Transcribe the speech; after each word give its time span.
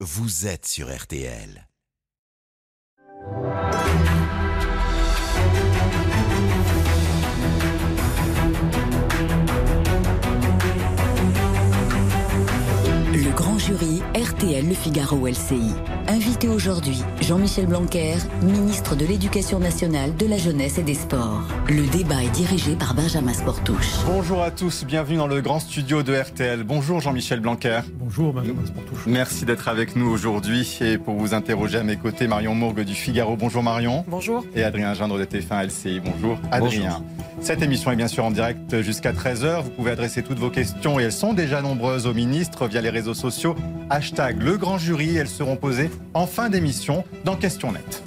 vous 0.00 0.46
êtes 0.46 0.66
sur 0.66 0.94
RTL. 0.94 1.66
Jury 13.66 14.00
RTL 14.14 14.68
Le 14.68 14.74
Figaro 14.74 15.26
LCI. 15.26 15.72
Invité 16.06 16.46
aujourd'hui, 16.46 17.02
Jean-Michel 17.20 17.66
Blanquer, 17.66 18.14
ministre 18.40 18.94
de 18.94 19.04
l'Éducation 19.04 19.58
nationale, 19.58 20.14
de 20.14 20.24
la 20.24 20.36
jeunesse 20.36 20.78
et 20.78 20.84
des 20.84 20.94
sports. 20.94 21.42
Le 21.68 21.84
débat 21.90 22.22
est 22.22 22.30
dirigé 22.30 22.76
par 22.76 22.94
Benjamin 22.94 23.32
Sportouche. 23.32 23.96
Bonjour 24.06 24.40
à 24.40 24.52
tous, 24.52 24.84
bienvenue 24.84 25.16
dans 25.16 25.26
le 25.26 25.40
grand 25.40 25.58
studio 25.58 26.04
de 26.04 26.14
RTL. 26.14 26.62
Bonjour 26.62 27.00
Jean-Michel 27.00 27.40
Blanquer. 27.40 27.80
Bonjour 27.94 28.32
Benjamin 28.32 28.64
Sportouche. 28.64 29.00
Merci 29.06 29.44
d'être 29.44 29.66
avec 29.66 29.96
nous 29.96 30.08
aujourd'hui 30.08 30.78
et 30.80 30.96
pour 30.96 31.16
vous 31.16 31.34
interroger 31.34 31.78
à 31.78 31.82
mes 31.82 31.96
côtés, 31.96 32.28
Marion 32.28 32.54
Mourgue 32.54 32.82
du 32.82 32.94
Figaro. 32.94 33.34
Bonjour 33.36 33.64
Marion. 33.64 34.04
Bonjour. 34.06 34.44
Et 34.54 34.62
Adrien 34.62 34.94
Gindre 34.94 35.18
de 35.18 35.24
TF1 35.24 35.66
LCI. 35.66 36.00
Bonjour 36.04 36.38
Adrien. 36.52 37.02
Cette 37.46 37.62
émission 37.62 37.92
est 37.92 37.96
bien 37.96 38.08
sûr 38.08 38.24
en 38.24 38.32
direct 38.32 38.80
jusqu'à 38.82 39.12
13h. 39.12 39.62
Vous 39.62 39.70
pouvez 39.70 39.92
adresser 39.92 40.24
toutes 40.24 40.40
vos 40.40 40.50
questions 40.50 40.98
et 40.98 41.04
elles 41.04 41.12
sont 41.12 41.32
déjà 41.32 41.62
nombreuses 41.62 42.08
au 42.08 42.12
ministre 42.12 42.66
via 42.66 42.80
les 42.80 42.90
réseaux 42.90 43.14
sociaux. 43.14 43.54
Hashtag 43.88 44.42
le 44.42 44.56
grand 44.56 44.78
jury. 44.78 45.14
Elles 45.14 45.28
seront 45.28 45.54
posées 45.54 45.88
en 46.12 46.26
fin 46.26 46.48
d'émission 46.48 47.04
dans 47.24 47.36
Question 47.36 47.70
Net. 47.70 48.02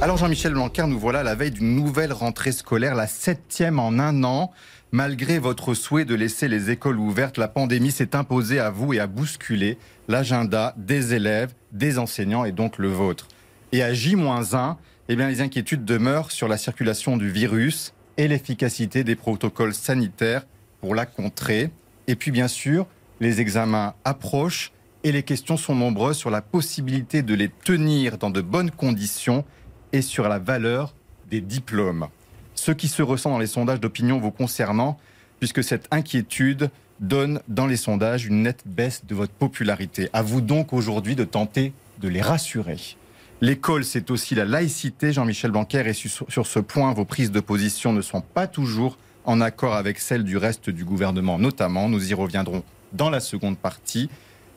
Alors 0.00 0.18
Jean-Michel 0.18 0.52
Blanquer, 0.52 0.86
nous 0.86 1.00
voilà 1.00 1.18
à 1.18 1.22
la 1.24 1.34
veille 1.34 1.50
d'une 1.50 1.74
nouvelle 1.74 2.12
rentrée 2.12 2.52
scolaire, 2.52 2.94
la 2.94 3.08
septième 3.08 3.80
en 3.80 3.98
un 3.98 4.22
an. 4.22 4.52
Malgré 4.92 5.40
votre 5.40 5.74
souhait 5.74 6.04
de 6.04 6.14
laisser 6.14 6.46
les 6.46 6.70
écoles 6.70 7.00
ouvertes, 7.00 7.38
la 7.38 7.48
pandémie 7.48 7.90
s'est 7.90 8.14
imposée 8.14 8.60
à 8.60 8.70
vous 8.70 8.92
et 8.92 9.00
a 9.00 9.08
bousculé 9.08 9.78
l'agenda 10.06 10.74
des 10.76 11.12
élèves, 11.12 11.54
des 11.72 11.98
enseignants 11.98 12.44
et 12.44 12.52
donc 12.52 12.78
le 12.78 12.86
vôtre. 12.86 13.26
Et 13.72 13.82
à 13.82 13.92
J-1, 13.92 14.76
eh 15.08 15.16
bien, 15.16 15.28
les 15.28 15.40
inquiétudes 15.40 15.84
demeurent 15.84 16.30
sur 16.30 16.48
la 16.48 16.56
circulation 16.56 17.16
du 17.16 17.30
virus 17.30 17.92
et 18.16 18.28
l'efficacité 18.28 19.04
des 19.04 19.16
protocoles 19.16 19.74
sanitaires 19.74 20.44
pour 20.80 20.94
la 20.94 21.06
contrer. 21.06 21.70
Et 22.06 22.16
puis 22.16 22.30
bien 22.30 22.48
sûr, 22.48 22.86
les 23.20 23.40
examens 23.40 23.94
approchent 24.04 24.72
et 25.04 25.12
les 25.12 25.22
questions 25.22 25.56
sont 25.56 25.74
nombreuses 25.74 26.16
sur 26.16 26.30
la 26.30 26.42
possibilité 26.42 27.22
de 27.22 27.34
les 27.34 27.48
tenir 27.48 28.18
dans 28.18 28.30
de 28.30 28.40
bonnes 28.40 28.70
conditions 28.70 29.44
et 29.92 30.02
sur 30.02 30.28
la 30.28 30.38
valeur 30.38 30.94
des 31.30 31.40
diplômes. 31.40 32.08
Ce 32.54 32.70
qui 32.70 32.88
se 32.88 33.02
ressent 33.02 33.30
dans 33.30 33.38
les 33.38 33.46
sondages 33.46 33.80
d'opinion 33.80 34.20
vous 34.20 34.30
concernant, 34.30 34.98
puisque 35.40 35.64
cette 35.64 35.88
inquiétude 35.90 36.70
donne 37.00 37.40
dans 37.48 37.66
les 37.66 37.76
sondages 37.76 38.26
une 38.26 38.42
nette 38.42 38.62
baisse 38.64 39.04
de 39.04 39.14
votre 39.14 39.32
popularité. 39.32 40.08
À 40.12 40.22
vous 40.22 40.40
donc 40.40 40.72
aujourd'hui 40.72 41.16
de 41.16 41.24
tenter 41.24 41.72
de 41.98 42.08
les 42.08 42.20
rassurer. 42.20 42.96
L'école, 43.42 43.84
c'est 43.84 44.12
aussi 44.12 44.36
la 44.36 44.44
laïcité, 44.44 45.12
Jean-Michel 45.12 45.50
Blanquer, 45.50 45.82
et 45.88 45.94
sur 45.94 46.46
ce 46.46 46.58
point, 46.60 46.92
vos 46.92 47.04
prises 47.04 47.32
de 47.32 47.40
position 47.40 47.92
ne 47.92 48.00
sont 48.00 48.20
pas 48.20 48.46
toujours 48.46 48.96
en 49.24 49.40
accord 49.40 49.74
avec 49.74 49.98
celles 49.98 50.22
du 50.22 50.36
reste 50.36 50.70
du 50.70 50.84
gouvernement, 50.84 51.40
notamment. 51.40 51.88
Nous 51.88 52.12
y 52.12 52.14
reviendrons 52.14 52.62
dans 52.92 53.10
la 53.10 53.18
seconde 53.18 53.58
partie. 53.58 54.08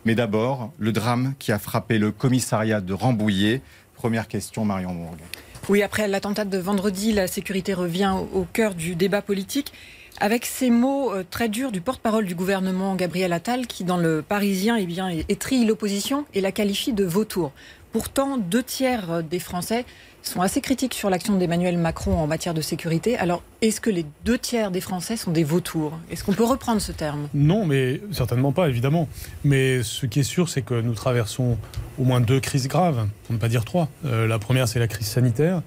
Mais 0.05 0.13
d'abord, 0.13 0.71
le 0.77 0.91
drame 0.91 1.33
qui 1.39 1.51
a 1.51 1.57
frappé 1.57 1.97
le 1.97 2.11
commissariat 2.11 2.79
de 2.79 2.93
Rambouillet. 2.93 3.63
Première 3.95 4.27
question, 4.27 4.65
Marion 4.65 4.93
Mourgue. 4.93 5.21
Oui, 5.67 5.81
après 5.81 6.07
l'attentat 6.07 6.45
de 6.45 6.57
vendredi, 6.59 7.11
la 7.11 7.25
sécurité 7.25 7.73
revient 7.73 8.13
au 8.15 8.41
au 8.41 8.45
cœur 8.53 8.75
du 8.75 8.93
débat 8.93 9.23
politique. 9.23 9.73
Avec 10.21 10.45
ces 10.45 10.69
mots 10.69 11.11
euh, 11.11 11.25
très 11.29 11.49
durs 11.49 11.73
du 11.73 11.81
porte-parole 11.81 12.25
du 12.25 12.35
gouvernement, 12.35 12.95
Gabriel 12.95 13.33
Attal, 13.33 13.67
qui 13.67 13.83
dans 13.83 13.97
le 13.97 14.21
Parisien 14.21 14.77
eh 14.77 14.85
bien, 14.85 15.09
étrille 15.27 15.65
l'opposition 15.65 16.25
et 16.33 16.39
la 16.39 16.53
qualifie 16.53 16.93
de 16.93 17.03
vautour. 17.03 17.51
Pourtant, 17.95 18.37
deux 18.37 18.61
tiers 18.61 19.23
des 19.23 19.39
Français 19.39 19.85
sont 20.21 20.41
assez 20.41 20.59
critiques 20.59 20.93
sur 20.93 21.09
l'action 21.09 21.37
d'Emmanuel 21.37 21.77
Macron 21.77 22.17
en 22.17 22.27
matière 22.27 22.53
de 22.53 22.59
sécurité. 22.59 23.17
Alors, 23.17 23.41
est-ce 23.61 23.79
que 23.79 23.89
les 23.89 24.05
deux 24.25 24.37
tiers 24.37 24.69
des 24.69 24.81
Français 24.81 25.15
sont 25.15 25.31
des 25.31 25.45
vautours? 25.45 25.97
Est-ce 26.11 26.25
qu'on 26.25 26.33
peut 26.33 26.43
reprendre 26.43 26.81
ce 26.81 26.91
terme? 26.91 27.29
Non, 27.33 27.65
mais 27.65 28.01
certainement 28.11 28.51
pas, 28.51 28.67
évidemment. 28.67 29.07
Mais 29.45 29.81
ce 29.81 30.07
qui 30.07 30.19
est 30.19 30.23
sûr, 30.23 30.49
c'est 30.49 30.61
que 30.61 30.73
nous 30.73 30.93
traversons 30.93 31.57
au 31.97 32.03
moins 32.03 32.19
deux 32.19 32.41
crises 32.41 32.67
graves, 32.67 33.07
pour 33.23 33.33
ne 33.33 33.39
pas 33.39 33.47
dire 33.47 33.63
trois. 33.63 33.87
Euh, 34.03 34.27
la 34.27 34.39
première, 34.39 34.67
c'est 34.67 34.79
la 34.79 34.89
crise 34.89 35.07
sanitaire. 35.07 35.61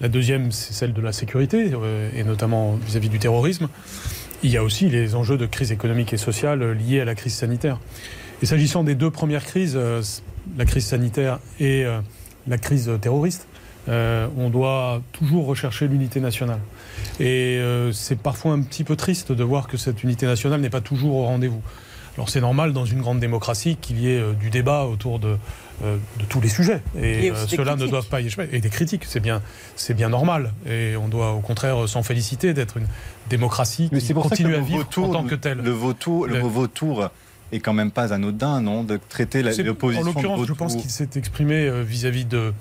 La 0.00 0.08
deuxième, 0.08 0.52
c'est 0.52 0.72
celle 0.72 0.94
de 0.94 1.02
la 1.02 1.12
sécurité, 1.12 1.72
euh, 1.74 2.08
et 2.16 2.24
notamment 2.24 2.76
vis-à-vis 2.76 3.10
du 3.10 3.18
terrorisme. 3.18 3.68
Il 4.42 4.50
y 4.50 4.56
a 4.56 4.64
aussi 4.64 4.88
les 4.88 5.14
enjeux 5.14 5.36
de 5.36 5.44
crise 5.44 5.70
économique 5.70 6.14
et 6.14 6.16
sociale 6.16 6.62
euh, 6.62 6.72
liés 6.72 7.02
à 7.02 7.04
la 7.04 7.14
crise 7.14 7.34
sanitaire. 7.34 7.78
Et 8.40 8.46
s'agissant 8.46 8.84
des 8.84 8.94
deux 8.94 9.10
premières 9.10 9.44
crises, 9.44 9.76
la 10.56 10.64
crise 10.64 10.86
sanitaire 10.86 11.38
et 11.60 11.84
euh, 11.84 12.00
la 12.46 12.58
crise 12.58 12.90
terroriste, 13.00 13.46
euh, 13.88 14.26
on 14.36 14.50
doit 14.50 15.00
toujours 15.12 15.46
rechercher 15.46 15.88
l'unité 15.88 16.20
nationale. 16.20 16.60
Et 17.20 17.58
euh, 17.58 17.92
c'est 17.92 18.18
parfois 18.18 18.52
un 18.52 18.60
petit 18.62 18.84
peu 18.84 18.96
triste 18.96 19.32
de 19.32 19.44
voir 19.44 19.66
que 19.66 19.76
cette 19.76 20.02
unité 20.02 20.26
nationale 20.26 20.60
n'est 20.60 20.70
pas 20.70 20.80
toujours 20.80 21.16
au 21.16 21.24
rendez-vous. 21.24 21.62
Alors 22.16 22.28
c'est 22.28 22.40
normal 22.40 22.72
dans 22.72 22.84
une 22.84 23.00
grande 23.00 23.20
démocratie 23.20 23.76
qu'il 23.80 24.00
y 24.00 24.10
ait 24.12 24.18
euh, 24.20 24.32
du 24.32 24.50
débat 24.50 24.84
autour 24.86 25.20
de, 25.20 25.36
euh, 25.84 25.96
de 26.18 26.24
tous 26.28 26.40
les 26.40 26.48
sujets. 26.48 26.82
Et 27.00 27.26
Et 27.26 27.30
euh, 27.30 27.46
ceux-là 27.46 27.72
ne 27.72 27.76
critiques. 27.76 27.90
doivent 27.90 28.08
pas 28.08 28.20
y 28.20 28.26
échapper. 28.26 28.48
Et 28.56 28.60
des 28.60 28.68
critiques, 28.70 29.04
c'est 29.04 29.20
bien, 29.20 29.40
c'est 29.76 29.94
bien 29.94 30.08
normal. 30.08 30.52
Et 30.68 30.96
on 30.96 31.06
doit 31.08 31.32
au 31.32 31.40
contraire 31.40 31.88
s'en 31.88 32.02
féliciter 32.02 32.54
d'être 32.54 32.76
une 32.76 32.88
démocratie 33.30 33.88
Mais 33.92 34.00
qui 34.00 34.06
ça 34.08 34.14
que 34.14 34.18
continue 34.20 34.54
à 34.56 34.60
vivre 34.60 34.78
vautour, 34.78 35.10
en 35.10 35.12
tant 35.12 35.24
que 35.24 35.36
telle. 35.36 35.58
le 35.58 35.70
vautour, 35.70 36.26
le 36.26 36.34
Le- 36.34 36.40
mot 36.42 36.48
vautour 36.48 37.08
est 37.52 37.60
quand 37.60 37.72
même 37.72 37.90
pas 37.90 38.12
anodin, 38.12 38.60
non, 38.60 38.84
de 38.84 38.98
traiter 39.08 39.42
l'opposition 39.42 40.02
En 40.02 40.12
l'occurrence, 40.12 40.46
je 40.46 40.52
pense 40.52 40.76
qu'il 40.76 40.90
s'est 40.90 41.08
exprimé 41.16 41.66
euh, 41.66 41.82
vis-à-vis 41.82 42.24
de 42.24 42.52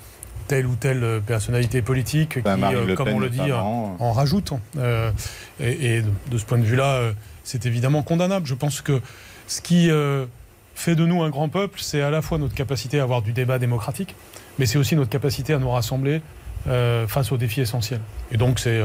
telle 0.48 0.66
ou 0.66 0.76
telle 0.76 1.04
euh, 1.04 1.20
personnalité 1.20 1.82
politique 1.82 2.36
qui, 2.36 2.42
Bah, 2.42 2.58
euh, 2.74 2.96
comme 2.96 3.08
Pen, 3.08 3.16
on 3.16 3.20
le 3.20 3.30
dit, 3.30 3.40
notamment. 3.40 3.98
en 4.00 4.14
rajoute. 4.14 4.54
Euh, 4.78 5.12
et, 5.60 5.98
et 5.98 6.02
de, 6.02 6.10
de 6.32 6.38
ce 6.38 6.46
point 6.46 6.58
de 6.58 6.64
vue-là, 6.64 7.12
c'est 7.44 7.66
évidemment 7.66 8.02
condamnable. 8.02 8.46
Je 8.46 8.54
pense 8.56 8.82
que 8.82 9.02
ce 9.48 9.60
qui 9.62 9.90
euh, 9.90 10.26
fait 10.76 10.96
de 10.96 11.06
nous 11.06 11.22
un 11.24 11.30
grand 11.30 11.50
peuple, 11.50 11.80
c'est 11.82 12.02
à 12.02 12.10
la 12.10 12.22
fois 12.22 12.38
notre 12.38 12.54
capacité 12.56 13.00
à 13.00 13.04
avoir 13.04 13.22
du 13.22 13.34
débat 13.34 13.60
démocratique, 13.60 14.16
mais 14.58 14.66
c'est 14.66 14.78
aussi 14.78 14.96
notre 14.96 15.10
capacité 15.10 15.54
à 15.54 15.60
nous 15.60 15.70
rassembler 15.70 16.22
face 17.08 17.32
aux 17.32 17.38
défis 17.38 17.62
essentiels. 17.62 18.02
Et 18.32 18.36
donc 18.38 18.60
c'est 18.60 18.82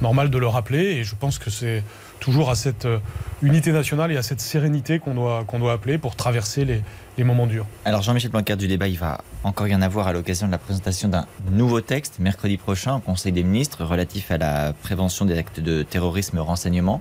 normal 0.00 0.30
de 0.30 0.38
le 0.38 0.46
rappeler, 0.46 0.80
et 0.96 1.04
je 1.04 1.14
pense 1.14 1.38
que 1.38 1.50
c'est 1.50 1.82
toujours 2.18 2.50
à 2.50 2.54
cette 2.54 2.84
euh, 2.84 2.98
unité 3.42 3.72
nationale 3.72 4.12
et 4.12 4.16
à 4.16 4.22
cette 4.22 4.40
sérénité 4.40 4.98
qu'on 4.98 5.14
doit, 5.14 5.72
appeler 5.72 5.98
pour 5.98 6.16
traverser 6.16 6.64
les, 6.64 7.24
moments 7.24 7.46
durs. 7.46 7.66
Alors 7.84 8.02
Jean-Michel 8.02 8.30
Blanquer 8.30 8.56
du 8.56 8.68
débat, 8.68 8.86
il 8.86 8.98
va 8.98 9.20
encore 9.42 9.66
y 9.66 9.74
en 9.74 9.82
avoir 9.82 10.06
à 10.06 10.12
l'occasion 10.12 10.46
de 10.46 10.52
la 10.52 10.58
présentation 10.58 11.08
d'un 11.08 11.26
nouveau 11.50 11.80
texte 11.80 12.20
mercredi 12.20 12.56
prochain 12.56 12.96
au 12.96 13.00
Conseil 13.00 13.32
des 13.32 13.42
ministres 13.42 13.84
relatif 13.84 14.30
à 14.30 14.38
la 14.38 14.72
prévention 14.72 15.24
des 15.24 15.36
actes 15.36 15.58
de 15.58 15.82
terrorisme 15.82 16.38
renseignement, 16.38 17.00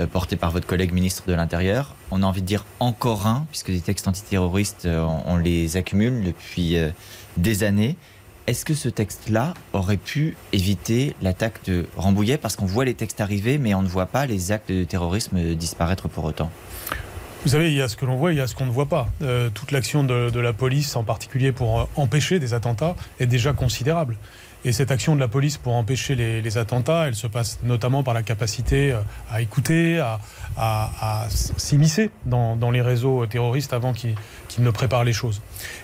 euh, 0.00 0.06
porté 0.06 0.36
par 0.36 0.50
votre 0.50 0.66
collègue 0.66 0.92
ministre 0.92 1.24
de 1.26 1.34
l'Intérieur. 1.34 1.94
On 2.10 2.22
a 2.22 2.26
envie 2.26 2.40
de 2.40 2.46
dire 2.46 2.64
encore 2.80 3.26
un, 3.26 3.46
puisque 3.50 3.70
des 3.70 3.82
textes 3.82 4.08
antiterroristes, 4.08 4.86
euh, 4.86 5.06
on, 5.26 5.36
les 5.36 5.76
accumule 5.76 6.24
depuis 6.24 6.76
des 7.36 7.62
années. 7.62 7.96
Est-ce 8.48 8.64
que 8.64 8.74
ce 8.74 8.88
texte-là 8.88 9.54
aurait 9.72 9.96
pu 9.96 10.36
éviter 10.52 11.14
l'attaque 11.22 11.64
de 11.64 11.86
Rambouillet? 11.96 12.38
Parce 12.38 12.56
qu'on 12.56 12.66
voit 12.66 12.84
les 12.84 12.94
textes 12.94 13.20
arriver, 13.20 13.56
mais 13.56 13.72
on 13.72 13.82
ne 13.82 13.88
voit 13.88 14.06
pas 14.06 14.26
les 14.26 14.50
actes 14.50 14.72
de 14.72 14.82
terrorisme 14.82 15.54
disparaître 15.54 16.08
pour 16.08 16.24
autant. 16.24 16.50
Vous 17.44 17.50
savez, 17.50 17.70
il 17.70 17.76
y 17.76 17.82
a 17.82 17.88
ce 17.88 17.96
que 17.96 18.04
l'on 18.04 18.16
voit, 18.16 18.32
il 18.32 18.38
y 18.38 18.40
a 18.40 18.48
ce 18.48 18.56
qu'on 18.56 18.66
ne 18.66 18.72
voit 18.72 18.86
pas. 18.86 19.08
Euh, 19.22 19.48
toute 19.50 19.70
l'action 19.70 20.02
de, 20.02 20.40
la 20.40 20.52
police, 20.52 20.96
en 20.96 21.04
particulier 21.04 21.52
pour 21.52 21.80
euh, 21.80 21.84
empêcher 21.94 22.40
des 22.40 22.52
attentats, 22.52 22.96
est 23.20 23.26
déjà 23.26 23.52
considérable. 23.52 24.16
Et 24.64 24.72
cette 24.72 24.92
action 24.92 25.14
de 25.16 25.20
la 25.20 25.28
police 25.28 25.56
pour 25.56 25.74
empêcher 25.74 26.14
les, 26.14 26.58
attentats, 26.58 27.08
elle 27.08 27.14
se 27.14 27.26
passe 27.26 27.58
notamment 27.64 28.02
par 28.02 28.14
la 28.14 28.22
capacité 28.22 28.92
euh, 28.92 29.00
à 29.30 29.40
écouter, 29.40 29.98
à, 30.56 31.26
s'immiscer 31.28 32.10
dans, 32.26 32.70
les 32.70 32.82
réseaux 32.82 33.26
terroristes 33.26 33.72
avant 33.72 33.92
qu'ils 33.92 34.14
ne 34.58 34.70
préparent 34.70 35.04
les 35.04 35.12
choses. 35.12 35.40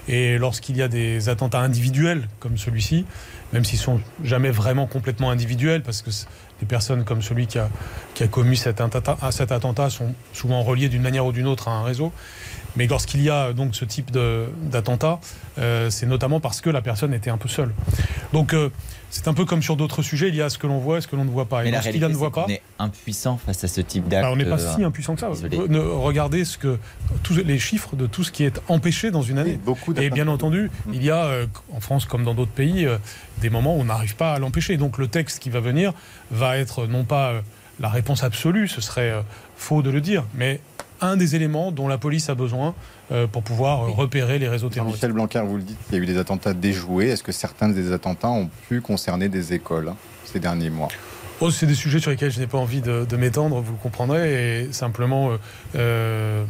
Et 0.07 0.39
lorsqu'il 0.39 0.77
y 0.77 0.83
a 0.83 0.89
des 0.89 1.29
attentats 1.29 1.61
individuels 1.61 2.29
comme 2.39 2.57
celui-ci, 2.57 3.05
même 3.53 3.65
s'ils 3.65 3.79
sont 3.79 4.01
jamais 4.23 4.51
vraiment 4.51 4.87
complètement 4.87 5.31
individuels, 5.31 5.83
parce 5.83 6.03
que 6.03 6.11
des 6.61 6.67
personnes 6.67 7.05
comme 7.05 7.23
celui 7.23 7.47
qui 7.47 7.59
a, 7.59 7.69
commis 8.31 8.57
cet 8.57 8.81
attentat 8.81 9.91
sont 9.91 10.15
souvent 10.33 10.63
reliées 10.63 10.89
d'une 10.89 11.03
manière 11.03 11.25
ou 11.25 11.33
d'une 11.33 11.47
autre 11.47 11.69
à 11.69 11.73
un 11.73 11.83
réseau. 11.83 12.13
Mais 12.77 12.87
lorsqu'il 12.87 13.23
y 13.23 13.31
a 13.31 13.53
donc 13.53 13.75
ce 13.75 13.85
type 13.85 14.11
d'attentat, 14.63 15.21
euh, 15.59 15.91
c'est 15.91 16.07
notamment 16.07 16.41
parce 16.41 16.61
que 16.61 16.71
la 16.71 16.83
personne 16.83 17.13
était 17.15 17.31
un 17.31 17.39
peu 17.39 17.49
seule. 17.49 17.73
Donc 18.33 18.53
euh, 18.55 18.71
c'est 19.11 19.27
un 19.27 19.35
peu 19.35 19.45
comme 19.47 19.63
sur 19.63 19.77
d'autres 19.77 20.03
sujets, 20.03 20.29
il 20.29 20.35
y 20.35 20.43
a 20.43 20.51
ce 20.51 20.59
que 20.59 20.67
l'on 20.67 20.79
voit 20.79 20.99
et 20.99 21.01
ce 21.01 21.09
que 21.09 21.17
l'on 21.17 21.25
ne 21.25 21.31
voit 21.31 21.47
pas. 21.47 21.63
Et 21.63 21.65
Mais 21.65 21.71
la 21.71 21.79
lorsqu'il 21.79 21.93
réalité, 22.01 22.03
y 22.03 22.05
a 22.05 22.09
ne 22.09 22.13
c'est 22.15 22.19
voit 22.19 22.31
pas, 22.33 22.45
qu'on 22.45 22.51
est 22.53 22.63
impuissant 22.79 23.39
face 23.39 23.65
à 23.65 23.69
ce 23.69 23.81
type 23.81 24.07
d'acte. 24.07 24.23
bah, 24.27 24.31
on 24.33 24.37
n'est 24.37 24.45
pas 24.45 24.61
euh, 24.63 24.75
si 24.77 24.85
impuissant 24.85 25.15
que 25.15 25.21
ça. 25.21 25.31
isolé. 25.31 25.59
Ne- 25.69 25.81
regardez 25.81 26.45
ce 26.45 26.59
que, 26.59 26.79
tous 27.23 27.35
les 27.37 27.59
chiffres 27.59 27.97
de 27.97 28.07
tout 28.07 28.23
ce 28.23 28.31
qui 28.31 28.45
est 28.45 28.61
empêché 28.69 29.11
dans 29.11 29.23
une 29.23 29.39
année. 29.39 29.53
Oui, 29.53 29.61
beaucoup 29.65 29.95
Et 29.95 30.11
bien 30.11 30.29
entendu, 30.29 30.71
il 30.93 31.03
y 31.03 31.11
a, 31.11 31.25
euh, 31.25 31.47
en 31.73 31.81
France 31.81 32.05
comme 32.05 32.23
dans 32.25 32.35
d'autres 32.35 32.53
pays, 32.53 32.85
euh, 32.87 32.99
des 33.39 33.51
moments 33.51 33.77
où 33.77 33.81
on 33.81 33.85
n'arrive 33.85 34.15
pas 34.15 34.35
à 34.35 34.39
l'empêcher. 34.39 34.77
Donc 34.77 34.99
le 34.99 35.09
texte 35.09 35.39
qui 35.39 35.49
va 35.51 35.61
venir 35.61 35.93
va 36.31 36.59
être 36.59 36.87
non 36.87 37.05
pas 37.05 37.31
euh, 37.31 37.41
la 37.81 37.89
réponse 37.89 38.23
absolue, 38.25 38.69
ce 38.69 38.81
serait 38.83 39.11
euh, 39.11 39.23
faux 39.57 39.83
de 39.83 39.91
le 39.91 40.01
dire, 40.03 40.25
mais 40.35 40.61
un 41.01 41.17
des 41.17 41.37
éléments 41.37 41.73
dont 41.73 41.89
la 41.89 41.99
police 41.99 42.29
a 42.29 42.35
besoin 42.35 42.75
pour 43.33 43.43
pouvoir 43.43 43.95
repérer 43.95 44.39
les 44.39 44.49
réseaux 44.49 44.69
terroristes. 44.69 44.97
Michel 44.97 45.13
Blanquer, 45.13 45.43
vous 45.47 45.57
le 45.57 45.63
dites, 45.63 45.79
il 45.91 45.97
y 45.97 45.99
a 45.99 46.03
eu 46.03 46.07
des 46.07 46.19
attentats 46.19 46.53
déjoués. 46.53 47.09
Est-ce 47.09 47.23
que 47.23 47.33
certains 47.33 47.69
des 47.69 47.93
attentats 47.93 48.29
ont 48.29 48.51
pu 48.69 48.81
concerner 48.81 49.29
des 49.29 49.55
écoles 49.55 49.93
ces 50.25 50.41
derniers 50.41 50.71
mois? 50.71 50.89
Oh, 51.41 51.51
c'est 51.51 51.67
des 51.67 51.75
sujets 51.75 52.01
sur 52.01 52.11
lesquels 52.11 52.33
je 52.33 52.41
n'ai 52.41 52.49
pas 52.49 52.59
envie 52.59 52.81
de, 52.81 53.17
m'étendre, 53.17 53.61
vous 53.61 53.73
le 53.73 53.79
comprendrez. 53.79 54.65
Et 54.65 54.73
simplement, 54.73 55.31
euh, 55.77 56.45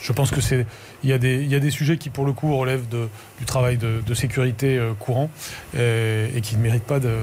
je 0.00 0.12
pense 0.12 0.30
que 0.30 0.40
c'est 0.40 0.66
il 1.02 1.10
y, 1.10 1.12
a 1.12 1.18
des, 1.18 1.36
il 1.36 1.50
y, 1.50 1.54
a 1.54 1.60
des 1.60 1.70
sujets 1.70 1.96
qui, 1.96 2.10
pour 2.10 2.24
le 2.24 2.32
coup, 2.32 2.56
relèvent 2.56 2.88
de, 2.88 3.08
du 3.38 3.44
travail 3.44 3.78
de, 3.78 4.14
sécurité 4.14 4.76
euh, 4.76 4.92
courant 4.98 5.30
euh, 5.76 6.28
et 6.34 6.40
qui 6.40 6.56
ne 6.56 6.62
méritent 6.62 6.84
pas 6.84 7.00
de, 7.00 7.16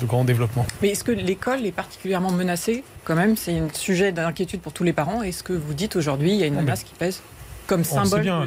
de 0.00 0.06
grand 0.06 0.24
développement. 0.24 0.66
Mais 0.82 0.90
est-ce 0.90 1.04
que 1.04 1.12
l'école 1.12 1.64
est 1.64 1.72
particulièrement 1.72 2.32
menacée 2.32 2.84
Quand 3.04 3.14
même, 3.14 3.36
c'est 3.36 3.58
un 3.58 3.68
sujet 3.72 4.12
d'inquiétude 4.12 4.60
pour 4.60 4.72
tous 4.72 4.84
les 4.84 4.92
parents. 4.92 5.22
Est-ce 5.22 5.42
que 5.42 5.52
vous 5.52 5.72
dites 5.72 5.96
aujourd'hui, 5.96 6.32
il 6.32 6.36
y 6.36 6.42
a 6.42 6.46
une 6.46 6.56
menace 6.56 6.84
qui 6.84 6.94
pèse 6.94 7.22
comme 7.66 7.84
symbole 7.84 8.22
bien, 8.22 8.44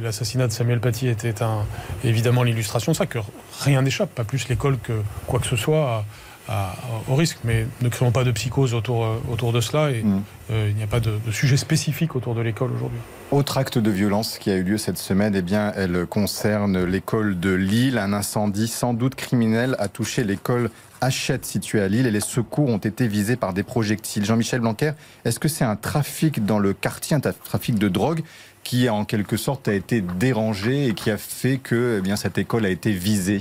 l'assassinat 0.00 0.46
de 0.46 0.52
Samuel 0.52 0.80
Paty 0.80 1.08
était 1.08 1.42
un, 1.42 1.66
évidemment 2.04 2.44
l'illustration 2.44 2.92
de 2.92 2.96
ça, 2.96 3.04
que 3.04 3.18
rien 3.60 3.82
n'échappe, 3.82 4.14
pas 4.14 4.24
plus 4.24 4.48
l'école 4.48 4.78
que 4.78 5.02
quoi 5.26 5.40
que 5.40 5.46
ce 5.46 5.56
soit 5.56 6.04
au 7.08 7.14
risque. 7.14 7.38
Mais 7.44 7.66
ne 7.80 7.88
créons 7.88 8.10
pas 8.10 8.24
de 8.24 8.32
psychose 8.32 8.74
autour, 8.74 9.04
euh, 9.04 9.22
autour 9.30 9.52
de 9.52 9.60
cela 9.60 9.90
et 9.90 10.02
mm. 10.02 10.22
euh, 10.50 10.66
il 10.70 10.76
n'y 10.76 10.82
a 10.82 10.86
pas 10.86 11.00
de, 11.00 11.12
sujet 11.30 11.56
spécifique 11.56 12.16
autour 12.16 12.34
de 12.34 12.40
l'école 12.40 12.72
aujourd'hui. 12.72 12.98
Autre 13.30 13.58
acte 13.58 13.78
de 13.78 13.90
violence 13.90 14.38
qui 14.38 14.50
a 14.50 14.56
eu 14.56 14.62
lieu 14.62 14.78
cette 14.78 14.98
semaine, 14.98 15.34
eh 15.34 15.42
bien, 15.42 15.72
elle 15.76 16.06
concerne 16.06 16.84
l'école 16.84 17.38
de 17.38 17.50
Lille. 17.50 17.98
Un 17.98 18.12
incendie 18.12 18.68
sans 18.68 18.94
doute 18.94 19.14
criminel 19.14 19.76
a 19.78 19.88
touché 19.88 20.24
l'école 20.24 20.70
Hachette 21.00 21.44
située 21.44 21.80
à 21.80 21.88
Lille 21.88 22.06
et 22.06 22.10
les 22.10 22.20
secours 22.20 22.68
ont 22.68 22.78
été 22.78 23.06
visés 23.06 23.36
par 23.36 23.52
des 23.52 23.62
projectiles. 23.62 24.24
Jean-Michel 24.24 24.60
Blanquer, 24.60 24.92
est-ce 25.24 25.38
que 25.38 25.48
c'est 25.48 25.64
un 25.64 25.76
trafic 25.76 26.44
dans 26.44 26.58
le 26.58 26.72
quartier, 26.72 27.16
un 27.16 27.20
trafic 27.20 27.78
de 27.78 27.88
drogue 27.88 28.22
qui 28.64 28.88
en 28.88 29.04
quelque 29.04 29.36
sorte 29.36 29.68
a 29.68 29.74
été 29.74 30.00
dérangé 30.00 30.88
et 30.88 30.94
qui 30.94 31.10
a 31.10 31.16
fait 31.16 31.58
que 31.58 31.96
eh 31.98 32.02
bien, 32.02 32.16
cette 32.16 32.38
école 32.38 32.66
a 32.66 32.70
été 32.70 32.90
visée? 32.90 33.40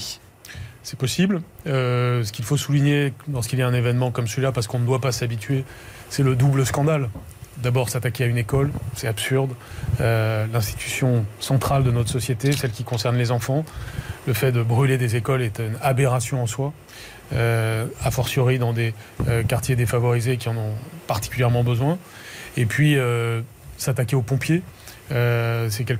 C'est 0.87 0.97
possible. 0.97 1.41
Euh, 1.67 2.23
ce 2.23 2.31
qu'il 2.31 2.45
faut 2.45 2.55
souligner 2.55 3.13
lorsqu'il 3.33 3.59
y 3.59 3.61
a 3.61 3.67
un 3.67 3.73
événement 3.73 4.09
comme 4.09 4.25
celui-là, 4.25 4.53
parce 4.53 4.67
qu'on 4.67 4.79
ne 4.79 4.85
doit 4.85 5.01
pas 5.01 5.11
s'habituer, 5.11 5.65
c'est 6.09 6.23
le 6.23 6.33
double 6.37 6.65
scandale. 6.65 7.09
D'abord, 7.57 7.89
s'attaquer 7.89 8.23
à 8.23 8.27
une 8.27 8.37
école, 8.37 8.71
c'est 8.95 9.09
absurde. 9.09 9.51
Euh, 9.99 10.47
l'institution 10.53 11.25
centrale 11.41 11.83
de 11.83 11.91
notre 11.91 12.09
société, 12.09 12.53
celle 12.53 12.71
qui 12.71 12.85
concerne 12.85 13.17
les 13.17 13.31
enfants, 13.31 13.65
le 14.27 14.33
fait 14.33 14.53
de 14.53 14.63
brûler 14.63 14.97
des 14.97 15.17
écoles 15.17 15.41
est 15.41 15.59
une 15.59 15.77
aberration 15.81 16.41
en 16.41 16.47
soi. 16.47 16.71
Euh, 17.33 17.87
a 18.01 18.09
fortiori 18.09 18.57
dans 18.57 18.71
des 18.71 18.93
quartiers 19.49 19.75
défavorisés 19.75 20.37
qui 20.37 20.47
en 20.47 20.55
ont 20.55 20.73
particulièrement 21.05 21.65
besoin. 21.65 21.97
Et 22.55 22.65
puis, 22.65 22.95
s'attaquer 23.75 24.15
aux 24.15 24.21
pompiers, 24.21 24.61
c'est 25.09 25.89
une 25.89 25.99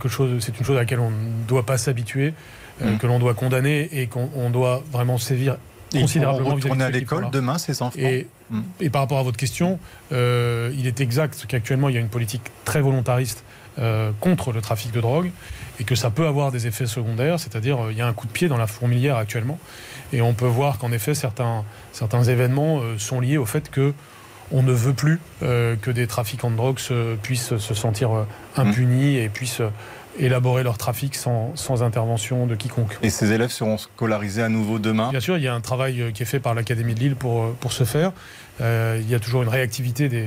chose 0.66 0.78
à 0.78 0.80
laquelle 0.80 1.02
on 1.02 1.12
ne 1.12 1.46
doit 1.46 1.66
pas 1.66 1.78
s'habituer. 1.78 2.34
Euh, 2.82 2.94
mm. 2.94 2.98
que 2.98 3.08
l'on 3.08 3.20
doit 3.20 3.34
condamner 3.34 3.90
et 3.92 4.08
qu'on 4.08 4.50
doit 4.50 4.84
vraiment 4.92 5.18
sévir 5.18 5.58
considérablement. 5.92 6.56
Retourner 6.56 6.84
à 6.84 6.90
l'école 6.90 7.30
demain, 7.32 7.58
ces 7.58 7.82
enfants. 7.82 7.98
Et, 8.00 8.28
mm. 8.50 8.62
et, 8.82 8.90
par 8.90 9.02
rapport 9.02 9.18
à 9.18 9.24
votre 9.24 9.38
question, 9.38 9.80
euh, 10.12 10.72
il 10.78 10.86
est 10.86 11.02
exact 11.02 11.46
qu'actuellement 11.48 11.90
il 11.90 11.96
y 11.96 11.98
a 11.98 12.02
une 12.02 12.10
politique 12.10 12.44
très 12.66 12.82
volontariste 12.82 13.44
euh, 13.80 14.12
contre 14.20 14.52
le 14.52 14.62
trafic 14.62 14.92
de 14.92 15.02
drogue 15.02 15.32
et 15.80 15.84
que 15.84 15.96
ça 15.96 16.10
peut 16.10 16.28
avoir 16.28 16.52
des 16.52 16.68
effets 16.68 16.88
secondaires, 16.88 17.40
c'est-à-dire 17.40 17.80
il 17.92 17.98
y 17.98 18.02
a 18.02 18.08
un 18.08 18.14
coup 18.14 18.28
de 18.28 18.32
pied 18.32 18.48
dans 18.48 18.58
la 18.58 18.68
fourmilière 18.68 19.16
actuellement 19.18 19.60
et 20.14 20.22
on 20.22 20.34
peut 20.34 20.46
voir 20.46 20.78
qu'en 20.78 20.92
effet 20.92 21.14
certains, 21.14 21.64
certains 21.94 22.24
événements 22.24 22.82
sont 22.98 23.20
liés 23.20 23.38
au 23.38 23.46
fait 23.46 23.70
que 23.70 23.94
on 24.52 24.64
ne 24.64 24.72
veut 24.72 24.94
plus 24.94 25.20
que 25.42 25.92
des 25.92 26.08
trafiquants 26.08 26.50
de 26.50 26.56
drogue 26.56 26.80
puissent 27.22 27.58
se 27.58 27.74
sentir 27.74 28.26
impunis 28.56 29.18
et 29.18 29.30
puissent 29.30 29.62
élaborer 30.20 30.64
leur 30.64 30.78
trafic 30.78 31.16
sans, 31.16 31.52
sans, 31.56 31.84
intervention 31.84 32.48
de 32.48 32.56
quiconque. 32.56 32.98
Et 33.02 33.10
ces 33.10 33.32
élèves 33.32 33.52
seront 33.52 33.78
scolarisés 33.78 34.44
à 34.44 34.50
nouveau 34.50 34.80
demain? 34.80 35.10
Bien 35.12 35.20
sûr, 35.20 35.38
il 35.38 35.44
y 35.44 35.48
a 35.48 35.54
un 35.54 35.62
travail 35.62 36.02
euh, 36.02 36.12
qui 36.12 36.24
est 36.24 36.26
fait 36.26 36.40
par 36.40 36.54
l'Académie 36.54 36.96
de 36.96 37.00
Lille 37.00 37.16
pour, 37.16 37.44
euh, 37.44 37.56
pour 37.60 37.72
ce 37.72 37.84
faire. 37.84 38.12
Euh, 38.62 39.00
il 39.02 39.10
y 39.10 39.16
a 39.16 39.20
toujours 39.20 39.44
une 39.44 39.50
réactivité 39.50 40.10
des, 40.10 40.26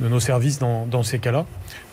de 0.00 0.08
nos 0.08 0.20
services 0.20 0.58
dans, 0.58 0.86
dans 0.86 1.02
ces 1.02 1.18
cas-là, 1.18 1.46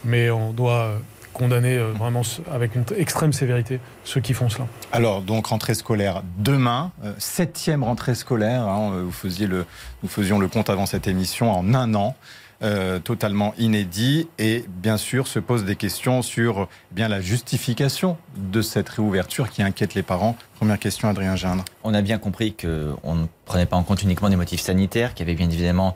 mais 0.05 0.29
on 0.29 0.53
doit 0.53 0.91
condamner 1.33 1.77
vraiment 1.77 2.21
avec 2.51 2.75
une 2.75 2.83
extrême 2.97 3.31
sévérité 3.31 3.79
ceux 4.03 4.19
qui 4.19 4.33
font 4.33 4.49
cela. 4.49 4.67
Alors, 4.91 5.21
donc, 5.21 5.47
rentrée 5.47 5.73
scolaire 5.73 6.21
demain, 6.37 6.91
septième 7.17 7.83
rentrée 7.83 8.15
scolaire, 8.15 8.63
hein, 8.63 9.03
vous 9.05 9.11
faisiez 9.11 9.47
le, 9.47 9.65
nous 10.03 10.09
faisions 10.09 10.37
le 10.37 10.47
compte 10.47 10.69
avant 10.69 10.85
cette 10.85 11.07
émission 11.07 11.51
en 11.51 11.73
un 11.73 11.93
an. 11.95 12.15
Euh, 12.61 12.99
totalement 12.99 13.53
inédit 13.57 14.27
et 14.37 14.65
bien 14.67 14.97
sûr 14.97 15.27
se 15.27 15.39
pose 15.39 15.63
des 15.63 15.77
questions 15.77 16.21
sur 16.21 16.67
eh 16.91 16.93
bien 16.93 17.07
la 17.07 17.21
justification 17.21 18.17
de 18.35 18.61
cette 18.61 18.89
réouverture 18.89 19.49
qui 19.49 19.63
inquiète 19.63 19.93
les 19.93 20.03
parents. 20.03 20.35
Première 20.55 20.77
question, 20.77 21.07
Adrien 21.07 21.37
Gindre. 21.37 21.63
On 21.85 21.93
a 21.93 22.01
bien 22.01 22.17
compris 22.17 22.53
qu'on 22.53 23.15
ne 23.15 23.27
prenait 23.45 23.65
pas 23.65 23.77
en 23.77 23.83
compte 23.83 24.03
uniquement 24.03 24.29
des 24.29 24.35
motifs 24.35 24.59
sanitaires, 24.59 25.13
qu'il 25.13 25.25
y 25.25 25.29
avait 25.29 25.37
bien 25.37 25.49
évidemment 25.49 25.95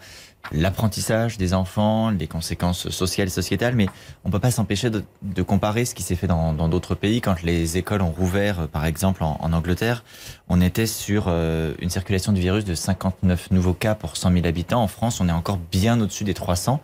l'apprentissage 0.51 1.38
des 1.38 1.54
enfants, 1.54 2.10
les 2.10 2.28
conséquences 2.28 2.90
sociales 2.90 3.28
et 3.28 3.31
sociétales, 3.31 3.75
mais 3.75 3.88
on 4.24 4.30
ne 4.30 4.31
peut 4.31 4.40
pas 4.40 4.51
s'empêcher 4.51 4.90
de, 4.90 5.04
de, 5.22 5.42
comparer 5.42 5.86
ce 5.86 5.95
qui 5.95 6.04
s'est 6.04 6.16
fait 6.16 6.28
dans 6.28 6.54
d'autres 6.68 6.95
pays. 6.95 7.22
Quand 7.22 7.42
les 7.44 7.78
écoles 7.78 8.01
ont 8.01 8.12
rouvert, 8.12 8.68
par 8.68 8.86
exemple 8.86 9.24
en, 9.24 9.38
en 9.40 9.54
Angleterre, 9.54 10.04
on 10.50 10.62
était 10.62 10.86
sur 10.86 11.25
euh, 11.28 11.74
une 11.80 11.90
circulation 11.90 12.34
du 12.34 12.42
virus 12.42 12.66
de 12.66 12.75
59 12.75 13.51
nouveaux 13.51 13.74
cas 13.74 13.95
pour 13.95 14.18
100 14.18 14.34
000 14.34 14.45
habitants. 14.45 14.84
En 14.84 14.88
France, 14.88 15.22
on 15.22 15.30
est 15.30 15.34
encore 15.34 15.57
bien 15.57 16.00
au-dessus 16.01 16.24
des 16.24 16.34
300. 16.34 16.81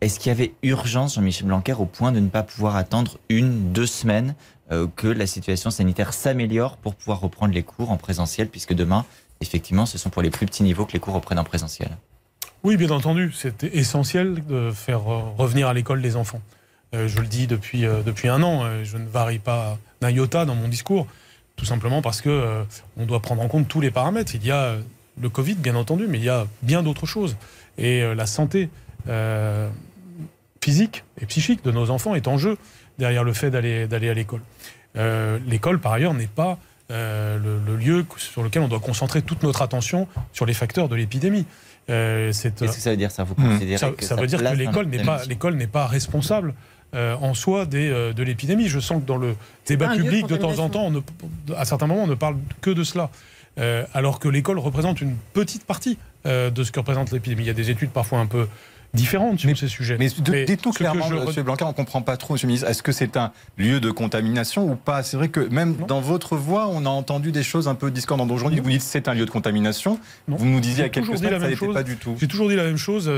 Est-ce 0.00 0.18
qu'il 0.18 0.28
y 0.28 0.32
avait 0.32 0.54
urgence, 0.62 1.14
Jean-Michel 1.14 1.46
Blanquer, 1.46 1.74
au 1.74 1.86
point 1.86 2.12
de 2.12 2.20
ne 2.20 2.28
pas 2.28 2.42
pouvoir 2.42 2.76
attendre 2.76 3.18
une, 3.28 3.72
deux 3.72 3.86
semaines 3.86 4.34
euh, 4.72 4.86
que 4.96 5.06
la 5.06 5.26
situation 5.26 5.70
sanitaire 5.70 6.12
s'améliore 6.12 6.76
pour 6.76 6.94
pouvoir 6.94 7.20
reprendre 7.20 7.54
les 7.54 7.62
cours 7.62 7.90
en 7.90 7.96
présentiel, 7.96 8.48
puisque 8.48 8.74
demain, 8.74 9.04
effectivement, 9.40 9.86
ce 9.86 9.96
sont 9.96 10.10
pour 10.10 10.22
les 10.22 10.30
plus 10.30 10.46
petits 10.46 10.64
niveaux 10.64 10.84
que 10.84 10.92
les 10.92 10.98
cours 10.98 11.14
reprennent 11.14 11.38
en 11.38 11.44
présentiel? 11.44 11.96
Oui, 12.66 12.76
bien 12.76 12.90
entendu. 12.90 13.30
C'est 13.32 13.62
essentiel 13.62 14.44
de 14.44 14.72
faire 14.72 15.04
revenir 15.04 15.68
à 15.68 15.72
l'école 15.72 16.00
les 16.00 16.16
enfants. 16.16 16.40
Euh, 16.96 17.06
je 17.06 17.20
le 17.20 17.28
dis 17.28 17.46
depuis, 17.46 17.86
euh, 17.86 18.02
depuis 18.04 18.26
un 18.26 18.42
an. 18.42 18.64
Euh, 18.64 18.82
je 18.82 18.96
ne 18.96 19.06
varie 19.06 19.38
pas 19.38 19.78
d'un 20.00 20.10
iota 20.10 20.44
dans 20.44 20.56
mon 20.56 20.66
discours, 20.66 21.06
tout 21.54 21.64
simplement 21.64 22.02
parce 22.02 22.20
que 22.20 22.64
on 22.96 23.06
doit 23.06 23.20
prendre 23.20 23.40
en 23.40 23.46
compte 23.46 23.68
tous 23.68 23.80
les 23.80 23.92
paramètres. 23.92 24.34
Il 24.34 24.44
y 24.44 24.50
a 24.50 24.74
le 25.20 25.28
Covid, 25.28 25.54
bien 25.54 25.76
entendu, 25.76 26.06
mais 26.08 26.18
il 26.18 26.24
y 26.24 26.28
a 26.28 26.48
bien 26.62 26.82
d'autres 26.82 27.06
choses. 27.06 27.36
Et 27.78 28.02
la 28.02 28.26
santé 28.26 28.68
physique 30.60 31.04
et 31.20 31.26
psychique 31.26 31.64
de 31.64 31.70
nos 31.70 31.90
enfants 31.90 32.16
est 32.16 32.26
en 32.26 32.36
jeu 32.36 32.58
derrière 32.98 33.22
le 33.22 33.32
fait 33.32 33.50
d'aller 33.50 34.10
à 34.10 34.14
l'école. 34.14 34.42
l'école, 35.46 35.80
par 35.80 35.92
ailleurs, 35.94 36.12
n'est 36.12 36.26
pas 36.26 36.58
le, 36.90 37.76
lieu 37.78 38.04
sur 38.18 38.42
lequel 38.42 38.62
on 38.62 38.68
doit 38.68 38.80
concentrer 38.80 39.22
toute 39.22 39.42
notre 39.42 39.62
attention 39.62 40.08
sur 40.34 40.44
les 40.44 40.54
facteurs 40.54 40.90
de 40.90 40.96
l'épidémie. 40.96 41.46
Euh, 41.88 42.32
Qu'est-ce 42.32 42.48
que 42.48 42.80
ça 42.80 42.90
veut 42.90 42.96
dire 42.96 43.10
ça 43.10 43.24
Vous 43.24 43.34
considérez 43.34 43.78
ça, 43.78 43.90
que 43.90 44.04
ça, 44.04 44.16
veut 44.16 44.26
dire 44.26 44.42
que 44.42 44.56
l'école 44.56 44.86
n'est 44.86 45.04
pas 45.04 45.24
l'école 45.24 45.54
n'est 45.54 45.66
pas 45.66 45.86
responsable 45.86 46.54
euh, 46.94 47.14
en 47.20 47.34
soi 47.34 47.66
des, 47.66 47.90
euh, 47.90 48.12
de 48.12 48.22
l'épidémie. 48.22 48.68
Je 48.68 48.80
sens 48.80 49.02
que 49.02 49.06
dans 49.06 49.16
le 49.16 49.36
débat 49.66 49.94
public, 49.94 50.26
de 50.26 50.36
temps 50.36 50.58
en 50.58 50.68
temps, 50.68 50.90
à 51.56 51.64
certains 51.64 51.86
moments, 51.86 52.04
on 52.04 52.08
ne 52.08 52.14
parle 52.14 52.36
que 52.60 52.70
de 52.70 52.84
cela. 52.84 53.10
alors 53.94 54.18
que 54.18 54.28
l'école 54.28 54.58
représente 54.58 55.00
une 55.00 55.16
petite 55.32 55.64
partie 55.64 55.98
de 56.24 56.64
ce 56.64 56.72
que 56.72 56.80
représente 56.80 57.12
l'épidémie. 57.12 57.42
Il 57.42 57.46
y 57.46 57.50
a 57.50 57.54
des 57.54 57.70
études 57.70 57.90
parfois 57.90 58.18
un 58.18 58.26
peu 58.26 58.48
différentes 58.94 59.38
sur 59.38 59.56
ces 59.56 59.68
sujets. 59.68 59.96
Mais, 59.98 60.08
dites-nous 60.08 60.72
clairement, 60.72 61.06
M. 61.06 61.42
Blanquer, 61.42 61.64
on 61.64 61.68
ne 61.68 61.72
comprend 61.72 62.02
pas 62.02 62.16
trop, 62.16 62.34
M. 62.34 62.40
le 62.42 62.46
ministre, 62.48 62.68
est-ce 62.68 62.82
que 62.82 62.92
c'est 62.92 63.16
un 63.16 63.32
lieu 63.58 63.80
de 63.80 63.90
contamination 63.90 64.70
ou 64.70 64.76
pas? 64.76 65.02
C'est 65.02 65.16
vrai 65.16 65.28
que 65.28 65.40
même 65.40 65.76
dans 65.88 66.00
votre 66.00 66.36
voix, 66.36 66.68
on 66.68 66.86
a 66.86 66.90
entendu 66.90 67.32
des 67.32 67.42
choses 67.42 67.68
un 67.68 67.74
peu 67.74 67.90
discordantes. 67.90 68.30
Aujourd'hui, 68.30 68.60
vous 68.60 68.70
dites 68.70 68.82
c'est 68.82 69.08
un 69.08 69.14
lieu 69.14 69.26
de 69.26 69.30
contamination. 69.30 69.98
Vous 70.28 70.46
nous 70.46 70.60
disiez 70.60 70.84
à 70.84 70.88
quelques 70.88 71.18
semaines 71.18 71.34
que 71.34 71.40
ça 71.40 71.48
n'était 71.48 71.72
pas 71.72 71.82
du 71.82 71.96
tout. 71.96 72.16
J'ai 72.18 72.28
toujours 72.28 72.48
dit 72.48 72.56
la 72.56 72.64
même 72.64 72.76
chose. 72.76 73.10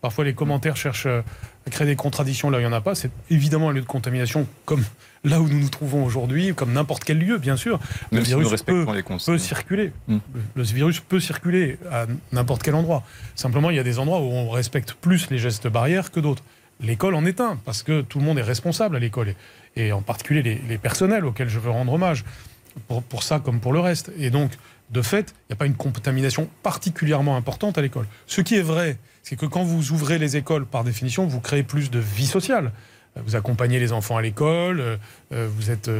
Parfois, 0.00 0.24
les 0.24 0.34
commentaires 0.34 0.76
cherchent 0.76 1.06
à 1.06 1.22
créer 1.70 1.86
des 1.86 1.96
contradictions 1.96 2.50
là 2.50 2.58
où 2.58 2.60
il 2.60 2.64
n'y 2.64 2.70
en 2.70 2.76
a 2.76 2.80
pas. 2.80 2.94
C'est 2.94 3.10
évidemment 3.28 3.70
un 3.70 3.72
lieu 3.72 3.82
de 3.82 3.86
contamination 3.86 4.46
comme 4.64 4.82
là 5.24 5.40
où 5.40 5.48
nous 5.48 5.58
nous 5.58 5.68
trouvons 5.68 6.04
aujourd'hui, 6.04 6.54
comme 6.54 6.72
n'importe 6.72 7.04
quel 7.04 7.18
lieu, 7.18 7.38
bien 7.38 7.56
sûr. 7.56 7.78
Le 8.10 8.20
virus 8.20 8.62
peut, 8.62 8.86
peut, 8.86 9.38
circuler. 9.38 9.92
Hmm. 10.08 10.18
Le, 10.54 10.62
virus 10.62 11.00
peut 11.00 11.20
circuler 11.20 11.78
à 11.90 12.06
n'importe 12.32 12.62
quel 12.62 12.74
endroit. 12.74 13.02
Simplement, 13.34 13.70
il 13.70 13.76
y 13.76 13.80
a 13.80 13.82
des 13.82 13.98
endroits 13.98 14.20
où 14.20 14.30
on 14.30 14.50
respecte 14.50 14.94
plus 14.94 15.30
les 15.30 15.38
gestes 15.38 15.68
barrières 15.68 16.10
que 16.10 16.20
d'autres. 16.20 16.42
L'école 16.80 17.14
en 17.14 17.26
est 17.26 17.40
un, 17.40 17.56
parce 17.64 17.82
que 17.82 18.00
tout 18.00 18.18
le 18.18 18.24
monde 18.24 18.38
est 18.38 18.42
responsable 18.42 18.96
à 18.96 18.98
l'école, 18.98 19.34
et, 19.76 19.92
en 19.92 20.00
particulier 20.00 20.42
les, 20.66 20.78
personnels 20.78 21.26
auxquels 21.26 21.50
je 21.50 21.58
veux 21.58 21.70
rendre 21.70 21.92
hommage, 21.92 22.24
pour, 22.88 23.02
pour 23.02 23.22
ça 23.22 23.38
comme 23.38 23.60
pour 23.60 23.74
le 23.74 23.80
reste. 23.80 24.10
Et 24.18 24.30
donc, 24.30 24.52
de 24.90 25.02
fait, 25.02 25.34
il 25.48 25.52
n'y 25.52 25.54
a 25.54 25.56
pas 25.56 25.66
une 25.66 25.74
contamination 25.74 26.48
particulièrement 26.62 27.36
importante 27.36 27.78
à 27.78 27.82
l'école. 27.82 28.06
Ce 28.26 28.40
qui 28.40 28.56
est 28.56 28.62
vrai, 28.62 28.98
c'est 29.22 29.36
que 29.36 29.46
quand 29.46 29.62
vous 29.62 29.92
ouvrez 29.92 30.18
les 30.18 30.36
écoles, 30.36 30.66
par 30.66 30.84
définition, 30.84 31.26
vous 31.26 31.40
créez 31.40 31.62
plus 31.62 31.90
de 31.90 32.00
vie 32.00 32.26
sociale. 32.26 32.72
vous 33.16 33.36
accompagnez 33.36 33.78
les 33.78 33.92
enfants 33.92 34.16
à 34.16 34.22
l'école, 34.22 34.98
euh, 35.32 35.48
vous 35.56 35.70
êtes 35.70 35.90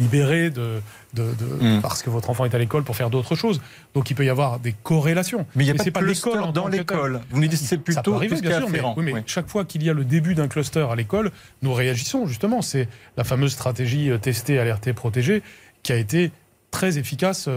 libéré 0.00 0.50
de, 0.50 0.80
mm. 1.16 1.80
parce 1.82 2.02
que 2.02 2.08
votre 2.08 2.30
enfant 2.30 2.46
est 2.46 2.54
à 2.54 2.58
l'école 2.58 2.84
pour 2.84 2.96
faire 2.96 3.10
d'autres 3.10 3.34
choses. 3.34 3.60
Donc 3.94 4.10
il 4.10 4.14
peut 4.14 4.24
y 4.24 4.30
avoir 4.30 4.60
des 4.60 4.72
corrélations. 4.72 5.46
Mais 5.54 5.64
il 5.64 5.72
n'y 5.72 5.78
a 5.78 5.90
pas, 5.90 6.00
de 6.00 6.06
l'école 6.06 6.52
dans 6.52 6.68
l'école. 6.68 7.20
Vous 7.30 7.40
nous 7.40 7.48
dites 7.48 7.58
c'est 7.58 7.78
plutôt 7.78 8.12
ça 8.12 8.16
arriver, 8.16 8.40
bien 8.40 8.58
sûr, 8.58 8.70
mais, 8.70 8.80
mais 8.96 9.22
chaque 9.26 9.48
fois 9.48 9.66
qu'il 9.66 9.82
y 9.82 9.90
a 9.90 9.92
le 9.92 10.04
début 10.04 10.34
d'un 10.34 10.48
cluster 10.48 10.86
à 10.90 10.94
l'école, 10.94 11.32
nous 11.60 11.74
réagissons 11.74 12.26
justement. 12.26 12.62
C'est 12.62 12.88
la 13.18 13.24
fameuse 13.24 13.52
stratégie 13.52 14.10
testée, 14.22 14.58
alertée, 14.58 14.94
protégée 14.94 15.42
qui 15.82 15.92
a 15.92 15.96
été 15.96 16.32
très 16.70 16.98
efficace 16.98 17.48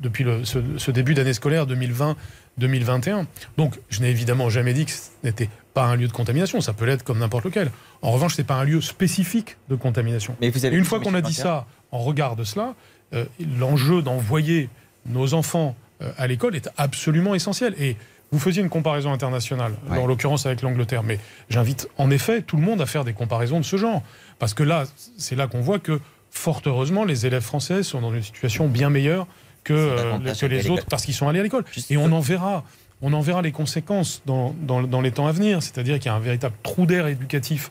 depuis 0.00 0.24
le, 0.24 0.44
ce, 0.44 0.90
début 0.90 1.14
d'année 1.14 1.32
scolaire 1.32 1.66
2020-2021. 1.66 3.26
Donc, 3.56 3.78
je 3.88 4.00
n'ai 4.00 4.10
évidemment 4.10 4.50
jamais 4.50 4.74
dit 4.74 4.86
que 4.86 4.92
ce 4.92 5.10
n'était 5.22 5.48
pas 5.72 5.84
un 5.84 5.96
lieu 5.96 6.06
de 6.06 6.12
contamination. 6.12 6.60
Ça 6.60 6.72
peut 6.72 6.84
l'être 6.84 7.02
comme 7.02 7.18
n'importe 7.18 7.44
lequel. 7.44 7.70
En 8.02 8.10
revanche, 8.10 8.34
ce 8.34 8.42
n'est 8.42 8.46
pas 8.46 8.54
un 8.54 8.64
lieu 8.64 8.80
spécifique 8.80 9.56
de 9.68 9.74
contamination. 9.74 10.36
Mais 10.40 10.50
vous 10.50 10.64
avez 10.64 10.76
Et 10.76 10.78
une 10.78 10.84
fois 10.84 11.00
qu'on 11.00 11.14
a 11.14 11.20
dit 11.20 11.34
ça, 11.34 11.66
en 11.90 11.98
regard 11.98 12.36
de 12.36 12.44
cela, 12.44 12.74
euh, 13.14 13.24
l'enjeu 13.58 14.02
d'envoyer 14.02 14.68
nos 15.06 15.34
enfants 15.34 15.76
euh, 16.02 16.12
à 16.16 16.26
l'école 16.26 16.56
est 16.56 16.68
absolument 16.76 17.34
essentiel. 17.34 17.74
Et 17.78 17.96
vous 18.32 18.38
faisiez 18.38 18.62
une 18.62 18.68
comparaison 18.68 19.12
internationale, 19.12 19.74
en 19.88 20.06
l'occurrence 20.06 20.44
avec 20.44 20.62
l'Angleterre, 20.62 21.04
mais 21.04 21.20
j'invite 21.50 21.88
en 21.98 22.10
effet 22.10 22.42
tout 22.42 22.56
le 22.56 22.62
monde 22.62 22.80
à 22.80 22.86
faire 22.86 23.04
des 23.04 23.12
comparaisons 23.12 23.60
de 23.60 23.64
ce 23.64 23.76
genre. 23.76 24.02
Parce 24.40 24.54
que 24.54 24.64
là, 24.64 24.84
c'est 25.16 25.36
là 25.36 25.46
qu'on 25.46 25.60
voit 25.60 25.78
que, 25.78 26.00
fort 26.34 26.60
heureusement, 26.66 27.04
les 27.04 27.26
élèves 27.26 27.42
français 27.42 27.82
sont 27.82 28.00
dans 28.00 28.12
une 28.12 28.22
situation 28.22 28.68
bien 28.68 28.90
meilleure 28.90 29.26
que, 29.62 29.72
euh, 29.72 30.18
les 30.48 30.68
autres 30.68 30.84
parce 30.86 31.04
qu'ils 31.04 31.14
sont 31.14 31.28
allés 31.28 31.40
à 31.40 31.42
l'école. 31.42 31.64
Et 31.88 31.96
on 31.96 32.12
en 32.12 32.20
verra. 32.20 32.64
On 33.02 33.12
en 33.12 33.20
verra 33.20 33.42
les 33.42 33.52
conséquences 33.52 34.22
dans, 34.24 34.54
dans, 34.62 35.00
les 35.00 35.10
temps 35.10 35.26
à 35.26 35.32
venir. 35.32 35.62
C'est-à-dire 35.62 35.98
qu'il 35.98 36.06
y 36.06 36.08
a 36.08 36.14
un 36.14 36.20
véritable 36.20 36.54
trou 36.62 36.86
d'air 36.86 37.06
éducatif, 37.06 37.70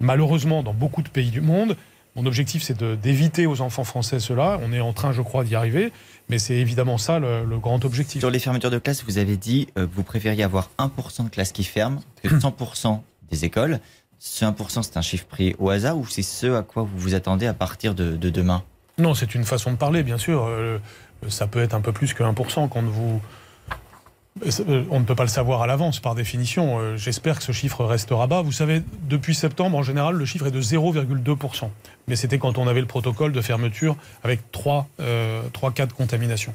malheureusement, 0.00 0.62
dans 0.62 0.72
beaucoup 0.72 1.02
de 1.02 1.08
pays 1.08 1.30
du 1.30 1.40
monde. 1.40 1.76
Mon 2.16 2.24
objectif, 2.26 2.62
c'est 2.62 2.82
d'éviter 3.00 3.46
aux 3.46 3.60
enfants 3.60 3.84
français 3.84 4.20
cela. 4.20 4.58
On 4.62 4.72
est 4.72 4.80
en 4.80 4.92
train, 4.92 5.12
je 5.12 5.22
crois, 5.22 5.44
d'y 5.44 5.54
arriver. 5.54 5.92
Mais 6.28 6.38
c'est 6.38 6.54
évidemment 6.54 6.98
ça 6.98 7.18
le, 7.18 7.58
grand 7.58 7.84
objectif. 7.84 8.20
Sur 8.20 8.30
les 8.30 8.38
fermetures 8.38 8.70
de 8.70 8.78
classes, 8.78 9.04
vous 9.04 9.18
avez 9.18 9.36
dit 9.36 9.66
que 9.74 9.82
euh, 9.82 9.86
vous 9.92 10.02
préfériez 10.02 10.42
avoir 10.42 10.70
1% 10.78 11.24
de 11.24 11.28
classes 11.28 11.52
qui 11.52 11.64
ferment 11.64 12.00
que 12.22 12.28
100% 12.28 13.00
des 13.30 13.44
écoles. 13.44 13.80
Ce 14.22 14.44
1%, 14.44 14.82
c'est 14.82 14.98
un 14.98 15.02
chiffre 15.02 15.24
pris 15.24 15.56
au 15.58 15.70
hasard 15.70 15.96
ou 15.96 16.06
c'est 16.06 16.22
ce 16.22 16.54
à 16.54 16.62
quoi 16.62 16.82
vous 16.82 16.98
vous 16.98 17.14
attendez 17.14 17.46
à 17.46 17.54
partir 17.54 17.94
de, 17.94 18.16
demain? 18.16 18.62
Non, 18.98 19.14
c'est 19.14 19.34
une 19.34 19.44
façon 19.44 19.72
de 19.72 19.76
parler, 19.76 20.02
bien 20.02 20.18
sûr. 20.18 20.44
Euh, 20.46 20.78
ça 21.28 21.46
peut 21.46 21.62
être 21.62 21.72
un 21.72 21.80
peu 21.80 21.92
plus 21.92 22.12
que 22.12 22.22
1% 22.22 22.68
quand. 22.68 22.84
Euh, 24.68 24.84
on 24.90 25.00
ne 25.00 25.04
peut 25.04 25.14
pas 25.14 25.24
le 25.24 25.30
savoir 25.30 25.62
à 25.62 25.66
l'avance 25.66 26.00
par 26.00 26.14
définition. 26.14 26.78
Euh, 26.78 26.96
j'espère 26.98 27.38
que 27.38 27.44
ce 27.44 27.52
chiffre 27.52 27.82
restera 27.84 28.26
bas. 28.26 28.42
Vous 28.42 28.52
savez, 28.52 28.82
depuis 29.08 29.34
septembre, 29.34 29.78
en 29.78 29.82
général, 29.82 30.16
le 30.16 30.24
chiffre 30.26 30.46
est 30.46 30.50
de 30.50 30.60
0,2%. 30.60 31.70
Mais 32.06 32.14
c'était 32.14 32.38
quand 32.38 32.58
on 32.58 32.68
avait 32.68 32.80
le 32.80 32.86
protocole 32.86 33.32
de 33.32 33.40
fermeture 33.40 33.96
avec 34.22 34.52
3, 34.52 34.86
euh, 35.00 35.42
cas 35.74 35.86
de 35.86 35.92
contamination. 35.94 36.52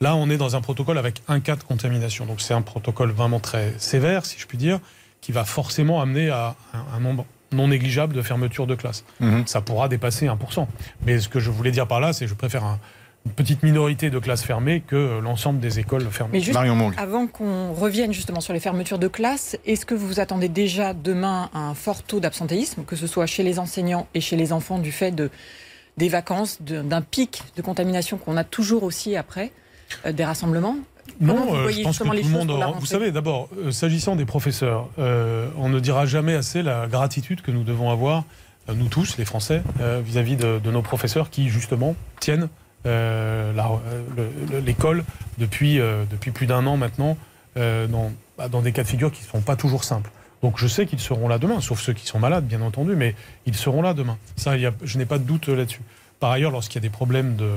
Là, 0.00 0.16
on 0.16 0.30
est 0.30 0.38
dans 0.38 0.56
un 0.56 0.62
protocole 0.62 0.96
avec 0.96 1.22
un 1.28 1.40
cas 1.40 1.56
de 1.56 1.62
contamination. 1.62 2.26
Donc 2.26 2.40
c'est 2.40 2.54
un 2.54 2.62
protocole 2.62 3.10
vraiment 3.10 3.38
très 3.38 3.74
sévère, 3.78 4.24
si 4.26 4.38
je 4.38 4.46
puis 4.46 4.58
dire, 4.58 4.80
qui 5.22 5.32
va 5.32 5.44
forcément 5.44 6.02
amener 6.02 6.28
à 6.28 6.54
un, 6.94 7.00
nombre 7.00 7.24
non 7.52 7.68
négligeable 7.68 8.14
de 8.14 8.20
fermetures 8.20 8.66
de 8.66 8.74
classe. 8.74 9.04
Mmh. 9.20 9.42
Ça 9.46 9.62
pourra 9.62 9.88
dépasser 9.88 10.26
1%. 10.26 10.66
Mais 11.06 11.18
ce 11.18 11.28
que 11.28 11.40
je 11.40 11.50
voulais 11.50 11.70
dire 11.70 11.86
par 11.86 12.00
là, 12.00 12.12
c'est 12.12 12.26
que 12.26 12.30
je 12.30 12.34
préfère 12.34 12.64
un, 12.64 12.78
une 13.24 13.32
petite 13.32 13.62
minorité 13.62 14.10
de 14.10 14.18
classes 14.18 14.42
fermées 14.42 14.82
que 14.86 15.20
l'ensemble 15.20 15.60
des 15.60 15.78
écoles 15.78 16.08
fermées. 16.10 16.32
Mais 16.34 16.40
juste 16.40 16.58
avant 16.96 17.26
qu'on 17.26 17.72
revienne 17.72 18.12
justement 18.12 18.40
sur 18.40 18.52
les 18.52 18.60
fermetures 18.60 18.98
de 18.98 19.08
classes, 19.08 19.56
est-ce 19.64 19.86
que 19.86 19.94
vous 19.94 20.18
attendez 20.18 20.48
déjà 20.48 20.92
demain 20.92 21.48
un 21.54 21.74
fort 21.74 22.02
taux 22.02 22.20
d'absentéisme, 22.20 22.84
que 22.84 22.96
ce 22.96 23.06
soit 23.06 23.26
chez 23.26 23.42
les 23.42 23.58
enseignants 23.58 24.08
et 24.14 24.20
chez 24.20 24.36
les 24.36 24.52
enfants, 24.52 24.78
du 24.78 24.90
fait 24.90 25.12
de, 25.12 25.30
des 25.98 26.08
vacances, 26.08 26.60
d'un 26.60 27.02
pic 27.02 27.42
de 27.56 27.62
contamination 27.62 28.18
qu'on 28.18 28.36
a 28.36 28.44
toujours 28.44 28.82
aussi 28.82 29.16
après 29.16 29.52
euh, 30.04 30.12
des 30.12 30.24
rassemblements? 30.24 30.76
Non, 31.20 31.54
euh, 31.54 31.70
je 31.70 31.82
pense 31.82 31.98
que 31.98 32.04
tout 32.04 32.12
le 32.12 32.28
monde. 32.28 32.52
Vous 32.78 32.86
savez, 32.86 33.12
d'abord, 33.12 33.48
euh, 33.58 33.70
s'agissant 33.70 34.16
des 34.16 34.24
professeurs, 34.24 34.88
on 34.98 35.68
ne 35.68 35.80
dira 35.80 36.06
jamais 36.06 36.34
assez 36.34 36.62
la 36.62 36.86
gratitude 36.86 37.42
que 37.42 37.50
nous 37.50 37.64
devons 37.64 37.90
avoir, 37.90 38.24
nous 38.72 38.88
tous, 38.88 39.16
les 39.18 39.24
Français, 39.24 39.62
vis-à-vis 40.04 40.36
de, 40.36 40.58
de, 40.62 40.70
nos 40.70 40.82
professeurs 40.82 41.30
qui, 41.30 41.48
justement, 41.48 41.96
tiennent 42.20 42.48
euh, 42.84 43.52
euh, 44.18 44.60
l'école 44.66 45.04
depuis, 45.38 45.78
euh, 45.78 46.02
depuis 46.10 46.32
plus 46.32 46.46
d'un 46.46 46.66
an 46.66 46.76
maintenant 46.76 47.16
dans, 47.54 48.10
bah, 48.36 48.48
dans 48.48 48.62
des 48.62 48.72
cas 48.72 48.82
de 48.82 48.88
figure 48.88 49.12
qui 49.12 49.22
ne 49.22 49.28
sont 49.28 49.40
pas 49.40 49.56
toujours 49.56 49.84
simples. 49.84 50.10
Donc 50.42 50.58
je 50.58 50.66
sais 50.66 50.86
qu'ils 50.86 50.98
seront 50.98 51.28
là 51.28 51.38
demain, 51.38 51.60
sauf 51.60 51.80
ceux 51.80 51.92
qui 51.92 52.06
sont 52.06 52.18
malades, 52.18 52.46
bien 52.46 52.62
entendu, 52.62 52.96
mais 52.96 53.14
ils 53.46 53.54
seront 53.54 53.82
là 53.82 53.94
demain. 53.94 54.18
Ça, 54.36 54.56
y 54.56 54.66
a, 54.66 54.72
je 54.82 54.98
n'ai 54.98 55.04
pas 55.04 55.18
de 55.18 55.24
doute 55.24 55.48
là-dessus. 55.48 55.82
Par 56.18 56.30
ailleurs, 56.30 56.50
lorsqu'il 56.50 56.76
y 56.76 56.78
a 56.78 56.88
des 56.88 56.90
problèmes 56.90 57.36
de, 57.36 57.50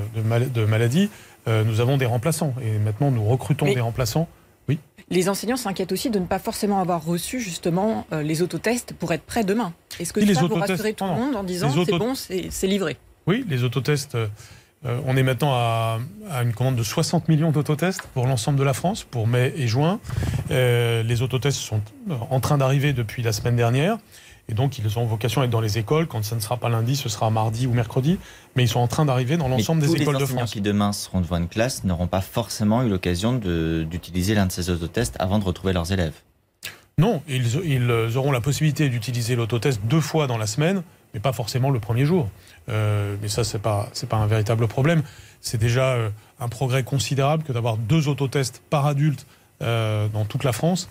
de, 0.54 0.66
maladie, 0.66 1.10
nous 1.48 1.80
avons 1.80 1.98
des 1.98 2.06
remplaçants. 2.06 2.54
Et 2.62 2.78
maintenant, 2.80 3.12
nous 3.12 3.24
recrutons 3.24 3.66
des 3.66 3.80
remplaçants. 3.80 4.28
Oui. 4.68 4.80
Les 5.10 5.30
enseignants 5.30 5.58
s'inquiètent 5.58 5.92
aussi 5.92 6.10
de 6.10 6.20
ne 6.20 6.26
pas 6.26 6.40
forcément 6.40 6.80
avoir 6.80 7.06
reçu 7.06 7.40
justement 7.40 8.08
les 8.12 8.42
autotests 8.42 8.94
pour 8.94 9.14
être 9.14 9.24
prêts 9.24 9.44
demain. 9.44 9.74
Est-ce 10.00 10.12
que 10.12 10.26
ça 10.34 10.42
vous 10.42 10.56
rassurer 10.56 10.94
tout 10.94 11.06
le 11.06 11.12
monde 11.12 11.36
en 11.36 11.44
disant 11.44 11.70
c'est 11.86 11.98
bon, 11.98 12.16
c'est 12.16 12.68
livré 12.68 12.98
Oui, 13.28 13.46
les 13.48 13.64
autotests. 13.64 14.18
Euh, 14.86 15.00
on 15.06 15.18
est 15.18 15.24
maintenant 15.24 15.54
à, 15.54 16.00
une 16.44 16.54
commande 16.54 16.76
de 16.76 16.84
60 16.84 17.28
millions 17.28 17.52
d'autotests 17.52 18.04
pour 18.14 18.28
l'ensemble 18.28 18.60
de 18.60 18.64
la 18.64 18.74
France, 18.74 19.04
pour 19.04 19.28
mai 19.28 19.54
et 19.58 19.68
juin. 19.68 20.00
Euh, 20.52 21.02
les 21.02 21.22
autotests 21.22 21.58
sont 21.58 21.82
en 22.30 22.40
train 22.40 22.58
d'arriver 22.58 22.94
depuis 22.94 23.24
la 23.24 23.32
semaine 23.32 23.56
dernière. 23.56 23.98
Et 24.48 24.54
donc, 24.54 24.78
ils 24.78 25.00
ont 25.00 25.06
vocation 25.06 25.42
à 25.42 25.46
être 25.46 25.52
dans 25.52 25.62
les 25.62 25.78
écoles. 25.78 26.08
Quand 26.08 26.24
ça 26.24 26.36
ne 26.36 26.40
sera 26.40 26.58
pas 26.58 26.70
lundi, 26.70 26.96
ce 26.96 27.10
sera 27.10 27.30
mardi 27.32 27.66
ou 27.66 27.74
mercredi. 27.74 28.20
Mais 28.56 28.64
ils 28.64 28.68
sont 28.68 28.80
en 28.80 28.88
train 28.88 29.06
d'arriver 29.06 29.38
dans 29.38 29.48
l'ensemble 29.48 29.82
des 29.82 29.96
écoles 29.96 30.18
de 30.18 30.26
France. 30.26 30.52
Qui 30.52 30.62
demain 30.62 30.94
seront 30.94 31.22
devant 31.22 31.38
une 31.38 31.48
classe 31.48 31.84
n'auront 31.84 32.08
pas 32.08 32.22
forcément 32.22 32.84
eu 32.84 32.90
l'occasion 32.90 33.34
d'utiliser 33.34 34.36
l'un 34.36 34.46
de 34.46 34.52
ces 34.52 34.70
autotests 34.70 35.16
avant 35.20 35.40
de 35.40 35.44
retrouver 35.44 35.74
leurs 35.74 35.92
élèves. 35.92 36.14
Non, 36.98 37.22
ils 37.28 38.18
auront 38.18 38.32
la 38.32 38.40
possibilité 38.40 38.88
d'utiliser 38.88 39.36
l'autotest 39.36 39.82
deux 39.84 40.00
fois 40.00 40.28
dans 40.28 40.38
la 40.38 40.48
semaine, 40.48 40.82
mais 41.14 41.20
pas 41.20 41.34
forcément 41.34 41.70
le 41.70 41.80
premier 41.80 42.06
jour. 42.06 42.30
Euh, 42.70 43.16
mais 43.22 43.28
ça, 43.28 43.44
c'est 43.44 43.60
pas 43.60 43.90
c'est 43.94 44.08
pas 44.08 44.18
un 44.18 44.28
véritable 44.28 44.68
problème. 44.68 45.04
C'est 45.42 45.58
déjà 45.58 45.94
euh, 45.94 46.10
un 46.40 46.48
progrès 46.48 46.84
considérable 46.84 47.44
que 47.44 47.52
d'avoir 47.52 47.78
deux 47.78 48.08
autotests 48.08 48.62
par 48.70 48.86
adulte 48.86 49.26
euh, 49.62 50.08
dans 50.08 50.26
toute 50.26 50.44
la 50.44 50.54
France. 50.54 50.90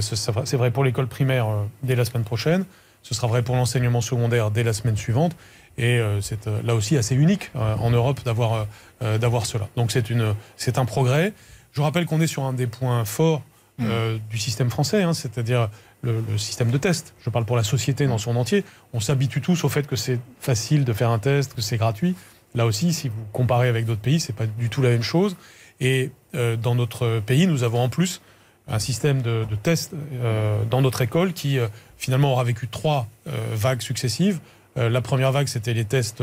c'est 0.00 0.56
vrai 0.56 0.70
pour 0.70 0.84
l'école 0.84 1.06
primaire 1.06 1.46
dès 1.82 1.94
la 1.94 2.04
semaine 2.04 2.24
prochaine. 2.24 2.64
Ce 3.02 3.14
sera 3.14 3.26
vrai 3.26 3.42
pour 3.42 3.56
l'enseignement 3.56 4.00
secondaire 4.00 4.50
dès 4.50 4.64
la 4.64 4.72
semaine 4.72 4.96
suivante. 4.96 5.36
Et 5.78 6.00
c'est 6.22 6.46
là 6.64 6.74
aussi 6.74 6.96
assez 6.96 7.14
unique 7.14 7.50
en 7.54 7.90
Europe 7.90 8.20
d'avoir 8.24 8.66
cela. 9.46 9.68
Donc 9.76 9.92
c'est 10.56 10.78
un 10.78 10.84
progrès. 10.86 11.34
Je 11.72 11.82
rappelle 11.82 12.06
qu'on 12.06 12.20
est 12.20 12.26
sur 12.26 12.44
un 12.44 12.54
des 12.54 12.66
points 12.66 13.04
forts 13.04 13.42
mmh. 13.78 13.86
du 14.30 14.38
système 14.38 14.70
français, 14.70 15.02
hein, 15.02 15.12
c'est-à-dire 15.12 15.68
le, 16.02 16.38
système 16.38 16.70
de 16.70 16.78
test. 16.78 17.14
Je 17.20 17.30
parle 17.30 17.44
pour 17.44 17.56
la 17.56 17.64
société 17.64 18.06
dans 18.06 18.18
son 18.18 18.36
entier. 18.36 18.64
On 18.92 19.00
s'habitue 19.00 19.40
tous 19.40 19.64
au 19.64 19.68
fait 19.68 19.86
que 19.86 19.96
c'est 19.96 20.18
facile 20.40 20.84
de 20.84 20.92
faire 20.92 21.10
un 21.10 21.18
test, 21.18 21.54
que 21.54 21.60
c'est 21.60 21.76
gratuit. 21.76 22.14
Là 22.54 22.66
aussi, 22.66 22.92
si 22.92 23.08
vous 23.08 23.24
comparez 23.32 23.68
avec 23.68 23.84
d'autres 23.84 24.00
pays, 24.00 24.20
c'est 24.20 24.34
pas 24.34 24.46
du 24.46 24.68
tout 24.68 24.82
la 24.82 24.90
même 24.90 25.02
chose. 25.02 25.36
Et 25.80 26.10
euh, 26.34 26.56
dans 26.56 26.74
notre 26.74 27.20
pays, 27.20 27.46
nous 27.46 27.64
avons 27.64 27.80
en 27.80 27.88
plus 27.88 28.20
un 28.68 28.78
système 28.78 29.22
de, 29.22 29.46
tests 29.62 29.92
euh, 29.94 30.64
dans 30.64 30.80
notre 30.80 31.02
école 31.02 31.32
qui 31.32 31.58
euh, 31.58 31.68
finalement 31.96 32.32
aura 32.32 32.44
vécu 32.44 32.68
trois 32.68 33.06
vagues 33.54 33.80
successives. 33.80 34.38
la 34.76 35.00
première 35.00 35.32
vague, 35.32 35.48
c'était 35.48 35.74
les 35.74 35.84
tests 35.84 36.22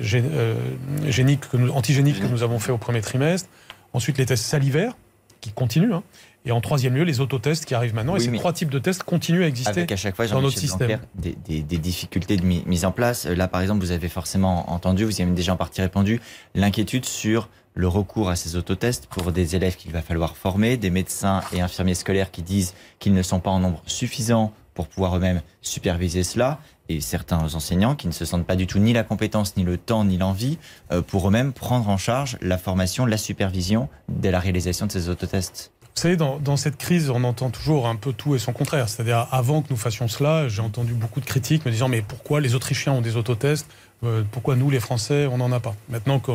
géniques 0.00 1.44
antigéniques 1.74 2.20
que 2.20 2.26
nous 2.26 2.42
avons 2.42 2.58
fait 2.58 2.72
au 2.72 2.78
premier 2.78 3.02
trimestre. 3.02 3.48
Ensuite, 3.92 4.16
les 4.16 4.24
tests 4.24 4.44
salivaires 4.44 4.94
qui 5.40 5.52
continuent. 5.52 5.92
Hein. 5.92 6.02
Et 6.46 6.52
en 6.52 6.60
troisième 6.60 6.94
lieu, 6.94 7.02
les 7.02 7.20
autotests 7.20 7.66
qui 7.66 7.74
arrivent 7.74 7.94
maintenant. 7.94 8.16
et 8.16 8.20
ces 8.20 8.32
trois 8.32 8.52
types 8.52 8.70
de 8.70 8.78
tests 8.78 9.02
continuent 9.02 9.42
à 9.42 9.46
exister 9.46 9.80
avec 9.80 9.92
à 9.92 9.96
chaque 9.96 10.16
fois, 10.16 10.26
dans 10.26 10.40
notre 10.40 10.58
système. 10.58 11.00
Des, 11.14 11.36
des, 11.46 11.62
des, 11.62 11.78
difficultés 11.78 12.36
de 12.36 12.44
mise 12.44 12.84
en 12.84 12.92
place. 12.92 13.26
Là, 13.26 13.46
par 13.46 13.60
exemple, 13.60 13.80
vous 13.80 13.90
avez 13.90 14.08
forcément 14.08 14.70
entendu, 14.72 15.04
vous 15.04 15.20
y 15.20 15.22
avez 15.22 15.32
déjà 15.32 15.52
en 15.52 15.56
partie 15.56 15.82
répondu, 15.82 16.20
l'inquiétude 16.54 17.04
sur 17.04 17.48
le 17.74 17.88
recours 17.88 18.30
à 18.30 18.36
ces 18.36 18.56
autotests 18.56 19.06
pour 19.06 19.32
des 19.32 19.54
élèves 19.54 19.76
qu'il 19.76 19.92
va 19.92 20.02
falloir 20.02 20.36
former, 20.36 20.76
des 20.76 20.90
médecins 20.90 21.42
et 21.52 21.60
infirmiers 21.60 21.94
scolaires 21.94 22.30
qui 22.30 22.42
disent 22.42 22.74
qu'ils 22.98 23.14
ne 23.14 23.22
sont 23.22 23.40
pas 23.40 23.50
en 23.50 23.60
nombre 23.60 23.82
suffisant 23.86 24.52
pour 24.74 24.88
pouvoir 24.88 25.16
eux-mêmes 25.16 25.42
superviser 25.60 26.22
cela, 26.22 26.58
et 26.88 27.00
certains 27.00 27.54
enseignants 27.54 27.94
qui 27.94 28.06
ne 28.06 28.12
se 28.12 28.24
sentent 28.24 28.46
pas 28.46 28.56
du 28.56 28.66
tout 28.66 28.78
ni 28.78 28.92
la 28.92 29.04
compétence, 29.04 29.56
ni 29.56 29.62
le 29.62 29.76
temps, 29.76 30.04
ni 30.04 30.16
l'envie 30.16 30.58
euh, 30.90 31.02
pour 31.02 31.28
eux-mêmes 31.28 31.52
prendre 31.52 31.88
en 31.88 31.98
charge 31.98 32.38
la 32.40 32.58
formation, 32.58 33.06
la 33.06 33.16
supervision 33.16 33.88
dès 34.08 34.30
la 34.30 34.40
réalisation 34.40 34.86
de 34.86 34.92
ces 34.92 35.08
autotests. 35.08 35.72
Vous 36.00 36.04
savez, 36.04 36.16
dans, 36.16 36.56
cette 36.56 36.78
crise, 36.78 37.10
on 37.10 37.24
entend 37.24 37.50
toujours 37.50 37.86
un 37.86 37.94
peu 37.94 38.14
tout 38.14 38.34
et 38.34 38.38
son 38.38 38.54
contraire. 38.54 38.88
C'est-à-dire, 38.88 39.28
avant 39.32 39.60
que 39.60 39.66
nous 39.68 39.76
fassions 39.76 40.08
cela, 40.08 40.48
j'ai 40.48 40.62
entendu 40.62 40.94
beaucoup 40.94 41.20
de 41.20 41.26
critiques 41.26 41.66
me 41.66 41.70
disant 41.70 41.90
mais 41.90 42.00
pourquoi 42.00 42.40
les 42.40 42.54
Autrichiens 42.54 42.94
ont 42.94 43.02
des 43.02 43.16
autotests 43.16 43.66
euh, 44.02 44.22
Pourquoi 44.32 44.56
nous, 44.56 44.70
les 44.70 44.80
Français, 44.80 45.26
on 45.26 45.36
n'en 45.36 45.52
a 45.52 45.60
pas? 45.60 45.76
Maintenant 45.90 46.18
que 46.18 46.32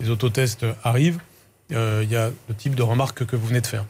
les 0.00 0.10
autotests 0.10 0.66
arrivent, 0.82 1.20
euh, 1.70 2.00
il 2.02 2.10
y 2.10 2.16
a 2.16 2.32
le 2.48 2.54
type 2.56 2.74
de 2.74 2.82
remarques 2.82 3.24
que 3.24 3.36
vous 3.36 3.46
venez 3.46 3.60
de 3.60 3.68
faire. 3.68 3.84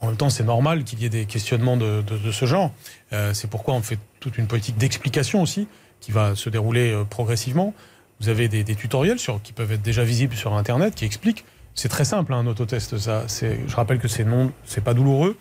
En 0.00 0.06
même 0.06 0.16
temps, 0.16 0.30
c'est 0.30 0.44
normal 0.44 0.84
qu'il 0.84 1.02
y 1.02 1.04
ait 1.04 1.10
des 1.10 1.26
questionnements 1.26 1.76
de, 1.76 2.02
ce 2.32 2.46
genre. 2.46 2.72
Euh, 3.12 3.34
c'est 3.34 3.50
pourquoi 3.50 3.74
on 3.74 3.82
fait 3.82 3.98
toute 4.20 4.38
une 4.38 4.46
politique 4.46 4.78
d'explication 4.78 5.42
aussi, 5.42 5.68
qui 6.00 6.12
va 6.12 6.34
se 6.34 6.48
dérouler 6.48 6.92
euh, 6.92 7.04
progressivement. 7.04 7.74
Vous 8.20 8.30
avez 8.30 8.48
des, 8.48 8.64
tutoriels 8.74 9.18
sur, 9.18 9.42
qui 9.42 9.52
peuvent 9.52 9.72
être 9.72 9.82
déjà 9.82 10.02
visibles 10.02 10.34
sur 10.34 10.54
Internet 10.54 10.94
qui 10.94 11.04
expliquent. 11.04 11.44
C'est 11.76 11.88
très 11.88 12.04
simple, 12.04 12.32
hein, 12.32 12.38
un 12.38 12.46
autotest. 12.46 12.98
Ça, 12.98 13.24
je 13.28 13.76
rappelle 13.76 13.98
que 13.98 14.08
c'est 14.08 14.24
non, 14.24 14.50
c'est 14.64 14.82
pas 14.82 14.94
douloureux 14.94 15.36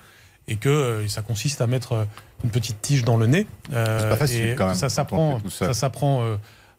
et 0.48 0.58
que 0.58 0.70
euh, 0.70 1.08
ça 1.08 1.24
consiste 1.24 1.62
à 1.62 1.68
mettre 1.68 2.06
une 2.44 2.51
petite 2.51 2.80
tige 2.82 3.04
dans 3.04 3.18
le 3.18 3.25
nez. 3.25 3.48
c'est 3.72 4.10
pas 4.10 4.15
facile 4.15 4.56
quand 4.56 4.68
même. 4.68 4.75
Ça 4.75 4.89
s'apprend, 4.89 5.39
ça 5.50 5.74
s'apprend 5.74 6.24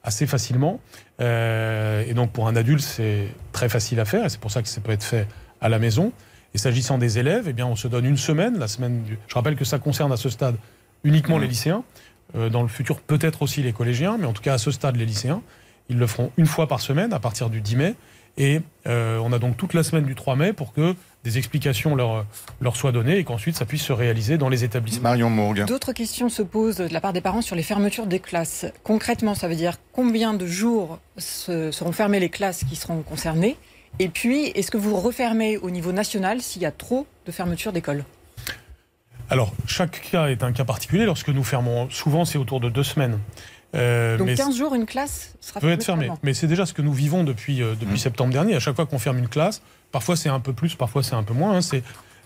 assez 0.05 0.27
facilement. 0.27 0.79
et 1.19 2.13
donc 2.15 2.31
pour 2.31 2.47
un 2.47 2.55
adulte, 2.55 2.83
c'est 2.83 3.27
très 3.51 3.69
facile 3.69 3.99
à 3.99 4.05
faire 4.05 4.25
et 4.27 4.29
c'est 4.29 4.41
pour 4.41 4.53
ça 4.53 4.63
que 4.63 4.69
ça 4.69 4.81
peut 4.81 4.93
être 4.93 5.03
fait 5.03 5.27
à 5.61 5.69
la 5.69 5.81
maison. 5.81 6.13
Et 6.55 6.59
s'agissant 6.59 6.97
des 6.97 7.19
élèves, 7.19 7.45
eh 7.49 7.53
bien, 7.53 7.67
on 7.67 7.77
se 7.77 7.87
donne 7.87 8.07
une 8.07 8.17
semaine, 8.17 8.59
la 8.59 8.67
semaine 8.67 9.03
du... 9.03 9.19
Je 9.29 9.35
rappelle 9.35 9.57
que 9.57 9.65
ça 9.67 9.79
concerne 9.79 10.11
à 10.11 10.17
ce 10.17 10.31
stade 10.31 10.57
uniquement 11.05 11.37
les 11.37 11.47
mmh. 11.47 11.51
lycéens. 11.51 11.85
Euh, 12.35 12.49
dans 12.49 12.63
le 12.63 12.69
futur, 12.69 13.01
peut-être 13.01 13.43
aussi 13.43 13.63
les 13.63 13.73
collégiens, 13.75 14.17
mais 14.19 14.27
en 14.27 14.33
tout 14.33 14.43
cas 14.43 14.55
à 14.55 14.59
ce 14.59 14.71
stade, 14.71 14.97
les 14.97 15.05
lycéens. 15.05 15.43
Ils 15.91 15.99
le 15.99 16.07
feront 16.07 16.33
une 16.39 16.47
fois 16.47 16.67
par 16.67 16.81
semaine 16.81 17.13
à 17.13 17.21
partir 17.21 17.51
du 17.51 17.61
10 17.61 17.77
mai. 17.77 17.95
Et 18.39 18.61
euh, 18.87 19.19
on 19.19 19.33
a 19.33 19.39
donc 19.39 19.57
toute 19.57 19.73
la 19.73 19.83
semaine 19.83 20.05
du 20.05 20.15
3 20.15 20.37
mai 20.37 20.53
pour 20.53 20.73
que 20.73 20.95
des 21.25 21.39
explications 21.39 21.97
leur, 21.97 22.27
leur 22.61 22.77
soient 22.77 22.93
données 22.93 23.19
et 23.19 23.25
qu'ensuite 23.25 23.57
ça 23.57 23.65
puisse 23.65 23.83
se 23.83 23.93
réaliser 23.93 24.39
dans 24.39 24.49
les 24.49 24.63
établissements. 24.63 25.09
Marion 25.09 25.31
Mourgue. 25.31 25.65
D'autres 25.65 25.93
questions 25.93 26.29
se 26.29 26.43
posent 26.43 26.77
de 26.77 26.93
la 26.93 27.01
part 27.01 27.13
des 27.13 27.21
parents 27.21 27.43
sur 27.43 27.57
les 27.57 27.63
fermetures 27.63 28.07
des 28.07 28.21
classes. 28.21 28.67
Concrètement, 28.85 29.35
ça 29.35 29.49
veut 29.49 29.57
dire 29.57 29.79
combien 29.93 30.35
de 30.35 30.47
jours 30.47 30.99
seront 31.19 31.93
fermées 31.93 32.21
les 32.21 32.29
classes 32.29 32.65
qui 32.65 32.77
seront 32.77 33.03
concernées? 33.03 33.57
Et 33.99 34.09
puis, 34.09 34.49
est-ce 34.49 34.71
que 34.71 34.77
vous 34.77 34.95
refermez 35.01 35.57
au 35.57 35.71
niveau 35.71 35.91
national 35.91 36.43
s'il 36.43 36.63
y 36.63 36.67
a 36.67 36.71
trop 36.71 37.07
de 37.25 37.33
fermetures 37.33 37.73
d'écoles? 37.73 38.05
Alors, 39.29 39.53
chaque 39.67 40.03
cas 40.13 40.29
est 40.29 40.45
un 40.45 40.53
cas 40.53 40.65
particulier. 40.65 41.05
Lorsque 41.05 41.31
nous 41.31 41.43
fermons, 41.43 41.91
souvent 41.91 42.25
c'est 42.25 42.39
autour 42.39 42.61
de 42.61 42.69
deux 42.69 42.85
semaines. 42.85 43.19
Euh, 43.75 44.17
Donc 44.17 44.35
15 44.35 44.57
jours, 44.57 44.75
une 44.75 44.87
classe 44.87 45.35
sera 45.41 45.61
peut 45.61 45.71
être 45.71 45.85
fermée. 45.85 46.11
Mais 46.23 46.35
c'est 46.35 46.47
déjà 46.47 46.67
ce 46.67 46.73
que 46.73 46.83
nous 46.83 46.93
vivons 46.93 47.25
depuis, 47.25 47.63
euh, 47.63 47.75
depuis 47.79 47.95
mmh. 47.95 47.99
septembre 47.99 48.33
dernier. 48.33 48.55
À 48.55 48.61
chaque 48.61 48.77
fois 48.77 48.87
qu'on 48.87 48.99
ferme 48.99 49.19
une 49.19 49.29
classe, 49.29 49.61
parfois 49.93 50.17
c'est 50.17 50.29
un 50.29 50.41
peu 50.41 50.53
plus, 50.53 50.75
parfois 50.75 51.03
c'est 51.03 51.15
un 51.15 51.23
peu 51.23 51.35
moins. 51.35 51.57
Hein. 51.57 51.63
C'est, 51.63 51.83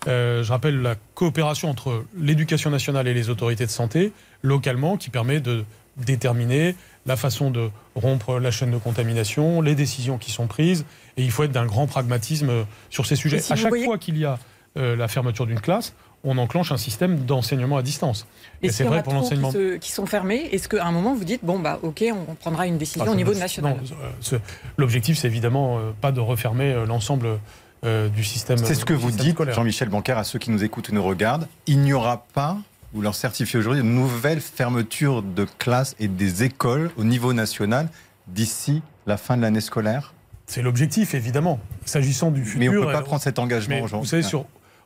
euh, 0.07 0.43
je 0.43 0.51
rappelle 0.51 0.81
la 0.81 0.95
coopération 1.13 1.69
entre 1.69 2.05
l'éducation 2.17 2.69
nationale 2.69 3.07
et 3.07 3.13
les 3.13 3.29
autorités 3.29 3.65
de 3.65 3.71
santé 3.71 4.13
localement 4.41 4.97
qui 4.97 5.09
permet 5.09 5.39
de 5.39 5.63
déterminer 5.97 6.75
la 7.05 7.15
façon 7.15 7.51
de 7.51 7.69
rompre 7.95 8.39
la 8.39 8.51
chaîne 8.51 8.71
de 8.71 8.77
contamination, 8.77 9.61
les 9.61 9.75
décisions 9.75 10.17
qui 10.17 10.31
sont 10.31 10.47
prises, 10.47 10.85
et 11.17 11.23
il 11.23 11.31
faut 11.31 11.43
être 11.43 11.51
d'un 11.51 11.65
grand 11.65 11.87
pragmatisme 11.87 12.49
euh, 12.49 12.63
sur 12.89 13.05
ces 13.05 13.15
sujets. 13.15 13.41
à 13.51 13.55
chaque 13.55 13.75
fois 13.83 13.97
qu'il 13.97 14.17
y 14.17 14.25
a 14.25 14.39
euh, 14.77 14.95
la 14.95 15.07
fermeture 15.07 15.45
d'une 15.45 15.59
classe, 15.59 15.93
on 16.23 16.37
enclenche 16.37 16.71
un 16.71 16.77
système 16.77 17.19
d'enseignement 17.25 17.77
à 17.77 17.81
distance. 17.81 18.27
Et, 18.61 18.71
c'est 18.71 18.83
vrai 18.83 19.03
pour 19.03 19.13
l'enseignement. 19.13 19.51
Qui, 19.51 19.79
qui, 19.79 19.91
sont 19.91 20.05
fermés, 20.05 20.49
est-ce 20.51 20.69
qu'à 20.69 20.85
un 20.85 20.91
moment 20.91 21.15
vous 21.15 21.23
dites 21.23 21.43
bon 21.43 21.59
bah 21.59 21.79
ok, 21.81 22.03
on 22.29 22.35
prendra 22.35 22.67
une 22.67 22.77
décision 22.77 23.05
ah, 23.07 23.11
au 23.11 23.15
niveau 23.15 23.33
national? 23.33 23.77
euh, 24.33 24.39
L'objectif, 24.77 25.17
c'est 25.17 25.27
évidemment 25.27 25.79
pas 25.99 26.11
de 26.11 26.19
refermer 26.19 26.85
l'ensemble 26.85 27.39
du 27.83 28.23
système. 28.23 28.57
C'est 28.57 28.75
ce 28.75 28.85
que 28.85 28.93
vous 28.93 29.11
dites, 29.11 29.51
Jean-Michel 29.51 29.89
Blanquer, 29.89 30.13
à 30.13 30.23
ceux 30.23 30.37
qui 30.37 30.51
nous 30.51 30.63
écoutent 30.63 30.89
et 30.89 30.93
nous 30.93 31.03
regardent. 31.03 31.47
Il 31.65 31.79
n'y 31.79 31.93
aura 31.93 32.25
pas 32.33 32.57
vous 32.93 33.01
leur 33.01 33.15
certifiez 33.15 33.59
aujourd'hui 33.59 33.81
une 33.81 33.95
nouvelle 33.95 34.41
fermeture 34.41 35.23
de 35.23 35.45
classes 35.57 35.95
et 35.99 36.07
des 36.07 36.43
écoles 36.43 36.91
au 36.97 37.03
niveau 37.03 37.33
national 37.33 37.87
d'ici 38.27 38.81
la 39.07 39.17
fin 39.17 39.37
de 39.37 39.41
l'année 39.41 39.61
scolaire? 39.61 40.13
C'est 40.45 40.61
l'objectif, 40.61 41.13
évidemment. 41.13 41.59
S'agissant 41.85 42.31
du 42.31 42.43
futur. 42.43 42.59
Mais 42.59 42.69
on 42.69 42.73
ne 42.73 42.85
peut 42.85 42.91
pas 42.91 43.01
prendre 43.01 43.21
cet 43.21 43.39
engagement 43.39 43.79
aujourd'hui. 43.79 44.05
Vous 44.05 44.09
savez, 44.09 44.23
sur 44.23 44.45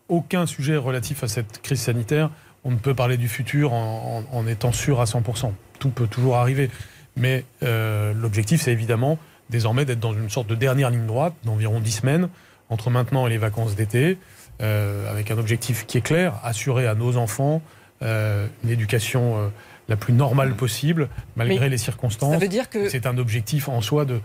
aucun 0.10 0.46
sujet 0.46 0.78
relatif 0.78 1.24
à 1.24 1.28
cette 1.28 1.62
crise 1.62 1.82
sanitaire, 1.82 2.30
on 2.64 2.72
ne 2.72 2.78
peut 2.78 2.96
parler 2.96 3.18
du 3.18 3.28
futur 3.28 3.74
en, 3.74 4.48
étant 4.48 4.72
sûr 4.72 5.00
à 5.00 5.06
100%. 5.06 5.52
Tout 5.80 5.90
peut 5.90 6.08
toujours 6.08 6.38
arriver. 6.38 6.72
Mais 7.16 7.46
euh, 7.64 8.14
l'objectif, 8.14 8.62
c'est 8.62 8.72
évidemment 8.72 9.20
désormais 9.50 9.86
d'être 9.86 10.00
dans 10.00 10.14
une 10.14 10.30
sorte 10.30 10.48
de 10.48 10.56
dernière 10.56 10.90
ligne 10.90 11.06
droite 11.06 11.34
d'environ 11.44 11.80
10 11.80 11.92
semaines 11.92 12.30
entre 12.70 12.90
maintenant 12.90 13.28
et 13.28 13.30
les 13.30 13.38
vacances 13.38 13.76
d'été, 13.76 14.18
euh, 14.62 15.12
avec 15.12 15.30
un 15.30 15.38
objectif 15.38 15.86
qui 15.86 16.00
est 16.00 16.02
clair, 16.02 16.34
assurer 16.44 16.88
à 16.88 16.96
nos 16.96 17.18
enfants 17.18 17.62
euh, 18.02 18.48
une 18.64 18.72
éducation 18.72 19.52
la 19.88 19.96
plus 19.96 20.14
normale 20.14 20.50
mm. 20.50 20.56
possible, 20.56 21.10
malgré 21.36 21.70
les 21.70 21.78
circonstances. 21.78 22.34
Ça 22.34 22.40
veut 22.40 22.48
dire 22.48 22.70
que 22.70 22.90
c'est 22.90 23.06
un 23.06 23.18
objectif 23.18 23.70
en 23.70 23.82
soi 23.82 24.06
de, 24.06 24.20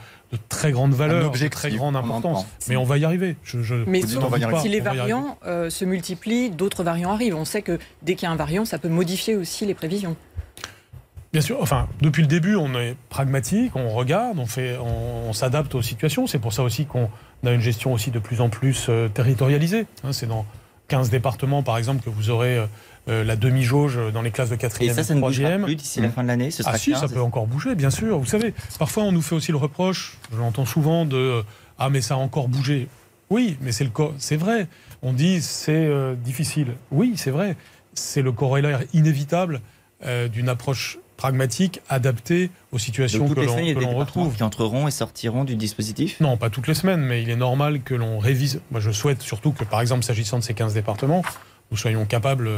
très 0.48 0.72
grande 0.72 0.92
valeur, 0.92 1.30
de 1.30 1.48
très 1.48 1.70
grande 1.70 1.96
importance. 1.96 2.46
Mais 2.68 2.76
on 2.76 2.84
va 2.84 2.98
y 2.98 3.04
arriver. 3.04 3.36
Mais 3.86 4.02
si 4.02 4.68
les 4.68 4.80
variants 4.80 5.38
euh, 5.46 5.70
se 5.70 5.84
multiplient, 5.84 6.50
d'autres 6.50 6.84
variants 6.84 7.12
arrivent. 7.12 7.36
On 7.36 7.44
sait 7.44 7.62
que 7.62 7.78
dès 8.02 8.14
qu'il 8.14 8.26
y 8.26 8.28
a 8.28 8.32
un 8.32 8.36
variant, 8.36 8.64
ça 8.64 8.78
peut 8.78 8.88
modifier 8.88 9.36
aussi 9.36 9.66
les 9.66 9.74
prévisions. 9.74 10.16
Bien 11.32 11.42
sûr. 11.42 11.58
Enfin, 11.60 11.88
depuis 12.00 12.22
le 12.22 12.28
début, 12.28 12.56
on 12.56 12.74
est 12.74 12.96
pragmatique, 13.08 13.76
on 13.76 13.90
regarde, 13.90 14.38
on 14.38 14.46
fait, 14.46 14.76
on, 14.78 15.32
s'adapte 15.32 15.74
aux 15.76 15.82
situations. 15.82 16.26
C'est 16.26 16.40
pour 16.40 16.52
ça 16.52 16.64
aussi 16.64 16.86
qu'on 16.86 17.08
a 17.46 17.52
une 17.52 17.60
gestion 17.60 17.92
aussi 17.92 18.10
de 18.10 18.18
plus 18.18 18.40
en 18.40 18.48
plus 18.48 18.90
territorialisée. 19.14 19.86
Hein, 20.02 20.12
c'est 20.12 20.26
dans 20.26 20.44
15 20.90 21.08
départements, 21.08 21.62
par 21.62 21.78
exemple, 21.78 22.02
que 22.02 22.10
vous 22.10 22.30
aurez 22.30 22.58
euh, 22.58 22.66
la 23.06 23.34
demi-jauge 23.34 23.98
dans 24.12 24.22
les 24.22 24.30
classes 24.30 24.50
de 24.50 24.56
4e 24.56 24.82
et, 24.84 24.92
ça, 24.92 25.02
ça 25.02 25.14
3e. 25.14 25.64
plus 25.64 25.74
d'ici 25.74 26.00
la 26.00 26.10
fin 26.10 26.22
de 26.22 26.28
l'année 26.28 26.50
Ah 26.64 26.78
si, 26.78 26.94
ça 26.94 27.08
peut 27.08 27.20
encore 27.20 27.46
bouger, 27.46 27.74
bien 27.74 27.90
sûr. 27.90 28.18
Vous 28.18 28.26
savez, 28.26 28.54
parfois 28.78 29.02
on 29.04 29.12
nous 29.12 29.22
fait 29.22 29.34
aussi 29.34 29.50
le 29.50 29.58
reproche, 29.58 30.16
je 30.32 30.38
l'entends 30.38 30.66
souvent, 30.66 31.04
de 31.04 31.42
«Ah 31.78 31.90
mais 31.90 32.02
ça 32.02 32.14
a 32.14 32.18
encore 32.18 32.48
bougé». 32.48 32.88
Oui, 33.30 33.56
mais 33.60 33.72
c'est 33.72 33.84
le 33.84 33.90
c'est 34.18 34.36
vrai. 34.36 34.66
On 35.02 35.12
dit 35.12 35.40
c'est 35.40 35.72
euh, 35.72 36.14
difficile. 36.14 36.74
Oui, 36.90 37.14
c'est 37.16 37.30
vrai. 37.30 37.56
C'est 37.94 38.22
le 38.22 38.32
corollaire 38.32 38.82
inévitable 38.92 39.60
euh, 40.04 40.28
d'une 40.28 40.48
approche 40.48 40.98
pragmatique, 41.16 41.80
adaptée 41.88 42.50
aux 42.72 42.78
situations 42.78 43.28
que 43.28 43.40
l'on 43.78 43.94
retrouve. 43.94 44.34
Qui 44.34 44.42
entreront 44.42 44.88
et 44.88 44.90
sortiront 44.90 45.44
du 45.44 45.54
dispositif? 45.54 46.18
Non, 46.20 46.36
pas 46.36 46.50
toutes 46.50 46.66
les 46.66 46.74
semaines, 46.74 47.02
mais 47.02 47.22
il 47.22 47.30
est 47.30 47.36
normal 47.36 47.82
que 47.82 47.94
l'on 47.94 48.18
révise. 48.18 48.62
Moi, 48.70 48.80
je 48.80 48.90
souhaite 48.90 49.20
surtout 49.20 49.52
que, 49.52 49.64
par 49.64 49.80
exemple, 49.80 50.02
s'agissant 50.02 50.38
de 50.38 50.42
ces 50.42 50.54
15 50.54 50.74
départements, 50.74 51.22
nous 51.70 51.76
soyons 51.76 52.06
capables 52.06 52.50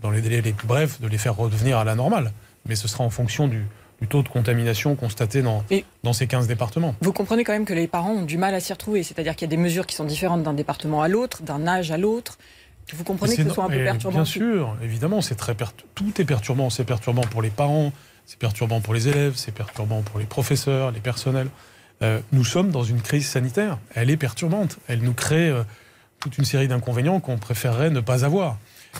dans 0.00 0.10
les 0.10 0.20
délais 0.20 0.40
les 0.40 0.52
plus 0.52 0.66
brefs, 0.66 1.00
de 1.00 1.08
les 1.08 1.18
faire 1.18 1.36
redevenir 1.36 1.78
à 1.78 1.84
la 1.84 1.94
normale. 1.94 2.32
Mais 2.66 2.76
ce 2.76 2.88
sera 2.88 3.04
en 3.04 3.10
fonction 3.10 3.48
du, 3.48 3.64
taux 4.08 4.22
de 4.22 4.28
contamination 4.28 4.96
constaté 4.96 5.42
dans, 5.42 5.64
dans 6.02 6.12
ces 6.12 6.26
15 6.26 6.46
départements. 6.48 6.94
Vous 7.00 7.12
comprenez 7.12 7.44
quand 7.44 7.52
même 7.52 7.64
que 7.64 7.74
les 7.74 7.86
parents 7.86 8.12
ont 8.12 8.24
du 8.24 8.36
mal 8.36 8.54
à 8.54 8.60
s'y 8.60 8.72
retrouver, 8.72 9.02
c'est-à-dire 9.02 9.36
qu'il 9.36 9.46
y 9.46 9.50
a 9.50 9.54
des 9.54 9.62
mesures 9.62 9.86
qui 9.86 9.94
sont 9.94 10.04
différentes 10.04 10.42
d'un 10.42 10.54
département 10.54 11.02
à 11.02 11.08
l'autre, 11.08 11.42
d'un 11.42 11.66
âge 11.66 11.90
à 11.90 11.98
l'autre. 11.98 12.38
Vous 12.92 13.04
comprenez 13.04 13.36
que 13.36 13.44
ce 13.44 13.48
soit 13.48 13.64
un 13.64 13.68
peu 13.68 13.84
perturbant 13.84 14.16
Bien 14.16 14.24
sûr, 14.24 14.76
évidemment, 14.82 15.20
c'est 15.20 15.36
très 15.36 15.54
tout 15.94 16.20
est 16.20 16.24
perturbant. 16.24 16.68
C'est 16.68 16.84
perturbant 16.84 17.22
pour 17.22 17.40
les 17.40 17.50
parents, 17.50 17.92
c'est 18.26 18.38
perturbant 18.38 18.80
pour 18.80 18.92
les 18.92 19.08
élèves, 19.08 19.34
c'est 19.36 19.52
perturbant 19.52 20.02
pour 20.02 20.18
les 20.18 20.26
professeurs, 20.26 20.90
les 20.90 21.00
personnels. 21.00 21.48
Euh, 22.02 22.20
nous 22.32 22.44
sommes 22.44 22.70
dans 22.70 22.82
une 22.82 23.00
crise 23.00 23.26
sanitaire. 23.26 23.78
Elle 23.94 24.10
est 24.10 24.16
perturbante. 24.16 24.78
Elle 24.88 25.00
nous 25.00 25.14
crée 25.14 25.48
euh, 25.48 25.62
toute 26.18 26.38
une 26.38 26.44
série 26.44 26.68
d'inconvénients 26.68 27.20
qu'on 27.20 27.38
préférerait 27.38 27.90
ne 27.90 28.00
pas 28.00 28.24
avoir. 28.24 28.58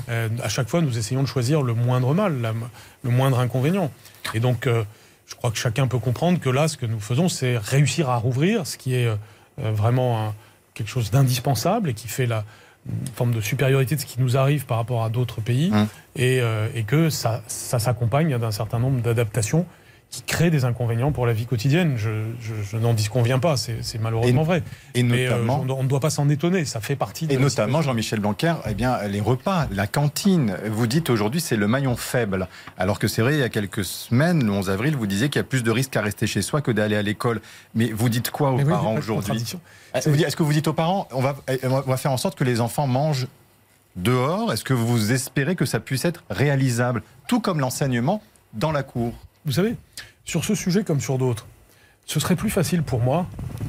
Euh, 0.09 0.29
à 0.43 0.49
chaque 0.49 0.69
fois, 0.69 0.81
nous 0.81 0.99
essayons 0.99 1.23
de 1.23 1.29
choisir 1.29 1.63
le 1.63 1.75
moindre 1.75 2.15
mal, 2.15 2.55
le 3.03 3.11
moindre 3.11 3.39
inconvénient. 3.39 3.91
Et 4.35 4.41
donc, 4.41 4.67
euh, 4.67 4.85
je 5.27 5.35
crois 5.35 5.51
que 5.51 5.59
chacun 5.59 5.87
peut 5.87 5.99
comprendre 5.99 6.41
que 6.41 6.51
là, 6.51 6.69
ce 6.69 6.77
que 6.77 6.87
nous 6.87 7.01
faisons, 7.01 7.29
c'est 7.29 7.57
réussir 7.57 8.11
à 8.11 8.17
rouvrir, 8.17 8.67
ce 8.67 8.77
qui 8.77 8.95
est 8.95 9.07
euh, 9.07 9.17
vraiment 9.59 10.35
quelque 10.75 10.89
chose 10.89 11.11
d'indispensable 11.11 11.91
et 11.91 11.95
qui 11.95 12.09
fait 12.09 12.27
la 12.27 12.45
forme 13.15 13.33
de 13.33 13.41
supériorité 13.41 13.95
de 13.95 14.01
ce 14.01 14.07
qui 14.07 14.21
nous 14.21 14.37
arrive 14.37 14.67
par 14.67 14.79
rapport 14.79 15.05
à 15.05 15.09
d'autres 15.09 15.41
pays, 15.41 15.71
mmh. 15.71 15.87
et, 16.17 16.41
et, 16.75 16.83
que 16.83 17.11
ça, 17.11 17.43
ça 17.47 17.79
s'accompagne 17.79 18.37
d'un 18.39 18.51
certain 18.51 18.81
nombre 18.81 19.03
d'adaptations 19.03 19.67
qui 20.13 20.23
crée 20.23 20.51
des 20.51 20.67
inconvénients 20.67 21.11
pour 21.11 21.27
la 21.27 21.33
vie 21.33 21.47
quotidienne. 21.47 21.97
Je, 21.97 22.77
n'en 22.77 22.93
disconviens 22.93 23.39
pas, 23.39 23.57
c'est 23.57 23.99
malheureusement 23.99 24.43
vrai. 24.43 24.63
Et 24.95 25.03
Mais 25.03 25.27
euh, 25.27 25.43
on, 25.49 25.83
ne 25.83 25.89
doit 25.89 26.01
pas 26.01 26.11
s'en 26.11 26.29
étonner, 26.29 26.67
ça 26.67 26.81
fait 26.81 26.97
partie 26.97 27.27
de 27.27 27.33
Et 27.33 27.39
notamment, 27.39 27.81
Jean-Michel 27.81 28.21
Blanquer, 28.21 28.55
eh 28.69 28.75
bien, 28.75 29.03
les 29.09 29.21
repas, 29.21 29.67
la 29.73 29.87
cantine, 29.87 30.59
vous 30.71 30.87
dites 30.87 31.09
aujourd'hui 31.09 31.41
c'est 31.41 31.57
le 31.57 31.67
maillon 31.67 31.97
faible. 31.97 32.47
Alors 32.77 32.99
que 32.99 33.09
c'est 33.09 33.23
vrai, 33.23 33.35
il 33.35 33.41
y 33.41 33.43
a 33.43 33.49
quelques 33.49 33.87
semaines, 33.87 34.45
le 34.45 34.53
11 34.53 34.69
avril, 34.69 34.97
vous 34.97 35.07
disiez 35.07 35.31
qu'il 35.31 35.41
y 35.41 35.45
a 35.45 35.45
plus 35.45 35.63
de 35.63 35.71
risques 35.71 35.97
à 35.97 36.03
rester 36.03 36.27
chez 36.27 36.43
soi 36.43 36.61
que 36.61 36.71
d'aller 36.71 36.97
à 36.97 37.03
l'école. 37.03 37.41
Mais 37.75 37.91
vous 37.91 38.11
dites 38.11 38.31
quoi 38.31 38.51
aux 38.51 38.63
parents 38.63 38.97
aujourd'hui 38.97 39.43
Est-ce 39.95 40.37
que 40.37 40.43
vous 40.43 40.53
dites 40.53 40.69
aux 40.69 40.75
parents, 40.75 41.09
on 41.13 41.23
va, 41.23 41.37
on 41.65 41.81
va 41.81 41.97
faire 41.97 42.13
en 42.13 42.19
sorte 42.19 42.39
que 42.39 42.45
les 42.45 42.61
enfants 42.61 42.87
mangent 42.87 43.29
dehors? 43.97 44.53
Est-ce 44.53 44.65
que 44.65 44.75
vous 44.75 45.11
espérez 45.11 45.57
que 45.57 45.65
ça 45.65 45.81
puisse 45.81 46.05
être 46.05 46.23
réalisable 46.29 47.03
Tout 47.29 47.41
comme 47.41 47.61
l'enseignement 47.61 48.23
dans 48.53 48.73
la 48.73 48.83
cour? 48.83 49.15
Vous 49.45 49.53
savez, 49.53 49.77
sur 50.25 50.45
ce 50.45 50.55
sujet 50.55 50.85
comme 50.85 51.01
sur 51.01 51.19
d'autres, 51.19 51.47
ce 52.07 52.21
serait 52.21 52.37
plus 52.37 52.51
facile 52.51 52.83
pour 52.83 53.01
moi 53.01 53.27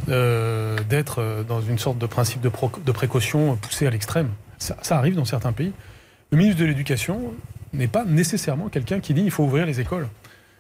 euh, 0.09 0.77
d'être 0.89 1.19
euh, 1.21 1.43
dans 1.43 1.62
une 1.62 1.77
sorte 1.77 1.97
de 1.97 2.05
principe 2.05 2.41
de, 2.41 2.51
de 2.86 2.91
précaution 2.91 3.55
poussé 3.57 3.88
à 3.88 3.89
l'extrême. 3.89 4.29
Ça, 4.57 4.97
arrive 4.97 5.15
dans 5.15 5.25
certains 5.25 5.51
pays. 5.51 5.73
Le 6.31 6.38
ministre 6.38 6.59
de 6.62 6.65
l'Éducation 6.65 7.33
n'est 7.73 7.88
pas 7.88 8.05
nécessairement 8.05 8.69
quelqu'un 8.69 9.01
qui 9.01 9.13
dit 9.13 9.21
il 9.21 9.31
faut 9.31 9.43
ouvrir 9.43 9.65
les 9.65 9.81
écoles. 9.81 10.07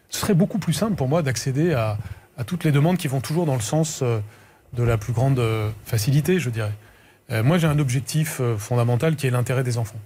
Ce 0.09 0.19
serait 0.19 0.33
beaucoup 0.33 0.59
plus 0.59 0.73
simple 0.73 0.95
pour 0.95 1.07
moi 1.07 1.21
d'accéder 1.21 1.73
à, 1.73 1.97
toutes 2.45 2.63
les 2.63 2.71
demandes 2.71 2.97
qui 2.97 3.07
vont 3.07 3.21
toujours 3.21 3.45
dans 3.45 3.55
le 3.55 3.61
sens 3.61 4.01
euh, 4.01 4.19
de 4.73 4.83
la 4.83 4.97
plus 4.97 5.13
grande 5.13 5.39
facilité, 5.85 6.39
je 6.39 6.49
dirais. 6.49 6.71
moi, 7.43 7.59
j'ai 7.59 7.67
un 7.67 7.77
objectif 7.77 8.41
fondamental 8.57 9.15
qui 9.15 9.27
est 9.27 9.29
l'intérêt 9.29 9.63
des 9.63 9.77
enfants. 9.77 9.99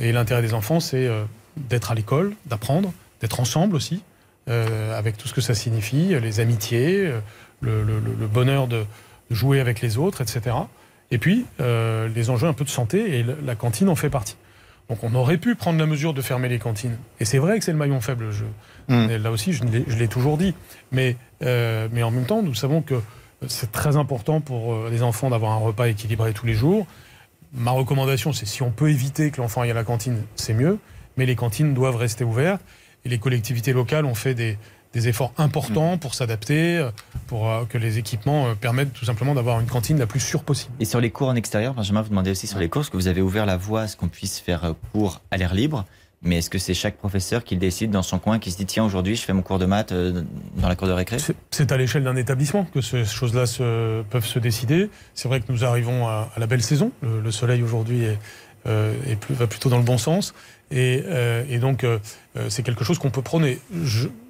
Et 0.00 0.10
l'intérêt 0.10 0.42
des 0.42 0.54
enfants, 0.54 0.80
c'est 0.80 1.08
d'être 1.56 1.92
à 1.92 1.94
l'école, 1.94 2.34
d'apprendre, 2.46 2.92
d'être 3.20 3.38
ensemble 3.38 3.76
aussi, 3.76 4.02
avec 4.48 5.16
tout 5.16 5.28
ce 5.28 5.34
que 5.34 5.40
ça 5.40 5.54
signifie, 5.54 6.18
les 6.20 6.40
amitiés, 6.40 7.12
le, 7.60 8.26
bonheur 8.32 8.66
de 8.66 8.84
jouer 9.30 9.60
avec 9.60 9.80
les 9.80 9.98
autres, 9.98 10.20
etc. 10.22 10.56
Et 11.10 11.18
puis, 11.18 11.44
les 11.58 12.30
enjeux 12.30 12.48
un 12.48 12.52
peu 12.52 12.64
de 12.64 12.70
santé, 12.70 13.18
et 13.18 13.24
la 13.44 13.54
cantine 13.54 13.88
en 13.88 13.94
fait 13.94 14.10
partie. 14.10 14.36
Donc 14.88 15.04
on 15.04 15.14
aurait 15.14 15.36
pu 15.36 15.54
prendre 15.54 15.78
la 15.78 15.86
mesure 15.86 16.14
de 16.14 16.22
fermer 16.22 16.48
les 16.48 16.58
cantines. 16.58 16.96
Et 17.20 17.24
c'est 17.24 17.38
vrai 17.38 17.58
que 17.58 17.64
c'est 17.64 17.72
le 17.72 17.78
maillon 17.78 18.00
faible. 18.00 18.30
Je, 18.30 18.44
hmm. 18.88 19.22
Là 19.22 19.30
aussi, 19.30 19.52
je 19.52 19.64
l'ai 19.64 20.08
toujours 20.08 20.38
dit. 20.38 20.54
Mais, 20.92 21.16
euh, 21.42 21.88
mais 21.92 22.02
en 22.02 22.10
même 22.10 22.24
temps, 22.24 22.42
nous 22.42 22.54
savons 22.54 22.80
que 22.80 22.94
c'est 23.46 23.70
très 23.70 23.96
important 23.96 24.40
pour 24.40 24.72
euh, 24.72 24.88
les 24.90 25.02
enfants 25.02 25.30
d'avoir 25.30 25.52
un 25.52 25.58
repas 25.58 25.88
équilibré 25.88 26.32
tous 26.32 26.46
les 26.46 26.54
jours. 26.54 26.86
Ma 27.52 27.70
recommandation, 27.70 28.32
c'est 28.32 28.46
si 28.46 28.62
on 28.62 28.70
peut 28.70 28.90
éviter 28.90 29.30
que 29.30 29.40
l'enfant 29.40 29.62
aille 29.62 29.70
à 29.70 29.74
la 29.74 29.84
cantine, 29.84 30.22
c'est 30.36 30.54
mieux. 30.54 30.78
Mais 31.16 31.26
les 31.26 31.36
cantines 31.36 31.74
doivent 31.74 31.96
rester 31.96 32.24
ouvertes. 32.24 32.62
Et 33.04 33.08
les 33.08 33.18
collectivités 33.18 33.72
locales 33.72 34.04
ont 34.04 34.14
fait 34.14 34.34
des, 34.34 34.58
des 34.92 35.08
efforts 35.08 35.32
importants 35.38 35.98
pour 35.98 36.14
s'adapter, 36.14 36.78
euh, 36.78 36.90
pour 37.26 37.50
euh, 37.50 37.64
que 37.64 37.78
les 37.78 37.98
équipements 37.98 38.48
euh, 38.48 38.54
permettent 38.54 38.92
tout 38.92 39.04
simplement 39.04 39.34
d'avoir 39.34 39.60
une 39.60 39.66
cantine 39.66 39.98
la 39.98 40.06
plus 40.06 40.20
sûre 40.20 40.42
possible. 40.42 40.72
Et 40.80 40.84
sur 40.84 41.00
les 41.00 41.10
cours 41.10 41.28
en 41.28 41.34
extérieur, 41.34 41.74
Benjamin, 41.74 42.02
vous 42.02 42.08
demandez 42.08 42.30
aussi 42.30 42.46
sur 42.46 42.58
les 42.58 42.68
cours, 42.68 42.82
est-ce 42.82 42.90
que 42.90 42.96
vous 42.96 43.08
avez 43.08 43.20
ouvert 43.20 43.46
la 43.46 43.56
voie 43.56 43.82
à 43.82 43.88
ce 43.88 43.96
qu'on 43.96 44.08
puisse 44.08 44.38
faire 44.38 44.74
cours 44.92 45.20
à 45.30 45.36
l'air 45.36 45.54
libre 45.54 45.84
mais 46.20 46.38
est-ce 46.38 46.50
que 46.50 46.58
c'est 46.58 46.74
chaque 46.74 46.96
professeur 46.96 47.44
qui 47.44 47.56
décide 47.56 47.92
dans 47.92 48.02
son 48.02 48.18
coin, 48.18 48.40
qui 48.40 48.50
se 48.50 48.56
dit 48.56 48.66
tiens 48.66 48.84
aujourd'hui 48.84 49.14
je 49.14 49.22
fais 49.22 49.32
mon 49.32 49.42
cours 49.42 49.60
de 49.60 49.66
maths 49.66 49.92
dans 49.92 50.68
la 50.68 50.74
cour 50.74 50.88
de 50.88 50.92
récré? 50.92 51.18
C'est 51.52 51.70
à 51.70 51.76
l'échelle 51.76 52.02
d'un 52.02 52.16
établissement 52.16 52.64
que 52.64 52.80
ces 52.80 53.04
choses-là 53.04 53.46
se, 53.46 54.02
peuvent 54.02 54.26
se 54.26 54.40
décider. 54.40 54.90
C'est 55.14 55.28
vrai 55.28 55.38
que 55.38 55.52
nous 55.52 55.64
arrivons 55.64 56.08
à, 56.08 56.28
la 56.36 56.48
belle 56.48 56.64
saison. 56.64 56.90
Le, 57.02 57.30
soleil 57.30 57.62
aujourd'hui 57.62 58.02
est, 58.02 58.18
va 58.64 59.46
plutôt 59.46 59.68
dans 59.68 59.78
le 59.78 59.84
bon 59.84 59.96
sens. 59.96 60.34
Euh, 60.74 61.44
et, 61.48 61.58
donc, 61.58 61.84
euh, 61.84 61.98
euh, 62.36 62.50
c'est 62.50 62.62
quelque 62.62 62.84
chose 62.84 62.98
qu'on 62.98 63.10
peut 63.10 63.22
prôner. 63.22 63.58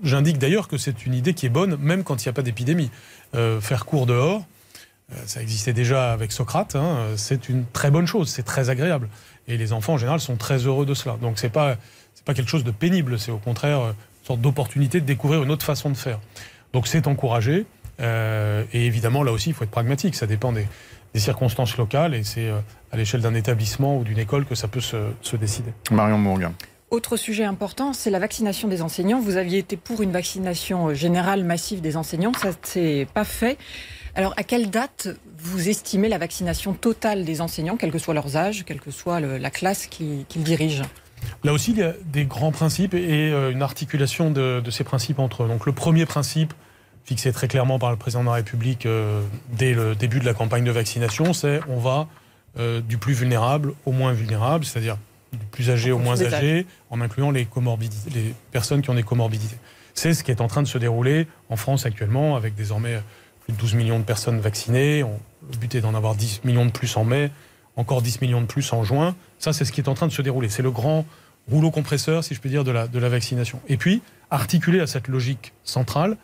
J'indique 0.02 0.38
d'ailleurs 0.38 0.68
que 0.68 0.78
c'est 0.78 1.06
une 1.06 1.14
idée 1.14 1.34
qui 1.34 1.46
est 1.46 1.50
bonne, 1.50 1.76
même 1.76 2.04
quand 2.04 2.24
il 2.24 2.28
n'y 2.28 2.30
a 2.30 2.32
pas 2.32 2.42
d'épidémie. 2.42 2.90
faire 3.32 3.84
cours 3.84 4.06
dehors, 4.06 4.46
ça 5.26 5.42
existait 5.42 5.72
déjà 5.72 6.12
avec 6.12 6.32
Socrate, 6.32 6.76
hein, 6.76 6.98
c'est 7.16 7.48
une 7.48 7.64
très 7.72 7.90
bonne 7.90 8.06
chose, 8.06 8.28
c'est 8.28 8.42
très 8.42 8.70
agréable. 8.70 9.08
Et 9.46 9.56
les 9.56 9.72
enfants, 9.72 9.94
en 9.94 9.98
général, 9.98 10.20
sont 10.20 10.36
très 10.36 10.58
heureux 10.66 10.86
de 10.86 10.94
cela. 10.94 11.16
Donc, 11.20 11.38
ce 11.38 11.46
n'est 11.46 11.50
pas, 11.50 11.76
pas 12.24 12.34
quelque 12.34 12.50
chose 12.50 12.64
de 12.64 12.70
pénible, 12.70 13.18
c'est 13.18 13.30
au 13.30 13.38
contraire 13.38 13.80
une 13.80 14.26
sorte 14.26 14.40
d'opportunité 14.40 15.00
de 15.00 15.06
découvrir 15.06 15.42
une 15.42 15.50
autre 15.50 15.64
façon 15.64 15.90
de 15.90 15.96
faire. 15.96 16.20
Donc, 16.72 16.86
c'est 16.86 17.06
encouragé. 17.06 17.66
et 18.00 18.86
évidemment, 18.86 19.22
là 19.22 19.32
aussi, 19.32 19.50
il 19.50 19.54
faut 19.54 19.64
être 19.64 19.70
pragmatique. 19.70 20.14
Ça 20.14 20.26
dépend 20.26 20.52
des, 20.52 20.66
des 21.14 21.20
circonstances 21.20 21.76
locales 21.76 22.14
et 22.14 22.24
c'est 22.24 22.48
euh, 22.48 22.58
à 22.92 22.96
l'échelle 22.96 23.20
d'un 23.20 23.34
établissement 23.34 23.96
ou 23.96 24.04
d'une 24.04 24.18
école 24.18 24.44
que 24.44 24.54
ça 24.54 24.68
peut 24.68 24.80
se, 24.80 25.36
décider. 25.36 25.72
Marion 25.90 26.18
Morgan. 26.18 26.52
Autre 26.90 27.16
sujet 27.16 27.44
important, 27.44 27.92
c'est 27.92 28.10
la 28.10 28.18
vaccination 28.18 28.66
des 28.66 28.80
enseignants. 28.80 29.20
Vous 29.20 29.36
aviez 29.36 29.58
été 29.58 29.76
pour 29.76 30.00
une 30.00 30.10
vaccination 30.10 30.94
générale 30.94 31.44
massive 31.44 31.82
des 31.82 31.96
enseignants, 31.96 32.32
ça 32.32 32.48
ne 32.48 32.54
s'est 32.62 33.06
pas 33.12 33.24
fait. 33.24 33.58
Alors, 34.14 34.32
à 34.38 34.42
quelle 34.42 34.70
date 34.70 35.08
vous 35.36 35.68
estimez 35.68 36.08
la 36.08 36.16
vaccination 36.16 36.72
totale 36.72 37.24
des 37.24 37.42
enseignants, 37.42 37.76
quel 37.76 37.90
que 37.90 37.98
soit 37.98 38.14
leur 38.14 38.34
âge, 38.36 38.64
quelle 38.64 38.80
que 38.80 38.90
soit 38.90 39.20
la 39.20 39.50
classe 39.50 39.86
qu'ils 39.86 40.24
dirigent? 40.34 40.84
Là 41.44 41.52
aussi, 41.52 41.72
il 41.72 41.78
y 41.78 41.82
a 41.82 41.94
des 42.04 42.24
grands 42.24 42.52
principes 42.52 42.94
et 42.94 43.30
euh, 43.32 43.50
une 43.50 43.62
articulation 43.62 44.30
de, 44.30 44.60
de, 44.60 44.70
ces 44.70 44.84
principes 44.84 45.18
entre 45.18 45.44
eux. 45.44 45.48
Donc, 45.48 45.66
le 45.66 45.72
premier 45.72 46.06
principe, 46.06 46.54
fixé 47.08 47.32
très 47.32 47.48
clairement 47.48 47.78
par 47.78 47.90
le 47.90 47.96
président 47.96 48.20
de 48.20 48.26
la 48.26 48.34
République 48.34 48.84
euh, 48.84 49.22
dès 49.48 49.72
le 49.72 49.94
début 49.94 50.20
de 50.20 50.26
la 50.26 50.34
campagne 50.34 50.62
de 50.62 50.70
vaccination, 50.70 51.32
c'est 51.32 51.60
on 51.66 51.78
va 51.78 52.06
euh, 52.58 52.82
du 52.82 52.98
plus 52.98 53.14
vulnérable 53.14 53.72
au 53.86 53.92
moins 53.92 54.12
vulnérable, 54.12 54.66
c'est-à-dire 54.66 54.98
du 55.32 55.46
plus 55.46 55.70
âgé 55.70 55.90
au 55.90 55.98
moins 55.98 56.20
âgé, 56.20 56.66
en 56.90 57.00
incluant 57.00 57.30
les, 57.30 57.46
comorbidités, 57.46 58.10
les 58.10 58.34
personnes 58.52 58.82
qui 58.82 58.90
ont 58.90 58.94
des 58.94 59.04
comorbidités. 59.04 59.56
C'est 59.94 60.12
ce 60.12 60.22
qui 60.22 60.30
est 60.30 60.42
en 60.42 60.48
train 60.48 60.62
de 60.62 60.68
se 60.68 60.76
dérouler 60.76 61.26
en 61.48 61.56
France 61.56 61.86
actuellement, 61.86 62.36
avec 62.36 62.54
désormais 62.54 63.00
plus 63.40 63.54
de 63.54 63.58
12 63.58 63.74
millions 63.74 63.98
de 63.98 64.04
personnes 64.04 64.40
vaccinées. 64.40 65.02
On, 65.02 65.18
le 65.50 65.56
but 65.56 65.76
est 65.76 65.80
d'en 65.80 65.94
avoir 65.94 66.14
10 66.14 66.42
millions 66.44 66.66
de 66.66 66.70
plus 66.70 66.94
en 66.98 67.04
mai, 67.04 67.30
encore 67.76 68.02
10 68.02 68.20
millions 68.20 68.42
de 68.42 68.46
plus 68.46 68.70
en 68.74 68.84
juin. 68.84 69.16
Ça, 69.38 69.54
c'est 69.54 69.64
ce 69.64 69.72
qui 69.72 69.80
est 69.80 69.88
en 69.88 69.94
train 69.94 70.08
de 70.08 70.12
se 70.12 70.20
dérouler. 70.20 70.50
C'est 70.50 70.62
le 70.62 70.70
grand 70.70 71.06
rouleau 71.50 71.70
compresseur, 71.70 72.22
si 72.22 72.34
je 72.34 72.40
peux 72.40 72.50
dire, 72.50 72.64
de 72.64 72.70
la, 72.70 72.86
de 72.86 72.98
la 72.98 73.08
vaccination. 73.08 73.60
Et 73.66 73.78
puis, 73.78 74.02
articulé 74.30 74.80
à 74.80 74.86
cette 74.86 75.08
logique 75.08 75.54
centrale, 75.64 76.18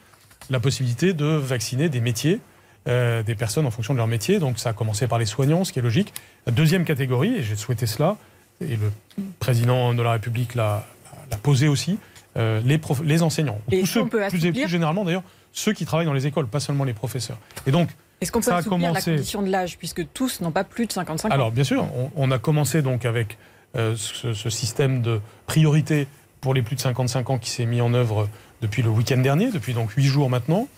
la 0.51 0.61
possibilité 0.61 1.13
de 1.13 1.27
vacciner 1.27 1.89
des 1.89 2.01
métiers, 2.01 2.41
euh, 2.89 3.23
des 3.23 3.35
personnes 3.35 3.67
en 3.67 3.71
fonction 3.71 3.95
de 3.95 3.99
leur 3.99 4.07
métier. 4.07 4.39
Donc 4.39 4.59
ça 4.59 4.71
a 4.71 4.73
commencé 4.73 5.07
par 5.07 5.19
les 5.19 5.27
soignants, 5.27 5.65
ce 5.65 5.73
qui 5.73 5.79
est 5.79 5.83
logique. 5.83 6.13
La 6.47 6.53
deuxième 6.53 6.85
catégorie, 6.85 7.37
et 7.37 7.43
j'ai 7.43 7.57
souhaité 7.57 7.87
cela, 7.87 8.17
et 8.61 8.77
le 8.77 8.91
président 9.39 9.95
de 9.95 10.03
la 10.03 10.13
République 10.13 10.55
l'a 10.55 10.85
posé 11.43 11.69
aussi, 11.69 11.99
euh, 12.37 12.61
les, 12.65 12.81
les, 13.05 13.23
enseignants. 13.23 13.61
Et 13.71 13.81
Tous 13.81 13.87
ceux, 13.87 14.07
plus, 14.07 14.29
plus, 14.29 14.69
généralement 14.69 15.05
d'ailleurs, 15.05 15.23
ceux 15.53 15.73
qui 15.73 15.87
travaillent 15.87 16.07
dans 16.07 16.13
les 16.13 16.27
écoles, 16.27 16.47
pas 16.47 16.61
seulement 16.61 16.85
les 16.85 16.93
professeurs. 16.93 17.39
Et 17.67 17.71
donc, 17.71 17.89
est-ce 18.21 18.33
qu'on 18.33 18.41
peut 18.41 18.45
ça 18.45 18.57
assouplir 18.57 18.89
commencé... 18.89 19.11
la 19.11 19.17
condition 19.17 19.43
de 19.43 19.51
l'âge, 19.51 19.79
puisque 19.79 20.07
tous 20.13 20.41
n'ont 20.41 20.51
pas 20.51 20.65
plus 20.65 20.87
de 20.87 20.93
55 20.93 21.29
ans? 21.29 21.35
Alors, 21.35 21.53
bien 21.53 21.65
sûr, 21.65 21.87
on, 22.17 22.31
a 22.31 22.39
commencé 22.39 22.83
donc 22.83 23.05
avec 23.05 23.39
euh, 23.77 23.95
ce, 23.97 24.33
ce, 24.33 24.51
système 24.51 25.03
de 25.03 25.21
priorité 25.47 26.07
pour 26.41 26.55
les 26.55 26.63
plus 26.63 26.77
de 26.77 26.81
55 26.81 27.31
ans 27.31 27.39
qui 27.39 27.51
s'est 27.51 27.67
mis 27.67 27.81
en 27.81 27.95
œuvre 27.95 28.29
depuis 28.65 28.81
le 28.81 28.89
week-end 28.89 29.19
dernier, 29.19 29.51
depuis 29.51 29.75
donc 29.75 29.91
huit 29.91 30.07
jours 30.07 30.31
maintenant, 30.31 30.69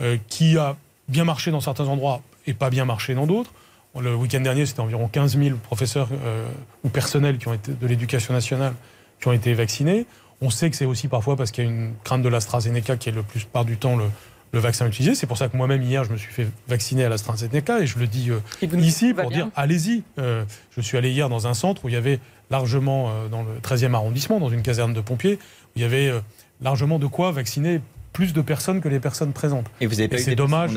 euh, 0.00 0.16
qui 0.28 0.56
a 0.56 0.74
bien 1.08 1.24
marché 1.24 1.50
dans 1.50 1.60
certains 1.60 1.84
endroits 1.84 2.22
et 2.46 2.54
pas 2.54 2.70
bien 2.70 2.86
marché 2.86 3.14
dans 3.14 3.26
d'autres. 3.26 3.52
Le 4.00 4.14
week-end 4.14 4.40
dernier, 4.40 4.64
c'était 4.64 4.80
environ 4.80 5.06
15 5.06 5.38
000 5.38 5.56
professeurs 5.58 6.08
euh, 6.12 6.48
ou 6.82 6.88
personnels 6.88 7.36
qui 7.36 7.48
ont 7.48 7.54
été 7.54 7.72
de 7.72 7.86
l'éducation 7.86 8.32
nationale 8.32 8.74
qui 9.20 9.28
ont 9.28 9.32
été 9.32 9.52
vaccinés. 9.52 10.06
On 10.40 10.50
sait 10.50 10.70
que 10.70 10.76
c'est 10.76 10.86
aussi 10.86 11.08
parfois 11.08 11.36
parce 11.36 11.50
qu'il 11.50 11.64
y 11.64 11.66
a 11.66 11.70
une 11.70 11.92
crainte 12.04 12.22
de 12.22 12.28
l'AstraZeneca 12.28 12.96
qui 12.96 13.10
est 13.10 13.12
le 13.12 13.22
plus 13.22 13.44
part 13.44 13.64
du 13.64 13.76
temps 13.76 13.96
le, 13.96 14.08
vaccin 14.52 14.86
utilisé. 14.86 15.14
C'est 15.14 15.26
pour 15.26 15.36
ça 15.36 15.48
que 15.50 15.56
moi-même, 15.58 15.82
hier, 15.82 16.04
je 16.04 16.12
me 16.12 16.16
suis 16.16 16.32
fait 16.32 16.46
vacciner 16.66 17.04
à 17.04 17.10
l'AstraZeneca 17.10 17.80
et 17.80 17.86
je 17.86 17.98
le 17.98 18.06
dis 18.06 18.30
euh, 18.30 18.40
ici 18.78 19.12
pour 19.12 19.30
dire 19.30 19.50
allez-y. 19.54 20.02
je 20.16 20.80
suis 20.80 20.96
allé 20.96 21.10
hier 21.10 21.28
dans 21.28 21.46
un 21.46 21.52
centre 21.52 21.84
où 21.84 21.90
il 21.90 21.92
y 21.92 21.98
avait 21.98 22.20
largement, 22.48 23.12
dans 23.30 23.42
le 23.42 23.58
13e 23.62 23.92
arrondissement, 23.92 24.40
dans 24.40 24.48
une 24.48 24.62
caserne 24.62 24.94
de 24.94 25.02
pompiers, 25.02 25.34
où 25.34 25.72
il 25.76 25.82
y 25.82 25.84
avait 25.84 26.10
largement 26.60 26.98
de 26.98 27.06
quoi 27.06 27.32
vacciner 27.32 27.80
plus 28.12 28.32
de 28.32 28.40
personnes 28.40 28.80
que 28.80 28.88
les 28.88 29.00
personnes 29.00 29.32
présentes. 29.32 29.66
Et 29.80 29.86
vous 29.86 30.00
avez 30.00 30.08
pas 30.08 30.20
eu 30.20 30.24
des 30.24 30.34
dommage. 30.34 30.70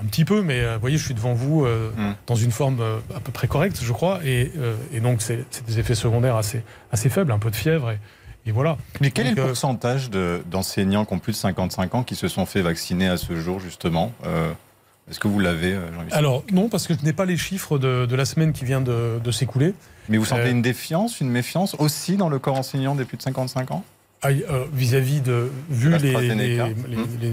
Un 0.00 0.04
petit 0.04 0.24
peu, 0.24 0.42
mais 0.42 0.60
euh, 0.60 0.74
vous 0.74 0.80
voyez, 0.80 0.96
je 0.96 1.04
suis 1.04 1.14
devant 1.14 1.34
vous 1.34 1.64
euh, 1.64 1.90
hmm. 1.96 2.14
dans 2.28 2.36
une 2.36 2.52
forme 2.52 2.78
euh, 2.80 2.98
à 3.16 3.18
peu 3.18 3.32
près 3.32 3.48
correcte, 3.48 3.80
je 3.82 3.92
crois, 3.92 4.20
et, 4.24 4.52
donc 5.02 5.22
c'est 5.22 5.44
des 5.66 5.80
effets 5.80 5.96
secondaires 5.96 6.36
assez, 6.36 6.62
assez 6.92 7.08
faibles, 7.08 7.32
un 7.32 7.40
peu 7.40 7.50
de 7.50 7.56
fièvre, 7.56 7.90
et, 7.90 7.98
voilà. 8.52 8.78
Mais 9.02 9.10
quel 9.10 9.26
est 9.26 9.34
le 9.34 9.44
pourcentage 9.44 10.08
d'enseignants 10.08 11.04
qui 11.04 11.12
ont 11.12 11.18
plus 11.18 11.32
de 11.32 11.36
55 11.36 11.94
ans 11.96 12.02
qui 12.02 12.14
se 12.14 12.28
sont 12.28 12.46
fait 12.46 12.62
vacciner 12.62 13.06
à 13.06 13.18
ce 13.18 13.36
jour, 13.36 13.60
justement 13.60 14.14
Est-ce 15.10 15.20
que 15.20 15.28
vous 15.28 15.38
l'avez, 15.38 15.76
Alors, 16.12 16.44
non, 16.50 16.70
parce 16.70 16.86
que 16.86 16.94
je 16.94 17.04
n'ai 17.04 17.12
pas 17.12 17.26
les 17.26 17.36
chiffres 17.36 17.78
de, 17.78 18.14
la 18.14 18.24
semaine 18.24 18.54
qui 18.54 18.64
vient 18.64 18.80
de, 18.80 19.20
de 19.22 19.30
s'écouler. 19.32 19.74
Mais 20.08 20.16
vous 20.16 20.24
sentez 20.24 20.48
une 20.48 20.62
défiance, 20.62 21.20
une 21.20 21.28
méfiance 21.28 21.74
aussi 21.78 22.16
dans 22.16 22.30
le 22.30 22.38
corps 22.38 22.56
enseignant 22.56 22.94
des 22.94 23.04
plus 23.04 23.18
de 23.18 23.22
55 23.22 23.72
ans? 23.72 23.84
Euh, 24.24 24.64
vis-à-vis 24.72 25.20
de 25.20 25.50
vu 25.70 25.96
les, 25.98 26.34
les, 26.34 27.32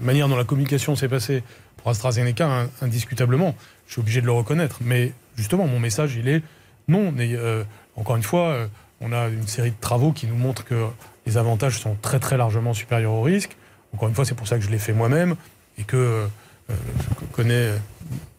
manières 0.00 0.28
dont 0.28 0.36
la 0.36 0.44
communication 0.44 0.96
s'est 0.96 1.08
passée 1.08 1.44
pour 1.76 1.90
AstraZeneca, 1.90 2.66
indiscutablement, 2.82 3.54
je 3.86 3.92
suis 3.92 4.00
obligé 4.00 4.20
de 4.20 4.26
le 4.26 4.32
reconnaître. 4.32 4.78
Mais 4.80 5.12
justement, 5.36 5.66
mon 5.66 5.78
message, 5.78 6.16
il 6.16 6.28
est 6.28 6.42
non. 6.88 7.12
Mais, 7.12 7.34
euh, 7.34 7.62
encore 7.94 8.16
une 8.16 8.24
fois, 8.24 8.48
euh, 8.48 8.66
on 9.00 9.12
a 9.12 9.28
une 9.28 9.46
série 9.46 9.70
de 9.70 9.80
travaux 9.80 10.10
qui 10.10 10.26
nous 10.26 10.34
montrent 10.34 10.64
que 10.64 10.86
les 11.24 11.36
avantages 11.36 11.78
sont 11.78 11.96
très 12.02 12.18
très 12.18 12.36
largement 12.36 12.74
supérieurs 12.74 13.12
aux 13.12 13.22
risques. 13.22 13.56
Encore 13.94 14.08
une 14.08 14.14
fois, 14.14 14.24
c'est 14.24 14.34
pour 14.34 14.48
ça 14.48 14.58
que 14.58 14.64
je 14.64 14.70
l'ai 14.70 14.78
fait 14.78 14.92
moi-même 14.92 15.36
et 15.78 15.84
que 15.84 16.26
je 16.68 17.26
connais 17.32 17.70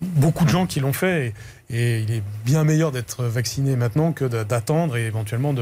beaucoup 0.01 0.43
de 0.43 0.49
gens 0.49 0.65
qui 0.65 0.81
l'ont 0.81 0.93
fait. 0.93 1.27
Et 1.27 1.33
il 1.69 2.11
est 2.11 2.23
bien 2.45 2.63
meilleur 2.63 2.91
d'être 2.91 3.23
vacciné 3.23 3.75
maintenant 3.75 4.11
que 4.11 4.25
d'attendre 4.25 4.97
et 4.97 5.05
éventuellement 5.05 5.53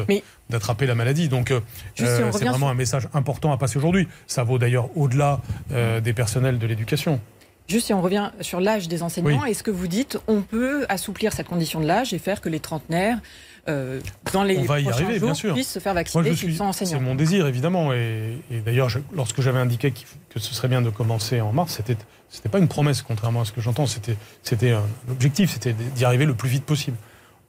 d'attraper 0.49 0.85
la 0.85 0.95
maladie. 0.95 1.29
Donc 1.29 1.51
euh, 1.51 1.59
euh, 2.01 2.31
c'est 2.31 2.45
vraiment 2.45 2.69
un 2.69 2.73
message 2.73 3.07
important 3.13 3.51
à 3.51 3.57
passer 3.57 3.77
aujourd'hui. 3.77 4.07
Ça 4.27 4.43
vaut 4.43 4.57
d'ailleurs 4.57 4.89
au-delà 4.97 5.39
euh, 5.71 6.01
des 6.01 6.13
personnels 6.13 6.59
de 6.59 6.67
l'éducation. 6.67 7.19
Juste 7.67 7.87
si 7.87 7.93
on 7.93 8.01
revient 8.01 8.31
sur 8.41 8.59
l'âge 8.59 8.89
des 8.89 9.03
enseignants, 9.03 9.45
est-ce 9.45 9.63
que 9.63 9.71
vous 9.71 9.87
dites 9.87 10.19
on 10.27 10.41
peut 10.41 10.85
assouplir 10.89 11.31
cette 11.31 11.47
condition 11.47 11.79
de 11.79 11.85
l'âge 11.85 12.13
et 12.13 12.19
faire 12.19 12.41
que 12.41 12.49
les 12.49 12.59
trentenaires 12.59 13.19
dans 13.67 14.43
les 14.43 14.57
on 14.57 14.63
va 14.63 14.79
y 14.79 14.89
arriver, 14.89 15.19
jours, 15.19 15.27
bien 15.27 15.33
sûr. 15.33 15.53
puissent 15.53 15.71
se 15.71 15.79
faire 15.79 15.93
vacciner 15.93 16.35
s'ils 16.35 16.55
sont 16.55 16.65
enseignants. 16.65 16.97
C'est 16.99 17.03
mon 17.03 17.15
désir, 17.15 17.47
évidemment. 17.47 17.93
Et, 17.93 18.39
d'ailleurs, 18.65 18.89
lorsque 19.13 19.41
j'avais 19.41 19.59
indiqué 19.59 19.91
que 19.91 20.39
ce 20.39 20.53
serait 20.53 20.67
bien 20.67 20.81
de 20.81 20.89
commencer 20.89 21.39
en 21.41 21.53
mars, 21.53 21.75
c'était 21.77 21.97
c'était 22.29 22.49
pas 22.49 22.57
une 22.57 22.67
promesse, 22.67 23.03
contrairement 23.03 23.41
à 23.41 23.45
ce 23.45 23.51
que 23.51 23.61
j'entends. 23.61 23.85
C'était, 23.85 24.71
un 24.71 24.83
objectif, 25.11 25.51
c'était 25.51 25.73
d'y 25.73 26.03
arriver 26.03 26.25
le 26.25 26.33
plus 26.33 26.49
vite 26.49 26.65
possible. 26.65 26.97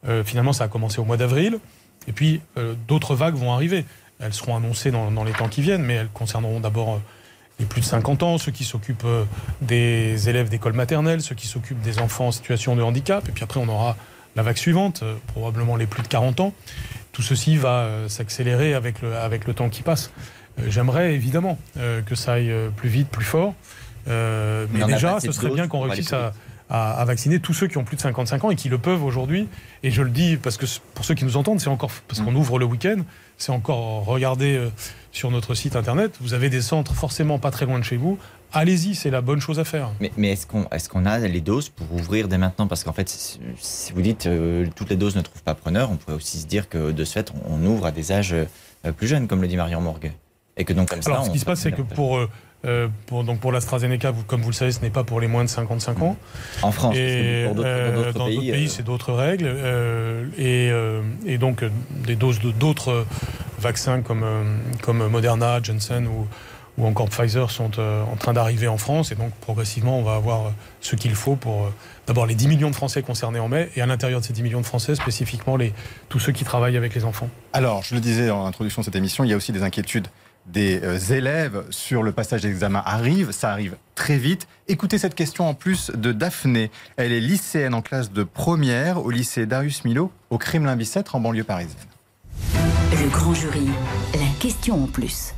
Euh, 0.06 0.22
finalement, 0.22 0.52
ça 0.52 0.64
a 0.64 0.68
commencé 0.68 1.00
au 1.00 1.04
mois 1.04 1.16
d'avril. 1.16 1.58
Et 2.06 2.12
puis, 2.12 2.42
euh, 2.58 2.74
d'autres 2.86 3.14
vagues 3.14 3.34
vont 3.34 3.52
arriver. 3.52 3.86
Elles 4.20 4.34
seront 4.34 4.56
annoncées 4.56 4.90
dans, 4.90 5.24
les 5.24 5.32
temps 5.32 5.48
qui 5.48 5.62
viennent, 5.62 5.82
mais 5.82 5.94
elles 5.94 6.08
concerneront 6.08 6.60
d'abord 6.60 6.94
euh, 6.94 6.98
les 7.58 7.66
plus 7.66 7.80
de 7.80 7.86
50 7.86 8.22
ans, 8.22 8.38
ceux 8.38 8.52
qui 8.52 8.64
s'occupent 8.64 9.04
euh, 9.04 9.24
des 9.60 10.28
élèves 10.28 10.48
d'école 10.48 10.72
maternelle, 10.72 11.20
ceux 11.20 11.34
qui 11.34 11.46
s'occupent 11.46 11.80
des 11.80 11.98
enfants 11.98 12.28
en 12.28 12.32
situation 12.32 12.76
de 12.76 12.82
handicap, 12.82 13.28
et 13.28 13.32
puis 13.32 13.44
après 13.44 13.60
on 13.60 13.68
aura 13.68 13.96
la 14.36 14.42
vague 14.42 14.56
suivante, 14.56 15.02
euh, 15.02 15.14
probablement 15.28 15.76
les 15.76 15.86
plus 15.86 16.02
de 16.02 16.08
40 16.08 16.40
ans. 16.40 16.52
Tout 17.12 17.22
ceci 17.22 17.56
va 17.56 17.80
euh, 17.80 18.08
s'accélérer 18.08 18.74
avec 18.74 19.02
le, 19.02 19.16
avec 19.16 19.46
le 19.46 19.54
temps 19.54 19.68
qui 19.68 19.82
passe. 19.82 20.10
J'aimerais 20.68 21.14
évidemment 21.14 21.58
que 22.06 22.14
ça 22.14 22.34
aille 22.34 22.54
plus 22.76 22.88
vite, 22.88 23.08
plus 23.08 23.24
fort. 23.24 23.54
mais, 24.06 24.84
déjà, 24.86 25.18
ce 25.18 25.32
serait 25.32 25.50
bien 25.50 25.66
qu'on 25.66 25.80
réussisse 25.80 26.12
à, 26.12 26.32
à, 26.70 27.04
vacciner 27.04 27.40
tous 27.40 27.52
ceux 27.52 27.66
qui 27.66 27.76
ont 27.76 27.82
plus 27.82 27.96
de 27.96 28.00
55 28.02 28.44
ans 28.44 28.50
et 28.52 28.54
qui 28.54 28.68
le 28.68 28.78
peuvent 28.78 29.02
aujourd'hui. 29.02 29.48
Et 29.82 29.90
je 29.90 30.00
le 30.00 30.10
dis 30.10 30.36
parce 30.36 30.56
que 30.56 30.66
pour 30.94 31.04
ceux 31.04 31.16
qui 31.16 31.24
nous 31.24 31.36
entendent, 31.36 31.58
c'est 31.58 31.70
encore 31.70 31.90
parce 32.06 32.20
qu'on 32.20 32.30
mmh. 32.30 32.36
ouvre 32.36 32.60
le 32.60 32.66
week-end, 32.66 32.98
c'est 33.36 33.50
encore 33.50 34.04
regarder 34.04 34.70
sur 35.10 35.32
notre 35.32 35.54
site 35.54 35.74
internet. 35.74 36.14
Vous 36.20 36.34
avez 36.34 36.50
des 36.50 36.62
centres 36.62 36.94
forcément 36.94 37.40
pas 37.40 37.50
très 37.50 37.66
loin 37.66 37.80
de 37.80 37.84
chez 37.84 37.96
vous. 37.96 38.16
Allez-y, 38.54 38.94
c'est 38.94 39.10
la 39.10 39.20
bonne 39.20 39.40
chose 39.40 39.58
à 39.58 39.64
faire. 39.64 39.90
Mais, 40.00 40.12
mais 40.16 40.30
est-ce 40.30 40.46
qu'on 40.46 40.64
est 40.64 40.88
qu'on 40.88 41.04
a 41.06 41.18
les 41.18 41.40
doses 41.40 41.68
pour 41.68 41.92
ouvrir 41.92 42.28
dès 42.28 42.38
maintenant? 42.38 42.66
Parce 42.66 42.84
qu'en 42.84 42.92
fait, 42.92 43.08
si 43.08 43.92
vous 43.92 44.02
dites 44.02 44.26
euh, 44.26 44.66
toutes 44.76 44.90
les 44.90 44.96
doses 44.96 45.16
ne 45.16 45.22
trouvent 45.22 45.42
pas 45.42 45.54
preneur, 45.54 45.90
on 45.90 45.96
pourrait 45.96 46.16
aussi 46.16 46.38
se 46.38 46.46
dire 46.46 46.68
que 46.68 46.92
de 46.92 47.04
ce 47.04 47.12
fait, 47.12 47.32
on, 47.48 47.64
ouvre 47.64 47.86
à 47.86 47.90
des 47.90 48.12
âges 48.12 48.32
euh, 48.32 48.92
plus 48.92 49.08
jeunes, 49.08 49.26
comme 49.26 49.42
le 49.42 49.48
dit 49.48 49.56
Marion 49.56 49.80
Morgue. 49.80 50.12
Et 50.56 50.64
que 50.64 50.72
donc 50.72 50.88
comme 50.88 51.00
Alors, 51.04 51.26
ce 51.26 51.30
qui 51.30 51.40
se 51.40 51.44
passe, 51.44 51.60
c'est 51.60 51.72
que 51.72 51.82
pour 51.82 52.16
euh, 52.64 52.88
pour, 53.06 53.24
donc 53.24 53.40
pour 53.40 53.52
l'AstraZeneca, 53.52 54.14
comme 54.26 54.40
vous 54.40 54.50
le 54.50 54.54
savez, 54.54 54.72
ce 54.72 54.80
n'est 54.80 54.88
pas 54.88 55.04
pour 55.04 55.20
les 55.20 55.26
moins 55.26 55.44
de 55.44 55.50
55 55.50 56.00
ans. 56.00 56.16
En 56.62 56.72
France, 56.72 56.94
et, 56.96 57.44
pour 57.46 57.56
d'autres 57.56 58.12
dans 58.12 58.26
pays, 58.26 58.52
pays 58.52 58.68
c'est 58.70 58.84
d'autres 58.84 59.12
règles. 59.12 59.52
et, 60.38 60.70
et, 61.26 61.38
donc 61.38 61.64
des 62.06 62.16
doses 62.16 62.38
d'autres 62.58 63.04
vaccins 63.64 64.02
comme, 64.02 64.22
euh, 64.22 64.44
comme 64.82 65.06
Moderna, 65.08 65.60
Johnson 65.62 66.04
ou, 66.06 66.26
ou 66.78 66.86
encore 66.86 67.08
Pfizer 67.08 67.50
sont 67.50 67.70
euh, 67.78 68.02
en 68.04 68.16
train 68.16 68.32
d'arriver 68.32 68.68
en 68.68 68.78
France. 68.78 69.12
Et 69.12 69.14
donc, 69.14 69.32
progressivement, 69.40 69.98
on 69.98 70.02
va 70.02 70.14
avoir 70.14 70.46
euh, 70.46 70.50
ce 70.80 70.96
qu'il 70.96 71.14
faut 71.14 71.36
pour 71.36 71.70
d'abord 72.06 72.26
les 72.26 72.34
10 72.34 72.48
millions 72.48 72.70
de 72.70 72.74
Français 72.74 73.02
concernés 73.02 73.38
en 73.38 73.48
mai, 73.48 73.70
et 73.76 73.82
à 73.82 73.86
l'intérieur 73.86 74.20
de 74.20 74.24
ces 74.24 74.32
10 74.32 74.42
millions 74.42 74.60
de 74.60 74.66
Français, 74.66 74.94
spécifiquement 74.94 75.56
les, 75.56 75.72
tous 76.08 76.18
ceux 76.18 76.32
qui 76.32 76.44
travaillent 76.44 76.76
avec 76.76 76.94
les 76.94 77.04
enfants. 77.04 77.28
Alors, 77.52 77.82
je 77.82 77.94
le 77.94 78.00
disais 78.00 78.30
en 78.30 78.46
introduction 78.46 78.82
de 78.82 78.84
cette 78.84 78.96
émission, 78.96 79.24
il 79.24 79.30
y 79.30 79.32
a 79.32 79.36
aussi 79.36 79.52
des 79.52 79.62
inquiétudes 79.62 80.08
des 80.46 81.14
élèves 81.14 81.64
sur 81.70 82.02
le 82.02 82.12
passage 82.12 82.42
d'examen 82.42 82.82
arrive, 82.84 83.30
ça 83.32 83.50
arrive 83.50 83.76
très 83.94 84.18
vite. 84.18 84.46
Écoutez 84.68 84.98
cette 84.98 85.14
question 85.14 85.48
en 85.48 85.54
plus 85.54 85.90
de 85.94 86.12
Daphné. 86.12 86.70
Elle 86.96 87.12
est 87.12 87.20
lycéenne 87.20 87.74
en 87.74 87.82
classe 87.82 88.12
de 88.12 88.24
première 88.24 89.04
au 89.04 89.10
lycée 89.10 89.46
Darius 89.46 89.84
Milo 89.84 90.12
au 90.30 90.38
Kremlin-Bicêtre 90.38 91.14
en 91.14 91.20
banlieue 91.20 91.44
parisienne. 91.44 91.76
Le 92.92 93.08
grand 93.08 93.34
jury, 93.34 93.66
la 94.14 94.40
question 94.40 94.84
en 94.84 94.86
plus. 94.86 95.33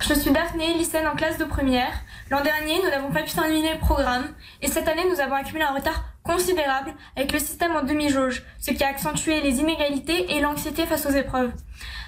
Je 0.00 0.14
suis 0.14 0.30
Daphné, 0.30 0.74
lycéenne 0.74 1.08
en 1.08 1.16
classe 1.16 1.38
de 1.38 1.44
première. 1.44 1.92
L'an 2.30 2.40
dernier, 2.40 2.80
nous 2.82 2.88
n'avons 2.88 3.10
pas 3.10 3.22
pu 3.22 3.32
terminer 3.32 3.74
le 3.74 3.78
programme 3.78 4.32
et 4.62 4.68
cette 4.68 4.88
année, 4.88 5.04
nous 5.10 5.20
avons 5.20 5.34
accumulé 5.34 5.64
un 5.64 5.74
retard 5.74 6.04
considérable 6.22 6.94
avec 7.16 7.32
le 7.32 7.38
système 7.38 7.76
en 7.76 7.82
demi-jauge, 7.82 8.44
ce 8.60 8.70
qui 8.70 8.84
a 8.84 8.88
accentué 8.88 9.40
les 9.40 9.58
inégalités 9.58 10.34
et 10.34 10.40
l'anxiété 10.40 10.86
face 10.86 11.04
aux 11.04 11.10
épreuves. 11.10 11.52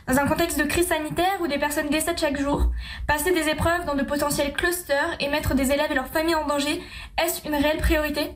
Dans 0.07 0.18
un 0.18 0.26
contexte 0.26 0.59
de 0.59 0.64
crise 0.64 0.87
sanitaire 0.87 1.37
où 1.40 1.46
des 1.46 1.59
personnes 1.59 1.90
décèdent 1.90 2.18
chaque 2.18 2.40
jour, 2.40 2.70
passer 3.07 3.33
des 3.33 3.48
épreuves 3.48 3.85
dans 3.85 3.96
de 3.96 4.03
potentiels 4.03 4.53
clusters 4.55 5.16
et 5.18 5.29
mettre 5.29 5.55
des 5.55 5.72
élèves 5.72 5.90
et 5.90 5.94
leurs 5.94 6.09
familles 6.09 6.37
en 6.37 6.46
danger, 6.46 6.81
est-ce 7.22 7.46
une 7.46 7.55
réelle 7.55 7.79
priorité? 7.79 8.31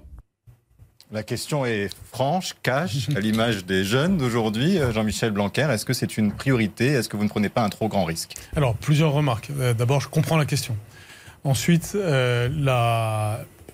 La 1.15 1.23
question 1.23 1.65
est 1.65 1.91
franche, 2.13 2.57
cash, 2.63 3.09
à 3.17 3.21
l'image 3.21 3.65
des 3.65 3.85
jeunes 3.85 4.19
d'aujourd'hui. 4.19 4.79
Euh, 4.79 4.93
Jean-Michel 4.93 5.31
Blanquer, 5.31 5.69
est-ce 5.71 5.85
que 5.85 5.93
c'est 5.93 6.19
une 6.19 6.33
priorité? 6.33 6.89
Est-ce 6.89 7.09
que 7.09 7.17
vous 7.17 7.23
ne 7.23 7.29
prenez 7.29 7.49
pas 7.49 7.63
un 7.63 7.69
trop 7.69 7.87
grand 7.89 8.05
risque? 8.05 8.35
Alors, 8.57 8.75
plusieurs 8.75 9.13
remarques. 9.13 9.51
Euh, 9.61 9.75
d'abord, 9.75 10.01
je 10.01 10.09
comprends 10.09 10.37
la 10.37 10.45
question. 10.45 10.77
Ensuite, 11.45 11.93
euh, 11.95 12.49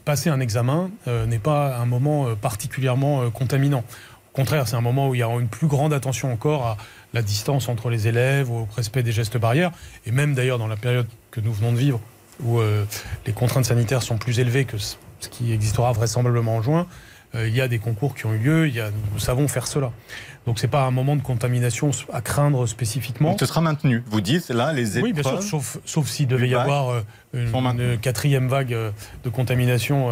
passer 0.05 0.29
un 0.29 0.41
examen 0.41 0.91
n'est 1.07 1.39
pas 1.39 1.77
un 1.77 1.87
moment 1.87 2.35
particulièrement 2.35 3.31
contaminant. 3.31 3.85
Au 4.33 4.37
contraire, 4.37 4.67
c'est 4.67 4.77
un 4.77 4.81
moment 4.81 5.09
où 5.09 5.15
il 5.15 5.19
y 5.19 5.23
a 5.23 5.29
une 5.29 5.49
plus 5.49 5.69
grande 5.69 5.93
attention 5.93 6.33
encore 6.33 6.67
à 6.67 6.77
la 7.15 7.23
distance 7.23 7.69
entre 7.69 7.89
les 7.89 8.09
élèves, 8.09 8.51
au 8.51 8.67
respect 8.77 9.03
des 9.03 9.13
gestes 9.13 9.39
barrières, 9.39 9.71
et 10.05 10.11
même 10.11 10.35
d'ailleurs 10.35 10.59
dans 10.59 10.67
la 10.67 10.77
période 10.77 11.07
que 11.31 11.41
nous 11.41 11.53
venons 11.53 11.73
de 11.73 11.79
vivre, 11.79 12.01
où 12.43 12.59
les 13.25 13.33
contraintes 13.33 13.67
sanitaires 13.67 14.03
sont 14.03 14.19
plus 14.19 14.41
élevées 14.41 14.65
que 14.65 14.79
ce 14.79 14.97
qui 15.31 15.53
existera 15.53 15.93
vraisemblablement 15.93 16.57
en 16.57 16.63
juin, 16.63 16.87
il 17.35 17.55
y 17.55 17.61
a 17.61 17.69
des 17.69 17.79
concours 17.79 18.15
qui 18.15 18.27
ont 18.27 18.33
eu 18.33 18.39
lieu, 18.39 18.69
il 18.69 18.75
y 18.75 18.81
a, 18.81 18.91
nous 19.13 19.19
savons 19.19 19.47
faire 19.49 19.67
cela. 19.67 19.93
Donc 20.47 20.59
c'est 20.59 20.69
pas 20.69 20.85
un 20.85 20.91
moment 20.91 21.17
de 21.17 21.23
contamination 21.23 21.91
à 22.13 22.23
craindre 22.23 22.67
spécifiquement. 22.67 23.31
Donc 23.31 23.41
ce 23.41 23.47
sera 23.47 23.61
maintenu. 23.61 24.03
Vous 24.07 24.21
dites 24.21 24.49
là 24.49 24.73
les 24.73 24.99
épreuves. 24.99 25.03
Oui, 25.05 25.13
bien 25.13 25.23
sûr, 25.23 25.43
sauf, 25.43 25.79
sauf 25.85 26.07
s'il 26.09 26.27
devait 26.27 26.49
y 26.49 26.55
avoir 26.55 26.91
euh, 26.91 27.03
une, 27.35 27.99
quatrième 27.99 28.49
vague 28.49 28.73
euh, 28.73 28.91
de 29.23 29.29
contamination 29.29 30.09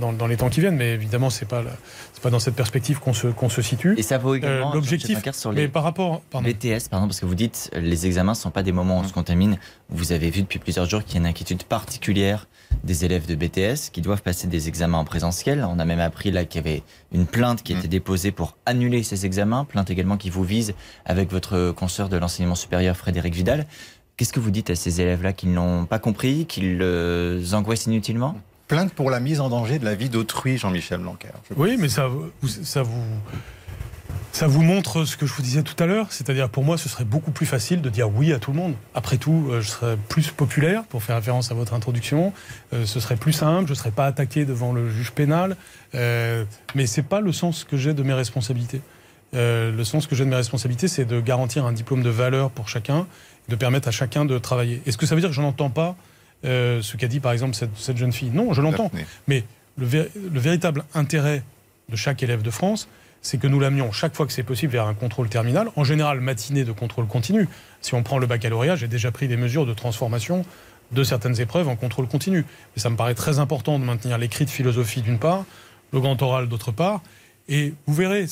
dans, 0.00 0.12
dans, 0.12 0.26
les 0.26 0.36
temps 0.36 0.48
qui 0.48 0.60
viennent. 0.60 0.76
Mais 0.76 0.94
évidemment, 0.94 1.28
c'est 1.28 1.48
pas 1.48 1.62
c'est 2.12 2.22
pas 2.22 2.30
dans 2.30 2.38
cette 2.38 2.54
perspective 2.54 3.00
qu'on 3.00 3.12
se 3.12 3.26
qu'on 3.26 3.48
se 3.48 3.62
situe. 3.62 3.94
Et 3.98 4.02
ça 4.02 4.18
vaut 4.18 4.34
également 4.34 4.72
l'objectif. 4.72 5.18
sur 5.32 5.52
les 5.52 5.62
mais 5.62 5.68
par 5.68 5.82
rapport 5.82 6.20
pardon. 6.30 6.48
BTS, 6.48 6.88
pardon, 6.90 7.06
parce 7.06 7.20
que 7.20 7.26
vous 7.26 7.34
dites 7.34 7.70
les 7.74 8.06
examens 8.06 8.34
sont 8.34 8.50
pas 8.50 8.62
des 8.62 8.72
moments 8.72 8.98
où 8.98 9.00
on 9.00 9.08
se 9.08 9.12
contamine. 9.12 9.58
Vous 9.90 10.12
avez 10.12 10.30
vu 10.30 10.42
depuis 10.42 10.58
plusieurs 10.58 10.88
jours 10.88 11.04
qu'il 11.04 11.14
y 11.14 11.18
a 11.18 11.20
une 11.20 11.26
inquiétude 11.26 11.64
particulière 11.64 12.46
des 12.82 13.04
élèves 13.04 13.26
de 13.26 13.34
BTS 13.34 13.90
qui 13.92 14.00
doivent 14.00 14.22
passer 14.22 14.46
des 14.46 14.68
examens 14.68 14.98
en 14.98 15.04
présentiel. 15.04 15.66
On 15.68 15.78
a 15.78 15.84
même 15.84 16.00
appris 16.00 16.30
là 16.30 16.44
qu'il 16.44 16.64
y 16.64 16.68
avait 16.68 16.82
une 17.12 17.26
plainte 17.26 17.62
qui 17.62 17.72
était 17.72 17.86
mm. 17.86 17.90
déposée 17.90 18.30
pour 18.32 18.56
annuler 18.66 19.02
ces 19.02 19.26
examens, 19.26 19.63
plainte 19.64 19.90
également 19.90 20.16
qui 20.16 20.30
vous 20.30 20.44
vise 20.44 20.74
avec 21.04 21.30
votre 21.30 21.72
consoeur 21.72 22.08
de 22.08 22.16
l'enseignement 22.16 22.54
supérieur 22.54 22.96
Frédéric 22.96 23.34
Vidal. 23.34 23.66
Qu'est-ce 24.16 24.32
que 24.32 24.40
vous 24.40 24.50
dites 24.50 24.70
à 24.70 24.76
ces 24.76 25.00
élèves-là 25.00 25.32
qui 25.32 25.46
n'ont 25.46 25.86
pas 25.86 25.98
compris, 25.98 26.46
qui 26.46 26.60
les 26.60 27.54
angoissent 27.54 27.86
inutilement? 27.86 28.38
Plainte 28.68 28.92
pour 28.92 29.10
la 29.10 29.20
mise 29.20 29.40
en 29.40 29.48
danger 29.48 29.78
de 29.78 29.84
la 29.84 29.94
vie 29.94 30.08
d'autrui, 30.08 30.56
Jean-Michel 30.56 31.00
Blanquer. 31.00 31.28
Oui, 31.56 31.76
mais 31.78 31.88
ça, 31.88 32.08
ça 32.62 32.82
vous 32.82 33.02
ça 34.34 34.48
vous 34.48 34.62
montre 34.62 35.04
ce 35.04 35.16
que 35.16 35.26
je 35.26 35.32
vous 35.32 35.42
disais 35.42 35.62
tout 35.62 35.80
à 35.80 35.86
l'heure, 35.86 36.08
c'est-à-dire 36.10 36.48
pour 36.48 36.64
moi 36.64 36.76
ce 36.76 36.88
serait 36.88 37.04
beaucoup 37.04 37.30
plus 37.30 37.46
facile 37.46 37.80
de 37.80 37.88
dire 37.88 38.08
oui 38.12 38.32
à 38.32 38.40
tout 38.40 38.50
le 38.50 38.56
monde. 38.56 38.74
Après 38.92 39.16
tout, 39.16 39.46
euh, 39.48 39.60
je 39.60 39.68
serais 39.68 39.96
plus 40.08 40.30
populaire, 40.32 40.82
pour 40.84 41.04
faire 41.04 41.14
référence 41.14 41.52
à 41.52 41.54
votre 41.54 41.72
introduction, 41.72 42.32
euh, 42.72 42.84
ce 42.84 42.98
serait 42.98 43.16
plus 43.16 43.32
simple, 43.32 43.66
je 43.66 43.72
ne 43.72 43.76
serais 43.76 43.92
pas 43.92 44.06
attaqué 44.06 44.44
devant 44.44 44.72
le 44.72 44.90
juge 44.90 45.12
pénal, 45.12 45.56
euh, 45.94 46.44
mais 46.74 46.86
ce 46.86 47.00
n'est 47.00 47.06
pas 47.06 47.20
le 47.20 47.30
sens 47.30 47.62
que 47.62 47.76
j'ai 47.76 47.94
de 47.94 48.02
mes 48.02 48.12
responsabilités. 48.12 48.80
Le 49.34 49.84
sens 49.84 50.06
que 50.06 50.14
j'ai 50.14 50.24
de 50.24 50.30
mes 50.30 50.36
responsabilités, 50.36 50.88
c'est 50.88 51.04
de 51.04 51.20
garantir 51.20 51.66
un 51.66 51.72
diplôme 51.72 52.02
de 52.02 52.10
valeur 52.10 52.50
pour 52.50 52.68
chacun, 52.68 53.06
de 53.48 53.56
permettre 53.56 53.88
à 53.88 53.90
chacun 53.90 54.24
de 54.24 54.38
travailler. 54.38 54.80
Est-ce 54.86 54.96
que 54.96 55.06
ça 55.06 55.14
veut 55.14 55.20
dire 55.20 55.30
que 55.30 55.36
je 55.36 55.42
n'entends 55.42 55.70
pas 55.70 55.96
ce 56.44 56.96
qu'a 56.96 57.08
dit 57.08 57.20
par 57.20 57.32
exemple 57.32 57.54
cette, 57.54 57.96
jeune 57.96 58.12
fille? 58.12 58.30
Non, 58.30 58.52
je 58.52 58.62
l'entends. 58.62 58.90
Mais 59.26 59.44
le 59.76 59.86
véritable 60.38 60.84
intérêt 60.94 61.42
de 61.88 61.96
chaque 61.96 62.22
élève 62.22 62.42
de 62.42 62.50
France, 62.50 62.88
c'est 63.24 63.38
que 63.38 63.46
nous 63.46 63.58
l'amenions 63.58 63.90
chaque 63.90 64.14
fois 64.14 64.26
que 64.26 64.32
c'est 64.32 64.42
possible 64.42 64.72
vers 64.72 64.86
un 64.86 64.94
contrôle 64.94 65.28
terminal, 65.28 65.68
en 65.76 65.84
général 65.84 66.20
matinée 66.20 66.64
de 66.64 66.72
contrôle 66.72 67.06
continu. 67.06 67.48
Si 67.80 67.94
on 67.94 68.02
prend 68.02 68.18
le 68.18 68.26
baccalauréat, 68.26 68.76
j'ai 68.76 68.86
déjà 68.86 69.10
pris 69.10 69.28
des 69.28 69.36
mesures 69.36 69.66
de 69.66 69.72
transformation 69.72 70.44
de 70.92 71.02
certaines 71.02 71.40
épreuves 71.40 71.68
en 71.68 71.74
contrôle 71.74 72.06
continu. 72.06 72.44
Et 72.76 72.80
ça 72.80 72.90
me 72.90 72.96
paraît 72.96 73.14
très 73.14 73.38
important 73.38 73.78
de 73.78 73.84
maintenir 73.84 74.18
l'écrit 74.18 74.44
de 74.44 74.50
philosophie 74.50 75.00
d'une 75.00 75.18
part, 75.18 75.44
le 75.92 76.00
grand 76.00 76.20
oral 76.20 76.48
d'autre 76.48 76.70
part. 76.70 77.00
Et 77.48 77.72
vous 77.86 77.94
verrez, 77.94 78.26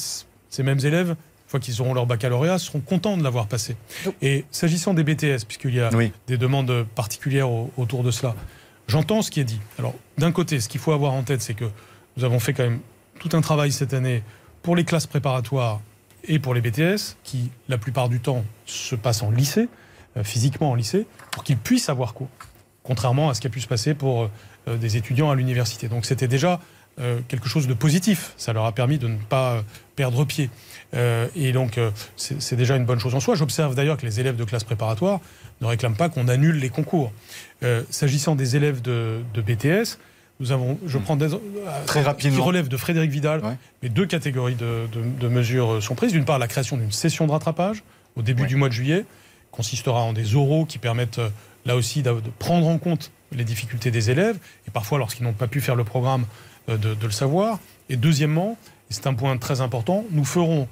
ces 0.53 0.63
mêmes 0.63 0.79
élèves, 0.85 1.09
une 1.09 1.49
fois 1.49 1.61
qu'ils 1.61 1.81
auront 1.81 1.95
leur 1.95 2.07
baccalauréat, 2.07 2.59
seront 2.59 2.81
contents 2.81 3.17
de 3.17 3.25
l'avoir 3.25 3.49
passé. 3.49 3.75
Et 4.21 4.45
s'agissant 4.51 4.95
des 4.95 5.03
BTS, 5.03 5.45
puisqu'il 5.49 5.75
y 5.75 5.81
a 5.81 5.91
des 6.29 6.37
demandes 6.37 6.87
particulières 6.95 7.51
autour 7.79 8.05
de 8.05 8.11
cela, 8.11 8.37
j'entends 8.87 9.23
ce 9.23 9.31
qui 9.31 9.41
est 9.41 9.45
dit. 9.45 9.61
Alors, 9.79 9.95
d'un 10.19 10.31
côté, 10.31 10.61
ce 10.61 10.69
qu'il 10.69 10.81
faut 10.81 10.93
avoir 10.93 11.15
en 11.15 11.23
tête, 11.23 11.41
c'est 11.41 11.55
que 11.55 11.65
nous 12.17 12.25
avons 12.25 12.39
fait 12.39 12.53
quand 12.53 12.65
même 12.65 12.81
tout 13.19 13.31
un 13.33 13.41
travail 13.41 13.73
cette 13.73 13.95
année 13.95 14.23
pour 14.63 14.77
les 14.77 14.85
classes 14.85 15.07
préparatoires 15.07 15.81
et 16.25 16.39
pour 16.39 16.55
les 16.55 16.61
BTS, 16.61 17.17
qui 17.25 17.51
la 17.69 17.79
plupart 17.79 18.11
du 18.11 18.21
temps 18.21 18.45
se 18.67 18.95
passent 18.95 19.23
en 19.23 19.31
lycée, 19.31 19.69
euh, 20.17 20.25
physiquement 20.25 20.71
en 20.71 20.75
lycée, 20.75 21.07
pour 21.31 21.45
qu'ils 21.45 21.57
puissent 21.57 21.89
avoir 21.89 22.13
cours, 22.13 22.29
contrairement 22.83 23.31
à 23.31 23.35
ce 23.35 23.41
qui 23.41 23.47
a 23.47 23.51
pu 23.51 23.61
se 23.61 23.67
passer 23.67 23.95
pour 23.95 24.31
euh, 24.69 24.77
des 24.77 24.99
étudiants 24.99 25.31
à 25.31 25.35
l'université. 25.35 25.89
Donc 25.89 26.05
c'était 26.05 26.29
déjà 26.29 26.61
euh, 27.01 27.21
quelque 27.29 27.49
chose 27.49 27.67
de 27.67 27.75
positif, 27.75 28.35
ça 28.37 28.53
leur 28.53 28.65
a 28.65 28.73
permis 28.73 28.99
de 28.99 29.09
ne 29.09 29.17
pas 29.17 29.63
perdre 29.97 30.25
pied. 30.25 30.51
et 30.95 31.53
donc 31.53 31.79
c'est 32.17 32.57
déjà 32.57 32.77
une 32.77 32.85
bonne 32.85 32.99
chose 32.99 33.15
en 33.15 33.21
soi. 33.21 33.35
J'observe 33.35 33.75
d'ailleurs 33.75 33.97
que 33.97 34.07
les 34.07 34.21
élèves 34.21 34.37
de 34.37 34.45
classe 34.45 34.65
préparatoire 34.65 35.21
ne 35.61 35.67
réclament 35.67 35.97
pas 35.97 36.09
qu'on 36.09 36.29
annule 36.29 36.57
les 36.57 36.71
concours. 36.71 37.13
S'agissant 37.91 38.35
des 38.35 38.57
élèves 38.57 38.81
de, 38.83 39.21
de 39.35 39.43
BTS, 39.43 39.99
nous 40.43 40.51
avons, 40.51 40.79
je 40.87 40.99
hmm. 40.99 41.03
prends 41.03 41.17
des, 41.17 41.33
euh, 41.33 41.39
très 41.87 42.03
rapidement, 42.03 42.37
qui 42.37 42.43
relève 42.43 42.69
de 42.69 42.77
Frédéric 42.77 43.11
Vidal, 43.11 43.43
mais 43.83 43.89
deux 43.89 44.07
catégories 44.07 44.57
de, 44.57 45.29
mesures 45.29 45.83
sont 45.83 45.95
prises. 45.95 46.13
D'une 46.13 46.25
part, 46.25 46.39
la 46.39 46.49
création 46.49 46.77
d'une 46.77 46.93
session 46.93 47.27
de 47.27 47.33
rattrapage 47.33 47.83
au 48.17 48.23
début 48.23 48.47
du 48.47 48.57
mois 48.57 48.69
de 48.69 48.75
juillet, 48.75 49.05
consistera 49.51 50.01
en 50.01 50.13
des 50.13 50.35
oraux 50.35 50.65
qui 50.65 50.79
permettent 50.79 51.19
euh, 51.19 51.29
là 51.65 51.77
aussi 51.77 52.03
de, 52.03 52.15
prendre 52.39 52.67
en 52.67 52.79
compte 52.79 53.11
les 53.31 53.45
difficultés 53.45 53.91
des 53.91 54.11
élèves 54.11 54.37
et 54.67 54.71
parfois 54.71 54.99
lorsqu'ils 54.99 55.25
n'ont 55.25 55.33
pas 55.33 55.47
pu 55.47 55.61
faire 55.61 55.77
le 55.77 55.85
programme 55.85 56.25
euh, 56.69 56.77
de, 56.77 56.97
le 57.01 57.11
savoir. 57.11 57.59
Et 57.89 57.97
deuxièmement, 57.97 58.57
et 58.91 58.95
c'est 58.95 59.07
un 59.07 59.15
point 59.15 59.37
très 59.39 59.61
important, 59.61 60.05
nous 60.11 60.25
ferons 60.25 60.69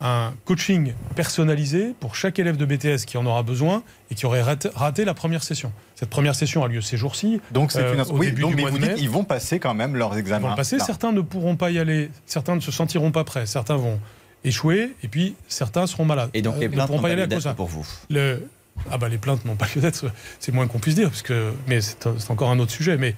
un 0.00 0.32
coaching 0.46 0.94
personnalisé 1.14 1.94
pour 2.00 2.14
chaque 2.14 2.38
élève 2.38 2.56
de 2.56 2.64
BTS 2.64 3.04
qui 3.06 3.18
en 3.18 3.26
aura 3.26 3.42
besoin 3.42 3.82
et 4.10 4.14
qui 4.14 4.24
aurait 4.24 4.42
raté, 4.42 5.04
la 5.04 5.14
première 5.14 5.42
session. 5.42 5.72
Cette 5.94 6.08
première 6.08 6.34
session 6.34 6.64
a 6.64 6.68
lieu 6.68 6.80
ces 6.80 6.96
jours-ci. 6.96 7.40
Donc 7.52 7.70
c'est 7.70 7.82
une... 7.92 8.02
oui, 8.12 8.32
donc, 8.32 8.54
mais 8.54 8.64
vous 8.64 8.78
dites 8.78 8.98
ils 8.98 9.10
vont 9.10 9.24
passer 9.24 9.58
quand 9.58 9.74
même 9.74 9.96
leurs 9.96 10.16
examens. 10.16 10.48
Ils 10.48 10.50
vont 10.50 10.56
passer. 10.56 10.78
Certains 10.78 11.12
ne 11.12 11.20
pourront 11.20 11.56
pas 11.56 11.70
y 11.70 11.78
aller. 11.78 12.10
Certains 12.24 12.54
ne 12.54 12.60
se 12.60 12.72
sentiront 12.72 13.12
pas 13.12 13.24
prêts. 13.24 13.44
Certains 13.44 13.76
vont 13.76 14.00
échouer 14.42 14.94
et 15.02 15.08
puis 15.08 15.34
certains 15.48 15.86
seront 15.86 16.06
malades. 16.06 16.30
Et 16.32 16.40
donc 16.40 16.58
les 16.58 16.68
plaintes 16.68 16.90
n'ont 16.90 17.00
pas, 17.00 17.14
lieu 17.14 17.26
d'être 17.26 17.54
pour 17.54 17.66
vous. 17.66 17.86
Le... 18.08 18.48
Ah 18.90 18.96
bah 18.96 19.10
les 19.10 19.18
plaintes 19.18 19.44
n'ont 19.44 19.56
pas 19.56 19.66
lieu 19.74 19.82
d'être. 19.82 20.06
C'est 20.38 20.52
moins 20.52 20.66
qu'on 20.66 20.78
puisse 20.78 20.94
dire, 20.94 21.10
parce 21.10 21.22
que... 21.22 21.52
mais 21.66 21.82
c'est 21.82 22.30
encore 22.30 22.50
un 22.50 22.58
autre 22.58 22.72
sujet. 22.72 22.96
Mais 22.96 23.14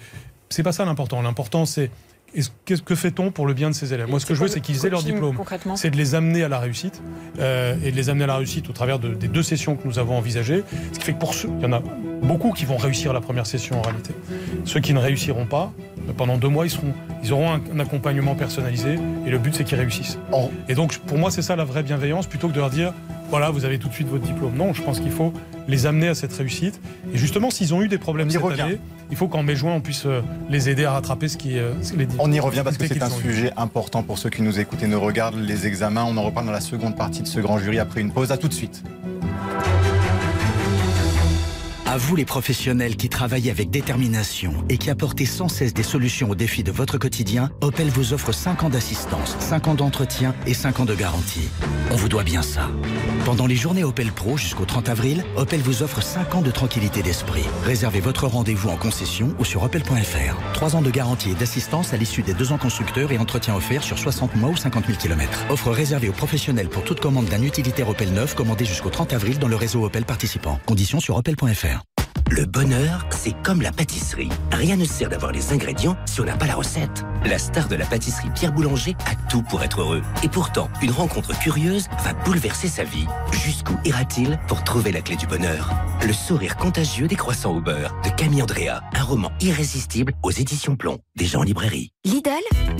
c'est 0.48 0.64
pas 0.64 0.72
ça 0.72 0.84
l'important. 0.84 1.22
L'important 1.22 1.64
c'est 1.64 1.90
qu'est-ce 2.64 2.82
que 2.82 2.94
fait-on 2.94 3.30
pour 3.30 3.46
le 3.46 3.54
bien 3.54 3.70
de 3.70 3.74
ces 3.74 3.92
élèves? 3.92 4.08
Moi, 4.08 4.20
ce 4.20 4.26
que 4.26 4.34
je 4.34 4.40
veux, 4.40 4.48
c'est 4.48 4.60
qu'ils 4.60 4.84
aient 4.86 4.90
leur 4.90 5.02
diplôme. 5.02 5.36
C'est 5.76 5.90
de 5.90 5.96
les 5.96 6.14
amener 6.14 6.42
à 6.42 6.48
la 6.48 6.58
réussite 6.58 7.02
euh, 7.38 7.76
et 7.84 7.90
de 7.90 7.96
les 7.96 8.08
amener 8.08 8.24
à 8.24 8.28
la 8.28 8.36
réussite 8.36 8.68
au 8.68 8.72
travers 8.72 8.98
des 8.98 9.28
deux 9.28 9.42
sessions 9.42 9.76
que 9.76 9.86
nous 9.86 9.98
avons 9.98 10.16
envisagées. 10.16 10.64
Ce 10.92 10.98
qui 10.98 11.04
fait 11.04 11.12
que 11.12 11.18
pour 11.18 11.34
ceux, 11.34 11.48
il 11.58 11.62
y 11.62 11.66
en 11.66 11.72
a 11.72 11.82
beaucoup 12.22 12.52
qui 12.52 12.64
vont 12.64 12.76
réussir 12.76 13.12
la 13.12 13.20
première 13.20 13.46
session 13.46 13.78
en 13.78 13.82
réalité. 13.82 14.14
Ceux 14.64 14.80
qui 14.80 14.94
ne 14.94 14.98
réussiront 14.98 15.46
pas, 15.46 15.72
pendant 16.16 16.36
deux 16.36 16.48
mois, 16.48 16.66
ils, 16.66 16.70
seront, 16.70 16.92
ils 17.22 17.32
auront 17.32 17.52
un, 17.52 17.80
accompagnement 17.80 18.34
personnalisé 18.34 18.98
et 19.26 19.30
le 19.30 19.38
but, 19.38 19.54
c'est 19.54 19.64
qu'ils 19.64 19.78
réussissent. 19.78 20.18
Et 20.68 20.74
donc, 20.74 20.98
pour 20.98 21.18
moi, 21.18 21.30
c'est 21.30 21.42
ça 21.42 21.56
la 21.56 21.64
vraie 21.64 21.82
bienveillance, 21.82 22.26
plutôt 22.26 22.48
que 22.48 22.54
de 22.54 22.60
leur 22.60 22.70
dire 22.70 22.92
voilà, 23.32 23.50
vous 23.50 23.64
avez 23.64 23.78
tout 23.78 23.88
de 23.88 23.94
suite 23.94 24.08
votre 24.08 24.24
diplôme. 24.24 24.54
Non, 24.56 24.74
je 24.74 24.82
pense 24.82 25.00
qu'il 25.00 25.10
faut 25.10 25.32
les 25.66 25.86
amener 25.86 26.08
à 26.08 26.14
cette 26.14 26.34
réussite. 26.34 26.78
Et 27.14 27.16
justement, 27.16 27.48
s'ils 27.48 27.72
ont 27.72 27.80
eu 27.80 27.88
des 27.88 27.96
problèmes 27.96 28.28
cette 28.28 28.44
année, 28.44 28.78
il 29.12 29.16
faut 29.16 29.28
qu'en 29.28 29.42
mai-juin, 29.42 29.72
on 29.74 29.80
puisse 29.82 30.06
euh, 30.06 30.22
les 30.48 30.70
aider 30.70 30.86
à 30.86 30.92
rattraper 30.92 31.28
ce 31.28 31.36
qui, 31.36 31.58
euh, 31.58 31.74
les 31.94 32.06
dit. 32.06 32.16
On 32.18 32.32
y 32.32 32.40
revient 32.40 32.62
parce 32.64 32.78
que 32.78 32.86
c'est 32.86 33.02
un 33.02 33.10
sujet 33.10 33.52
important 33.58 34.02
pour 34.02 34.16
ceux 34.16 34.30
qui 34.30 34.40
nous 34.40 34.58
écoutent 34.58 34.82
et 34.82 34.86
nous 34.86 34.98
regardent. 34.98 35.36
Les 35.36 35.66
examens, 35.66 36.04
on 36.08 36.16
en 36.16 36.22
reparle 36.22 36.46
dans 36.46 36.52
la 36.52 36.62
seconde 36.62 36.96
partie 36.96 37.20
de 37.20 37.28
ce 37.28 37.38
grand 37.38 37.58
jury 37.58 37.78
après 37.78 38.00
une 38.00 38.10
pause. 38.10 38.32
À 38.32 38.38
tout 38.38 38.48
de 38.48 38.54
suite. 38.54 38.82
À 41.92 41.98
vous 41.98 42.16
les 42.16 42.24
professionnels 42.24 42.96
qui 42.96 43.10
travaillent 43.10 43.50
avec 43.50 43.68
détermination 43.68 44.64
et 44.70 44.78
qui 44.78 44.88
apportez 44.88 45.26
sans 45.26 45.48
cesse 45.48 45.74
des 45.74 45.82
solutions 45.82 46.30
aux 46.30 46.34
défis 46.34 46.62
de 46.62 46.72
votre 46.72 46.96
quotidien, 46.96 47.50
Opel 47.60 47.90
vous 47.90 48.14
offre 48.14 48.32
5 48.32 48.62
ans 48.62 48.70
d'assistance, 48.70 49.36
5 49.40 49.68
ans 49.68 49.74
d'entretien 49.74 50.34
et 50.46 50.54
5 50.54 50.80
ans 50.80 50.84
de 50.86 50.94
garantie. 50.94 51.50
On 51.90 51.96
vous 51.96 52.08
doit 52.08 52.22
bien 52.22 52.40
ça. 52.40 52.70
Pendant 53.26 53.46
les 53.46 53.56
journées 53.56 53.84
Opel 53.84 54.10
Pro 54.10 54.38
jusqu'au 54.38 54.64
30 54.64 54.88
avril, 54.88 55.22
Opel 55.36 55.60
vous 55.60 55.82
offre 55.82 56.02
5 56.02 56.34
ans 56.34 56.40
de 56.40 56.50
tranquillité 56.50 57.02
d'esprit. 57.02 57.44
Réservez 57.62 58.00
votre 58.00 58.26
rendez-vous 58.26 58.70
en 58.70 58.76
concession 58.78 59.34
ou 59.38 59.44
sur 59.44 59.62
opel.fr. 59.62 60.54
3 60.54 60.76
ans 60.76 60.80
de 60.80 60.90
garantie 60.90 61.32
et 61.32 61.34
d'assistance 61.34 61.92
à 61.92 61.98
l'issue 61.98 62.22
des 62.22 62.32
2 62.32 62.52
ans 62.52 62.58
constructeurs 62.58 63.12
et 63.12 63.18
entretien 63.18 63.54
offert 63.54 63.82
sur 63.82 63.98
60 63.98 64.34
mois 64.36 64.48
ou 64.48 64.56
50 64.56 64.86
000 64.86 64.98
km. 64.98 65.44
Offre 65.50 65.70
réservée 65.70 66.08
aux 66.08 66.14
professionnels 66.14 66.70
pour 66.70 66.84
toute 66.84 67.00
commande 67.00 67.26
d'un 67.26 67.42
utilitaire 67.42 67.90
Opel 67.90 68.14
neuf 68.14 68.34
commandé 68.34 68.64
jusqu'au 68.64 68.88
30 68.88 69.12
avril 69.12 69.38
dans 69.38 69.48
le 69.48 69.56
réseau 69.56 69.84
Opel 69.84 70.06
participant. 70.06 70.58
Conditions 70.64 70.98
sur 70.98 71.16
opel.fr. 71.16 71.81
Le 72.34 72.46
bonheur, 72.46 73.06
c'est 73.10 73.34
comme 73.42 73.60
la 73.60 73.72
pâtisserie. 73.72 74.30
Rien 74.52 74.76
ne 74.76 74.86
sert 74.86 75.10
d'avoir 75.10 75.32
les 75.32 75.52
ingrédients 75.52 75.98
si 76.06 76.22
on 76.22 76.24
n'a 76.24 76.34
pas 76.34 76.46
la 76.46 76.54
recette. 76.54 77.04
La 77.26 77.36
star 77.38 77.68
de 77.68 77.76
la 77.76 77.84
pâtisserie 77.84 78.30
Pierre 78.34 78.54
Boulanger 78.54 78.96
a 79.04 79.14
tout 79.28 79.42
pour 79.42 79.62
être 79.62 79.82
heureux. 79.82 80.00
Et 80.22 80.30
pourtant, 80.30 80.70
une 80.80 80.92
rencontre 80.92 81.38
curieuse 81.38 81.88
va 82.02 82.14
bouleverser 82.24 82.68
sa 82.68 82.84
vie. 82.84 83.06
Jusqu'où 83.32 83.78
ira-t-il 83.84 84.40
pour 84.48 84.64
trouver 84.64 84.92
la 84.92 85.02
clé 85.02 85.16
du 85.16 85.26
bonheur? 85.26 85.70
Le 86.06 86.14
sourire 86.14 86.56
contagieux 86.56 87.06
des 87.06 87.16
croissants 87.16 87.54
au 87.54 87.60
beurre 87.60 87.94
de 88.02 88.08
Camille 88.08 88.40
Andrea. 88.40 88.80
Un 88.94 89.02
roman 89.02 89.30
irrésistible 89.42 90.14
aux 90.22 90.30
éditions 90.30 90.74
Plomb. 90.74 91.00
Déjà 91.14 91.38
en 91.38 91.42
librairie. 91.42 91.91
Lidl, 92.04 92.30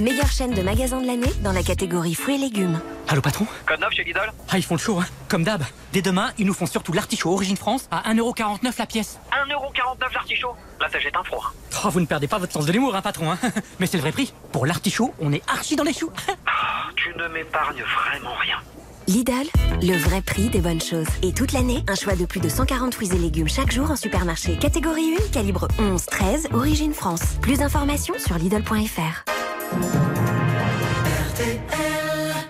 meilleure 0.00 0.32
chaîne 0.32 0.52
de 0.52 0.62
magasins 0.62 1.00
de 1.00 1.06
l'année 1.06 1.32
dans 1.44 1.52
la 1.52 1.62
catégorie 1.62 2.16
fruits 2.16 2.34
et 2.34 2.38
légumes. 2.38 2.80
Allô 3.06 3.22
patron 3.22 3.46
Code 3.66 3.78
9 3.78 3.92
chez 3.92 4.02
Lidl 4.02 4.32
Ah 4.50 4.58
ils 4.58 4.64
font 4.64 4.74
le 4.74 4.80
show 4.80 4.98
hein, 4.98 5.06
comme 5.28 5.44
d'hab. 5.44 5.62
Dès 5.92 6.02
demain, 6.02 6.32
ils 6.38 6.46
nous 6.46 6.52
font 6.52 6.66
surtout 6.66 6.92
l'artichaut 6.92 7.30
Origine 7.30 7.56
France 7.56 7.86
à 7.92 8.12
1,49€ 8.12 8.74
la 8.80 8.86
pièce. 8.86 9.20
1,49€ 9.48 10.12
l'artichaut 10.12 10.56
Là 10.80 10.88
t'achètes 10.90 11.14
un 11.14 11.22
froid. 11.22 11.52
Oh, 11.84 11.88
vous 11.90 12.00
ne 12.00 12.06
perdez 12.06 12.26
pas 12.26 12.38
votre 12.38 12.52
sens 12.52 12.66
de 12.66 12.72
l'humour 12.72 12.96
hein 12.96 13.00
patron 13.02 13.30
hein. 13.30 13.38
Mais 13.78 13.86
c'est 13.86 13.96
le 13.96 14.00
vrai 14.00 14.10
prix. 14.10 14.34
Pour 14.50 14.66
l'artichaut, 14.66 15.14
on 15.20 15.32
est 15.32 15.48
archi 15.48 15.76
dans 15.76 15.84
les 15.84 15.94
choux. 15.94 16.10
Ah, 16.46 16.88
tu 16.96 17.14
ne 17.16 17.28
m'épargnes 17.28 17.82
vraiment 17.82 18.34
rien. 18.40 18.56
Lidl, 19.12 19.46
le 19.82 19.94
vrai 19.94 20.22
prix 20.22 20.48
des 20.48 20.60
bonnes 20.60 20.80
choses. 20.80 21.06
Et 21.22 21.34
toute 21.34 21.52
l'année, 21.52 21.84
un 21.86 21.94
choix 21.94 22.16
de 22.16 22.24
plus 22.24 22.40
de 22.40 22.48
140 22.48 22.94
fruits 22.94 23.10
et 23.12 23.18
légumes 23.18 23.48
chaque 23.48 23.70
jour 23.70 23.90
en 23.90 23.96
supermarché. 23.96 24.56
Catégorie 24.56 25.14
1, 25.28 25.32
calibre 25.32 25.68
11-13, 25.78 26.54
origine 26.54 26.94
France. 26.94 27.20
Plus 27.42 27.58
d'informations 27.58 28.14
sur 28.18 28.38
Lidl.fr. 28.38 29.24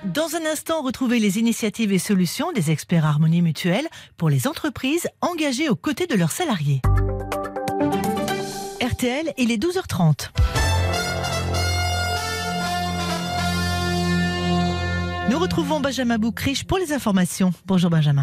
Dans 0.05 0.37
un 0.37 0.47
instant, 0.53 0.83
retrouvez 0.83 1.19
les 1.19 1.41
initiatives 1.41 1.93
et 1.93 1.99
solutions 1.99 2.53
des 2.53 2.71
experts 2.71 3.07
Harmonie 3.07 3.43
Mutuelle 3.43 3.89
pour 4.17 4.31
les 4.31 4.47
entreprises 4.47 5.09
engagées 5.21 5.69
aux 5.69 5.75
côtés 5.75 6.07
de 6.07 6.15
leurs 6.15 6.31
salariés. 6.31 6.81
RTL, 8.81 9.33
il 9.37 9.51
est 9.51 9.61
12h30. 9.61 10.29
Nous 15.33 15.39
retrouvons 15.39 15.81
Benjamin 15.81 16.19
Boucriche 16.19 16.65
pour 16.65 16.77
les 16.77 16.93
informations. 16.93 17.55
Bonjour 17.65 17.89
Benjamin. 17.89 18.23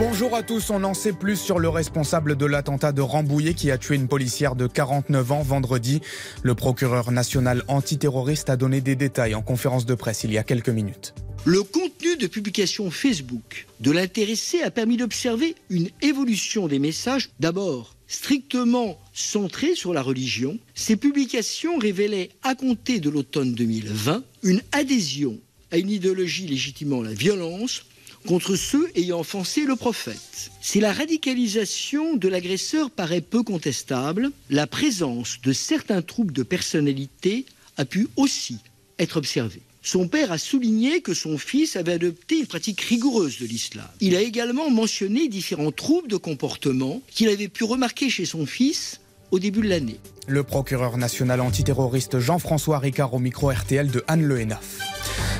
Bonjour 0.00 0.34
à 0.34 0.42
tous, 0.42 0.70
on 0.70 0.82
en 0.82 0.92
sait 0.92 1.12
plus 1.12 1.36
sur 1.36 1.60
le 1.60 1.68
responsable 1.68 2.34
de 2.34 2.44
l'attentat 2.44 2.90
de 2.90 3.02
Rambouillet 3.02 3.54
qui 3.54 3.70
a 3.70 3.78
tué 3.78 3.94
une 3.94 4.08
policière 4.08 4.56
de 4.56 4.66
49 4.66 5.30
ans 5.30 5.42
vendredi. 5.42 6.00
Le 6.42 6.56
procureur 6.56 7.12
national 7.12 7.62
antiterroriste 7.68 8.50
a 8.50 8.56
donné 8.56 8.80
des 8.80 8.96
détails 8.96 9.36
en 9.36 9.42
conférence 9.42 9.86
de 9.86 9.94
presse 9.94 10.24
il 10.24 10.32
y 10.32 10.38
a 10.38 10.42
quelques 10.42 10.70
minutes. 10.70 11.14
Le 11.44 11.62
contenu 11.62 12.16
de 12.16 12.26
publication 12.26 12.90
Facebook 12.90 13.68
de 13.78 13.92
l'intéressé 13.92 14.60
a 14.62 14.72
permis 14.72 14.96
d'observer 14.96 15.54
une 15.70 15.90
évolution 16.02 16.66
des 16.66 16.80
messages. 16.80 17.30
D'abord, 17.38 17.94
strictement 18.08 18.98
centrés 19.12 19.76
sur 19.76 19.94
la 19.94 20.02
religion, 20.02 20.58
ces 20.74 20.96
publications 20.96 21.78
révélaient, 21.78 22.30
à 22.42 22.56
compter 22.56 22.98
de 22.98 23.08
l'automne 23.08 23.54
2020, 23.54 24.24
une 24.42 24.62
adhésion 24.72 25.38
à 25.74 25.76
une 25.76 25.90
idéologie 25.90 26.46
légitimant 26.46 27.02
la 27.02 27.12
violence 27.12 27.82
contre 28.28 28.54
ceux 28.54 28.88
ayant 28.94 29.18
offensé 29.18 29.64
le 29.64 29.74
prophète. 29.74 30.52
Si 30.60 30.78
la 30.78 30.92
radicalisation 30.92 32.14
de 32.14 32.28
l'agresseur 32.28 32.92
paraît 32.92 33.20
peu 33.20 33.42
contestable, 33.42 34.30
la 34.50 34.68
présence 34.68 35.40
de 35.42 35.52
certains 35.52 36.00
troubles 36.00 36.32
de 36.32 36.44
personnalité 36.44 37.44
a 37.76 37.84
pu 37.84 38.06
aussi 38.14 38.58
être 39.00 39.16
observée. 39.16 39.62
Son 39.82 40.06
père 40.06 40.30
a 40.30 40.38
souligné 40.38 41.00
que 41.00 41.12
son 41.12 41.38
fils 41.38 41.74
avait 41.74 41.94
adopté 41.94 42.38
une 42.38 42.46
pratique 42.46 42.80
rigoureuse 42.80 43.40
de 43.40 43.46
l'islam. 43.46 43.88
Il 44.00 44.14
a 44.14 44.22
également 44.22 44.70
mentionné 44.70 45.26
différents 45.26 45.72
troubles 45.72 46.08
de 46.08 46.16
comportement 46.16 47.02
qu'il 47.10 47.28
avait 47.28 47.48
pu 47.48 47.64
remarquer 47.64 48.10
chez 48.10 48.26
son 48.26 48.46
fils 48.46 49.00
au 49.34 49.40
début 49.40 49.62
de 49.62 49.68
l'année. 49.68 49.98
Le 50.28 50.44
procureur 50.44 50.96
national 50.96 51.40
antiterroriste 51.40 52.20
Jean-François 52.20 52.78
Ricard 52.78 53.14
au 53.14 53.18
micro 53.18 53.50
RTL 53.50 53.90
de 53.90 54.04
Anne 54.06 54.22
Le 54.22 54.46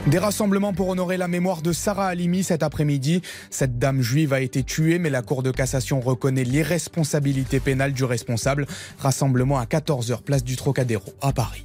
Des 0.09 0.19
rassemblements 0.19 0.73
pour 0.73 0.89
honorer 0.89 1.17
la 1.17 1.29
mémoire 1.29 1.63
de 1.63 1.73
Sarah 1.73 2.09
Halimi 2.09 2.43
cet 2.43 2.65
après-midi. 2.65 3.23
Cette 3.51 3.79
dame 3.79 4.03
juive 4.03 4.33
a 4.33 4.41
été 4.41 4.65
tuée, 4.65 4.99
mais 4.99 5.11
la 5.11 5.23
Cour 5.23 5.45
de 5.45 5.53
cassation 5.53 6.01
reconnaît 6.01 6.43
l'irresponsabilité 6.43 7.61
pénale 7.61 7.93
du 7.93 8.03
responsable. 8.03 8.67
Rassemblement 8.99 9.61
à 9.61 9.65
14h, 9.65 10.23
place 10.23 10.43
du 10.43 10.57
Trocadéro, 10.57 11.15
à 11.23 11.33
Paris. 11.33 11.65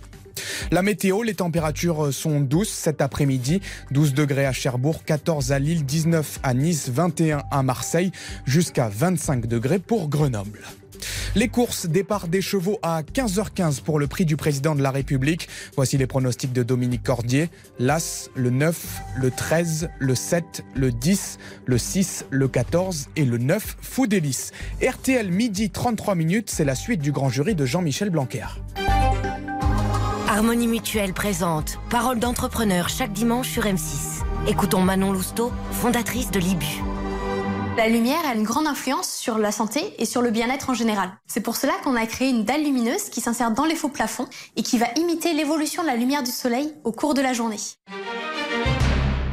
La 0.69 0.83
météo, 0.83 1.23
les 1.23 1.33
températures 1.33 2.13
sont 2.13 2.41
douces 2.41 2.69
cet 2.69 3.01
après-midi. 3.01 3.59
12 3.89 4.13
degrés 4.13 4.45
à 4.45 4.53
Cherbourg, 4.53 5.03
14 5.03 5.51
à 5.51 5.57
Lille, 5.57 5.83
19 5.83 6.41
à 6.43 6.53
Nice, 6.53 6.91
21 6.93 7.41
à 7.49 7.63
Marseille, 7.63 8.11
jusqu'à 8.45 8.87
25 8.87 9.47
degrés 9.47 9.79
pour 9.79 10.09
Grenoble. 10.09 10.61
Les 11.35 11.47
courses, 11.47 11.85
départ 11.85 12.27
des 12.27 12.41
chevaux 12.41 12.79
à 12.81 13.01
15h15 13.01 13.81
pour 13.81 13.99
le 13.99 14.07
prix 14.07 14.25
du 14.25 14.37
président 14.37 14.75
de 14.75 14.81
la 14.81 14.91
République. 14.91 15.47
Voici 15.75 15.97
les 15.97 16.07
pronostics 16.07 16.53
de 16.53 16.63
Dominique 16.63 17.03
Cordier. 17.03 17.49
L'As, 17.79 18.29
le 18.35 18.49
9, 18.49 19.01
le 19.17 19.31
13, 19.31 19.89
le 19.99 20.15
7, 20.15 20.63
le 20.75 20.91
10, 20.91 21.37
le 21.65 21.77
6, 21.77 22.25
le 22.29 22.47
14 22.47 23.09
et 23.15 23.25
le 23.25 23.37
9, 23.37 23.77
Foudélis. 23.81 24.51
RTL 24.81 25.31
midi 25.31 25.69
33 25.69 26.15
minutes, 26.15 26.49
c'est 26.49 26.65
la 26.65 26.75
suite 26.75 27.01
du 27.01 27.11
grand 27.11 27.29
jury 27.29 27.55
de 27.55 27.65
Jean-Michel 27.65 28.09
Blanquer. 28.09 28.45
Harmonie 30.27 30.67
Mutuelle 30.67 31.13
présente 31.13 31.79
Parole 31.89 32.19
d'entrepreneur 32.19 32.87
chaque 32.87 33.13
dimanche 33.13 33.49
sur 33.49 33.63
M6. 33.63 34.23
Écoutons 34.47 34.81
Manon 34.81 35.11
Lousteau, 35.11 35.51
fondatrice 35.71 36.31
de 36.31 36.39
l'IBU. 36.39 36.83
La 37.79 37.87
lumière 37.87 38.19
a 38.27 38.35
une 38.35 38.43
grande 38.43 38.67
influence 38.67 39.09
sur 39.09 39.37
la 39.37 39.53
santé 39.53 39.93
et 39.99 40.03
sur 40.03 40.21
le 40.21 40.31
bien-être 40.31 40.69
en 40.69 40.73
général. 40.73 41.11
C'est 41.27 41.39
pour 41.39 41.55
cela 41.55 41.71
qu'on 41.81 41.95
a 41.95 42.05
créé 42.07 42.29
une 42.29 42.43
dalle 42.43 42.61
lumineuse 42.61 43.03
qui 43.03 43.21
s'insère 43.21 43.51
dans 43.51 43.63
les 43.63 43.75
faux 43.75 43.87
plafonds 43.87 44.27
et 44.57 44.63
qui 44.63 44.77
va 44.77 44.87
imiter 44.97 45.31
l'évolution 45.31 45.81
de 45.83 45.87
la 45.87 45.95
lumière 45.95 46.21
du 46.21 46.31
soleil 46.31 46.73
au 46.83 46.91
cours 46.91 47.13
de 47.13 47.21
la 47.21 47.31
journée. 47.31 47.55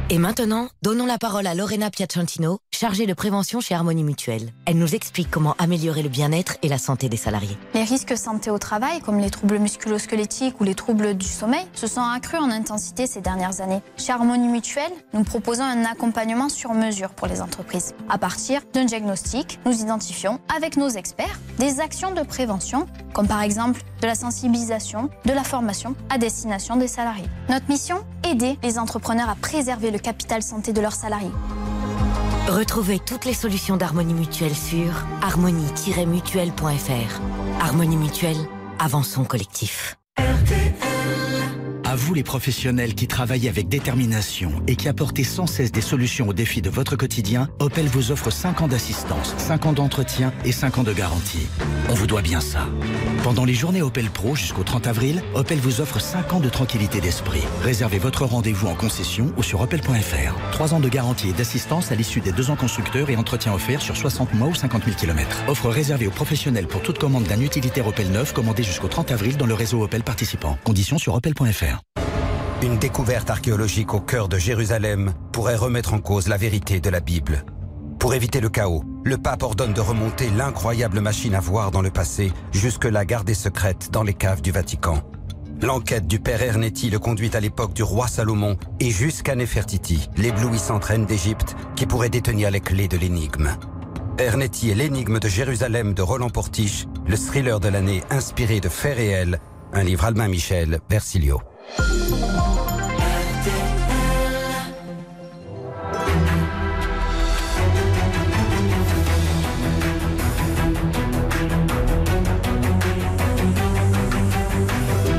Et 0.09 0.19
maintenant, 0.19 0.69
donnons 0.81 1.05
la 1.05 1.17
parole 1.17 1.47
à 1.47 1.53
Lorena 1.53 1.89
Piacentino, 1.89 2.59
chargée 2.71 3.05
de 3.05 3.13
prévention 3.13 3.59
chez 3.59 3.75
Harmonie 3.75 4.05
Mutuelle. 4.05 4.53
Elle 4.65 4.77
nous 4.77 4.95
explique 4.95 5.29
comment 5.29 5.53
améliorer 5.59 6.01
le 6.01 6.07
bien-être 6.07 6.55
et 6.61 6.69
la 6.69 6.77
santé 6.77 7.09
des 7.09 7.17
salariés. 7.17 7.57
Les 7.73 7.83
risques 7.83 8.17
santé 8.17 8.49
au 8.49 8.57
travail, 8.57 9.01
comme 9.01 9.19
les 9.19 9.29
troubles 9.29 9.59
musculo-squelettiques 9.59 10.61
ou 10.61 10.63
les 10.63 10.75
troubles 10.75 11.15
du 11.15 11.27
sommeil, 11.27 11.65
se 11.73 11.87
sont 11.87 11.99
accrus 11.99 12.39
en 12.39 12.49
intensité 12.51 13.05
ces 13.05 13.19
dernières 13.19 13.59
années. 13.59 13.81
Chez 13.97 14.13
Harmonie 14.13 14.47
Mutuelle, 14.47 14.93
nous 15.13 15.25
proposons 15.25 15.65
un 15.65 15.83
accompagnement 15.83 16.47
sur 16.47 16.73
mesure 16.73 17.09
pour 17.09 17.27
les 17.27 17.41
entreprises. 17.41 17.93
À 18.07 18.17
partir 18.17 18.61
d'un 18.71 18.85
diagnostic, 18.85 19.59
nous 19.65 19.81
identifions, 19.81 20.39
avec 20.55 20.77
nos 20.77 20.87
experts, 20.87 21.37
des 21.59 21.81
actions 21.81 22.13
de 22.13 22.21
prévention, 22.21 22.87
comme 23.13 23.27
par 23.27 23.41
exemple 23.41 23.81
de 24.01 24.07
la 24.07 24.15
sensibilisation, 24.15 25.09
de 25.25 25.33
la 25.33 25.43
formation 25.43 25.95
à 26.09 26.17
destination 26.17 26.77
des 26.77 26.87
salariés. 26.87 27.27
Notre 27.49 27.67
mission 27.67 28.05
Aider 28.29 28.57
les 28.61 28.77
entrepreneurs 28.77 29.29
à 29.29 29.35
préserver 29.35 29.89
le 29.89 29.96
capital 29.99 30.41
santé 30.41 30.73
de 30.73 30.81
leurs 30.81 30.93
salariés. 30.93 31.31
Retrouvez 32.47 32.99
toutes 32.99 33.25
les 33.25 33.33
solutions 33.33 33.75
d'Harmonie 33.75 34.13
Mutuelle 34.13 34.55
sur 34.55 34.93
harmonie-mutuelle.fr. 35.21 37.61
Harmonie 37.61 37.97
Mutuelle, 37.97 38.37
avançons 38.79 39.25
collectif. 39.25 39.97
À 41.89 41.95
vous 41.95 42.13
les 42.13 42.23
professionnels 42.23 42.95
qui 42.95 43.07
travaillent 43.07 43.47
avec 43.47 43.69
détermination 43.69 44.51
et 44.67 44.75
qui 44.75 44.89
apportez 44.89 45.23
sans 45.23 45.47
cesse 45.47 45.71
des 45.71 45.79
solutions 45.79 46.27
aux 46.27 46.33
défis 46.33 46.61
de 46.61 46.69
votre 46.69 46.97
quotidien, 46.97 47.47
Opel 47.59 47.85
vous 47.85 48.11
offre 48.11 48.29
5 48.29 48.59
ans 48.59 48.67
d'assistance, 48.67 49.33
5 49.37 49.67
ans 49.67 49.71
d'entretien 49.71 50.33
et 50.43 50.51
5 50.51 50.79
ans 50.79 50.83
de 50.83 50.91
garantie. 50.91 51.47
On 51.89 51.93
vous 51.93 52.05
doit 52.05 52.21
bien 52.21 52.41
ça. 52.41 52.67
Pendant 53.23 53.45
les 53.45 53.53
journées 53.53 53.81
Opel 53.81 54.09
Pro 54.09 54.35
jusqu'au 54.35 54.63
30 54.63 54.85
avril, 54.85 55.23
Opel 55.33 55.59
vous 55.59 55.79
offre 55.79 56.01
5 56.01 56.33
ans 56.33 56.39
de 56.41 56.49
tranquillité 56.49 56.99
d'esprit. 56.99 57.41
Réservez 57.61 57.99
votre 57.99 58.25
rendez-vous 58.25 58.67
en 58.67 58.75
concession 58.75 59.31
ou 59.37 59.43
sur 59.43 59.61
opel.fr. 59.61 60.51
3 60.51 60.73
ans 60.73 60.81
de 60.81 60.89
garantie 60.89 61.29
et 61.29 61.33
d'assistance 61.33 61.93
à 61.93 61.95
l'issue 61.95 62.19
des 62.19 62.33
2 62.33 62.51
ans 62.51 62.57
constructeurs 62.57 63.09
et 63.09 63.15
entretien 63.15 63.53
offert 63.53 63.81
sur 63.81 63.95
60 63.95 64.33
mois 64.33 64.49
ou 64.49 64.55
50 64.55 64.83
000 64.83 64.97
km. 64.97 65.43
Offre 65.47 65.69
réservée 65.69 66.07
aux 66.07 66.11
professionnels 66.11 66.67
pour 66.67 66.81
toute 66.81 66.99
commande 66.99 67.23
d'un 67.23 67.39
utilitaire 67.39 67.87
Opel 67.87 68.11
neuf 68.11 68.33
commandé 68.33 68.61
jusqu'au 68.61 68.89
30 68.89 69.13
avril 69.13 69.37
dans 69.37 69.45
le 69.45 69.53
réseau 69.53 69.81
Opel 69.81 70.03
participant. 70.03 70.57
Conditions 70.65 70.97
sur 70.97 71.15
opel.fr. 71.15 71.76
Une 72.63 72.79
découverte 72.79 73.29
archéologique 73.29 73.93
au 73.93 73.99
cœur 73.99 74.27
de 74.27 74.39
Jérusalem 74.39 75.13
pourrait 75.31 75.55
remettre 75.55 75.93
en 75.93 75.99
cause 75.99 76.27
la 76.27 76.37
vérité 76.37 76.79
de 76.79 76.89
la 76.89 77.01
Bible. 77.01 77.45
Pour 77.99 78.15
éviter 78.15 78.39
le 78.39 78.49
chaos, 78.49 78.83
le 79.03 79.17
pape 79.17 79.43
ordonne 79.43 79.73
de 79.73 79.81
remonter 79.81 80.31
l'incroyable 80.31 80.99
machine 80.99 81.35
à 81.35 81.39
voir 81.39 81.69
dans 81.69 81.83
le 81.83 81.91
passé, 81.91 82.33
jusque-là 82.51 83.05
gardée 83.05 83.35
secrète 83.35 83.89
dans 83.91 84.01
les 84.01 84.15
caves 84.15 84.41
du 84.41 84.51
Vatican. 84.51 85.03
L'enquête 85.61 86.07
du 86.07 86.19
père 86.19 86.41
Ernetti 86.41 86.89
le 86.89 86.97
conduit 86.97 87.29
à 87.35 87.39
l'époque 87.39 87.73
du 87.73 87.83
roi 87.83 88.07
Salomon 88.07 88.57
et 88.79 88.89
jusqu'à 88.89 89.35
Nefertiti, 89.35 90.09
l'éblouissante 90.17 90.85
reine 90.85 91.05
d'Égypte 91.05 91.55
qui 91.75 91.85
pourrait 91.85 92.09
détenir 92.09 92.49
les 92.49 92.61
clés 92.61 92.87
de 92.87 92.97
l'énigme. 92.97 93.51
Ernetti 94.17 94.71
et 94.71 94.75
l'énigme 94.75 95.19
de 95.19 95.27
Jérusalem 95.27 95.93
de 95.93 96.01
Roland 96.01 96.31
Portiche, 96.31 96.87
le 97.07 97.17
thriller 97.17 97.59
de 97.59 97.69
l'année 97.69 98.01
inspiré 98.09 98.59
de 98.59 98.69
faits 98.69 98.97
réels, 98.97 99.39
un 99.73 99.83
livre 99.83 100.05
Albin 100.05 100.27
Michel, 100.27 100.79
Versilio. 100.89 101.39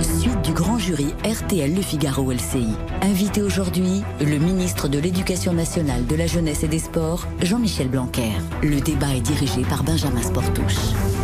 Suite 0.02 0.42
du 0.42 0.52
grand 0.52 0.78
jury 0.78 1.14
RTL 1.24 1.74
Le 1.74 1.82
Figaro 1.82 2.32
LCI. 2.32 2.68
Invité 3.02 3.42
aujourd'hui, 3.42 4.02
le 4.20 4.38
ministre 4.38 4.88
de 4.88 4.98
l'Éducation 4.98 5.52
nationale, 5.52 6.06
de 6.06 6.16
la 6.16 6.26
jeunesse 6.26 6.64
et 6.64 6.68
des 6.68 6.78
sports, 6.78 7.26
Jean-Michel 7.42 7.88
Blanquer. 7.88 8.32
Le 8.62 8.80
débat 8.80 9.14
est 9.14 9.20
dirigé 9.20 9.62
par 9.62 9.84
Benjamin 9.84 10.22
Sportouche. 10.22 10.74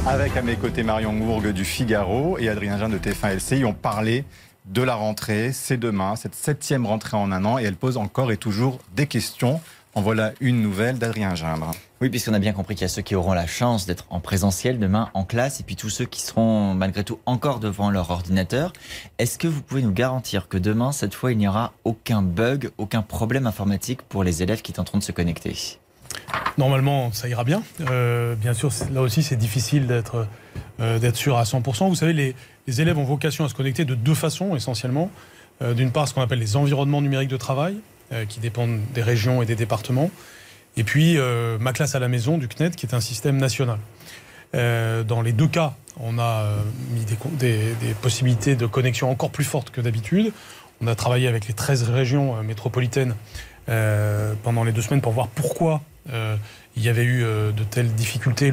Avec 0.06 0.36
à 0.36 0.42
mes 0.42 0.56
côtés 0.56 0.82
Marion 0.84 1.12
Gourgue 1.14 1.52
du 1.52 1.64
Figaro 1.64 2.38
et 2.38 2.48
Adrien 2.48 2.78
Jean 2.78 2.88
de 2.88 2.98
TF1 2.98 3.36
LCI, 3.36 3.64
on 3.64 3.72
parlait 3.72 4.24
de 4.64 4.82
la 4.82 4.94
rentrée. 4.94 5.52
C'est 5.52 5.76
demain, 5.76 6.16
cette 6.16 6.34
septième 6.34 6.86
rentrée 6.86 7.16
en 7.16 7.32
un 7.32 7.44
an, 7.44 7.58
et 7.58 7.64
elle 7.64 7.76
pose 7.76 7.96
encore 7.96 8.32
et 8.32 8.36
toujours 8.36 8.78
des 8.94 9.06
questions. 9.06 9.60
En 9.96 10.02
voilà 10.02 10.32
une 10.40 10.60
nouvelle 10.60 10.98
d'Adrien 10.98 11.36
Gindre. 11.36 11.70
Oui, 12.00 12.10
puisqu'on 12.10 12.34
a 12.34 12.40
bien 12.40 12.52
compris 12.52 12.74
qu'il 12.74 12.82
y 12.82 12.84
a 12.84 12.88
ceux 12.88 13.02
qui 13.02 13.14
auront 13.14 13.32
la 13.32 13.46
chance 13.46 13.86
d'être 13.86 14.06
en 14.10 14.18
présentiel 14.18 14.80
demain 14.80 15.08
en 15.14 15.24
classe, 15.24 15.60
et 15.60 15.62
puis 15.62 15.76
tous 15.76 15.90
ceux 15.90 16.04
qui 16.04 16.20
seront 16.20 16.74
malgré 16.74 17.04
tout 17.04 17.20
encore 17.26 17.60
devant 17.60 17.90
leur 17.90 18.10
ordinateur. 18.10 18.72
Est-ce 19.18 19.38
que 19.38 19.46
vous 19.46 19.62
pouvez 19.62 19.82
nous 19.82 19.92
garantir 19.92 20.48
que 20.48 20.58
demain, 20.58 20.90
cette 20.90 21.14
fois, 21.14 21.30
il 21.30 21.38
n'y 21.38 21.46
aura 21.46 21.72
aucun 21.84 22.22
bug, 22.22 22.72
aucun 22.76 23.02
problème 23.02 23.46
informatique 23.46 24.02
pour 24.02 24.24
les 24.24 24.42
élèves 24.42 24.62
qui 24.62 24.72
tenteront 24.72 24.98
de 24.98 25.04
se 25.04 25.12
connecter? 25.12 25.78
Normalement, 26.56 27.12
ça 27.12 27.28
ira 27.28 27.44
bien. 27.44 27.62
Euh, 27.90 28.36
bien 28.36 28.54
sûr, 28.54 28.70
là 28.92 29.02
aussi, 29.02 29.22
c'est 29.22 29.36
difficile 29.36 29.86
d'être 29.86 30.26
euh, 30.80 31.12
sûr 31.12 31.36
à 31.36 31.42
100%. 31.42 31.88
Vous 31.88 31.94
savez, 31.96 32.12
les, 32.12 32.80
élèves 32.80 32.96
ont 32.96 33.04
vocation 33.04 33.44
à 33.44 33.48
se 33.48 33.54
connecter 33.54 33.84
de 33.84 33.94
deux 33.94 34.14
façons, 34.14 34.54
essentiellement. 34.54 35.10
Euh, 35.62 35.74
D'une 35.74 35.90
part, 35.90 36.08
ce 36.08 36.14
qu'on 36.14 36.22
appelle 36.22 36.38
les 36.38 36.56
environnements 36.56 37.02
numériques 37.02 37.30
de 37.30 37.36
travail, 37.36 37.76
qui 38.28 38.38
dépendent 38.38 38.78
des 38.92 39.02
régions 39.02 39.42
et 39.42 39.46
des 39.46 39.56
départements. 39.56 40.08
Et 40.76 40.84
puis, 40.84 41.16
ma 41.58 41.72
classe 41.72 41.96
à 41.96 41.98
la 41.98 42.06
maison 42.06 42.38
du 42.38 42.46
CNED, 42.46 42.76
qui 42.76 42.86
est 42.86 42.94
un 42.94 43.00
système 43.00 43.38
national. 43.38 43.78
Dans 44.52 45.20
les 45.24 45.32
deux 45.32 45.48
cas, 45.48 45.74
on 45.98 46.18
a 46.20 46.50
mis 46.90 47.04
des, 47.32 47.94
possibilités 48.02 48.54
de 48.54 48.66
connexion 48.66 49.10
encore 49.10 49.30
plus 49.30 49.42
fortes 49.42 49.70
que 49.70 49.80
d'habitude. 49.80 50.32
On 50.80 50.86
a 50.86 50.94
travaillé 50.94 51.26
avec 51.26 51.48
les 51.48 51.54
13 51.54 51.90
régions 51.90 52.40
métropolitaines 52.44 53.16
pendant 53.66 54.62
les 54.62 54.70
deux 54.70 54.82
semaines 54.82 55.00
pour 55.00 55.12
voir 55.12 55.26
pourquoi 55.26 55.80
il 56.06 56.82
y 56.82 56.88
avait 56.88 57.04
eu 57.04 57.22
de 57.22 57.64
telles 57.64 57.92
difficultés, 57.94 58.52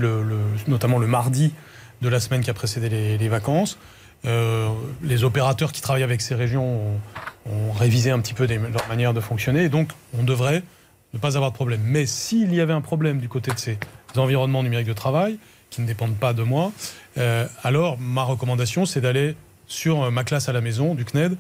notamment 0.68 1.00
le 1.00 1.08
mardi 1.08 1.54
de 2.02 2.10
la 2.10 2.20
semaine 2.20 2.42
qui 2.42 2.50
a 2.50 2.54
précédé 2.54 3.18
les, 3.18 3.30
vacances. 3.30 3.78
Euh, 4.26 4.70
les 5.02 5.24
opérateurs 5.24 5.72
qui 5.72 5.82
travaillent 5.82 6.04
avec 6.04 6.22
ces 6.22 6.36
régions 6.36 7.00
ont, 7.46 7.72
révisé 7.74 8.12
un 8.12 8.20
petit 8.20 8.34
peu 8.34 8.46
leur 8.46 8.88
manière 8.88 9.14
de 9.14 9.20
fonctionner, 9.20 9.70
donc 9.70 9.90
on 10.18 10.24
devrait 10.24 10.64
ne 11.14 11.20
pas 11.20 11.36
avoir 11.36 11.52
de 11.52 11.56
problème. 11.56 11.82
Mais 11.84 12.06
s'il 12.06 12.54
y 12.54 12.62
avait 12.62 12.74
un 12.74 12.82
problème 12.82 13.20
du 13.20 13.30
côté 13.30 13.52
de 13.52 13.58
ces 13.58 13.78
environnements 14.16 14.64
numériques 14.64 14.88
de 14.88 14.94
travail, 14.94 15.38
qui 15.70 15.82
ne 15.82 15.88
dépendent 15.88 16.18
pas 16.18 16.34
de 16.34 16.44
moi, 16.44 16.72
euh, 17.18 17.48
alors 17.64 17.98
ma 18.00 18.24
recommandation, 18.24 18.86
c'est 18.86 19.02
d'aller 19.02 19.36
sur 19.68 20.12
ma 20.12 20.24
classe 20.24 20.50
à 20.50 20.54
la 20.54 20.62
maison 20.62 20.94
du 20.96 21.06
CNED, 21.06 21.36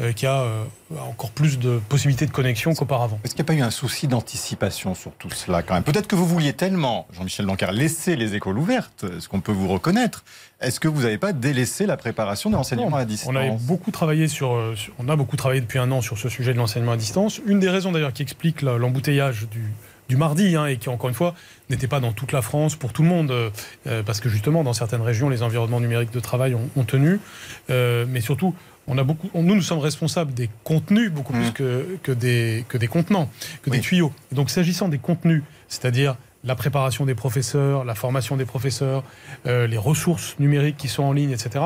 euh, 0.00 0.12
qui 0.12 0.26
a 0.26 0.40
euh, 0.42 0.64
encore 1.00 1.30
plus 1.30 1.58
de 1.58 1.80
possibilités 1.88 2.26
de 2.26 2.30
connexion 2.30 2.74
qu'auparavant. 2.74 3.18
Est-ce 3.24 3.34
qu'il 3.34 3.42
n'y 3.42 3.46
a 3.46 3.52
pas 3.52 3.54
eu 3.54 3.62
un 3.62 3.70
souci 3.70 4.08
d'anticipation 4.08 4.94
sur 4.94 5.12
tout 5.12 5.30
cela 5.30 5.62
quand 5.62 5.74
même? 5.74 5.84
Peut-être 5.84 6.06
que 6.06 6.16
vous 6.16 6.26
vouliez 6.26 6.52
tellement, 6.52 7.06
Jean-Michel 7.12 7.46
Blanquer, 7.46 7.68
laisser 7.72 8.16
les 8.16 8.34
écoles 8.34 8.58
ouvertes, 8.58 9.06
ce 9.18 9.28
qu'on 9.28 9.40
peut 9.40 9.52
vous 9.52 9.68
reconnaître. 9.68 10.24
Est-ce 10.60 10.80
que 10.80 10.88
vous 10.88 11.02
n'avez 11.02 11.18
pas 11.18 11.32
délaissé 11.32 11.86
la 11.86 11.96
préparation 11.96 12.50
de 12.50 12.56
l'enseignement 12.56 12.96
à 12.96 13.04
distance? 13.04 13.34
on 13.34 13.36
a 13.36 13.50
beaucoup 13.50 13.90
travaillé 13.90 14.28
sur, 14.28 14.72
sur, 14.76 14.92
on 14.98 15.08
a 15.08 15.16
beaucoup 15.16 15.36
travaillé 15.36 15.60
depuis 15.60 15.78
un 15.78 15.90
an 15.92 16.00
sur 16.00 16.18
ce 16.18 16.28
sujet 16.28 16.52
de 16.52 16.58
l'enseignement 16.58 16.92
à 16.92 16.96
distance. 16.96 17.40
Une 17.46 17.60
des 17.60 17.68
raisons 17.68 17.92
d'ailleurs 17.92 18.12
qui 18.12 18.22
explique 18.22 18.62
l'embouteillage 18.62 19.48
du, 19.50 19.72
du 20.08 20.16
mardi 20.16 20.56
hein, 20.56 20.66
et 20.66 20.76
qui 20.76 20.88
encore 20.88 21.08
une 21.08 21.14
fois 21.14 21.34
n'était 21.70 21.88
pas 21.88 22.00
dans 22.00 22.12
toute 22.12 22.32
la 22.32 22.42
France 22.42 22.76
pour 22.76 22.92
tout 22.92 23.02
le 23.02 23.08
monde 23.08 23.30
euh, 23.30 24.02
parce 24.04 24.20
que 24.20 24.28
justement 24.28 24.62
dans 24.64 24.72
certaines 24.72 25.02
régions 25.02 25.28
les 25.28 25.42
environnements 25.42 25.80
numériques 25.80 26.12
de 26.12 26.20
travail 26.20 26.54
ont, 26.54 26.68
ont 26.76 26.84
tenu 26.84 27.20
euh, 27.70 28.06
mais 28.08 28.20
surtout 28.20 28.54
on 28.86 28.98
a 28.98 29.04
beaucoup, 29.04 29.28
on, 29.34 29.42
nous, 29.42 29.54
nous 29.54 29.62
sommes 29.62 29.78
responsables 29.78 30.32
des 30.32 30.48
contenus 30.64 31.10
beaucoup 31.10 31.32
mmh. 31.32 31.40
plus 31.40 31.52
que, 31.52 31.98
que, 32.02 32.12
des, 32.12 32.64
que 32.68 32.78
des 32.78 32.88
contenants, 32.88 33.28
que 33.62 33.70
oui. 33.70 33.78
des 33.78 33.82
tuyaux. 33.82 34.12
Et 34.32 34.34
donc, 34.34 34.50
s'agissant 34.50 34.88
des 34.88 34.98
contenus, 34.98 35.42
c'est-à-dire 35.68 36.16
la 36.44 36.54
préparation 36.54 37.04
des 37.04 37.14
professeurs, 37.14 37.84
la 37.84 37.94
formation 37.94 38.36
des 38.36 38.44
professeurs, 38.44 39.02
euh, 39.46 39.66
les 39.66 39.76
ressources 39.76 40.38
numériques 40.38 40.76
qui 40.76 40.88
sont 40.88 41.02
en 41.02 41.12
ligne, 41.12 41.30
etc., 41.30 41.64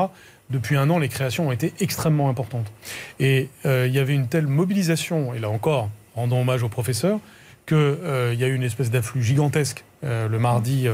depuis 0.51 0.75
un 0.75 0.89
an, 0.89 0.99
les 0.99 1.09
créations 1.09 1.47
ont 1.47 1.51
été 1.51 1.73
extrêmement 1.79 2.29
importantes. 2.29 2.71
Et 3.19 3.49
euh, 3.65 3.87
il 3.87 3.93
y 3.93 3.99
avait 3.99 4.13
une 4.13 4.27
telle 4.27 4.47
mobilisation, 4.47 5.33
et 5.33 5.39
là 5.39 5.49
encore, 5.49 5.89
rendons 6.15 6.41
hommage 6.41 6.61
aux 6.61 6.69
professeurs, 6.69 7.19
qu'il 7.65 7.77
euh, 7.77 8.35
y 8.37 8.43
a 8.43 8.47
eu 8.47 8.55
une 8.55 8.63
espèce 8.63 8.91
d'afflux 8.91 9.23
gigantesque 9.23 9.83
euh, 10.03 10.27
le 10.27 10.39
mardi 10.39 10.87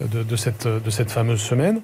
de, 0.00 0.22
de, 0.22 0.36
cette, 0.36 0.66
de 0.66 0.90
cette 0.90 1.10
fameuse 1.10 1.40
semaine. 1.40 1.80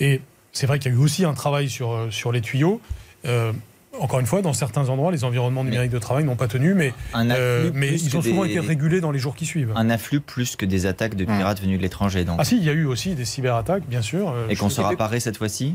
Et 0.00 0.20
c'est 0.52 0.66
vrai 0.66 0.78
qu'il 0.78 0.92
y 0.92 0.94
a 0.94 0.98
eu 0.98 1.00
aussi 1.00 1.24
un 1.24 1.34
travail 1.34 1.68
sur, 1.68 2.08
sur 2.10 2.32
les 2.32 2.40
tuyaux. 2.40 2.80
Euh, 3.24 3.52
encore 4.00 4.20
une 4.20 4.26
fois, 4.26 4.40
dans 4.40 4.54
certains 4.54 4.88
endroits, 4.88 5.12
les 5.12 5.22
environnements 5.24 5.64
numériques 5.64 5.90
de 5.90 5.98
travail 5.98 6.24
n'ont 6.24 6.34
pas 6.34 6.48
tenu, 6.48 6.72
mais, 6.72 6.94
euh, 7.14 7.70
mais 7.74 7.92
ils 7.92 8.16
ont 8.16 8.22
souvent 8.22 8.44
des... 8.44 8.52
été 8.52 8.60
régulés 8.60 9.00
dans 9.02 9.10
les 9.10 9.18
jours 9.18 9.36
qui 9.36 9.44
suivent. 9.44 9.72
Un 9.76 9.90
afflux 9.90 10.20
plus 10.20 10.56
que 10.56 10.64
des 10.64 10.86
attaques 10.86 11.14
de 11.14 11.24
pirates 11.26 11.60
mmh. 11.60 11.64
venus 11.64 11.78
de 11.78 11.82
l'étranger. 11.82 12.24
Ah 12.38 12.44
si, 12.44 12.56
il 12.56 12.64
y 12.64 12.70
a 12.70 12.72
eu 12.72 12.86
aussi 12.86 13.14
des 13.14 13.26
cyberattaques, 13.26 13.86
bien 13.86 14.00
sûr. 14.00 14.30
Euh, 14.30 14.48
Et 14.48 14.56
qu'on 14.56 14.70
sera 14.70 14.96
paré 14.96 15.20
cette 15.20 15.36
fois-ci? 15.36 15.74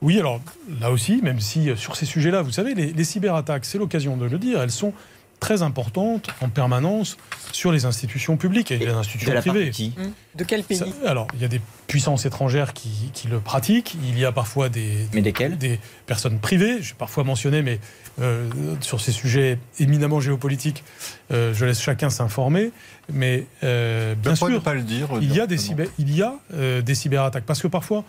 Oui, 0.00 0.18
alors 0.18 0.40
là 0.80 0.90
aussi, 0.90 1.20
même 1.22 1.40
si 1.40 1.70
sur 1.76 1.94
ces 1.94 2.06
sujets-là, 2.06 2.40
vous 2.40 2.52
savez, 2.52 2.74
les, 2.74 2.92
les 2.92 3.04
cyberattaques, 3.04 3.66
c'est 3.66 3.78
l'occasion 3.78 4.16
de 4.16 4.24
le 4.24 4.38
dire, 4.38 4.62
elles 4.62 4.70
sont 4.70 4.94
très 5.40 5.62
importante 5.62 6.28
en 6.40 6.48
permanence 6.48 7.16
sur 7.52 7.72
les 7.72 7.84
institutions 7.84 8.36
publiques 8.36 8.70
et, 8.70 8.78
les 8.78 8.88
institutions 8.88 9.32
de 9.34 9.40
privées. 9.40 9.66
de 9.66 9.70
qui. 9.70 9.94
De 10.34 10.44
quel 10.44 10.62
pays 10.62 10.78
Ça- 10.78 10.86
alors, 11.06 11.26
il 11.34 11.40
y 11.40 11.44
a 11.44 11.48
des 11.48 11.60
puissances 11.86 12.26
étrangères 12.26 12.72
qui, 12.72 13.10
qui 13.12 13.28
le 13.28 13.40
pratiquent. 13.40 13.96
Il 14.04 14.18
y 14.18 14.24
a 14.24 14.32
parfois 14.32 14.68
des, 14.68 15.06
Mais 15.12 15.22
desquelles 15.22 15.58
des 15.58 15.80
personnes 16.06 16.38
privées. 16.38 16.82
J'ai 16.82 16.94
parfois 16.94 17.24
mentionné, 17.24 17.62
mais 17.62 17.80
euh, 18.20 18.48
sur 18.80 19.00
ces 19.00 19.12
sujets 19.12 19.58
éminemment 19.78 20.20
géopolitiques, 20.20 20.84
euh, 21.32 21.54
je 21.54 21.64
laisse 21.64 21.80
chacun 21.80 22.10
s'informer. 22.10 22.72
Mais 23.12 23.46
euh, 23.64 24.14
bien 24.14 24.34
sûr, 24.34 24.48
ne 24.48 24.58
pas 24.58 24.74
le 24.74 24.82
dire 24.82 25.08
il 25.20 25.34
y 25.34 25.40
a 25.40 25.46
des, 25.46 25.58
cyber, 25.58 25.88
il 25.98 26.14
y 26.14 26.22
a, 26.22 26.34
euh, 26.54 26.82
des 26.82 26.94
cyberattaques. 26.94 27.44
Parce 27.44 27.62
que 27.62 27.68
parfois, 27.68 28.04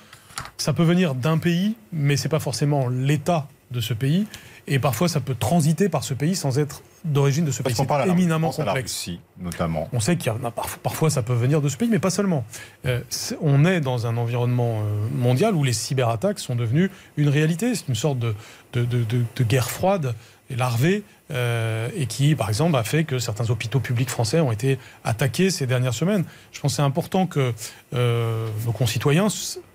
ça 0.57 0.73
peut 0.73 0.83
venir 0.83 1.15
d'un 1.15 1.37
pays, 1.37 1.75
mais 1.93 2.17
c'est 2.17 2.29
pas 2.29 2.39
forcément 2.39 2.89
l'État 2.89 3.47
de 3.71 3.81
ce 3.81 3.93
pays. 3.93 4.25
Et 4.71 4.79
parfois, 4.79 5.07
ça 5.09 5.19
peut 5.19 5.35
transiter 5.35 5.89
par 5.89 6.03
ce 6.03 6.13
pays 6.13 6.35
sans 6.35 6.59
être 6.59 6.83
d'origine 7.03 7.43
de 7.43 7.51
ce 7.51 7.63
Parce 7.63 7.75
pays. 7.75 7.87
C'est 7.87 8.09
éminemment 8.09 8.47
pense 8.49 8.59
à 8.59 8.65
la 8.65 8.71
complexe. 8.71 8.91
Russie, 8.93 9.19
notamment. 9.39 9.89
On 9.93 9.99
sait 9.99 10.15
qu'il 10.15 10.31
y 10.31 10.35
a 10.35 10.49
parf- 10.51 10.77
parfois 10.83 11.09
ça 11.09 11.23
peut 11.23 11.33
venir 11.33 11.59
de 11.61 11.69
ce 11.69 11.75
pays, 11.77 11.89
mais 11.89 11.97
pas 11.99 12.09
seulement. 12.11 12.45
Euh, 12.85 13.01
on 13.41 13.65
est 13.65 13.81
dans 13.81 14.05
un 14.05 14.15
environnement 14.17 14.81
euh, 14.81 15.07
mondial 15.15 15.55
où 15.55 15.63
les 15.63 15.73
cyberattaques 15.73 16.39
sont 16.39 16.55
devenues 16.55 16.91
une 17.17 17.29
réalité. 17.29 17.73
C'est 17.73 17.87
une 17.87 17.95
sorte 17.95 18.19
de, 18.19 18.35
de- 18.73 18.85
de- 18.85 19.43
guerre 19.43 19.71
froide 19.71 20.13
et 20.51 20.55
larvée, 20.55 21.03
euh, 21.31 21.89
et 21.95 22.05
qui, 22.07 22.35
par 22.35 22.49
exemple, 22.49 22.75
a 22.75 22.83
fait 22.83 23.03
que 23.03 23.17
certains 23.19 23.49
hôpitaux 23.49 23.79
publics 23.79 24.09
français 24.09 24.39
ont 24.39 24.51
été 24.51 24.77
attaqués 25.03 25.49
ces 25.51 25.67
dernières 25.67 25.93
semaines. 25.93 26.25
Je 26.51 26.59
pense 26.59 26.71
que 26.73 26.75
c'est 26.77 26.81
important 26.81 27.27
que 27.27 27.53
euh, 27.93 28.47
nos 28.65 28.71
concitoyens 28.71 29.27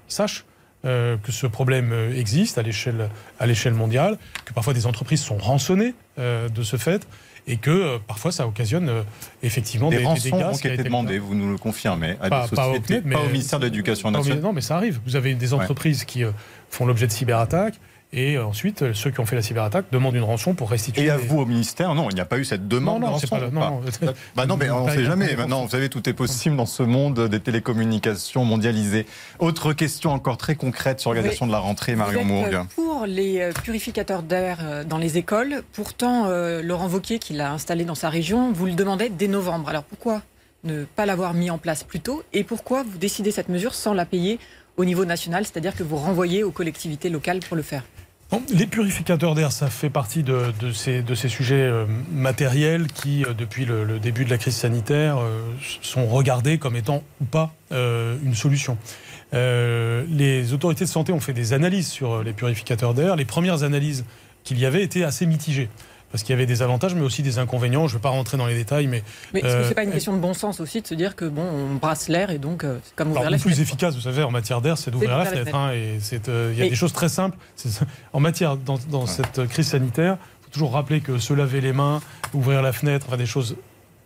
sachent 0.08 0.44
euh, 0.84 1.16
que 1.22 1.32
ce 1.32 1.46
problème 1.46 1.92
euh, 1.92 2.14
existe 2.18 2.58
à 2.58 2.62
l'échelle 3.46 3.74
mondiale, 3.74 4.18
que 4.44 4.52
parfois 4.52 4.74
des 4.74 4.86
entreprises 4.86 5.22
sont 5.22 5.38
rançonnées 5.38 5.94
euh, 6.18 6.48
de 6.48 6.62
ce 6.62 6.76
fait, 6.76 7.06
et 7.46 7.56
que 7.58 7.70
euh, 7.70 7.98
parfois 8.06 8.32
ça 8.32 8.46
occasionne 8.46 8.88
euh, 8.88 9.02
effectivement 9.42 9.90
Des 9.90 9.98
des, 9.98 10.04
rançons 10.04 10.22
dégâts. 10.36 10.44
ont 10.44 10.52
été 10.52 10.82
demandées, 10.82 11.18
vous 11.18 11.34
nous 11.34 11.50
le 11.50 11.58
confirmez, 11.58 12.16
à 12.20 12.28
Pas- 12.28 12.48
des 12.48 12.56
pas 12.56 12.68
au 12.68 12.74
sociétés, 12.74 12.94
CNED, 12.94 13.02
mais- 13.06 13.14
pas 13.16 13.22
au 13.22 13.28
ministère 13.28 13.58
de 13.60 13.64
l'Éducation 13.66 14.08
Non, 14.10 14.18
mais- 14.18 14.24
nationale. 14.24 14.42
Non, 14.42 14.52
mais 14.52 14.60
ça 14.62 14.76
arrive. 14.76 15.00
Vous 15.06 15.16
avez 15.16 15.34
des 15.34 15.52
entreprises 15.54 16.04
qui 16.04 16.24
euh, 16.24 16.30
font 16.70 16.86
l'objet 16.86 17.06
de 17.06 17.12
cyberattaques. 17.12 17.74
Et 18.16 18.36
euh, 18.36 18.46
ensuite, 18.46 18.92
ceux 18.92 19.10
qui 19.10 19.18
ont 19.18 19.26
fait 19.26 19.34
la 19.34 19.42
cyberattaque 19.42 19.86
demandent 19.90 20.14
une 20.14 20.22
rançon 20.22 20.54
pour 20.54 20.70
restituer. 20.70 21.04
Et 21.06 21.10
à 21.10 21.16
les- 21.16 21.24
vous 21.26 21.40
au 21.40 21.46
ministère, 21.46 21.94
non, 21.94 22.08
il 22.10 22.14
n'y 22.14 22.20
a 22.20 22.24
pas 22.24 22.38
eu 22.38 22.44
cette 22.44 22.68
demande 22.68 23.02
Non, 23.02 23.08
non, 23.10 23.14
de 23.16 23.20
c'est 23.20 23.26
rançon, 23.28 23.50
pas- 23.50 23.70
non, 23.70 23.80
non. 24.06 24.14
Bah 24.36 24.46
non, 24.46 24.56
mais 24.56 24.70
on 24.70 24.86
ne 24.86 24.90
sait 24.92 25.04
jamais. 25.04 25.34
Maintenant, 25.34 25.64
vous 25.64 25.70
savez, 25.70 25.88
tout 25.88 26.08
est 26.08 26.12
possible 26.12 26.56
dans 26.56 26.66
ce 26.66 26.82
monde 26.84 27.28
des 27.28 27.40
télécommunications 27.40 28.44
mondialisées. 28.44 29.06
Autre 29.40 29.72
question 29.72 30.12
encore 30.12 30.36
très 30.36 30.54
concrète 30.54 31.00
sur 31.00 31.10
l'organisation 31.10 31.46
Oui. 31.46 31.50
de 31.50 31.52
la 31.54 31.58
rentrée, 31.60 31.92
Vous 31.94 31.98
Marion 31.98 32.20
êtes, 32.20 32.26
Mourgue. 32.26 32.54
euh, 32.54 32.64
pour 32.76 33.04
les 33.06 33.40
euh, 33.40 33.52
purificateurs 33.52 34.22
d'air 34.22 34.84
dans 34.88 34.98
les 34.98 35.18
écoles. 35.18 35.62
Pourtant, 35.72 36.26
euh, 36.28 36.62
Laurent 36.62 36.88
Wauquiez, 36.88 37.18
qui 37.18 37.32
l'a 37.32 37.50
installé 37.52 37.84
dans 37.84 37.94
sa 37.96 38.10
région, 38.10 38.52
vous 38.52 38.66
le 38.66 38.72
demandait 38.74 39.08
dès 39.08 39.26
novembre. 39.28 39.68
Alors 39.68 39.82
pourquoi 39.82 40.22
ne 40.62 40.84
pas 40.84 41.04
l'avoir 41.04 41.34
mis 41.34 41.50
en 41.50 41.58
place 41.58 41.82
plus 41.82 42.00
tôt 42.00 42.22
Et 42.32 42.44
pourquoi 42.44 42.84
vous 42.84 42.96
décidez 42.96 43.32
cette 43.32 43.48
mesure 43.48 43.74
sans 43.74 43.92
la 43.92 44.06
payer 44.06 44.38
au 44.76 44.84
niveau 44.84 45.04
national, 45.04 45.44
c'est-à-dire 45.44 45.74
que 45.74 45.82
vous 45.82 45.96
renvoyez 45.96 46.42
aux 46.42 46.50
collectivités 46.50 47.10
locales 47.10 47.40
pour 47.40 47.56
le 47.56 47.62
faire? 47.62 47.82
Les 48.52 48.66
purificateurs 48.66 49.34
d'air, 49.34 49.52
ça 49.52 49.68
fait 49.68 49.90
partie 49.90 50.22
de, 50.22 50.52
ces, 50.72 51.28
sujets 51.28 51.54
euh, 51.54 51.86
matériels 52.12 52.86
qui, 52.88 53.24
euh, 53.24 53.34
depuis 53.34 53.64
le, 53.64 53.98
début 53.98 54.24
de 54.24 54.30
la 54.30 54.38
crise 54.38 54.56
sanitaire, 54.56 55.18
euh, 55.18 55.40
sont 55.82 56.06
regardés 56.06 56.58
comme 56.58 56.76
étant 56.76 57.02
ou 57.20 57.24
pas 57.24 57.52
une 57.70 58.34
solution. 58.34 58.78
Les 59.32 60.52
autorités 60.52 60.84
de 60.84 60.90
santé 60.90 61.12
ont 61.12 61.18
fait 61.18 61.32
des 61.32 61.52
analyses 61.52 61.88
sur 61.88 62.22
les 62.22 62.32
purificateurs 62.32 62.94
d'air. 62.94 63.16
Les 63.16 63.24
premières 63.24 63.64
analyses 63.64 64.04
qu'il 64.44 64.60
y 64.60 64.66
avait 64.66 64.84
étaient 64.84 65.02
assez 65.02 65.26
mitigées. 65.26 65.68
Parce 66.14 66.22
qu'il 66.22 66.30
y 66.32 66.36
avait 66.36 66.46
des 66.46 66.62
avantages, 66.62 66.94
mais 66.94 67.00
aussi 67.00 67.24
des 67.24 67.40
inconvénients. 67.40 67.88
Je 67.88 67.94
ne 67.94 67.98
vais 67.98 68.02
pas 68.02 68.10
rentrer 68.10 68.36
dans 68.36 68.46
les 68.46 68.54
détails, 68.54 68.86
mais. 68.86 69.02
Mais 69.32 69.40
est-ce 69.40 69.48
que 69.48 69.52
euh, 69.52 69.68
c'est 69.68 69.74
pas 69.74 69.82
une 69.82 69.90
question 69.90 70.12
de 70.12 70.20
bon 70.20 70.32
sens 70.32 70.60
aussi 70.60 70.80
de 70.80 70.86
se 70.86 70.94
dire 70.94 71.16
que 71.16 71.24
bon, 71.24 71.42
on 71.42 71.74
brasse 71.74 72.06
l'air 72.08 72.30
et 72.30 72.38
donc 72.38 72.62
euh, 72.62 72.78
c'est 72.84 72.94
comme 72.94 73.08
ouvrir 73.08 73.22
alors, 73.22 73.32
la 73.32 73.36
le 73.36 73.42
plus 73.42 73.58
efficace, 73.60 73.96
vous 73.96 74.00
savez, 74.00 74.22
en 74.22 74.30
matière 74.30 74.60
d'air, 74.60 74.78
c'est 74.78 74.92
d'ouvrir 74.92 75.18
la 75.18 75.24
fenêtre. 75.24 75.56
hein, 75.56 75.72
et 75.72 75.98
c'est, 75.98 76.28
euh, 76.28 76.50
il 76.54 76.58
y 76.62 76.64
a 76.64 76.68
des 76.68 76.76
choses 76.76 76.92
très 76.92 77.08
simples. 77.08 77.36
En 78.12 78.20
matière, 78.20 78.56
dans, 78.56 78.78
dans 78.90 79.06
cette 79.06 79.44
crise 79.48 79.66
sanitaire, 79.66 80.16
il 80.20 80.44
faut 80.44 80.50
toujours 80.52 80.72
rappeler 80.74 81.00
que 81.00 81.18
se 81.18 81.32
laver 81.34 81.60
les 81.60 81.72
mains, 81.72 82.00
ouvrir 82.32 82.62
la 82.62 82.72
fenêtre, 82.72 83.06
enfin, 83.08 83.16
des 83.16 83.26
choses 83.26 83.56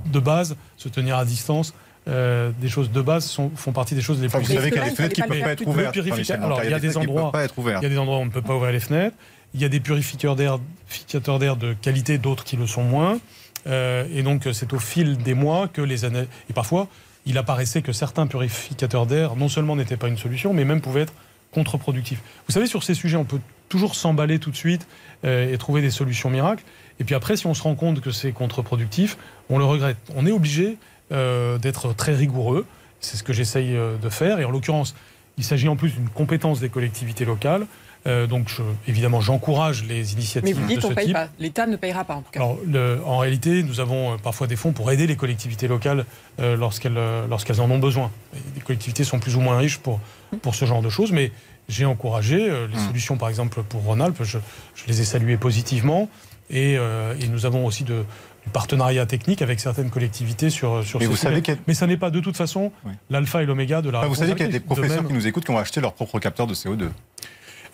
de 0.06 0.18
base, 0.18 0.56
se 0.78 0.88
tenir 0.88 1.18
à 1.18 1.26
distance. 1.26 1.74
euh, 2.08 2.52
des 2.58 2.70
choses 2.70 2.90
de 2.90 3.02
base 3.02 3.26
sont- 3.26 3.50
font 3.54 3.72
partie 3.72 3.94
des 3.94 4.00
choses 4.00 4.18
les 4.22 4.28
Enfin, 4.28 4.38
plus 4.38 4.46
vous 4.46 4.54
savez 4.54 4.70
qu'il 4.70 4.78
y 4.78 4.80
a 4.80 4.84
des 4.86 4.90
il 4.92 4.96
fenêtres 4.96 5.14
qui 5.14 5.20
ne 5.20 5.26
pas 5.26 5.36
être 5.52 5.66
ouvertes. 5.66 5.94
Alors, 6.42 6.64
il 6.64 6.70
y 6.70 6.72
a 6.72 6.78
des 6.80 6.96
endroits- 6.96 7.22
peuvent 7.24 7.32
pas 7.32 7.44
être 7.44 7.58
ouvertes. 7.58 7.82
Il 7.82 7.84
y 7.84 7.86
a 7.86 7.90
des 7.90 7.98
endroits 7.98 8.16
où 8.16 8.20
on 8.22 8.24
ne 8.24 8.30
peut 8.30 8.40
pas 8.40 8.54
ouvrir 8.54 8.72
les 8.72 8.80
fenêtres. 8.80 9.14
Il 9.54 9.60
y 9.60 9.64
a 9.64 9.68
des 9.68 9.80
purificateurs 9.80 10.36
d'air, 10.36 11.56
de 11.56 11.72
qualité, 11.74 12.18
d'autres 12.18 12.44
qui 12.44 12.56
le 12.56 12.66
sont 12.66 12.82
moins. 12.82 13.18
Euh, 13.66 14.06
et 14.12 14.22
donc, 14.22 14.48
c'est 14.52 14.72
au 14.72 14.78
fil 14.78 15.16
des 15.18 15.34
mois 15.34 15.68
que 15.68 15.80
les 15.80 16.04
années. 16.04 16.26
Et 16.50 16.52
parfois, 16.52 16.88
il 17.26 17.38
apparaissait 17.38 17.82
que 17.82 17.92
certains 17.92 18.26
purificateurs 18.26 19.06
d'air, 19.06 19.36
non 19.36 19.48
seulement 19.48 19.76
n'étaient 19.76 19.96
pas 19.96 20.08
une 20.08 20.18
solution, 20.18 20.52
mais 20.52 20.64
même 20.64 20.80
pouvaient 20.80 21.02
être 21.02 21.14
contre-productifs. 21.52 22.20
Vous 22.46 22.52
savez, 22.52 22.66
sur 22.66 22.82
ces 22.82 22.94
sujets, 22.94 23.16
on 23.16 23.24
peut 23.24 23.40
toujours 23.68 23.94
s'emballer 23.94 24.38
tout 24.38 24.50
de 24.50 24.56
suite 24.56 24.86
euh, 25.24 25.52
et 25.52 25.56
trouver 25.58 25.80
des 25.80 25.90
solutions 25.90 26.30
miracles. 26.30 26.64
Et 27.00 27.04
puis 27.04 27.14
après, 27.14 27.36
si 27.36 27.46
on 27.46 27.54
se 27.54 27.62
rend 27.62 27.74
compte 27.74 28.00
que 28.00 28.10
c'est 28.10 28.32
contre-productif, 28.32 29.16
on 29.48 29.58
le 29.58 29.64
regrette. 29.64 29.96
On 30.14 30.26
est 30.26 30.32
obligé 30.32 30.76
euh, 31.12 31.58
d'être 31.58 31.94
très 31.94 32.14
rigoureux. 32.14 32.66
C'est 33.00 33.16
ce 33.16 33.22
que 33.22 33.32
j'essaye 33.32 33.72
de 33.74 34.08
faire. 34.08 34.40
Et 34.40 34.44
en 34.44 34.50
l'occurrence, 34.50 34.94
il 35.38 35.44
s'agit 35.44 35.68
en 35.68 35.76
plus 35.76 35.92
d'une 35.92 36.08
compétence 36.08 36.60
des 36.60 36.68
collectivités 36.68 37.24
locales. 37.24 37.66
Euh, 38.08 38.26
donc, 38.26 38.48
je- 38.48 38.62
évidemment, 38.88 39.20
j'encourage 39.20 39.82
les 39.84 39.94
Mais 40.02 40.08
initiatives 40.12 40.56
vous 40.56 40.62
de 40.62 40.66
dites 40.68 40.80
ce 40.80 40.86
on 40.86 40.94
paye 40.94 41.04
type. 41.06 41.14
pas. 41.14 41.28
L'État 41.38 41.66
ne 41.66 41.76
payera 41.76 42.04
pas 42.04 42.14
en 42.14 42.22
tout 42.22 42.30
cas. 42.32 42.40
Alors, 42.40 42.58
le- 42.66 43.00
en 43.04 43.18
réalité, 43.18 43.62
nous 43.62 43.80
avons 43.80 44.14
euh, 44.14 44.16
parfois 44.16 44.46
des 44.46 44.56
fonds 44.56 44.72
pour 44.72 44.90
aider 44.90 45.06
les 45.06 45.16
collectivités 45.16 45.68
locales 45.68 46.04
euh, 46.40 46.56
lorsqu'elles 46.56 46.96
euh, 46.96 47.26
lorsqu'elles 47.28 47.60
en 47.60 47.70
ont 47.70 47.78
besoin. 47.78 48.10
Et 48.34 48.38
les 48.56 48.60
collectivités 48.62 49.04
sont 49.04 49.18
plus 49.18 49.36
ou 49.36 49.40
moins 49.40 49.58
riches 49.58 49.78
pour, 49.78 50.00
pour 50.42 50.54
ce 50.54 50.64
genre 50.64 50.82
de 50.82 50.88
choses, 50.88 51.12
mais 51.12 51.32
j'ai 51.68 51.84
encouragé 51.84 52.48
euh, 52.50 52.66
les 52.66 52.78
solutions, 52.78 53.16
par 53.18 53.28
exemple, 53.28 53.62
pour 53.62 53.82
Rhône-Alpes, 53.82 54.22
je, 54.22 54.38
je 54.74 54.84
les 54.86 55.02
ai 55.02 55.04
saluées 55.04 55.36
positivement. 55.36 56.08
Et, 56.50 56.76
euh, 56.78 57.14
et 57.20 57.28
nous 57.28 57.44
avons 57.44 57.66
aussi 57.66 57.84
de, 57.84 58.04
du 58.44 58.50
partenariat 58.54 59.04
technique 59.04 59.42
avec 59.42 59.60
certaines 59.60 59.90
collectivités 59.90 60.48
sur, 60.48 60.82
sur 60.82 60.98
Mais 60.98 61.04
ce 61.04 61.10
vous 61.10 61.16
sujet. 61.16 61.28
savez 61.28 61.42
qu'il 61.42 61.52
y 61.52 61.56
a- 61.58 61.60
Mais 61.66 61.74
ça 61.74 61.86
n'est 61.86 61.98
pas 61.98 62.10
de 62.10 62.20
toute 62.20 62.38
façon 62.38 62.72
l'alpha 63.10 63.42
et 63.42 63.44
l'oméga 63.46 63.82
de 63.82 63.90
la 63.90 63.98
Enfin, 63.98 64.08
vous 64.08 64.14
savez 64.14 64.32
qu'il 64.32 64.46
y 64.46 64.48
a 64.48 64.52
des. 64.52 64.60
De 64.60 64.64
professeurs 64.64 65.02
même- 65.02 65.08
qui 65.08 65.12
nous 65.12 65.26
écoutent 65.26 65.44
qui 65.44 65.50
ont 65.50 65.58
acheté 65.58 65.82
leur 65.82 65.92
propre 65.92 66.18
capteur 66.20 66.46
de 66.46 66.54
CO2. 66.54 66.88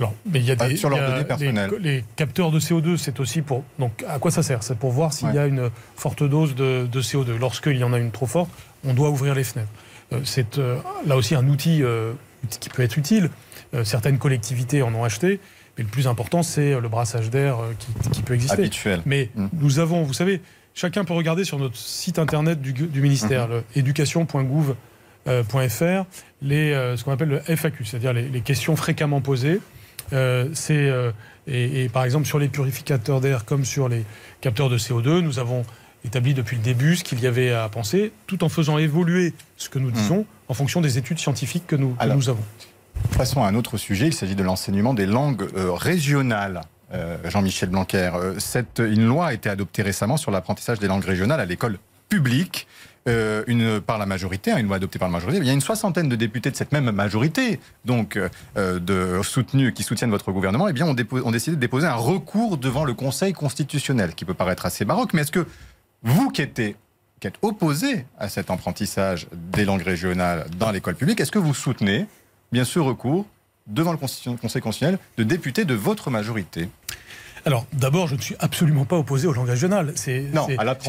Alors, 0.00 0.14
mais 0.30 0.40
il 0.40 0.44
y 0.44 0.50
a 0.50 0.56
des 0.56 0.76
sur 0.76 0.90
leurs 0.90 1.10
données 1.10 1.24
personnelles. 1.24 1.70
Les, 1.80 2.04
capteurs 2.16 2.50
de 2.50 2.58
CO2, 2.58 2.96
c'est 2.96 3.20
aussi 3.20 3.42
pour. 3.42 3.64
Donc, 3.78 4.04
à 4.08 4.18
quoi 4.18 4.30
ça 4.30 4.42
sert? 4.42 4.62
C'est 4.62 4.78
pour 4.78 4.90
voir 4.90 5.12
s'il 5.12 5.28
Ouais. 5.28 5.34
y 5.34 5.38
a 5.38 5.46
une 5.46 5.70
forte 5.96 6.22
dose 6.22 6.54
de, 6.54 6.86
de 6.90 7.02
CO2. 7.02 7.38
Lorsqu'il 7.38 7.76
y 7.76 7.84
en 7.84 7.92
a 7.92 7.98
une 7.98 8.10
trop 8.10 8.26
forte, 8.26 8.50
on 8.84 8.94
doit 8.94 9.10
ouvrir 9.10 9.34
les 9.34 9.44
fenêtres. 9.44 9.70
Euh, 10.12 10.20
c'est 10.24 10.58
euh, 10.58 10.76
là 11.06 11.16
aussi 11.16 11.34
un 11.34 11.48
outil 11.48 11.82
euh, 11.82 12.12
qui 12.60 12.68
peut 12.68 12.82
être 12.82 12.98
utile. 12.98 13.30
Certaines 13.82 14.18
collectivités 14.18 14.82
en 14.82 14.94
ont 14.94 15.02
acheté. 15.02 15.40
Mais 15.76 15.82
le 15.82 15.90
plus 15.90 16.06
important, 16.06 16.44
c'est 16.44 16.78
le 16.80 16.88
brassage 16.88 17.28
d'air 17.30 17.56
qui, 17.80 18.10
qui 18.10 18.22
peut 18.22 18.34
exister. 18.34 18.62
Habituel. 18.62 19.02
Mais 19.04 19.30
nous 19.52 19.80
avons, 19.80 20.04
vous 20.04 20.12
savez, 20.12 20.40
chacun 20.74 21.04
peut 21.04 21.14
regarder 21.14 21.42
sur 21.42 21.58
notre 21.58 21.76
site 21.76 22.20
internet 22.20 22.60
du, 22.60 22.72
du 22.72 23.00
ministère, 23.00 23.48
le 23.48 23.64
éducation.gouv.fr, 23.74 26.04
les, 26.42 26.72
ce 26.96 27.02
qu'on 27.02 27.10
appelle 27.10 27.30
le 27.30 27.40
FAQ, 27.40 27.84
c'est-à-dire 27.84 28.12
les, 28.12 28.28
les 28.28 28.40
questions 28.42 28.76
fréquemment 28.76 29.20
posées. 29.20 29.60
Euh, 30.12 30.48
c'est, 30.52 30.88
euh, 30.88 31.12
et, 31.46 31.84
et 31.84 31.88
par 31.88 32.04
exemple, 32.04 32.26
sur 32.26 32.38
les 32.38 32.48
purificateurs 32.48 33.20
d'air 33.20 33.44
comme 33.44 33.64
sur 33.64 33.88
les 33.88 34.04
capteurs 34.40 34.68
de 34.68 34.78
CO2, 34.78 35.20
nous 35.20 35.38
avons 35.38 35.64
établi 36.04 36.34
depuis 36.34 36.56
le 36.56 36.62
début 36.62 36.96
ce 36.96 37.04
qu'il 37.04 37.20
y 37.20 37.26
avait 37.26 37.52
à 37.52 37.68
penser, 37.68 38.12
tout 38.26 38.44
en 38.44 38.48
faisant 38.48 38.78
évoluer 38.78 39.32
ce 39.56 39.68
que 39.68 39.78
nous 39.78 39.90
disons 39.90 40.26
en 40.48 40.54
fonction 40.54 40.82
des 40.82 40.98
études 40.98 41.18
scientifiques 41.18 41.66
que 41.66 41.76
nous, 41.76 41.94
que 41.94 42.02
Alors, 42.02 42.16
nous 42.16 42.28
avons. 42.28 42.44
Passons 43.16 43.42
à 43.42 43.48
un 43.48 43.54
autre 43.54 43.78
sujet, 43.78 44.08
il 44.08 44.12
s'agit 44.12 44.34
de 44.34 44.42
l'enseignement 44.42 44.94
des 44.94 45.06
langues 45.06 45.48
euh, 45.56 45.72
régionales. 45.72 46.60
Jean-Michel 47.24 47.70
Blanquer, 47.70 48.12
cette, 48.38 48.78
une 48.78 49.04
loi 49.04 49.26
a 49.26 49.32
été 49.32 49.50
adoptée 49.50 49.82
récemment 49.82 50.16
sur 50.16 50.30
l'apprentissage 50.30 50.78
des 50.78 50.86
langues 50.86 51.04
régionales 51.04 51.40
à 51.40 51.44
l'école 51.44 51.78
publique. 52.08 52.68
Euh, 53.06 53.44
une, 53.46 53.82
par 53.82 53.98
la 53.98 54.06
majorité, 54.06 54.50
hein, 54.50 54.56
une 54.56 54.66
loi 54.66 54.76
adoptée 54.76 54.98
par 54.98 55.08
la 55.08 55.12
majorité. 55.12 55.38
Il 55.38 55.46
y 55.46 55.50
a 55.50 55.52
une 55.52 55.60
soixantaine 55.60 56.08
de 56.08 56.16
députés 56.16 56.50
de 56.50 56.56
cette 56.56 56.72
même 56.72 56.90
majorité, 56.90 57.60
donc 57.84 58.16
euh, 58.16 58.80
de 58.80 59.20
soutenus 59.22 59.74
qui 59.74 59.82
soutiennent 59.82 60.10
votre 60.10 60.32
gouvernement, 60.32 60.68
eh 60.68 60.72
bien, 60.72 60.86
ont, 60.86 60.94
décidé 60.94 61.56
de 61.56 61.60
déposer 61.60 61.86
un 61.86 61.96
recours 61.96 62.56
devant 62.56 62.84
le 62.84 62.94
Conseil 62.94 63.34
constitutionnel, 63.34 64.14
qui 64.14 64.24
peut 64.24 64.32
paraître 64.32 64.64
assez 64.64 64.86
baroque. 64.86 65.12
Mais 65.12 65.20
est-ce 65.20 65.32
que 65.32 65.46
vous 66.02 66.30
qui 66.30 66.40
êtes, 66.40 66.78
opposé 67.42 68.06
à 68.18 68.30
cet 68.30 68.50
apprentissage 68.50 69.26
des 69.32 69.64
langues 69.64 69.82
régionales 69.82 70.46
dans 70.58 70.70
l'école 70.70 70.94
publique, 70.94 71.20
est-ce 71.20 71.32
que 71.32 71.38
vous 71.38 71.54
soutenez 71.54 72.06
bien 72.52 72.64
ce 72.64 72.78
recours 72.78 73.26
devant 73.66 73.92
le 73.92 73.98
Conseil 73.98 74.36
constitutionnel 74.38 74.98
de 75.18 75.24
députés 75.24 75.64
de 75.66 75.74
votre 75.74 76.10
majorité? 76.10 76.68
Alors, 77.46 77.66
d'abord, 77.72 78.06
je 78.08 78.14
ne 78.14 78.20
suis 78.20 78.34
absolument 78.38 78.84
pas 78.84 78.96
opposé 78.96 79.26
aux 79.26 79.32
langues 79.32 79.48
régionales. 79.48 79.92
C'est 79.96 80.24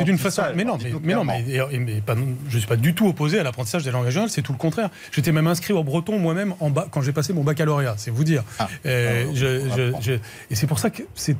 d'une 0.06 0.18
façon. 0.18 0.42
Mais 0.56 0.64
non, 0.64 0.78
mais, 1.02 1.14
non, 1.16 1.24
mais, 1.26 1.44
et- 1.76 1.80
mais 1.80 2.02
pas- 2.02 2.16
je 2.16 2.56
ne 2.56 2.60
suis 2.60 2.68
pas 2.68 2.76
du 2.78 2.94
tout 2.94 3.08
opposé 3.08 3.40
à 3.40 3.44
l'apprentissage 3.44 3.84
des 3.84 3.92
langues 3.92 4.06
régionales. 4.06 4.30
C'est 4.30 4.42
tout 4.42 4.54
le 4.54 4.58
contraire. 4.58 4.90
J'étais 5.12 5.32
même 5.32 5.48
inscrit 5.48 5.74
au 5.74 5.84
breton 5.84 6.18
moi-même 6.18 6.54
en 6.62 6.70
bas 6.70 6.88
quand 6.90 7.02
j'ai 7.02 7.12
passé 7.12 7.34
mon 7.34 7.44
baccalauréat. 7.44 7.96
C'est 7.98 8.12
vous 8.12 8.24
dire. 8.24 8.44
Ah, 8.60 8.70
Euh, 8.86 9.26
je- 9.34 9.70
je- 9.76 9.94
je- 10.02 10.14
et 10.50 10.56
c'est 10.56 10.68
pour 10.68 10.80
ça 10.80 10.90
que 10.90 11.04
c'est 11.14 11.36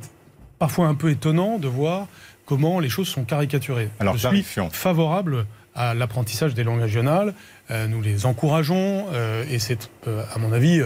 parfois 0.58 0.86
un 0.88 0.94
peu 0.94 1.10
étonnant 1.10 1.58
de 1.58 1.68
voir 1.68 2.06
comment 2.44 2.78
les 2.80 2.88
choses 2.88 3.08
sont 3.08 3.24
caricaturées. 3.24 3.88
Alors, 4.00 4.14
je 4.18 4.28
suis 4.36 4.42
favorable 4.72 5.46
à 5.74 5.94
l'apprentissage 5.94 6.54
des 6.54 6.64
langues 6.64 6.80
régionales. 6.80 7.34
Euh, 7.70 7.88
nous 7.88 8.00
les 8.00 8.26
encourageons 8.26 9.06
euh, 9.12 9.44
et 9.50 9.58
c'est, 9.58 9.90
euh, 10.06 10.22
à 10.32 10.38
mon 10.38 10.52
avis, 10.52 10.82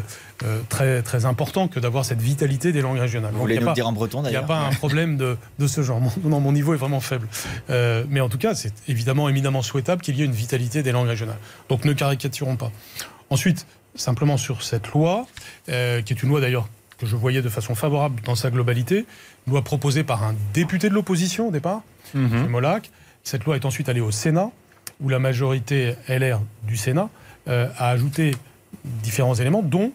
très, 0.71 1.03
très 1.03 1.27
important 1.27 1.69
que 1.69 1.79
d'avoir 1.79 2.07
cette 2.07 2.23
vitalité 2.23 2.73
des 2.73 2.81
langues 2.81 2.99
régionales. 2.99 3.33
Vous 3.33 3.41
voulez 3.41 3.59
nous 3.59 3.67
le 3.67 3.75
dire 3.75 3.87
en 3.87 3.93
breton 3.93 4.21
Il 4.21 4.23
n'y 4.23 4.29
a 4.29 4.31
d'ailleurs 4.33 4.47
pas 4.47 4.61
un 4.61 4.73
problème 4.73 5.19
de, 5.19 5.37
de 5.59 5.67
ce 5.67 5.83
genre. 5.83 6.01
Mon, 6.01 6.11
non, 6.25 6.41
mon 6.41 6.53
niveau 6.53 6.73
est 6.73 6.79
vraiment 6.79 7.01
faible. 7.01 7.29
mais 7.69 8.21
en 8.21 8.29
tout 8.29 8.39
cas, 8.39 8.55
c'est 8.55 8.73
évidemment 8.89 9.29
éminemment 9.29 9.63
souhaitable 9.63 10.01
qu'il 10.01 10.17
y 10.17 10.23
ait 10.23 10.25
une 10.25 10.33
vitalité 10.33 10.83
des 10.83 10.93
langues 10.93 11.09
régionales. 11.09 11.39
Donc 11.69 11.85
ne 11.85 11.93
caricaturons 11.93 12.57
pas. 12.57 12.73
Ensuite, 13.29 13.67
simplement 13.95 14.39
sur 14.39 14.63
cette 14.63 14.89
loi, 14.89 15.27
qui 15.67 15.73
est 15.73 16.23
une 16.23 16.31
loi 16.31 16.41
d'ailleurs 16.41 16.69
que 16.99 17.07
je 17.07 17.17
voyais 17.17 17.43
de 17.43 17.49
façon 17.49 17.75
favorable 17.75 18.21
dans 18.25 18.35
sa 18.35 18.51
globalité, 18.51 19.05
une 19.47 19.53
loi 19.53 19.63
proposée 19.63 20.05
par 20.05 20.23
un 20.23 20.35
député 20.55 20.89
de 20.89 20.95
l'opposition 20.95 21.49
au 21.49 21.51
départ, 21.51 21.83
mm 22.15 22.47
Molac. 22.47 22.91
Cette 23.25 23.45
loi 23.45 23.57
est 23.57 23.67
ensuite 23.67 23.89
allée 23.91 24.01
au 24.01 24.11
Sénat 24.11 24.51
où 25.01 25.09
la 25.09 25.19
majorité 25.19 25.95
LR 26.09 26.41
du 26.65 26.77
Sénat 26.77 27.09
euh, 27.49 27.69
a 27.77 27.89
ajouté 27.89 28.35
différents 28.85 29.35
éléments, 29.35 29.63
dont 29.63 29.93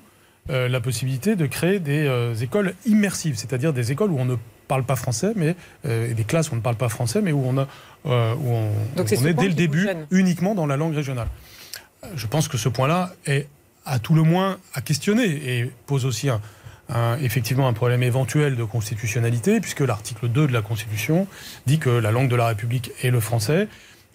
euh, 0.50 0.68
la 0.68 0.80
possibilité 0.80 1.36
de 1.36 1.46
créer 1.46 1.80
des 1.80 2.06
euh, 2.06 2.36
écoles 2.36 2.74
immersives, 2.86 3.36
c'est-à-dire 3.36 3.74
des 3.74 3.92
écoles 3.92 4.12
où 4.12 4.20
on 4.20 4.26
ne 4.26 4.36
parle 4.68 4.84
pas 4.84 4.96
français, 4.96 5.34
mais 5.36 5.56
des 5.84 6.24
classes 6.24 6.50
où 6.50 6.54
on 6.54 6.58
ne 6.58 6.62
parle 6.62 6.76
pas 6.76 6.90
français, 6.90 7.22
mais 7.22 7.32
où 7.32 7.44
on, 7.46 7.56
a, 7.60 7.68
où 8.04 8.10
on, 8.10 8.72
est, 8.98 9.34
dès 9.34 9.48
le 9.48 9.54
début 9.54 9.88
uniquement 10.10 10.56
dans 10.56 10.66
la 10.66 10.76
langue 10.76 10.96
régionale. 10.96 11.28
Je 12.16 12.26
pense 12.26 12.48
que 12.48 12.58
ce 12.58 12.68
point-là 12.68 13.14
est 13.28 13.48
à 13.86 14.00
tout 14.00 14.16
le 14.16 14.24
moins 14.24 14.58
à 14.74 14.82
questionner 14.82 15.26
et 15.26 15.72
pose 15.86 16.08
aussi 16.08 16.30
un, 16.30 16.42
effectivement 17.22 17.68
un 17.68 17.74
problème 17.74 18.02
éventuel 18.02 18.56
de 18.56 18.64
constitutionnalité, 18.64 19.60
puisque 19.62 19.82
l'article 19.82 20.30
2 20.30 20.48
de 20.48 20.54
la 20.54 20.64
Constitution 20.64 21.28
dit 21.68 21.78
que 21.78 21.92
la 21.92 22.12
langue 22.12 22.30
de 22.30 22.36
la 22.36 22.48
République 22.48 22.92
est 23.04 23.12
le 23.12 23.20
français, 23.20 23.68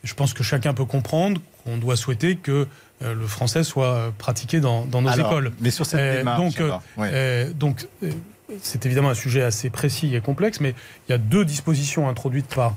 je 0.05 0.15
pense 0.15 0.35
que 0.35 0.43
chacun 0.43 0.75
peut 0.75 0.85
comprendre 0.85 1.41
qu'on 1.65 1.77
doit 1.77 1.97
souhaiter 1.97 2.37
que 2.37 2.67
euh, 3.03 3.15
le 3.15 3.27
français 3.27 3.65
soit 3.65 4.13
pratiqué 4.19 4.61
dans, 4.61 4.87
nos 4.87 5.11
écoles. 5.13 5.53
Mais 5.61 5.71
sur 5.71 5.87
cette 5.87 6.01
euh, 6.01 6.19
démarche, 6.19 6.55
donc, 6.57 6.81
euh, 6.99 7.53
donc 7.55 7.89
c'est 8.61 8.85
évidemment 8.85 9.11
un 9.11 9.15
sujet 9.15 9.43
assez 9.43 9.71
précis 9.71 10.15
et 10.15 10.21
complexe, 10.21 10.61
mais 10.61 10.75
il 11.09 11.13
y 11.13 11.15
a 11.15 11.19
deux 11.19 11.45
dispositions 11.45 12.09
introduites 12.09 12.53
par 12.55 12.75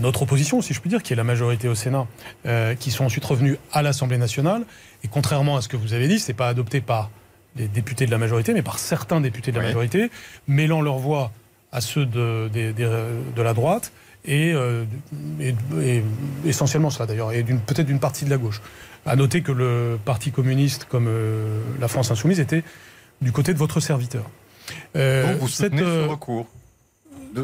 notre 0.00 0.22
opposition, 0.22 0.60
si 0.60 0.74
je 0.74 0.80
puis 0.80 0.90
dire, 0.90 1.00
qui 1.00 1.12
est 1.12 1.16
la 1.16 1.22
majorité 1.22 1.68
au 1.68 1.76
Sénat, 1.76 2.08
qui 2.80 2.90
sont 2.90 3.04
ensuite 3.04 3.24
revenues 3.24 3.58
à 3.72 3.80
l'Assemblée 3.80 4.18
nationale. 4.18 4.64
Et 5.04 5.08
contrairement 5.08 5.56
à 5.56 5.62
ce 5.62 5.68
que 5.68 5.76
vous 5.76 5.92
avez 5.92 6.08
dit, 6.08 6.18
ce 6.18 6.26
n'est 6.26 6.34
pas 6.34 6.48
adopté 6.48 6.80
par 6.80 7.10
les 7.54 7.68
députés 7.68 8.06
de 8.06 8.10
la 8.10 8.18
majorité, 8.18 8.54
mais 8.54 8.62
par 8.62 8.80
certains 8.80 9.20
députés 9.20 9.52
de 9.52 9.56
la 9.60 9.66
majorité, 9.66 10.10
mêlant 10.48 10.82
leur 10.82 10.98
voix 10.98 11.30
à 11.70 11.80
ceux 11.80 12.06
de, 12.06 12.48
de 12.52 13.42
la 13.42 13.54
droite 13.54 13.92
euh, 14.28 14.84
et, 15.40 16.02
essentiellement 16.44 16.90
ça 16.90 17.06
d'ailleurs, 17.06 17.32
et 17.32 17.42
peut-être 17.42 17.86
d'une 17.86 18.00
partie 18.00 18.24
de 18.24 18.30
la 18.30 18.38
gauche. 18.38 18.62
À 19.06 19.16
noter 19.16 19.42
que 19.42 19.52
le 19.52 19.98
Parti 20.02 20.30
communiste, 20.30 20.86
comme 20.88 21.08
euh, 21.08 21.60
la 21.78 21.88
France 21.88 22.10
insoumise, 22.10 22.40
était 22.40 22.64
du 23.20 23.32
côté 23.32 23.52
de 23.52 23.58
votre 23.58 23.80
serviteur. 23.80 24.24
Euh, 24.96 25.32
Donc 25.32 25.42
vous 25.42 25.48
soutenez 25.48 25.78
ce 25.78 26.08
recours 26.08 26.46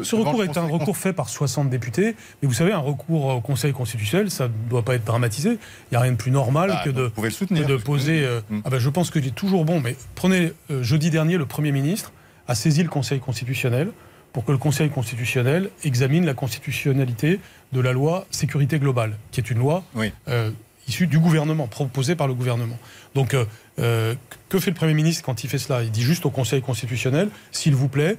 ce 0.05 0.15
recours 0.15 0.45
est 0.45 0.57
un 0.57 0.69
recours 0.69 0.97
fait 0.97 1.13
par 1.13 1.29
60 1.29 1.69
députés, 1.69 2.15
mais 2.41 2.47
vous 2.47 2.55
savez, 2.55 2.71
un 2.71 2.79
recours 2.79 3.25
au 3.25 3.41
Conseil 3.41 3.73
constitutionnel, 3.73 4.31
ça 4.31 4.47
ne 4.47 4.53
doit 4.71 4.85
pas 4.85 4.95
être 4.95 5.05
dramatisé. 5.05 5.51
Il 5.51 5.59
n'y 5.91 5.97
a 5.97 6.01
rien 6.01 6.13
de 6.13 6.17
plus 6.17 6.31
normal 6.31 6.71
bah, 6.71 6.83
que 6.85 6.91
de, 6.91 7.11
soutenir, 7.29 7.67
de 7.67 7.77
poser. 7.77 8.25
Mm. 8.51 8.61
ah 8.65 8.71
ben, 8.71 8.79
je 8.79 8.89
pense 8.89 9.11
qu'il 9.11 9.27
est 9.27 9.35
toujours 9.35 9.65
bon, 9.65 9.81
mais 9.81 9.97
prenez 10.15 10.53
jeudi 10.81 11.11
dernier, 11.11 11.39
le 11.39 11.45
Premier 11.45 11.73
ministre 11.73 12.13
a 12.47 12.55
saisi 12.55 12.85
le 12.85 12.89
Conseil 12.89 13.19
constitutionnel 13.19 13.91
pour 14.33 14.45
que 14.45 14.53
le 14.53 14.59
Conseil 14.59 14.91
constitutionnel 14.91 15.71
examine 15.85 16.25
la 16.25 16.35
constitutionnalité 16.35 17.41
de 17.73 17.81
la 17.81 17.93
loi 17.93 18.27
sécurité 18.31 18.79
globale, 18.79 19.17
qui 19.31 19.41
est 19.41 19.51
une 19.51 19.59
loi 19.59 19.83
euh, 20.29 20.51
issue 20.89 21.07
du 21.07 21.19
gouvernement, 21.19 21.67
proposée 21.67 22.17
par 22.17 22.29
le 22.29 22.35
gouvernement. 22.35 22.79
Donc, 23.15 23.35
euh, 23.35 23.45
euh, 23.79 24.15
que 24.49 24.59
fait 24.59 24.71
le 24.71 24.77
Premier 24.77 24.95
ministre 24.95 25.25
quand 25.25 25.45
il 25.45 25.51
fait 25.51 25.59
cela? 25.59 25.83
Il 25.83 25.91
dit 25.91 26.03
juste 26.03 26.27
au 26.27 26.31
Conseil 26.31 26.63
constitutionnel, 26.63 27.29
s'il 27.51 27.75
vous 27.75 27.89
plaît, 27.89 28.19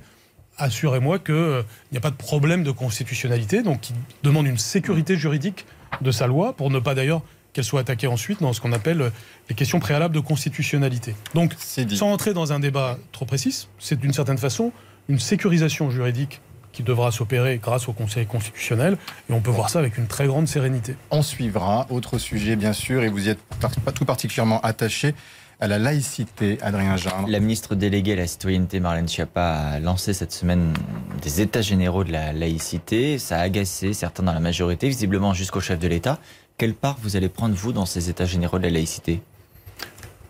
assurez-moi 0.58 1.20
qu'il 1.20 1.64
n'y 1.92 1.98
a 1.98 2.02
pas 2.02 2.12
de 2.12 2.16
problème 2.16 2.64
de 2.64 2.72
constitutionnalité, 2.72 3.64
donc 3.64 3.90
il 3.90 3.96
demande 4.24 4.48
une 4.48 4.58
sécurité 4.58 5.16
juridique 5.16 5.66
de 6.02 6.12
sa 6.12 6.28
loi, 6.28 6.54
pour 6.54 6.70
ne 6.70 6.80
pas 6.80 6.94
d'ailleurs 6.96 7.22
qu'elle 7.54 7.66
soit 7.66 7.82
attaquée 7.82 8.08
ensuite 8.08 8.42
dans 8.42 8.54
ce 8.54 8.62
qu'on 8.62 8.72
appelle 8.72 9.12
les 9.50 9.56
questions 9.56 9.80
préalables 9.80 10.16
de 10.16 10.22
constitutionnalité. 10.22 11.16
Donc, 11.34 11.54
sans 11.58 12.12
entrer 12.12 12.34
dans 12.34 12.54
un 12.54 12.60
débat 12.60 12.98
trop 13.12 13.26
précis, 13.26 13.68
c'est 13.78 14.00
d'une 14.00 14.14
certaine 14.14 14.38
façon 14.38 14.72
une 15.10 15.20
sécurisation 15.20 15.90
juridique 15.90 16.42
qui 16.72 16.84
devra 16.84 17.12
s'opérer 17.12 17.60
grâce 17.62 17.88
au 17.90 17.94
Conseil 17.94 18.26
constitutionnel. 18.26 18.98
Et 19.30 19.34
on 19.34 19.42
peut 19.42 19.52
voir 19.52 19.70
ça 19.70 19.80
avec 19.80 19.98
une 19.98 20.08
très 20.08 20.26
grande 20.28 20.48
sérénité. 20.48 20.96
On 21.12 21.22
suivra. 21.22 21.86
Autre 21.90 22.18
sujet, 22.18 22.56
bien 22.56 22.74
sûr, 22.74 23.04
et 23.04 23.10
vous 23.10 23.28
y 23.28 23.30
êtes 23.30 23.40
pas 23.60 23.92
tout 23.92 24.06
particulièrement 24.06 24.62
attaché 24.62 25.14
à 25.60 25.68
la 25.68 25.78
laïcité, 25.78 26.58
Adrien 26.62 26.98
Jean. 26.98 27.28
La 27.28 27.40
ministre 27.40 27.76
déléguée 27.76 28.14
à 28.14 28.16
la 28.16 28.28
citoyenneté, 28.28 28.80
Marlène 28.80 29.08
Schiappa, 29.08 29.54
a 29.54 29.80
lancé 29.80 30.12
cette 30.14 30.32
semaine 30.32 30.74
des 31.22 31.40
états 31.40 31.62
généraux 31.62 32.04
de 32.04 32.12
la 32.12 32.34
laïcité. 32.34 33.20
Ça 33.20 33.38
a 33.38 33.42
agacé 33.42 33.94
certains 33.94 34.24
dans 34.24 34.34
la 34.34 34.40
majorité, 34.40 34.88
visiblement 34.88 35.36
jusqu'au 35.36 35.62
chef 35.62 35.78
de 35.78 35.88
l'État. 35.88 36.18
Quelle 36.58 36.74
part 36.74 36.98
vous 37.04 37.16
allez 37.16 37.30
prendre, 37.30 37.54
vous, 37.54 37.74
dans 37.74 37.86
ces 37.86 38.10
états 38.10 38.26
généraux 38.26 38.58
de 38.58 38.64
la 38.64 38.72
laïcité? 38.72 39.22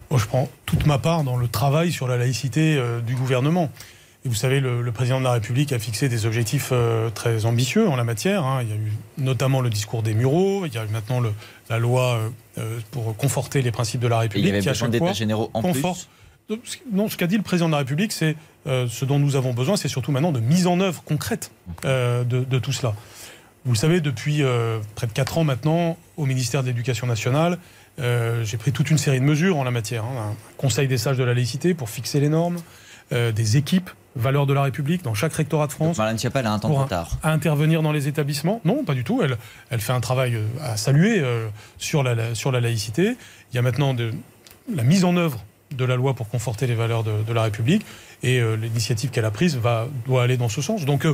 Moi, 0.09 0.19
Je 0.19 0.25
prends 0.25 0.49
toute 0.65 0.85
ma 0.85 0.97
part 0.97 1.23
dans 1.23 1.37
le 1.37 1.47
travail 1.47 1.93
sur 1.93 2.09
la 2.09 2.17
laïcité 2.17 2.75
euh, 2.77 2.99
du 2.99 3.15
gouvernement. 3.15 3.71
Et 4.23 4.29
vous 4.29 4.35
savez, 4.35 4.59
le, 4.59 4.91
président 4.91 5.17
de 5.17 5.23
la 5.23 5.31
République 5.31 5.73
a 5.73 5.79
fixé 5.79 6.07
des 6.07 6.27
objectifs 6.27 6.69
euh, 6.71 7.09
très 7.09 7.45
ambitieux 7.45 7.87
en 7.87 7.95
la 7.95 8.03
matière. 8.03 8.45
Hein. 8.45 8.61
Il 8.61 8.69
y 8.69 8.71
a 8.71 8.75
eu 8.75 8.91
notamment 9.17 9.61
le 9.61 9.71
discours 9.71 10.03
des 10.03 10.13
Mureaux, 10.13 10.65
il 10.67 10.73
y 10.73 10.77
a 10.77 10.85
eu 10.85 10.89
maintenant 10.89 11.19
le, 11.19 11.33
la 11.71 11.79
loi 11.79 12.17
euh, 12.17 12.29
euh, 12.59 12.79
pour 12.91 13.15
conforter 13.17 13.63
les 13.63 13.71
principes 13.71 14.01
de 14.01 14.07
la 14.07 14.19
République. 14.19 14.45
Et 14.45 14.49
il 14.49 14.53
y 14.53 14.57
avait 14.57 14.69
besoin 14.69 14.89
d'états 14.89 15.13
généraux 15.13 15.49
en 15.55 15.61
conforte. 15.63 16.07
plus 16.47 16.83
Non, 16.91 17.09
ce 17.09 17.17
qu'a 17.17 17.25
dit 17.25 17.37
le 17.37 17.41
président 17.41 17.67
de 17.67 17.71
la 17.71 17.79
République, 17.79 18.11
c'est 18.11 18.35
ce 18.67 19.05
dont 19.05 19.17
nous 19.17 19.35
avons 19.35 19.53
besoin, 19.53 19.75
c'est 19.75 19.87
surtout 19.87 20.11
maintenant 20.11 20.31
de 20.31 20.39
mise 20.39 20.67
en 20.67 20.79
œuvre 20.81 21.01
concrète 21.03 21.51
de, 21.83 22.23
de, 22.23 22.59
tout 22.59 22.73
cela. 22.73 22.93
Vous 23.65 23.71
le 23.71 23.77
savez, 23.77 24.01
depuis 24.01 24.43
près 24.93 25.07
de 25.07 25.13
4 25.13 25.39
ans 25.39 25.43
maintenant, 25.43 25.97
au 26.17 26.27
ministère 26.27 26.61
de 26.61 26.67
l'Éducation 26.67 27.07
nationale, 27.07 27.57
j'ai 27.97 28.57
pris 28.57 28.71
toute 28.71 28.91
une 28.91 28.99
série 28.99 29.19
de 29.19 29.25
mesures 29.25 29.57
en 29.57 29.63
la 29.63 29.71
matière. 29.71 30.03
Hein. 30.03 30.33
Un 30.33 30.35
conseil 30.57 30.87
des 30.87 30.99
sages 30.99 31.17
de 31.17 31.23
la 31.23 31.33
laïcité 31.33 31.73
pour 31.73 31.89
fixer 31.89 32.19
les 32.19 32.29
normes, 32.29 32.57
des 33.11 33.57
équipes 33.57 33.89
valeurs 34.15 34.45
de 34.45 34.53
la 34.53 34.63
République 34.63 35.03
dans 35.03 35.13
chaque 35.13 35.33
rectorat 35.33 35.67
de 35.67 35.71
France. 35.71 35.97
Marlène 35.97 36.19
Schiappa, 36.19 36.41
a 36.41 36.49
un 36.49 36.59
temps 36.59 36.69
pour 36.69 36.87
tard. 36.87 37.17
À 37.23 37.31
intervenir 37.31 37.81
dans 37.81 37.91
les 37.91 38.07
établissements? 38.07 38.61
Non, 38.65 38.83
pas 38.83 38.93
du 38.93 39.03
tout. 39.03 39.21
Elle, 39.23 39.37
elle 39.69 39.81
fait 39.81 39.93
un 39.93 40.01
travail 40.01 40.35
euh, 40.35 40.45
à 40.61 40.77
saluer 40.77 41.19
euh, 41.19 41.47
sur, 41.77 42.03
la, 42.03 42.35
sur 42.35 42.51
la 42.51 42.59
laïcité. 42.59 43.15
Il 43.51 43.55
y 43.55 43.59
a 43.59 43.61
maintenant 43.61 43.93
de, 43.93 44.11
la 44.73 44.83
mise 44.83 45.05
en 45.05 45.15
œuvre 45.15 45.43
de 45.71 45.85
la 45.85 45.95
loi 45.95 46.13
pour 46.13 46.27
conforter 46.27 46.67
les 46.67 46.75
valeurs 46.75 47.03
de, 47.03 47.33
la 47.33 47.43
République. 47.43 47.85
Et 48.23 48.39
euh, 48.39 48.55
l'initiative 48.55 49.09
qu'elle 49.09 49.25
a 49.25 49.31
prise 49.31 49.55
va, 49.57 49.87
doit 50.05 50.23
aller 50.23 50.37
dans 50.37 50.49
ce 50.49 50.61
sens. 50.61 50.85
Donc, 50.85 51.05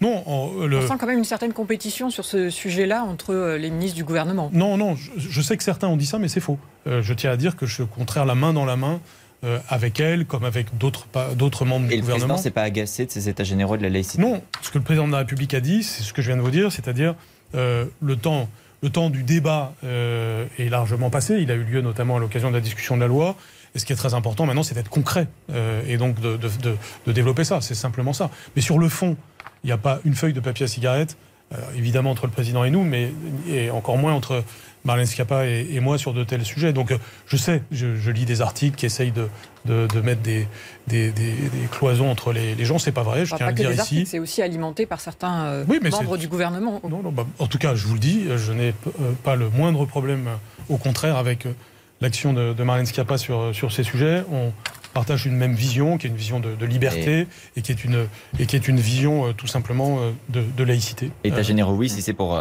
non. 0.00 0.22
On, 0.26 0.66
le... 0.66 0.78
on 0.78 0.88
sent 0.88 0.94
quand 1.00 1.06
même 1.06 1.18
une 1.18 1.24
certaine 1.24 1.54
compétition 1.54 2.10
sur 2.10 2.24
ce 2.24 2.50
sujet-là 2.50 3.04
entre 3.04 3.56
les 3.58 3.70
ministres 3.70 3.96
du 3.96 4.04
gouvernement. 4.04 4.50
Non, 4.52 4.76
non. 4.76 4.94
Je, 4.96 5.10
je, 5.16 5.40
sais 5.40 5.56
que 5.56 5.62
certains 5.62 5.88
ont 5.88 5.96
dit 5.96 6.06
ça, 6.06 6.18
mais 6.18 6.28
c'est 6.28 6.40
faux. 6.40 6.58
je 6.86 7.14
tiens 7.14 7.30
à 7.30 7.36
dire 7.36 7.56
que 7.56 7.64
je 7.64 7.74
suis 7.74 7.82
au 7.82 7.86
contraire 7.86 8.26
la 8.26 8.34
main 8.34 8.52
dans 8.52 8.66
la 8.66 8.76
main 8.76 9.00
euh, 9.44 9.58
avec 9.68 9.98
elle, 9.98 10.24
comme 10.24 10.44
avec 10.44 10.78
d'autres 10.78 11.04
membres 11.10 11.40
du 11.40 11.40
gouvernement. 11.40 11.88
Et 11.90 11.96
le 11.96 12.02
président 12.02 12.36
s'est 12.36 12.52
pas 12.52 12.62
agacé 12.62 13.06
de 13.06 13.10
ces 13.10 13.28
états 13.28 13.42
généraux 13.42 13.76
de 13.76 13.82
la 13.82 13.88
laïcité? 13.88 14.22
Non, 14.22 14.40
ce 14.60 14.70
que 14.70 14.78
le 14.78 14.84
président 14.84 15.08
de 15.08 15.12
la 15.12 15.18
République 15.18 15.52
a 15.54 15.60
dit, 15.60 15.82
c'est 15.82 16.04
ce 16.04 16.12
que 16.12 16.22
je 16.22 16.28
viens 16.28 16.36
de 16.36 16.42
vous 16.42 16.52
dire, 16.52 16.70
c'est-à-dire 16.70 17.16
euh, 17.56 17.86
le 18.00 18.14
temps 18.14 18.48
le 18.84 18.90
temps 18.90 19.10
du 19.10 19.24
débat 19.24 19.74
euh, 19.82 20.46
est 20.58 20.68
largement 20.68 21.10
passé. 21.10 21.38
Il 21.40 21.50
a 21.50 21.54
eu 21.54 21.64
lieu 21.64 21.80
notamment 21.80 22.16
à 22.16 22.20
l'occasion 22.20 22.50
de 22.50 22.54
la 22.54 22.60
discussion 22.60 22.96
de 22.96 23.00
la 23.00 23.08
loi. 23.08 23.36
Et 23.74 23.80
ce 23.80 23.86
qui 23.86 23.92
est 23.92 23.96
très 23.96 24.14
important 24.14 24.46
maintenant, 24.46 24.62
c'est 24.62 24.74
d'être 24.74 24.90
concret 24.90 25.28
et 25.88 25.96
donc 25.96 26.20
de, 26.20 26.36
de, 26.36 27.12
développer 27.12 27.44
ça. 27.44 27.60
C'est 27.60 27.76
simplement 27.76 28.12
ça. 28.12 28.28
Mais 28.54 28.62
sur 28.62 28.80
le 28.80 28.88
fond, 28.88 29.16
il 29.62 29.68
n'y 29.68 29.72
a 29.72 29.78
pas 29.78 30.00
une 30.04 30.14
feuille 30.14 30.32
de 30.32 30.40
papier 30.40 30.64
à 30.64 30.68
cigarette, 30.68 31.16
évidemment 31.76 32.10
entre 32.10 32.26
le 32.26 32.32
président 32.32 32.64
et 32.64 32.70
nous, 32.70 32.82
mais 32.82 33.12
et 33.48 33.70
encore 33.70 33.98
moins 33.98 34.14
entre 34.14 34.42
Marlène 34.84 35.06
Schiappa 35.06 35.46
et, 35.46 35.80
moi 35.80 35.98
sur 35.98 36.12
de 36.12 36.24
tels 36.24 36.44
sujets. 36.44 36.72
Donc 36.72 36.90
euh, 36.90 36.98
je 37.26 37.36
sais, 37.36 37.62
je, 37.70 38.10
lis 38.10 38.24
des 38.24 38.40
articles 38.40 38.76
qui 38.76 38.86
essayent 38.86 39.12
de, 39.12 39.28
de, 39.64 40.00
mettre 40.00 40.22
des, 40.22 40.46
des, 40.88 41.12
cloisons 41.70 42.10
entre 42.10 42.32
les, 42.32 42.54
les 42.54 42.64
gens. 42.64 42.78
C'est 42.78 42.92
pas 42.92 43.02
vrai, 43.02 43.24
je 43.24 43.34
tiens 43.34 43.46
à 43.46 43.50
le 43.50 43.56
dire 43.56 43.72
ici. 43.72 44.04
C'est 44.06 44.18
aussi 44.18 44.42
alimenté 44.42 44.86
par 44.86 45.00
certains 45.00 45.44
euh, 45.44 45.64
membres 45.90 46.16
du 46.16 46.28
gouvernement. 46.28 46.80
Non, 46.88 47.02
non, 47.02 47.12
bah, 47.12 47.26
en 47.38 47.46
tout 47.46 47.58
cas, 47.58 47.74
je 47.74 47.86
vous 47.86 47.94
le 47.94 48.00
dis, 48.00 48.26
je 48.36 48.52
n'ai 48.52 48.74
euh, 48.86 49.12
pas 49.22 49.36
le 49.36 49.48
moindre 49.48 49.84
problème, 49.84 50.28
au 50.68 50.76
contraire, 50.76 51.16
avec 51.16 51.46
l'action 52.00 52.32
de, 52.32 52.52
de 52.52 52.62
Marlène 52.64 52.86
Schiappa 52.86 53.18
sur, 53.18 53.54
sur 53.54 53.72
ces 53.72 53.84
sujets. 53.84 54.24
On, 54.32 54.52
partagent 54.92 55.26
une 55.26 55.36
même 55.36 55.54
vision, 55.54 55.98
qui 55.98 56.06
est 56.06 56.10
une 56.10 56.16
vision 56.16 56.40
de, 56.40 56.64
liberté 56.64 57.26
et... 57.56 57.62
qui 57.62 57.72
est 57.72 57.84
une, 57.84 58.06
et 58.38 58.46
qui 58.46 58.56
est 58.56 58.68
une 58.68 58.80
vision 58.80 59.26
euh, 59.26 59.32
tout 59.32 59.46
simplement 59.46 59.98
euh, 60.00 60.12
de, 60.28 60.64
laïcité. 60.64 61.10
État 61.24 61.38
euh, 61.38 61.42
généraux, 61.42 61.74
oui, 61.74 61.88
si 61.88 62.02
c'est 62.02 62.12
pour 62.12 62.40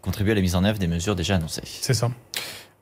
contribuer 0.00 0.32
à 0.32 0.34
la 0.34 0.40
mise 0.40 0.54
en 0.54 0.64
œuvre 0.64 0.78
des 0.78 0.86
mesures 0.86 1.16
déjà 1.16 1.36
annoncées. 1.36 1.62
C'est 1.64 1.94
ça. 1.94 2.10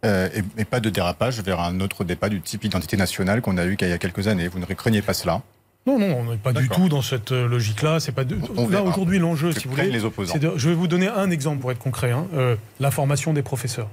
et, 0.04 0.64
pas 0.64 0.80
de 0.80 0.90
dérapage 0.90 1.40
vers 1.40 1.60
un 1.60 1.80
autre 1.80 2.04
débat 2.04 2.28
du 2.28 2.40
type 2.40 2.64
identité 2.64 2.96
nationale 2.96 3.40
qu'on 3.40 3.58
a 3.58 3.64
eu 3.64 3.76
il 3.80 3.88
y 3.88 3.92
a 3.92 3.98
quelques 3.98 4.28
années. 4.28 4.48
Vous 4.48 4.58
ne 4.58 4.66
craignez 4.66 5.02
pas 5.02 5.14
cela? 5.14 5.42
Non, 5.86 5.98
non, 5.98 6.18
on 6.18 6.30
n'est 6.30 6.36
pas 6.36 6.52
du 6.52 6.68
tout 6.68 6.88
dans 6.88 7.00
cette 7.00 7.30
logique-là. 7.30 8.00
C'est 8.00 8.12
pas 8.12 8.24
de... 8.24 8.36
là 8.70 8.82
aujourd'hui 8.82 9.18
l'enjeu, 9.18 9.52
si 9.52 9.66
vous 9.66 9.74
voulez. 9.74 9.90
Les 9.90 10.04
opposants. 10.04 10.36
De... 10.36 10.52
Je 10.56 10.68
vais 10.68 10.74
vous 10.74 10.88
donner 10.88 11.08
un 11.08 11.30
exemple 11.30 11.60
pour 11.60 11.72
être 11.72 11.78
concret. 11.78 12.10
Hein. 12.10 12.26
Euh, 12.34 12.56
la 12.80 12.90
formation 12.90 13.32
des 13.32 13.42
professeurs. 13.42 13.88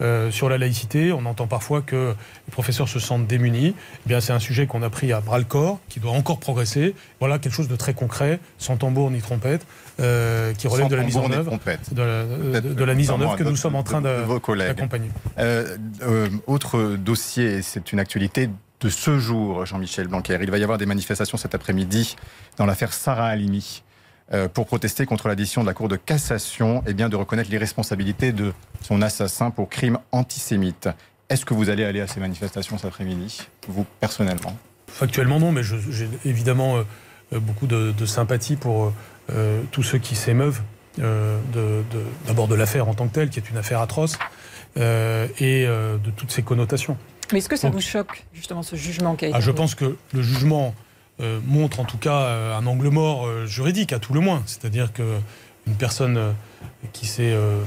Euh, 0.00 0.30
sur 0.30 0.48
la 0.48 0.58
laïcité, 0.58 1.12
on 1.12 1.24
entend 1.26 1.46
parfois 1.46 1.82
que 1.82 2.14
les 2.48 2.52
professeurs 2.52 2.88
se 2.88 2.98
sentent 2.98 3.26
démunis. 3.26 3.74
Eh 4.06 4.08
bien, 4.08 4.20
c'est 4.20 4.32
un 4.32 4.38
sujet 4.38 4.66
qu'on 4.66 4.82
a 4.82 4.90
pris 4.90 5.12
à 5.12 5.20
bras 5.20 5.38
le 5.38 5.44
corps, 5.44 5.78
qui 5.88 6.00
doit 6.00 6.12
encore 6.12 6.40
progresser. 6.40 6.94
Voilà 7.20 7.38
quelque 7.38 7.52
chose 7.54 7.68
de 7.68 7.76
très 7.76 7.94
concret, 7.94 8.40
sans 8.58 8.76
tambour 8.76 9.10
ni 9.10 9.20
trompette, 9.20 9.66
euh, 10.00 10.52
qui 10.54 10.68
relève 10.68 10.84
Sans 10.86 10.90
de 10.90 10.96
la 10.96 11.02
mise 11.04 11.16
en 11.16 11.30
œuvre, 11.30 11.46
trompette. 11.50 11.92
de 11.94 12.02
la, 12.02 12.60
de- 12.60 12.74
de 12.74 12.84
la 12.84 12.94
mise 12.94 13.10
en 13.10 13.20
œuvre 13.20 13.36
que 13.36 13.42
nous 13.44 13.56
sommes 13.56 13.74
en 13.76 13.82
train 13.82 14.00
d'accompagner. 14.00 15.10
Euh, 15.38 15.76
euh, 16.02 16.28
autre 16.46 16.96
dossier, 16.96 17.62
c'est 17.62 17.92
une 17.92 17.98
actualité 18.00 18.48
de 18.80 18.88
ce 18.88 19.18
jour, 19.18 19.66
Jean-Michel 19.66 20.08
Blanquer. 20.08 20.38
Il 20.42 20.50
va 20.50 20.56
y 20.58 20.62
avoir 20.62 20.78
des 20.78 20.86
manifestations 20.86 21.36
cet 21.36 21.54
après-midi 21.54 22.16
dans 22.56 22.64
l'affaire 22.64 22.92
Sarah 22.94 23.26
Halimi 23.28 23.82
euh, 23.82 23.89
pour 24.54 24.66
protester 24.66 25.06
contre 25.06 25.26
la 25.28 25.34
décision 25.34 25.62
de 25.62 25.66
la 25.66 25.74
Cour 25.74 25.88
de 25.88 25.96
cassation 25.96 26.82
et 26.86 26.94
bien, 26.94 27.08
de 27.08 27.16
reconnaître 27.16 27.50
l'irresponsabilité 27.50 28.32
de 28.32 28.52
son 28.82 29.02
assassin 29.02 29.50
pour 29.50 29.68
crime 29.68 29.98
antisémite. 30.12 30.88
Est-ce 31.28 31.44
que 31.44 31.54
vous 31.54 31.68
allez 31.70 31.84
aller 31.84 32.00
à 32.00 32.06
ces 32.06 32.20
manifestations 32.20 32.76
cet 32.78 32.86
après-midi, 32.86 33.40
vous 33.68 33.86
personnellement? 34.00 34.56
Factuellement, 34.88 35.38
non, 35.40 35.52
mais 35.52 35.62
j'ai 35.62 36.08
évidemment 36.24 36.76
euh, 36.78 36.82
euh, 37.32 37.40
beaucoup 37.40 37.66
de, 37.66 37.92
de 37.92 38.06
sympathie 38.06 38.56
pour 38.56 38.84
euh, 38.86 38.92
euh, 39.32 39.62
tous 39.70 39.82
ceux 39.84 39.98
qui 39.98 40.16
s'émeuvent 40.16 40.60
euh, 41.00 41.38
de- 41.52 41.82
de- 41.96 42.04
d'abord 42.26 42.48
de, 42.48 42.54
l'affaire 42.56 42.88
en 42.88 42.94
tant 42.94 43.06
que 43.06 43.14
telle, 43.14 43.30
qui 43.30 43.38
est 43.38 43.48
une 43.50 43.56
affaire 43.56 43.80
atroce, 43.80 44.18
euh, 44.76 45.26
et 45.38 45.64
euh, 45.66 45.98
de 45.98 46.10
toutes 46.10 46.32
ses 46.32 46.42
connotations. 46.42 46.96
Mais 47.32 47.38
est-ce 47.38 47.48
que 47.48 47.54
ça 47.56 47.68
Donc- 47.68 47.74
vous 47.76 47.80
choque, 47.80 48.24
justement, 48.34 48.62
ce 48.64 48.74
jugement 48.74 49.14
qui 49.14 49.26
a 49.26 49.28
été 49.28 49.36
Ah, 49.36 49.40
je 49.40 49.52
pense 49.52 49.76
que 49.76 49.96
le 50.12 50.22
jugement 50.22 50.68
euh, 50.68 50.80
montre 51.46 51.80
en 51.80 51.84
tout 51.84 51.98
cas 51.98 52.22
euh, 52.22 52.56
un 52.56 52.66
angle 52.66 52.88
mort 52.88 53.26
euh, 53.26 53.46
juridique, 53.46 53.92
à 53.92 53.98
tout 53.98 54.12
le 54.12 54.20
moins. 54.20 54.42
C'est-à-dire 54.46 54.92
qu'une 54.92 55.74
personne 55.78 56.16
euh, 56.16 56.32
qui 56.92 57.06
s'est, 57.06 57.32
euh, 57.32 57.60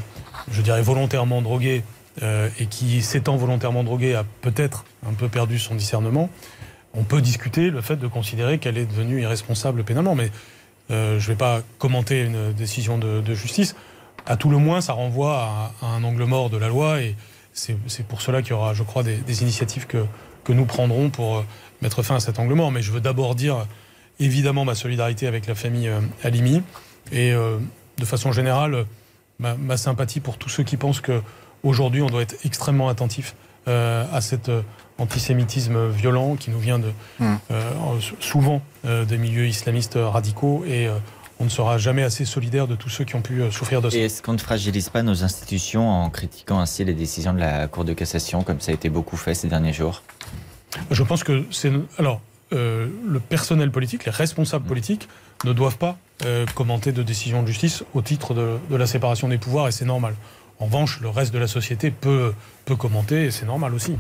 je 0.52 0.62
dirais, 0.62 0.82
volontairement 0.82 1.42
droguée 1.42 1.84
euh, 2.22 2.50
et 2.60 2.68
qui, 2.68 3.02
s'étant 3.02 3.38
volontairement 3.38 3.84
droguée, 3.84 4.16
a 4.16 4.24
peut-être 4.42 4.86
un 5.08 5.14
peu 5.14 5.30
perdu 5.30 5.58
son 5.58 5.76
discernement, 5.76 6.30
on 6.94 7.04
peut 7.04 7.22
discuter 7.22 7.72
le 7.72 7.82
fait 7.82 7.96
de 7.96 8.08
considérer 8.08 8.60
qu'elle 8.60 8.78
est 8.78 8.86
devenue 8.86 9.22
irresponsable 9.22 9.84
pénalement. 9.84 10.14
Mais 10.14 10.30
euh, 10.92 11.20
je 11.20 11.26
ne 11.28 11.34
vais 11.34 11.38
pas 11.38 11.62
commenter 11.80 12.24
une 12.24 12.54
décision 12.54 12.98
de, 12.98 13.34
justice. 13.34 13.76
À 14.26 14.38
tout 14.38 14.50
le 14.50 14.58
moins, 14.58 14.80
ça 14.80 14.94
renvoie 14.94 15.74
à, 15.82 15.88
un 15.88 16.04
angle 16.04 16.24
mort 16.26 16.50
de 16.50 16.58
la 16.58 16.68
loi 16.68 17.02
et 17.02 17.16
c'est 17.54 18.06
pour 18.08 18.22
cela 18.22 18.42
qu'il 18.42 18.52
y 18.52 18.54
aura, 18.54 18.74
je 18.74 18.84
crois, 18.84 19.04
des, 19.04 19.42
initiatives 19.42 19.88
que, 19.88 20.06
nous 20.50 20.66
prendrons 20.66 21.10
pour 21.10 21.38
euh, 21.38 21.46
mettre 21.84 22.02
fin 22.02 22.16
à 22.16 22.20
cet 22.20 22.40
angle 22.40 22.56
mort. 22.56 22.72
Mais 22.72 22.82
je 22.82 22.92
veux 22.92 23.02
d'abord 23.02 23.36
dire 23.36 23.68
évidemment 24.20 24.66
ma 24.66 24.76
solidarité 24.76 25.28
avec 25.28 25.46
la 25.48 25.56
famille 25.56 25.88
euh, 25.88 26.00
Halimi 26.24 26.64
et 27.12 27.32
euh, 27.32 27.58
de 27.98 28.06
façon 28.06 28.32
générale 28.32 28.86
ma, 29.40 29.56
ma 29.56 29.78
sympathie 29.78 30.20
pour 30.20 30.38
tous 30.38 30.50
ceux 30.50 30.64
qui 30.64 30.78
pensent 30.78 31.02
que 31.02 31.22
aujourd'hui 31.64 32.02
on 32.02 32.08
doit 32.08 32.22
être 32.22 32.36
extrêmement 32.46 32.90
attentif 32.90 33.36
euh, 33.68 34.06
à 34.12 34.22
cet 34.22 34.50
euh, 34.50 34.62
antisémitisme 35.00 35.90
violent 35.90 36.36
qui 36.36 36.52
nous 36.52 36.60
vient 36.60 36.80
de 36.80 36.92
euh, 37.22 37.40
souvent 38.20 38.62
euh, 38.86 39.06
des 39.06 39.18
milieux 39.18 39.48
islamistes 39.48 39.98
radicaux 40.00 40.64
et 40.68 40.88
euh, 40.88 40.98
on 41.40 41.46
ne 41.46 41.50
sera 41.50 41.78
jamais 41.80 42.04
assez 42.04 42.26
solidaire 42.26 42.68
de 42.68 42.76
tous 42.76 42.90
ceux 42.90 43.04
qui 43.04 43.16
ont 43.16 43.22
pu 43.22 43.42
souffrir 43.52 43.82
de 43.82 43.90
ça. 43.90 43.98
Et 43.98 44.02
est-ce 44.02 44.22
qu'on 44.22 44.34
ne 44.34 44.38
fragilise 44.38 44.90
pas 44.90 45.02
nos 45.02 45.24
institutions 45.24 45.90
en 45.90 46.10
critiquant 46.12 46.60
ainsi 46.60 46.86
les 46.86 46.94
décisions 46.94 47.34
de 47.34 47.40
la 47.40 47.68
Cour 47.68 47.84
de 47.86 47.94
cassation, 47.94 48.44
comme 48.44 48.62
ça 48.62 48.72
a 48.72 48.76
été 48.76 48.90
beaucoup 48.90 49.18
fait 49.18 49.34
ces 49.34 49.48
derniers 49.48 49.74
jours? 49.74 50.04
Je 50.92 51.04
pense 51.04 51.24
que 51.24 51.44
c'est. 51.52 51.72
Alors, 51.98 52.22
euh, 52.54 52.88
le 53.08 53.20
personnel 53.20 53.72
politique, 53.72 54.06
les 54.06 54.12
responsables 54.12 54.66
politiques, 54.66 55.08
ne 55.46 55.54
doivent 55.54 55.78
pas 55.78 55.98
euh, 56.26 56.46
commenter 56.56 56.92
de 56.92 57.04
décisions 57.04 57.42
de 57.42 57.48
justice 57.48 57.84
au 57.94 58.02
titre 58.02 58.34
de, 58.34 58.58
de 58.70 58.76
la 58.76 58.88
séparation 58.88 59.28
des 59.28 59.38
pouvoirs, 59.38 59.68
et 59.68 59.72
c'est 59.72 59.86
normal. 59.86 60.16
En 60.60 60.66
revanche, 60.66 61.00
le 61.02 61.10
reste 61.10 61.34
de 61.34 61.40
la 61.40 61.48
société 61.48 61.92
peut, 61.92 62.34
peut 62.66 62.76
commenter, 62.76 63.26
et 63.26 63.32
c'est 63.32 63.46
normal 63.46 63.74
aussi. 63.74 63.98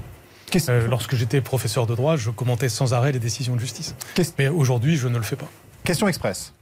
Euh, 0.69 0.88
lorsque 0.88 1.15
j'étais 1.15 1.41
professeur 1.41 1.88
de 1.88 1.95
droit, 1.95 2.15
je 2.15 2.30
commentais 2.30 2.69
sans 2.69 2.93
arrêt 2.93 3.11
les 3.11 3.19
décisions 3.19 3.55
de 3.55 3.59
justice. 3.59 3.95
Mais 4.38 4.49
aujourd'hui, 4.49 4.97
je 4.97 5.07
ne 5.07 5.17
le 5.17 5.24
fais 5.24 5.36
pas. 5.36 5.49
Question 5.84 6.07
express. 6.07 6.53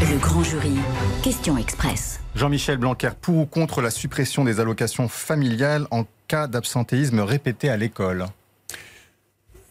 Le 0.00 0.18
grand 0.18 0.42
jury. 0.42 0.72
Question 1.22 1.58
express. 1.58 2.20
Jean-Michel 2.34 2.78
Blanquer, 2.78 3.10
pour 3.20 3.36
ou 3.36 3.46
contre 3.46 3.82
la 3.82 3.90
suppression 3.90 4.44
des 4.44 4.58
allocations 4.58 5.08
familiales 5.08 5.86
en 5.90 6.04
cas 6.28 6.46
d'absentéisme 6.46 7.20
répété 7.20 7.68
à 7.68 7.76
l'école? 7.76 8.26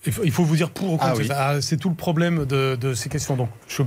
Il 0.05 0.31
faut, 0.31 0.43
vous 0.45 0.55
dire 0.55 0.69
pour 0.69 0.93
ou 0.93 0.97
contre. 0.97 1.05
Ah 1.05 1.13
oui. 1.17 1.27
ah, 1.35 1.61
c'est 1.61 1.75
tout 1.75 1.89
le 1.89 1.95
problème 1.95 2.45
de, 2.45 2.77
de 2.79 2.93
ces 2.93 3.09
questions. 3.09 3.35
Donc, 3.35 3.49
je, 3.67 3.83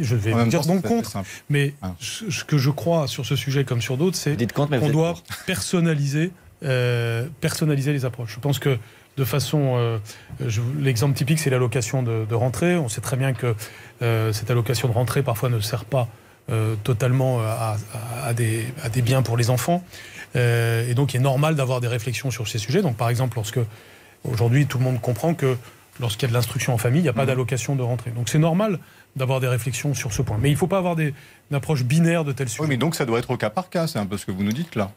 je 0.00 0.16
vais 0.16 0.32
vous 0.32 0.46
dire 0.48 0.62
temps, 0.62 0.74
donc 0.74 0.82
contre. 0.82 1.18
Mais 1.50 1.74
ce 2.00 2.30
ce 2.30 2.42
que 2.44 2.56
je 2.56 2.70
crois 2.70 3.06
sur 3.06 3.26
ce 3.26 3.36
sujet 3.36 3.64
comme 3.64 3.82
sur 3.82 3.98
d'autres, 3.98 4.16
c'est 4.16 4.34
qu'on 4.54 4.88
doit 4.92 5.14
personnaliser, 5.46 6.30
euh, 6.64 7.26
personnaliser 7.42 7.92
les 7.92 8.04
approches. 8.06 8.32
Je 8.34 8.40
pense 8.40 8.58
que 8.58 8.78
de 9.18 9.24
façon, 9.24 9.74
euh, 9.76 9.98
l'exemple 10.80 11.14
typique, 11.14 11.38
c'est 11.38 11.50
l'allocation 11.50 12.02
de, 12.02 12.24
de 12.24 12.34
rentrée. 12.34 12.76
On 12.76 12.88
sait 12.88 13.02
très 13.02 13.18
bien 13.18 13.34
que 13.34 13.54
euh, 14.00 14.32
cette 14.32 14.50
allocation 14.50 14.88
de 14.88 14.94
rentrée 14.94 15.22
parfois 15.22 15.50
ne 15.50 15.60
sert 15.60 15.84
pas 15.84 16.08
euh, 16.50 16.76
totalement 16.82 17.40
à, 17.40 17.76
à- 18.22 18.26
à 18.28 18.32
des, 18.34 18.64
à 18.82 18.88
des 18.88 19.02
biens 19.02 19.20
pour 19.20 19.36
les 19.36 19.50
enfants. 19.50 19.84
Euh, 20.34 20.88
et 20.90 20.94
donc, 20.94 21.12
il 21.12 21.18
est 21.18 21.22
normal 21.22 21.56
d'avoir 21.56 21.82
des 21.82 21.88
réflexions 21.88 22.30
sur 22.30 22.48
ces 22.48 22.56
sujets. 22.58 22.80
Donc, 22.80 22.96
par 22.96 23.10
exemple, 23.10 23.36
lorsque 23.36 23.60
aujourd'hui 24.24 24.66
tout 24.66 24.78
le 24.78 24.84
monde 24.84 25.00
comprend 25.00 25.34
que 25.34 25.56
lorsqu'il 26.00 26.22
y 26.22 26.26
a 26.26 26.28
de 26.28 26.34
l'instruction 26.34 26.72
en 26.74 26.78
famille, 26.78 27.00
il 27.00 27.04
n'y 27.04 27.08
a 27.08 27.12
pas 27.12 27.26
d'allocation 27.26 27.76
de 27.76 27.82
rentrée. 27.82 28.10
Donc, 28.10 28.28
c'est 28.28 28.38
normal 28.38 28.78
d'avoir 29.14 29.40
des 29.40 29.48
réflexions 29.48 29.92
sur 29.94 30.12
ce 30.12 30.22
point. 30.22 30.38
Mais 30.40 30.48
il 30.48 30.52
ne 30.54 30.58
faut 30.58 30.66
pas 30.66 30.78
avoir 30.78 30.96
des, 30.96 31.12
une 31.50 31.56
approche 31.56 31.84
binaire 31.84 32.24
de 32.24 32.32
tel 32.32 32.48
sujet. 32.48 32.62
Oui, 32.62 32.68
mais 32.68 32.78
donc 32.78 32.94
ça 32.94 33.04
doit 33.04 33.18
être 33.18 33.30
au 33.30 33.36
cas 33.36 33.50
par 33.50 33.68
cas, 33.68 33.86
c'est 33.86 33.98
un 33.98 34.06
peu 34.06 34.16
ce 34.16 34.24
que 34.26 34.32
vous 34.32 34.42
nous 34.42 34.52
dites 34.54 34.74
là. 34.74 34.90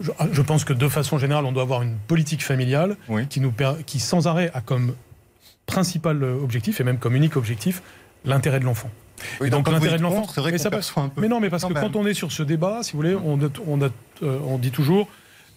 Je, 0.00 0.12
je 0.30 0.42
pense 0.42 0.64
que 0.64 0.72
de 0.72 0.88
façon 0.88 1.18
générale, 1.18 1.44
on 1.44 1.50
doit 1.50 1.64
avoir 1.64 1.82
une 1.82 1.96
politique 1.96 2.44
familiale 2.44 2.96
qui, 3.30 3.40
nous 3.40 3.50
per- 3.50 3.82
qui 3.84 3.98
sans 3.98 4.28
arrêt 4.28 4.50
a 4.54 4.60
comme 4.60 4.94
principal 5.66 6.22
euh, 6.22 6.40
objectif, 6.40 6.80
et 6.80 6.84
même 6.84 6.98
comme 6.98 7.16
unique 7.16 7.36
objectif, 7.36 7.82
l'intérêt 8.24 8.60
de 8.60 8.64
l'enfant. 8.64 8.90
Oui, 9.40 9.48
Et 9.48 9.50
donc 9.50 9.68
l'intérêt 9.68 9.98
de 9.98 10.02
l'enfant, 10.02 10.26
c'est 10.32 10.40
vrai 10.40 10.52
mais 10.52 10.58
ça 10.58 10.70
perçoit 10.70 11.02
un 11.02 11.08
peu. 11.08 11.20
Mais 11.20 11.26
non, 11.28 11.40
mais 11.40 11.50
parce 11.50 11.62
Quand 11.64 11.68
que 11.70 11.74
même. 11.74 11.82
quand 11.90 11.98
on 11.98 12.06
est 12.06 12.14
sur 12.14 12.30
ce 12.30 12.44
débat, 12.44 12.78
si 12.84 12.92
vous 12.92 12.98
voulez, 12.98 13.16
on, 13.16 13.38
a- 13.42 13.48
on, 13.66 13.82
a- 13.82 13.88
euh, 14.22 14.38
on 14.46 14.58
dit 14.58 14.70
toujours, 14.70 15.08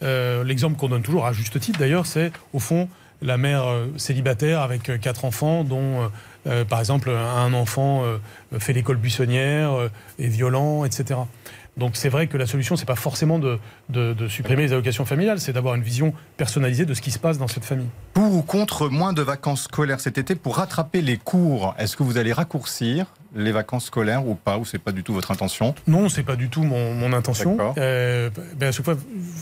euh, 0.01 0.43
l'exemple 0.43 0.75
qu'on 0.77 0.89
donne 0.89 1.03
toujours, 1.03 1.27
à 1.27 1.33
juste 1.33 1.59
titre 1.59 1.77
d'ailleurs, 1.77 2.07
c'est 2.07 2.31
au 2.53 2.59
fond 2.59 2.89
la 3.21 3.37
mère 3.37 3.67
euh, 3.67 3.87
célibataire 3.97 4.61
avec 4.61 4.89
euh, 4.89 4.97
quatre 4.97 5.25
enfants, 5.25 5.63
dont 5.63 6.09
euh, 6.47 6.65
par 6.65 6.79
exemple 6.79 7.09
un 7.11 7.53
enfant 7.53 8.03
fait 8.57 8.73
l'école 8.73 8.97
buissonnière, 8.97 9.73
euh, 9.73 9.89
est 10.19 10.27
violent, 10.27 10.85
etc. 10.85 11.19
Donc 11.77 11.95
c'est 11.95 12.09
vrai 12.09 12.27
que 12.27 12.35
la 12.37 12.47
solution, 12.47 12.75
c'est 12.75 12.85
pas 12.85 12.95
forcément 12.95 13.39
de, 13.39 13.57
de- 13.89 14.13
de 14.13 14.27
supprimer 14.27 14.63
les 14.63 14.73
allocations 14.73 15.05
familiales, 15.05 15.39
c'est 15.39 15.53
d'avoir 15.53 15.75
une 15.75 15.83
vision 15.83 16.13
personnalisée 16.35 16.85
de 16.85 16.93
ce 16.93 17.01
qui 17.01 17.11
se 17.11 17.19
passe 17.19 17.37
dans 17.37 17.47
cette 17.47 17.63
famille. 17.63 17.87
Pour 18.13 18.33
ou 18.35 18.41
contre 18.41 18.89
moins 18.89 19.13
de 19.13 19.21
vacances 19.21 19.63
scolaires 19.63 20.01
cet 20.01 20.17
été 20.17 20.35
pour 20.35 20.57
rattraper 20.57 21.01
les 21.01 21.17
cours? 21.17 21.73
Est-ce 21.77 21.95
que 21.95 22.03
vous 22.03 22.17
allez 22.17 22.33
raccourcir 22.33 23.05
les 23.35 23.51
vacances 23.51 23.85
scolaires 23.85 24.27
ou 24.27 24.35
pas 24.35 24.57
Ou 24.57 24.65
c'est 24.65 24.79
pas 24.79 24.91
du 24.91 25.03
tout 25.03 25.13
votre 25.13 25.31
intention 25.31 25.73
Non, 25.87 26.09
c'est 26.09 26.23
pas 26.23 26.35
du 26.35 26.49
tout 26.49 26.63
mon, 26.63 26.93
mon 26.93 27.13
intention. 27.13 27.51
D'accord. 27.55 27.75
Euh, 27.77 28.29
ben, 28.57 28.69
à 28.69 28.71
chaque 28.71 28.85
fois, 28.85 28.95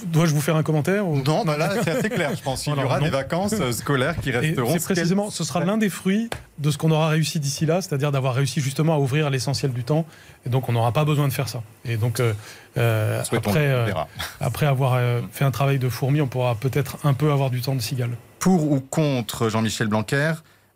dois-je 0.06 0.34
vous 0.34 0.42
faire 0.42 0.56
un 0.56 0.64
commentaire 0.64 1.08
ou- 1.08 1.22
Non, 1.24 1.44
bah 1.46 1.58
là 1.58 1.72
c'est 1.84 1.92
assez 1.92 2.10
clair, 2.10 2.32
je 2.36 2.42
pense. 2.44 2.68
Il 2.68 2.76
y 2.76 2.84
aura 2.84 3.00
non. 3.00 3.06
des 3.06 3.12
vacances 3.12 3.54
euh, 3.60 3.72
scolaires 3.72 4.16
qui 4.18 4.32
resteront. 4.32 4.74
c'est 4.74 4.84
précisément, 4.84 5.30
ce 5.30 5.44
sera 5.44 5.64
l'un 5.66 5.78
des 5.78 5.90
fruits 5.90 6.30
de 6.60 6.72
ce 6.72 6.78
qu'on 6.78 6.92
aura 6.92 7.08
réussi 7.10 7.40
d'ici 7.40 7.66
là, 7.66 7.82
c'est-à-dire 7.82 8.12
d'avoir 8.12 8.36
réussi 8.36 8.62
justement 8.62 8.94
à 8.94 9.00
ouvrir 9.00 9.30
l'essentiel 9.30 9.72
du 9.72 9.84
temps. 9.84 10.06
Et 10.46 10.50
donc, 10.50 10.70
on 10.70 10.74
n'aura 10.74 10.92
pas 10.92 11.06
besoin 11.06 11.28
de 11.28 11.34
faire 11.34 11.50
ça. 11.50 11.64
Et 11.86 11.98
donc, 11.98 12.20
euh, 12.20 12.34
euh, 12.78 13.24
après, 13.32 13.68
euh, 13.68 13.88
après 14.40 14.66
avoir 14.66 15.00
fait 15.32 15.46
un 15.46 15.52
travail 15.52 15.80
de 15.80 15.90
fourmi, 15.90 16.22
on 16.22 16.28
pourra 16.28 16.56
peut-être 16.56 16.98
un 17.04 17.14
peu 17.14 17.32
avoir 17.32 17.50
du 17.50 17.62
temps 17.62 17.76
de 17.76 17.82
cigale. 17.82 18.12
Pour 18.40 18.72
ou 18.72 18.80
contre 18.80 19.50
Jean-Michel 19.50 19.88
Blanquer 19.88 20.34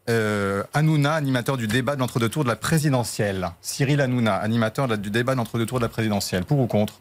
euh, 0.10 0.64
Hanouna, 0.74 1.14
animateur 1.14 1.56
du 1.58 1.68
débat 1.68 1.96
de 1.96 2.00
l'entre-deux 2.02 2.30
tours 2.30 2.44
de 2.44 2.50
la 2.50 2.56
présidentielle. 2.56 3.50
Cyril 3.62 4.02
Hanouna, 4.02 4.36
animateur 4.36 4.86
de 4.88 4.92
la- 4.92 4.98
du 4.98 5.10
débat 5.10 5.34
de 5.34 5.38
l'entre-deux 5.38 5.66
tours 5.66 5.80
de 5.80 5.86
la 5.86 5.90
présidentielle. 5.90 6.44
Pour 6.44 6.60
ou 6.60 6.68
contre? 6.68 7.00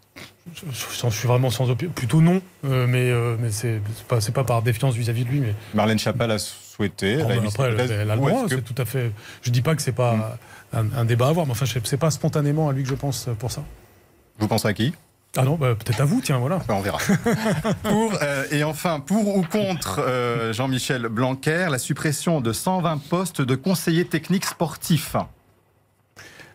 Je, 0.55 0.61
je- 0.70 1.07
je 1.11 1.16
suis 1.16 1.26
vraiment 1.28 1.50
sans 1.50 1.68
opinion. 1.70 1.92
Plutôt 1.92 2.20
non, 2.20 2.40
euh, 2.64 2.86
mais, 2.86 3.11
euh, 3.11 3.36
mais 3.40 3.50
c'est 3.50 3.80
pas, 4.09 4.18
pas 4.20 4.44
par 4.44 4.62
défiance 4.62 4.94
vis-à-vis 4.94 5.24
de 5.24 5.30
lui. 5.30 5.40
Mais... 5.40 5.55
Marlène 5.74 5.98
Chapal 5.98 6.30
a 6.30 6.38
souhaité. 6.38 7.16
Oh, 7.20 7.26
elle 7.30 7.40
ben 7.40 7.48
après, 7.48 7.68
elle, 7.70 7.90
elle 7.90 8.11
a 8.11 8.14
le 8.14 8.20
droit, 8.20 8.44
que- 8.44 8.57
c'est 8.57 8.62
tout 8.62 8.80
à 8.80 8.84
fait. 8.84 9.11
Je 9.42 9.50
dis 9.50 9.62
pas 9.62 9.74
que 9.74 9.82
c'est 9.82 9.92
pas 9.92 10.38
un, 10.72 10.86
un 10.96 11.05
débat 11.05 11.26
à 11.26 11.30
avoir, 11.30 11.46
mais 11.46 11.53
enfin, 11.53 11.66
c'est 11.84 11.96
pas 11.96 12.11
spontanément 12.11 12.68
à 12.68 12.72
lui 12.72 12.82
que 12.82 12.88
je 12.88 12.94
pense 12.94 13.28
pour 13.38 13.50
ça. 13.50 13.62
Vous 14.38 14.48
pensez 14.48 14.68
à 14.68 14.72
qui? 14.74 14.94
Ah 15.37 15.45
non, 15.45 15.57
bah, 15.57 15.74
peut-être 15.74 16.01
à 16.01 16.05
vous, 16.05 16.20
tiens, 16.20 16.39
voilà. 16.39 16.61
on 16.68 16.80
verra. 16.80 16.99
pour, 17.85 18.12
euh, 18.22 18.45
et 18.51 18.64
enfin, 18.64 19.01
pour 19.01 19.35
ou 19.37 19.43
contre 19.43 19.99
euh, 20.07 20.53
Jean-Michel 20.53 21.09
Blanquer, 21.09 21.68
la 21.70 21.78
suppression 21.78 22.41
de 22.43 22.53
120 22.53 22.99
postes 23.09 23.41
de 23.41 23.55
conseillers 23.55 24.05
techniques 24.05 24.45
sportifs. 24.45 25.16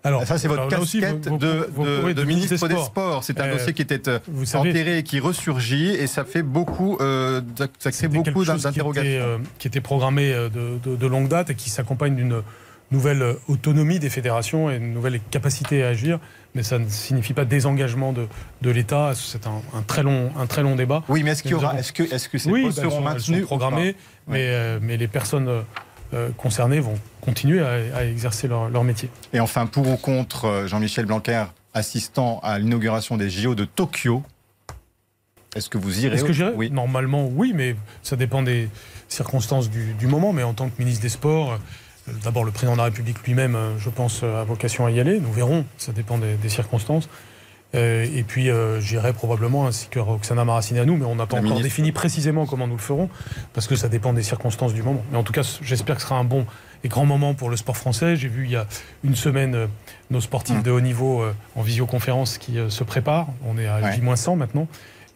Alors, 0.03 0.25
ça, 0.25 0.37
c'est 0.37 0.47
votre 0.47 0.79
aussi, 0.79 1.01
casquette 1.01 1.27
vous- 1.27 1.37
vous- 1.73 2.13
de, 2.13 2.23
ministre 2.23 2.51
des 2.67 2.75
Sports. 2.75 2.85
Sports. 2.85 3.23
C'est 3.23 3.41
un 3.41 3.45
Euh, 3.47 3.53
dossier 3.57 3.73
qui 3.73 3.81
était 3.81 3.99
vous 4.27 4.45
savez- 4.45 4.69
enterré 4.69 4.99
et 4.99 5.03
qui 5.03 5.19
ressurgit, 5.19 5.89
et 5.89 6.07
ça 6.07 6.23
fait 6.23 6.43
beaucoup, 6.43 6.97
euh, 7.01 7.41
ça 7.57 7.67
crée 7.67 7.91
C'était 7.91 8.07
beaucoup 8.07 8.43
qui 8.43 8.47
d'interrogations. 8.61 9.09
euh, 9.11 9.37
qui 9.59 9.67
était 9.67 9.81
programmé 9.81 10.31
de, 10.31 10.77
de- 10.81 10.95
de 10.95 11.07
longue 11.07 11.27
date 11.27 11.49
et 11.49 11.55
qui 11.55 11.69
s'accompagne 11.69 12.15
d'une 12.15 12.41
nouvelle 12.91 13.35
autonomie 13.49 13.99
des 13.99 14.09
fédérations 14.09 14.69
et 14.71 14.77
une 14.77 14.93
nouvelle 14.93 15.19
capacité 15.29 15.83
à 15.83 15.89
agir, 15.89 16.19
mais 16.57 16.63
ça 16.63 16.79
ne 16.79 16.89
signifie 16.89 17.33
pas 17.33 17.45
désengagement 17.45 18.11
de, 18.11 18.27
de 18.61 18.69
l'État. 18.71 19.13
C'est 19.15 19.45
un, 19.47 19.61
très 19.85 20.01
long, 20.01 20.31
un 20.37 20.47
très 20.47 20.63
long 20.63 20.75
débat. 20.75 21.03
Oui, 21.07 21.21
mais 21.23 21.31
est-ce 21.31 21.43
qu'il 21.43 21.51
y 21.51 21.53
aura, 21.53 21.77
est-ce 21.79 21.93
que, 21.93 22.03
est-ce 22.03 22.27
que 22.27 22.39
ces 22.39 22.49
oui, 22.49 22.63
postes 22.63 22.77
bah, 22.77 22.83
seront 22.89 23.01
maintenus 23.01 23.41
sont 23.41 23.45
programmées, 23.45 23.95
mais, 24.27 24.47
euh, 24.47 24.79
mais 24.81 24.97
les 24.97 25.07
personnes 25.07 25.63
euh, 26.13 26.29
concernées 26.35 26.79
vont 26.79 26.97
continuer 27.21 27.61
à, 27.61 27.97
à 27.97 28.05
exercer 28.05 28.47
leur, 28.47 28.69
leur 28.69 28.83
métier. 28.83 29.09
Et 29.33 29.39
enfin, 29.39 29.67
pour 29.67 29.87
ou 29.87 29.97
contre 29.97 30.45
euh, 30.45 30.67
Jean-Michel 30.67 31.05
Blanquer, 31.05 31.45
assistant 31.75 32.39
à 32.41 32.57
l'inauguration 32.57 33.17
des 33.17 33.29
JO 33.29 33.53
de 33.53 33.65
Tokyo, 33.65 34.23
est-ce 35.55 35.69
que 35.69 35.77
vous 35.77 36.05
irez 36.05 36.15
Est-ce 36.15 36.23
que 36.23 36.33
j'irai 36.33 36.53
Oui. 36.55 36.71
Normalement, 36.71 37.27
oui, 37.27 37.51
mais 37.53 37.75
ça 38.01 38.15
dépend 38.15 38.41
des 38.41 38.69
circonstances 39.07 39.69
du, 39.69 39.93
du 39.93 40.07
moment. 40.07 40.33
Mais 40.33 40.43
en 40.43 40.53
tant 40.53 40.69
que 40.69 40.79
ministre 40.79 41.01
des 41.01 41.09
Sports, 41.09 41.53
euh, 41.53 41.57
d'abord 42.23 42.43
le 42.43 42.51
président 42.51 42.73
de 42.73 42.77
la 42.77 42.85
République 42.85 43.21
lui-même, 43.23 43.55
euh, 43.55 43.77
je 43.79 43.89
pense, 43.89 44.21
euh, 44.23 44.41
a 44.41 44.43
vocation 44.43 44.85
à 44.85 44.91
y 44.91 44.99
aller. 44.99 45.19
Nous 45.19 45.31
verrons, 45.31 45.65
ça 45.77 45.91
dépend 45.91 46.17
des, 46.17 46.35
des 46.35 46.49
circonstances. 46.49 47.09
Euh, 47.75 48.07
et 48.15 48.23
puis 48.23 48.49
euh, 48.49 48.79
j'irai 48.79 49.11
probablement 49.11 49.67
ainsi 49.67 49.89
que 49.89 49.99
Roxana 49.99 50.45
Maracineanu, 50.45 50.95
mais 50.97 51.05
on 51.05 51.15
n'a 51.15 51.25
pas 51.25 51.35
La 51.35 51.41
encore 51.41 51.49
ministre. 51.57 51.63
défini 51.63 51.91
précisément 51.91 52.45
comment 52.45 52.65
nous 52.65 52.77
le 52.77 52.81
ferons, 52.81 53.09
parce 53.53 53.67
que 53.67 53.75
ça 53.75 53.89
dépend 53.89 54.13
des 54.13 54.23
circonstances 54.23 54.73
du 54.73 54.83
moment. 54.83 55.03
Mais 55.11 55.17
en 55.17 55.23
tout 55.23 55.33
cas, 55.33 55.41
j'espère 55.61 55.95
que 55.97 56.01
ce 56.01 56.07
sera 56.07 56.17
un 56.17 56.23
bon 56.23 56.45
et 56.85 56.87
grand 56.87 57.05
moment 57.05 57.33
pour 57.33 57.49
le 57.49 57.57
sport 57.57 57.75
français. 57.75 58.15
J'ai 58.15 58.29
vu 58.29 58.45
il 58.45 58.51
y 58.51 58.55
a 58.55 58.67
une 59.03 59.15
semaine 59.15 59.53
euh, 59.55 59.67
nos 60.11 60.21
sportifs 60.21 60.63
de 60.63 60.71
haut 60.71 60.79
niveau 60.79 61.25
en 61.57 61.61
visioconférence 61.61 62.37
qui 62.37 62.57
se 62.69 62.83
préparent. 62.85 63.27
On 63.45 63.57
est 63.57 63.67
à 63.67 63.79
Ouais. 63.81 63.93
J-100 63.95 64.37
maintenant. 64.37 64.67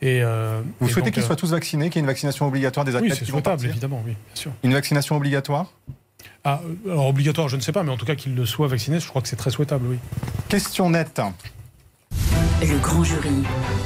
Et, 0.02 0.22
euh, 0.22 0.62
Vous 0.82 0.90
et 0.90 0.92
souhaitez 0.92 1.12
qu'ils 1.12 1.24
soient 1.24 1.36
tous 1.38 1.52
vaccinés, 1.52 1.90
qu'il 1.90 1.98
y 1.98 2.00
ait 2.00 2.02
une 2.02 2.08
vaccination 2.08 2.48
obligatoire 2.48 2.84
des 2.86 2.92
Oui, 2.92 2.98
athlètes 2.98 3.14
c'est 3.20 3.24
qui 3.26 3.32
vont 3.32 3.38
souhaitable, 3.38 3.66
évidemment, 3.66 4.02
oui, 4.06 4.12
bien 4.12 4.36
sûr. 4.36 4.52
Une 4.64 4.74
vaccination 4.74 5.16
obligatoire? 5.16 5.72
Ah, 6.44 6.62
euh, 6.86 6.92
alors 6.92 7.08
obligatoire, 7.08 7.50
je 7.50 7.56
ne 7.56 7.62
sais 7.62 7.72
pas, 7.72 7.84
mais 7.84 7.92
en 7.92 7.98
tout 7.98 8.06
cas 8.06 8.16
qu'ils 8.16 8.36
le 8.36 8.46
soient 8.46 8.68
vaccinés, 8.68 9.00
je 9.00 9.08
crois 9.08 9.22
que 9.22 9.28
c'est 9.28 9.36
très 9.36 9.52
souhaitable, 9.52 9.86
oui. 9.88 9.98
Question 10.50 10.90
nette. 10.90 11.22
Le 12.62 12.78
grand 12.80 13.04
jury. 13.04 13.44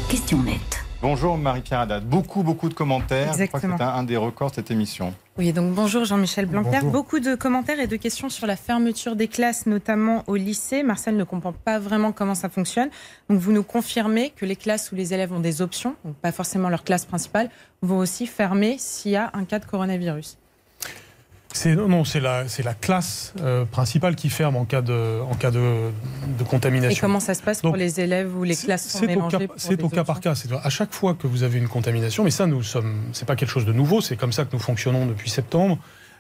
Question 0.09 0.41
nette. 0.43 0.81
Bonjour 1.01 1.37
Marie-Pierre 1.37 1.81
Haddad. 1.81 2.03
Beaucoup, 2.05 2.41
beaucoup 2.41 2.67
de 2.67 2.73
commentaires. 2.73 3.33
Je 3.33 3.45
crois 3.45 3.59
que 3.59 3.65
Exactement. 3.65 3.77
c'est 3.77 3.83
un, 3.83 3.89
un 3.89 4.03
des 4.03 4.17
records 4.17 4.49
de 4.49 4.55
cette 4.55 4.71
émission. 4.71 5.13
Oui, 5.37 5.53
donc 5.53 5.73
bonjour 5.73 6.03
Jean-Michel 6.03 6.45
Blanquer. 6.47 6.77
Bonjour. 6.77 6.91
Beaucoup 6.91 7.19
de 7.19 7.35
commentaires 7.35 7.79
et 7.79 7.85
de 7.87 7.95
questions 7.95 8.29
sur 8.29 8.47
la 8.47 8.55
fermeture 8.55 9.15
des 9.15 9.27
classes, 9.27 9.65
notamment 9.67 10.23
au 10.27 10.35
lycée. 10.35 10.81
Marcel 10.81 11.15
ne 11.15 11.23
comprend 11.23 11.51
pas 11.53 11.77
vraiment 11.77 12.11
comment 12.11 12.33
ça 12.33 12.49
fonctionne. 12.49 12.89
Donc 13.29 13.39
vous 13.39 13.51
nous 13.51 13.61
confirmez 13.61 14.31
que 14.35 14.45
les 14.45 14.55
classes 14.55 14.91
où 14.91 14.95
les 14.95 15.13
élèves 15.13 15.31
ont 15.31 15.41
des 15.41 15.61
options, 15.61 15.95
donc 16.05 16.15
pas 16.15 16.31
forcément 16.31 16.69
leur 16.69 16.83
classe 16.83 17.05
principale, 17.05 17.49
vont 17.81 17.97
aussi 17.99 18.25
fermer 18.25 18.77
s'il 18.79 19.11
y 19.11 19.15
a 19.15 19.29
un 19.33 19.43
cas 19.45 19.59
de 19.59 19.65
coronavirus. 19.65 20.37
C'est 21.55 21.73
non, 21.73 22.03
c'est 22.03 22.19
la, 22.19 22.49
c'est 22.49 22.63
la 22.63 22.73
classe 22.73 23.33
euh, 23.39 23.63
principale 23.63 24.15
qui 24.15 24.29
ferme 24.29 24.57
en 24.57 24.65
cas 24.65 24.81
de, 24.81 25.21
en 25.21 25.35
cas 25.35 25.51
de, 25.51 25.89
de 26.37 26.43
contamination. 26.43 26.97
Et 26.97 26.99
comment 26.99 27.21
ça 27.21 27.33
se 27.33 27.41
passe 27.41 27.61
pour 27.61 27.77
les 27.77 28.01
élèves 28.01 28.35
où 28.37 28.43
les 28.43 28.57
classes 28.57 28.89
sont 28.89 28.99
C'est 28.99 29.05
au 29.05 29.07
mélangées 29.07 29.37
cas, 29.37 29.47
pour 29.47 29.55
c'est 29.57 29.77
des 29.77 29.83
au 29.83 29.87
cas 29.89 30.03
par 30.03 30.19
cas. 30.19 30.35
C'est 30.35 30.49
à 30.51 30.69
chaque 30.69 30.91
fois 30.93 31.13
que 31.13 31.27
vous 31.27 31.43
avez 31.43 31.57
une 31.57 31.69
contamination, 31.69 32.25
mais 32.25 32.29
ça, 32.31 32.45
nous 32.45 32.61
sommes, 32.61 32.95
c'est 33.13 33.25
pas 33.25 33.37
quelque 33.37 33.49
chose 33.49 33.65
de 33.65 33.71
nouveau. 33.71 34.01
C'est 34.01 34.17
comme 34.17 34.33
ça 34.33 34.43
que 34.43 34.49
nous 34.51 34.59
fonctionnons 34.59 35.05
depuis 35.05 35.29
septembre. 35.29 35.77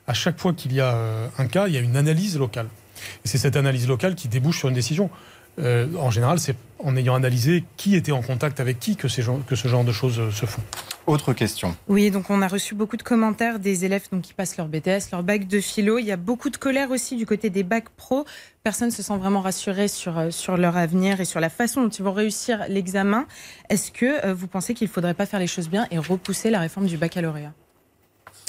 À 0.07 0.13
chaque 0.13 0.39
fois 0.39 0.53
qu'il 0.53 0.71
y 0.71 0.79
a 0.79 0.93
euh, 0.93 1.27
un 1.37 1.47
cas, 1.47 1.67
il 1.67 1.73
y 1.73 1.77
a 1.77 1.81
une 1.81 1.97
analyse 1.97 2.37
locale. 2.39 2.67
Et 3.25 3.27
c'est 3.27 3.37
cette 3.37 3.57
analyse 3.57 3.89
locale 3.89 4.15
qui 4.15 4.29
débouche 4.29 4.59
sur 4.59 4.69
une 4.69 4.75
décision. 4.75 5.09
Euh, 5.59 5.87
en 5.99 6.11
général, 6.11 6.39
c'est 6.39 6.55
en 6.81 6.95
ayant 6.95 7.13
analysé 7.15 7.65
qui 7.75 7.95
était 7.95 8.13
en 8.13 8.21
contact 8.21 8.61
avec 8.61 8.79
qui 8.79 8.95
que, 8.95 9.09
ces 9.09 9.21
gens- 9.21 9.39
que 9.39 9.57
ce 9.57 9.67
genre 9.67 9.83
de 9.83 9.91
choses 9.91 10.33
se 10.33 10.45
font. 10.45 10.61
Autre 11.07 11.33
question. 11.33 11.75
Oui, 11.87 12.09
donc 12.09 12.31
on 12.31 12.41
a 12.41 12.47
reçu 12.47 12.73
beaucoup 12.73 12.97
de 12.97 13.03
commentaires 13.03 13.59
des 13.59 13.85
élèves 13.85 14.03
donc, 14.11 14.23
qui 14.23 14.33
passent 14.33 14.57
leur 14.57 14.67
BTS, 14.67 15.11
leur 15.11 15.21
bac 15.21 15.47
de 15.47 15.59
philo. 15.59 15.99
Il 15.99 16.05
y 16.05 16.11
a 16.11 16.17
beaucoup 16.17 16.49
de 16.49 16.57
colère 16.57 16.89
aussi 16.89 17.15
du 17.15 17.27
côté 17.27 17.51
des 17.51 17.61
bacs 17.61 17.89
pro. 17.89 18.25
Personne 18.63 18.87
ne 18.87 18.93
se 18.93 19.03
sent 19.03 19.15
vraiment 19.17 19.41
rassuré 19.41 19.87
sur, 19.87 20.17
euh, 20.17 20.31
sur 20.31 20.57
leur 20.57 20.75
avenir 20.77 21.21
et 21.21 21.25
sur 21.25 21.39
la 21.39 21.49
façon 21.51 21.83
dont 21.83 21.89
ils 21.89 22.03
vont 22.03 22.13
réussir 22.13 22.65
l'examen. 22.69 23.27
Est-ce 23.69 23.91
que 23.91 24.25
euh, 24.25 24.33
vous 24.33 24.47
pensez 24.47 24.73
qu'il 24.73 24.87
ne 24.87 24.91
faudrait 24.93 25.13
pas 25.13 25.27
faire 25.27 25.39
les 25.39 25.45
choses 25.47 25.69
bien 25.69 25.85
et 25.91 25.99
repousser 25.99 26.49
la 26.49 26.59
réforme 26.59 26.87
du 26.87 26.97
baccalauréat? 26.97 27.53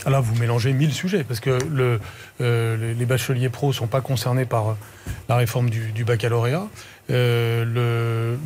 Ah 0.04 0.10
Là, 0.10 0.20
vous 0.20 0.34
mélangez 0.36 0.72
mille 0.72 0.92
sujets, 0.92 1.24
parce 1.24 1.40
que 1.40 1.58
le, 1.70 2.00
euh, 2.40 2.94
les- 2.94 3.06
bacheliers 3.06 3.48
pros 3.48 3.68
ne 3.68 3.72
sont 3.72 3.86
pas 3.86 4.02
concernés 4.02 4.44
par 4.44 4.76
la 5.28 5.36
réforme 5.36 5.70
du, 5.70 5.92
du 5.92 6.04
baccalauréat. 6.04 6.68
Euh, 7.08 7.64
le, 7.64 8.38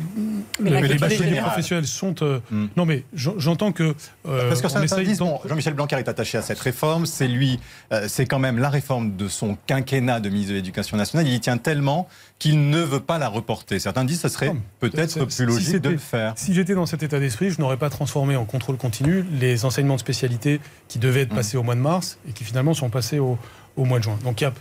Mais 0.59 0.69
le- 0.69 0.75
la 0.75 0.81
les 0.87 0.97
bacheliers 0.99 1.39
professionnels 1.41 1.87
sont... 1.87 2.15
euh, 2.21 2.39
Non, 2.77 2.85
mais 2.85 3.03
j'en- 3.13 3.33
j'entends 3.39 3.71
que... 3.71 3.95
euh, 4.27 4.49
Parce 4.49 4.61
que 4.61 5.17
bon, 5.17 5.39
Jean-Michel 5.45 5.73
Blanquer 5.73 5.95
est 5.97 6.07
attaché 6.07 6.37
à 6.37 6.41
cette 6.43 6.59
réforme, 6.59 7.05
c'est 7.07 7.27
lui, 7.27 7.59
euh, 7.91 8.05
c'est 8.07 8.25
quand 8.27 8.37
même 8.39 8.59
la 8.59 8.69
réforme 8.69 9.15
de 9.15 9.27
son 9.27 9.57
quinquennat 9.65 10.19
de 10.19 10.29
ministre 10.29 10.51
de 10.51 10.57
l'Éducation 10.57 10.95
nationale, 10.97 11.27
il 11.27 11.33
y 11.33 11.39
tient 11.39 11.57
tellement 11.57 12.07
qu'il 12.37 12.69
ne 12.69 12.79
veut 12.79 12.99
pas 12.99 13.17
la 13.17 13.27
reporter. 13.29 13.79
Certains 13.79 14.05
disent 14.05 14.21
que 14.21 14.27
ce 14.29 14.33
serait 14.35 14.53
peut-être 14.79 15.25
plus 15.25 15.45
logique 15.45 15.67
Si 15.67 15.79
de 15.79 15.89
le 15.89 15.97
faire. 15.97 16.33
Si 16.35 16.53
j'étais 16.53 16.75
dans 16.75 16.85
cet 16.85 17.01
état 17.03 17.19
d'esprit, 17.19 17.49
je 17.49 17.59
n'aurais 17.59 17.77
pas 17.77 17.89
transformé 17.89 18.35
en 18.35 18.45
contrôle 18.45 18.77
continu 18.77 19.23
les 19.39 19.65
enseignements 19.65 19.95
de 19.95 19.99
spécialité 19.99 20.59
qui 20.87 20.99
devaient 20.99 21.21
être 21.21 21.33
passés 21.35 21.57
au 21.57 21.63
mois 21.63 21.75
de 21.75 21.79
mars 21.81 22.17
et 22.29 22.31
qui 22.33 22.43
finalement 22.43 22.73
sont 22.75 22.89
passés 22.89 23.19
au, 23.19 23.37
au 23.75 23.85
mois 23.85 23.97
de 23.99 24.03
juin. 24.03 24.17
Donc 24.23 24.41
il 24.41 24.43
y 24.43 24.47
a 24.47 24.53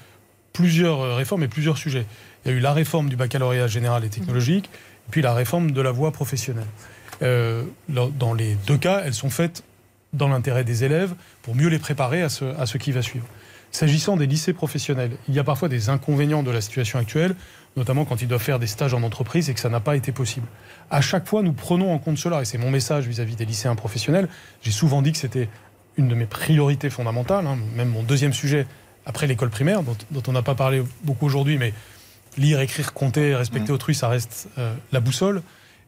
plusieurs 0.61 1.01
euh, 1.01 1.15
réformes 1.15 1.43
et 1.43 1.49
plusieurs 1.49 1.79
sujets. 1.79 2.07
Il 2.45 2.51
y 2.51 2.55
a 2.55 2.57
eu 2.57 2.61
la 2.61 2.73
réforme 2.73 3.09
du 3.09 3.17
baccalauréat 3.17 3.67
général 3.67 4.05
et 4.05 4.09
technologique, 4.09 4.67
et 4.67 5.11
puis 5.11 5.23
la 5.23 5.35
réforme 5.35 5.73
de 5.73 5.81
la 5.81 5.91
voie 5.91 6.13
professionnelle. 6.13 6.67
Euh, 7.23 7.65
dans- 7.89 8.35
les 8.35 8.55
deux 8.67 8.79
cas, 8.79 9.03
elles 9.05 9.15
sont 9.15 9.31
faites 9.31 9.63
dans 10.13 10.29
l'intérêt 10.29 10.65
des 10.65 10.85
élèves 10.85 11.15
pour 11.43 11.55
mieux 11.55 11.69
les 11.69 11.79
préparer 11.79 12.23
à 12.23 12.29
ce, 12.29 12.45
à 12.59 12.67
ce 12.67 12.79
qui 12.79 12.93
va 12.93 13.03
suivre. 13.03 13.27
S'agissant 13.73 14.17
des 14.17 14.27
lycées 14.27 14.53
professionnels, 14.53 15.13
il 15.29 15.35
y 15.35 15.39
a 15.39 15.45
parfois 15.45 15.69
des 15.69 15.91
inconvénients 15.91 16.43
de 16.43 16.51
la 16.51 16.61
situation 16.61 16.99
actuelle, 16.99 17.37
notamment 17.77 18.05
quand 18.05 18.21
ils 18.21 18.27
doivent 18.27 18.43
faire 18.43 18.59
des 18.59 18.67
stages 18.67 18.95
en 18.95 19.03
entreprise 19.03 19.49
et 19.49 19.55
que 19.55 19.61
ça 19.61 19.69
n'a 19.69 19.79
pas 19.81 19.95
été 19.97 20.11
possible. 20.11 20.47
À 20.91 21.01
chaque 21.01 21.29
fois, 21.29 21.43
nous 21.43 21.53
prenons 21.53 21.93
en 21.95 21.99
compte 21.99 22.19
cela, 22.19 22.43
et 22.43 22.45
c'est 22.45 22.59
mon 22.59 22.71
message 22.71 23.07
vis-à-vis 23.07 23.37
des 23.37 23.45
lycéens 23.45 23.77
professionnels. 23.77 24.29
J'ai 24.63 24.73
souvent 24.73 25.03
dit 25.03 25.13
que 25.13 25.19
c'était 25.19 25.49
une 25.97 26.09
de 26.09 26.15
mes 26.17 26.27
priorités 26.27 26.91
fondamentales, 26.91 27.47
hein, 27.47 27.59
même 27.77 27.91
mon 27.91 28.03
deuxième 28.03 28.33
sujet 28.33 28.67
après 29.07 29.27
l'école 29.27 29.51
primaire, 29.51 29.83
dont, 29.83 29.97
dont 30.11 30.23
on 30.29 30.33
n'a 30.33 30.43
pas 30.43 30.55
parlé 30.55 30.83
beaucoup 31.05 31.27
aujourd'hui, 31.27 31.59
mais 31.59 31.73
lire, 32.37 32.61
écrire, 32.61 32.93
compter, 32.93 33.35
respecter 33.35 33.73
autrui, 33.73 33.95
ça 33.95 34.09
reste 34.09 34.49
euh, 34.59 34.75
la 34.93 35.01
boussole. 35.01 35.43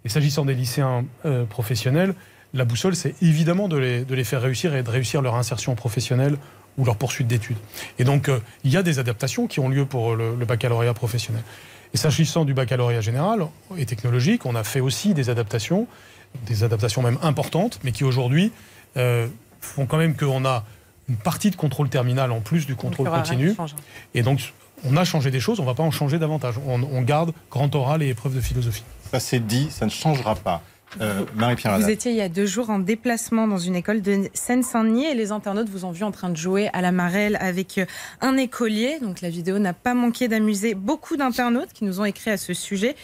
Et 0.04 0.08
s'agissant 0.08 0.44
des 0.44 0.54
lycéens 0.54 1.04
euh, 1.24 1.44
professionnels, 1.44 2.14
la 2.54 2.64
boussole, 2.64 2.96
c'est 2.96 3.14
évidemment 3.22 3.68
de 3.68 3.76
les, 3.76 4.04
de 4.04 4.14
les 4.14 4.24
faire 4.24 4.42
réussir 4.42 4.74
et 4.74 4.82
de 4.82 4.90
réussir 4.90 5.22
leur 5.22 5.36
insertion 5.36 5.74
professionnelle 5.74 6.36
ou 6.78 6.84
leur 6.84 6.96
poursuite 6.96 7.26
d'études. 7.26 7.56
Et 7.98 8.04
donc, 8.04 8.28
euh, 8.28 8.40
il 8.64 8.70
y 8.70 8.76
a 8.76 8.82
des 8.82 8.98
adaptations 8.98 9.46
qui 9.46 9.60
ont 9.60 9.68
lieu 9.68 9.86
pour 9.86 10.16
le, 10.16 10.34
le 10.34 10.44
baccalauréat 10.44 10.94
professionnel. 10.94 11.42
Et 11.94 11.96
s'agissant 11.96 12.44
du 12.44 12.54
baccalauréat 12.54 13.02
général 13.02 13.46
et 13.76 13.86
technologique, 13.86 14.46
on 14.46 14.54
a 14.54 14.64
fait 14.64 14.80
aussi 14.80 15.12
des 15.12 15.28
adaptations, 15.28 15.86
des 16.46 16.64
adaptations 16.64 17.02
même 17.02 17.18
importantes, 17.22 17.80
mais 17.84 17.92
qui 17.92 18.02
aujourd'hui 18.02 18.50
font 19.60 19.84
quand 19.84 19.98
même 19.98 20.16
qu'on 20.16 20.46
a 20.46 20.64
une 21.09 21.16
partie 21.16 21.50
de 21.50 21.57
contrôle 21.57 21.88
terminal 21.88 22.32
en 22.32 22.40
plus 22.40 22.66
du 22.66 22.76
contrôle 22.76 23.11
continu. 23.11 23.55
change. 23.55 23.74
Et 24.14 24.22
donc, 24.22 24.53
on 24.84 24.96
a 24.96 25.05
changé 25.05 25.30
des 25.30 25.40
choses, 25.40 25.61
on 25.61 25.62
ne 25.62 25.68
va 25.68 25.74
pas 25.74 25.82
en 25.82 25.90
changer 25.90 26.18
davantage. 26.18 26.57
On, 26.66 26.82
on 26.82 27.03
garde 27.03 27.32
grand 27.50 27.74
oral 27.74 28.03
et 28.03 28.09
épreuve 28.09 28.34
de 28.34 28.40
philosophie. 28.40 28.84
Ça 29.11 29.20
c'est 29.20 29.40
dit, 29.40 29.68
ça 29.70 29.84
ne 29.84 29.90
changera 29.90 30.34
pas. 30.34 30.62
Euh, 31.00 31.24
Marie-Pierre 31.36 31.78
Vous 31.78 31.88
étiez 31.88 32.12
il 32.12 32.18
y 32.18 32.20
a 32.20 32.28
deux 32.28 32.46
jours 32.46 32.68
en 32.68 32.78
déplacement 32.78 33.46
dans 33.46 33.59
une 33.59 33.76
école 33.76 34.03
de 34.03 34.28
Seine-Saint-Denis 34.34 35.07
et 35.07 35.14
les 35.14 35.32
internautes 35.32 35.68
vous 35.68 35.84
ont 35.84 35.90
vu 35.90 36.05
en 36.05 36.11
train 36.11 36.28
de 36.28 36.36
jouer 36.36 36.68
à 36.74 36.82
la 36.82 36.92
marelle 36.92 37.38
avec 37.40 37.78
euh, 37.78 37.86
un 38.20 38.36
écolier. 38.36 38.98
Donc 39.00 39.20
la 39.22 39.30
vidéo 39.30 39.59
n'a 39.59 39.72
pas 39.72 39.94
manqué 39.94 40.28
d'amuser 40.28 40.74
beaucoup 40.74 41.16
d'internautes 41.16 41.72
qui 41.72 41.84
nous 41.84 42.00
ont 42.00 42.05
écrit 42.05 42.30
à 42.30 42.36
ce 42.36 42.53
sujet. 42.53 42.94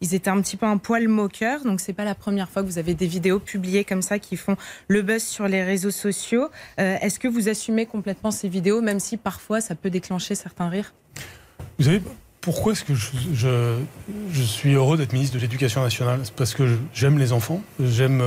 Ils 0.00 0.14
étaient 0.14 0.30
un 0.30 0.40
petit 0.42 0.56
peu 0.56 0.66
un 0.66 0.76
poil 0.76 1.08
moqueurs, 1.08 1.64
donc 1.64 1.80
c'est 1.80 1.94
pas 1.94 2.04
la 2.04 2.14
première 2.14 2.50
fois 2.50 2.62
que 2.62 2.68
vous 2.68 2.78
avez 2.78 2.94
des 2.94 3.06
vidéos 3.06 3.38
publiées 3.38 3.84
comme 3.84 4.02
ça 4.02 4.18
qui 4.18 4.36
font 4.36 4.56
le 4.88 5.02
buzz 5.02 5.22
sur 5.22 5.48
les 5.48 5.62
réseaux 5.62 5.90
sociaux. 5.90 6.48
Euh, 6.78 6.96
Est-ce 7.00 7.18
que 7.18 7.28
vous 7.28 7.48
assumez 7.48 7.86
complètement 7.86 8.30
ces 8.30 8.48
vidéos, 8.48 8.82
même 8.82 9.00
si 9.00 9.16
parfois 9.16 9.60
ça 9.60 9.74
peut 9.74 9.88
déclencher 9.88 10.34
certains 10.34 10.68
rires? 10.68 10.92
Vous 11.78 11.86
savez, 11.86 12.02
pourquoi 12.42 12.72
est-ce 12.72 12.84
que 12.84 12.94
je, 12.94 14.42
suis 14.42 14.74
heureux 14.74 14.98
d'être 14.98 15.14
ministre 15.14 15.34
de 15.36 15.40
l'Éducation 15.40 15.82
nationale? 15.82 16.20
C'est 16.24 16.34
parce 16.34 16.54
que 16.54 16.76
j'aime 16.92 17.18
les 17.18 17.32
enfants, 17.32 17.62
j'aime 17.80 18.20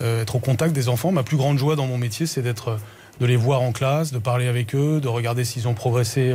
euh, 0.00 0.22
être 0.22 0.36
au 0.36 0.40
contact 0.40 0.74
des 0.74 0.88
enfants. 0.88 1.12
Ma 1.12 1.22
plus 1.22 1.36
grande 1.36 1.58
joie 1.58 1.76
dans 1.76 1.86
mon 1.86 1.98
métier, 1.98 2.24
c'est 2.24 2.42
d'être, 2.42 2.68
euh, 2.68 2.76
de 3.20 3.26
les 3.26 3.36
voir 3.36 3.60
en 3.60 3.72
classe, 3.72 4.12
de 4.12 4.18
parler 4.18 4.48
avec 4.48 4.74
eux, 4.74 4.98
de 4.98 5.08
regarder 5.08 5.44
s'ils 5.44 5.68
ont 5.68 5.74
progressé 5.74 6.34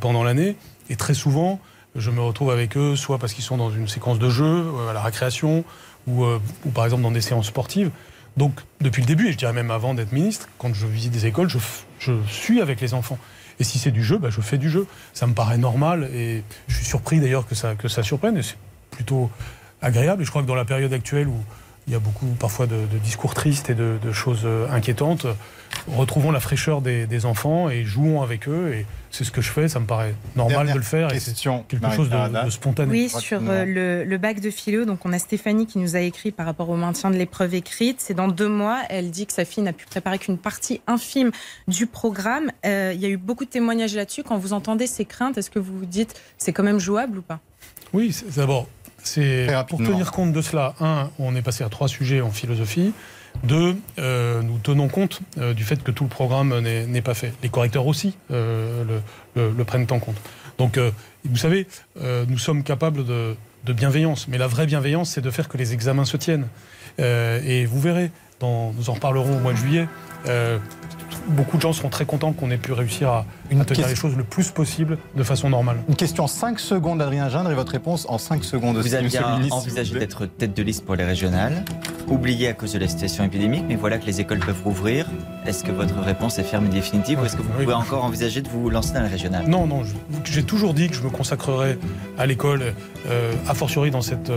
pendant 0.00 0.24
l'année. 0.24 0.56
Et 0.88 0.96
très 0.96 1.14
souvent, 1.14 1.60
je 1.96 2.10
me 2.10 2.20
retrouve 2.20 2.50
avec 2.50 2.76
eux, 2.76 2.96
soit 2.96 3.18
parce 3.18 3.32
qu'ils 3.32 3.44
sont 3.44 3.56
dans 3.56 3.70
une 3.70 3.88
séquence 3.88 4.18
de 4.18 4.30
jeu, 4.30 4.44
euh, 4.44 4.90
à 4.90 4.92
la 4.92 5.02
récréation, 5.02 5.64
ou, 6.06 6.24
euh, 6.24 6.40
ou 6.64 6.70
par 6.70 6.84
exemple 6.84 7.02
dans 7.02 7.10
des 7.10 7.20
séances 7.20 7.46
sportives. 7.46 7.90
Donc, 8.36 8.60
depuis 8.80 9.02
le 9.02 9.06
début, 9.06 9.28
et 9.28 9.32
je 9.32 9.36
dirais 9.36 9.52
même 9.52 9.70
avant 9.70 9.94
d'être 9.94 10.12
ministre, 10.12 10.48
quand 10.58 10.72
je 10.72 10.86
visite 10.86 11.12
des 11.12 11.26
écoles, 11.26 11.48
je, 11.48 11.58
je 11.98 12.12
suis 12.28 12.60
avec 12.60 12.80
les 12.80 12.94
enfants. 12.94 13.18
Et 13.60 13.64
si 13.64 13.78
c'est 13.78 13.90
du 13.90 14.04
jeu, 14.04 14.18
bah, 14.18 14.28
je 14.30 14.40
fais 14.40 14.58
du 14.58 14.70
jeu. 14.70 14.86
Ça 15.12 15.26
me 15.26 15.34
paraît 15.34 15.58
normal 15.58 16.08
et 16.14 16.44
je 16.68 16.76
suis 16.76 16.84
surpris 16.84 17.20
d'ailleurs 17.20 17.46
que 17.46 17.54
ça, 17.54 17.74
que 17.74 17.88
ça 17.88 18.02
surprenne. 18.02 18.36
Et 18.36 18.42
c'est 18.42 18.56
plutôt 18.90 19.30
agréable. 19.82 20.22
Et 20.22 20.24
je 20.24 20.30
crois 20.30 20.42
que 20.42 20.46
dans 20.46 20.54
la 20.54 20.64
période 20.64 20.92
actuelle 20.92 21.28
où 21.28 21.36
il 21.88 21.92
y 21.92 21.94
a 21.94 21.98
beaucoup 21.98 22.26
parfois 22.38 22.66
de, 22.66 22.76
discours 23.02 23.34
tristes 23.34 23.70
et 23.70 23.74
de, 23.74 24.12
choses 24.12 24.42
euh, 24.44 24.68
inquiétantes. 24.70 25.26
Retrouvons 25.86 26.30
la 26.30 26.40
fraîcheur 26.40 26.82
des, 26.82 27.26
enfants 27.26 27.70
et 27.70 27.84
jouons 27.84 28.20
avec 28.22 28.46
eux. 28.46 28.74
Et 28.74 28.86
c'est 29.10 29.24
ce 29.24 29.30
que 29.30 29.40
je 29.40 29.50
fais, 29.50 29.68
ça 29.68 29.80
me 29.80 29.86
paraît 29.86 30.14
normal 30.36 30.70
de 30.70 30.76
le 30.76 30.82
faire. 30.82 31.12
et 31.14 31.18
c'est 31.18 31.34
quelque 31.34 31.90
chose 31.96 32.10
de, 32.10 32.50
spontané. 32.50 32.90
Oui, 32.90 33.08
sur 33.08 33.40
euh, 33.42 34.04
le, 34.04 34.18
bac 34.18 34.40
de 34.40 34.50
philo, 34.50 34.84
donc 34.84 35.06
on 35.06 35.12
a 35.14 35.18
Stéphanie 35.18 35.66
qui 35.66 35.78
nous 35.78 35.96
a 35.96 36.00
écrit 36.00 36.30
par 36.30 36.44
rapport 36.44 36.68
au 36.68 36.76
maintien 36.76 37.10
de 37.10 37.16
l'épreuve 37.16 37.54
écrite. 37.54 38.00
C'est 38.00 38.14
dans 38.14 38.28
deux 38.28 38.48
mois. 38.48 38.82
Elle 38.90 39.10
dit 39.10 39.26
que 39.26 39.32
sa 39.32 39.46
fille 39.46 39.62
n'a 39.62 39.72
pu 39.72 39.86
préparer 39.86 40.18
qu'une 40.18 40.38
partie 40.38 40.82
infime 40.86 41.30
du 41.68 41.86
programme. 41.86 42.50
Euh, 42.66 42.92
il 42.94 43.00
y 43.00 43.06
a 43.06 43.08
eu 43.08 43.16
beaucoup 43.16 43.46
de 43.46 43.50
témoignages 43.50 43.94
là-dessus. 43.94 44.22
Quand 44.22 44.36
vous 44.36 44.52
entendez 44.52 44.86
ces 44.86 45.06
craintes, 45.06 45.38
est-ce 45.38 45.50
que 45.50 45.58
vous 45.58 45.78
vous 45.78 45.86
dites 45.86 46.20
c'est 46.36 46.52
quand 46.52 46.64
même 46.64 46.80
jouable 46.80 47.18
ou 47.18 47.22
pas? 47.22 47.40
Oui, 47.94 48.14
d'abord, 48.36 48.66
c'est 49.02 49.48
pour 49.68 49.78
tenir 49.78 50.12
compte 50.12 50.32
de 50.32 50.42
cela. 50.42 50.74
Un, 50.80 51.10
on 51.18 51.34
est 51.34 51.42
passé 51.42 51.64
à 51.64 51.68
trois 51.68 51.88
sujets 51.88 52.20
en 52.20 52.30
philosophie. 52.30 52.92
Deux, 53.44 53.76
euh, 53.98 54.42
nous 54.42 54.58
tenons 54.58 54.88
compte 54.88 55.20
euh, 55.38 55.54
du 55.54 55.62
fait 55.62 55.82
que 55.82 55.90
tout 55.90 56.04
le 56.04 56.10
programme 56.10 56.58
n'est 56.60 57.02
pas 57.02 57.14
fait. 57.14 57.32
Les 57.42 57.48
correcteurs 57.48 57.86
aussi 57.86 58.16
euh, 58.30 59.00
le, 59.36 59.64
prennent 59.64 59.86
en 59.90 59.98
compte. 59.98 60.16
Donc, 60.58 60.78
vous 61.24 61.36
savez, 61.36 61.68
nous 62.28 62.38
sommes 62.38 62.64
capables 62.64 63.04
de, 63.04 63.36
de, 63.64 63.72
bienveillance. 63.72 64.26
Mais 64.26 64.38
la 64.38 64.48
vraie 64.48 64.66
bienveillance, 64.66 65.10
c'est 65.10 65.20
de 65.20 65.30
faire 65.30 65.48
que 65.48 65.56
les 65.56 65.72
examens 65.72 66.04
se 66.04 66.16
tiennent. 66.16 66.48
et 66.98 67.64
vous 67.66 67.80
verrez, 67.80 68.10
dans, 68.40 68.72
nous 68.72 68.90
en 68.90 68.94
reparlerons 68.94 69.36
au 69.36 69.40
mois 69.40 69.52
de 69.52 69.58
juillet, 69.58 69.86
beaucoup 71.28 71.56
de 71.56 71.62
gens 71.62 71.72
seront 71.72 71.88
très 71.88 72.04
contents 72.04 72.32
qu'on 72.32 72.50
ait 72.50 72.58
pu 72.58 72.72
réussir 72.72 73.10
à 73.10 73.26
tenir 73.66 73.88
les 73.88 73.94
choses 73.94 74.16
le 74.16 74.24
plus 74.24 74.50
possible 74.50 74.98
de 75.16 75.22
façon 75.22 75.50
normale. 75.50 75.76
Une 75.88 75.96
question 75.96 76.24
en 76.24 76.28
5 76.28 76.58
secondes, 76.58 77.00
Adrien 77.00 77.28
Gindre, 77.28 77.50
et 77.50 77.54
votre 77.54 77.72
réponse 77.72 78.06
en 78.08 78.18
5 78.18 78.44
secondes 78.44 78.76
aussi. 78.76 78.88
Vous 78.88 78.94
aviez 78.94 79.20
envisagé 79.50 79.98
d'être 79.98 80.26
tête 80.26 80.56
de 80.56 80.62
liste 80.62 80.84
pour 80.84 80.96
les 80.96 81.04
régionales, 81.04 81.64
oublié 82.08 82.48
à 82.48 82.52
cause 82.52 82.72
de 82.72 82.78
la 82.78 82.88
situation 82.88 83.24
épidémique, 83.24 83.64
mais 83.68 83.76
voilà 83.76 83.98
que 83.98 84.06
les 84.06 84.20
écoles 84.20 84.40
peuvent 84.40 84.62
rouvrir. 84.64 85.06
Est-ce 85.46 85.64
que 85.64 85.72
votre 85.72 85.98
réponse 86.00 86.38
est 86.38 86.44
ferme 86.44 86.66
et 86.66 86.70
définitive 86.70 87.20
ou 87.20 87.24
est-ce 87.24 87.36
que 87.36 87.42
vous 87.42 87.50
pouvez 87.50 87.72
encore 87.72 88.04
envisager 88.04 88.42
de 88.42 88.48
vous 88.48 88.70
lancer 88.70 88.94
dans 88.94 89.02
les 89.02 89.08
régionales? 89.08 89.46
Non, 89.46 89.66
non, 89.66 89.82
j'ai 90.24 90.42
toujours 90.42 90.74
dit 90.74 90.88
que 90.88 90.94
je 90.94 91.02
me 91.02 91.10
consacrerai 91.10 91.78
à 92.18 92.26
l'école, 92.26 92.74
euh, 93.08 93.32
a 93.48 93.54
fortiori 93.54 93.90
dans 93.90 94.02
cette 94.02 94.30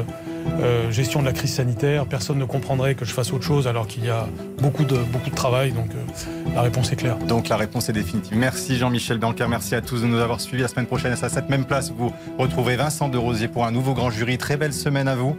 euh, 0.62 0.92
gestion 0.92 1.22
de 1.22 1.26
la 1.26 1.34
crise 1.34 1.54
sanitaire. 1.54 2.06
Personne 2.06 2.38
ne 2.38 2.46
comprendrait 2.46 2.96
que 2.96 3.06
je 3.06 3.14
fasse 3.14 3.34
autre 3.34 3.44
chose 3.44 3.68
alors 3.68 3.88
qu'il 3.88 4.06
y 4.06 4.10
a 4.10 4.28
beaucoup 4.60 4.84
de, 4.84 4.98
beaucoup 4.98 5.30
de 5.30 5.36
travail. 5.36 5.72
Donc 5.72 5.90
euh, 5.92 6.54
la 6.56 6.62
réponse 6.62 6.92
est 6.92 6.96
claire. 6.96 7.18
Donc 7.18 7.50
la 7.50 7.58
réponse 7.58 7.90
est 7.90 7.94
définitive. 7.94 8.38
Merci 8.38 8.78
Jean-Michel 8.78 9.18
Blanquer. 9.18 9.48
Merci 9.50 9.76
à 9.76 9.82
tous 9.82 10.02
de 10.02 10.08
nous 10.08 10.20
avoir 10.20 10.42
suivis. 10.42 10.64
La 10.64 10.68
semaine 10.68 10.88
prochaine, 10.88 11.14
à 11.14 11.30
cette 11.30 11.50
même 11.50 11.66
place, 11.66 11.92
vous 11.92 12.12
retrouverez 12.38 12.76
Vincent 12.76 13.10
de 13.10 13.18
Rosier 13.18 13.48
pour 13.48 13.66
un 13.66 13.72
nouveau 13.72 13.94
grand 13.94 14.10
jury. 14.10 14.38
Très 14.38 14.58
belle 14.58 14.74
semaine 14.74 15.08
à 15.08 15.16
vous. 15.16 15.36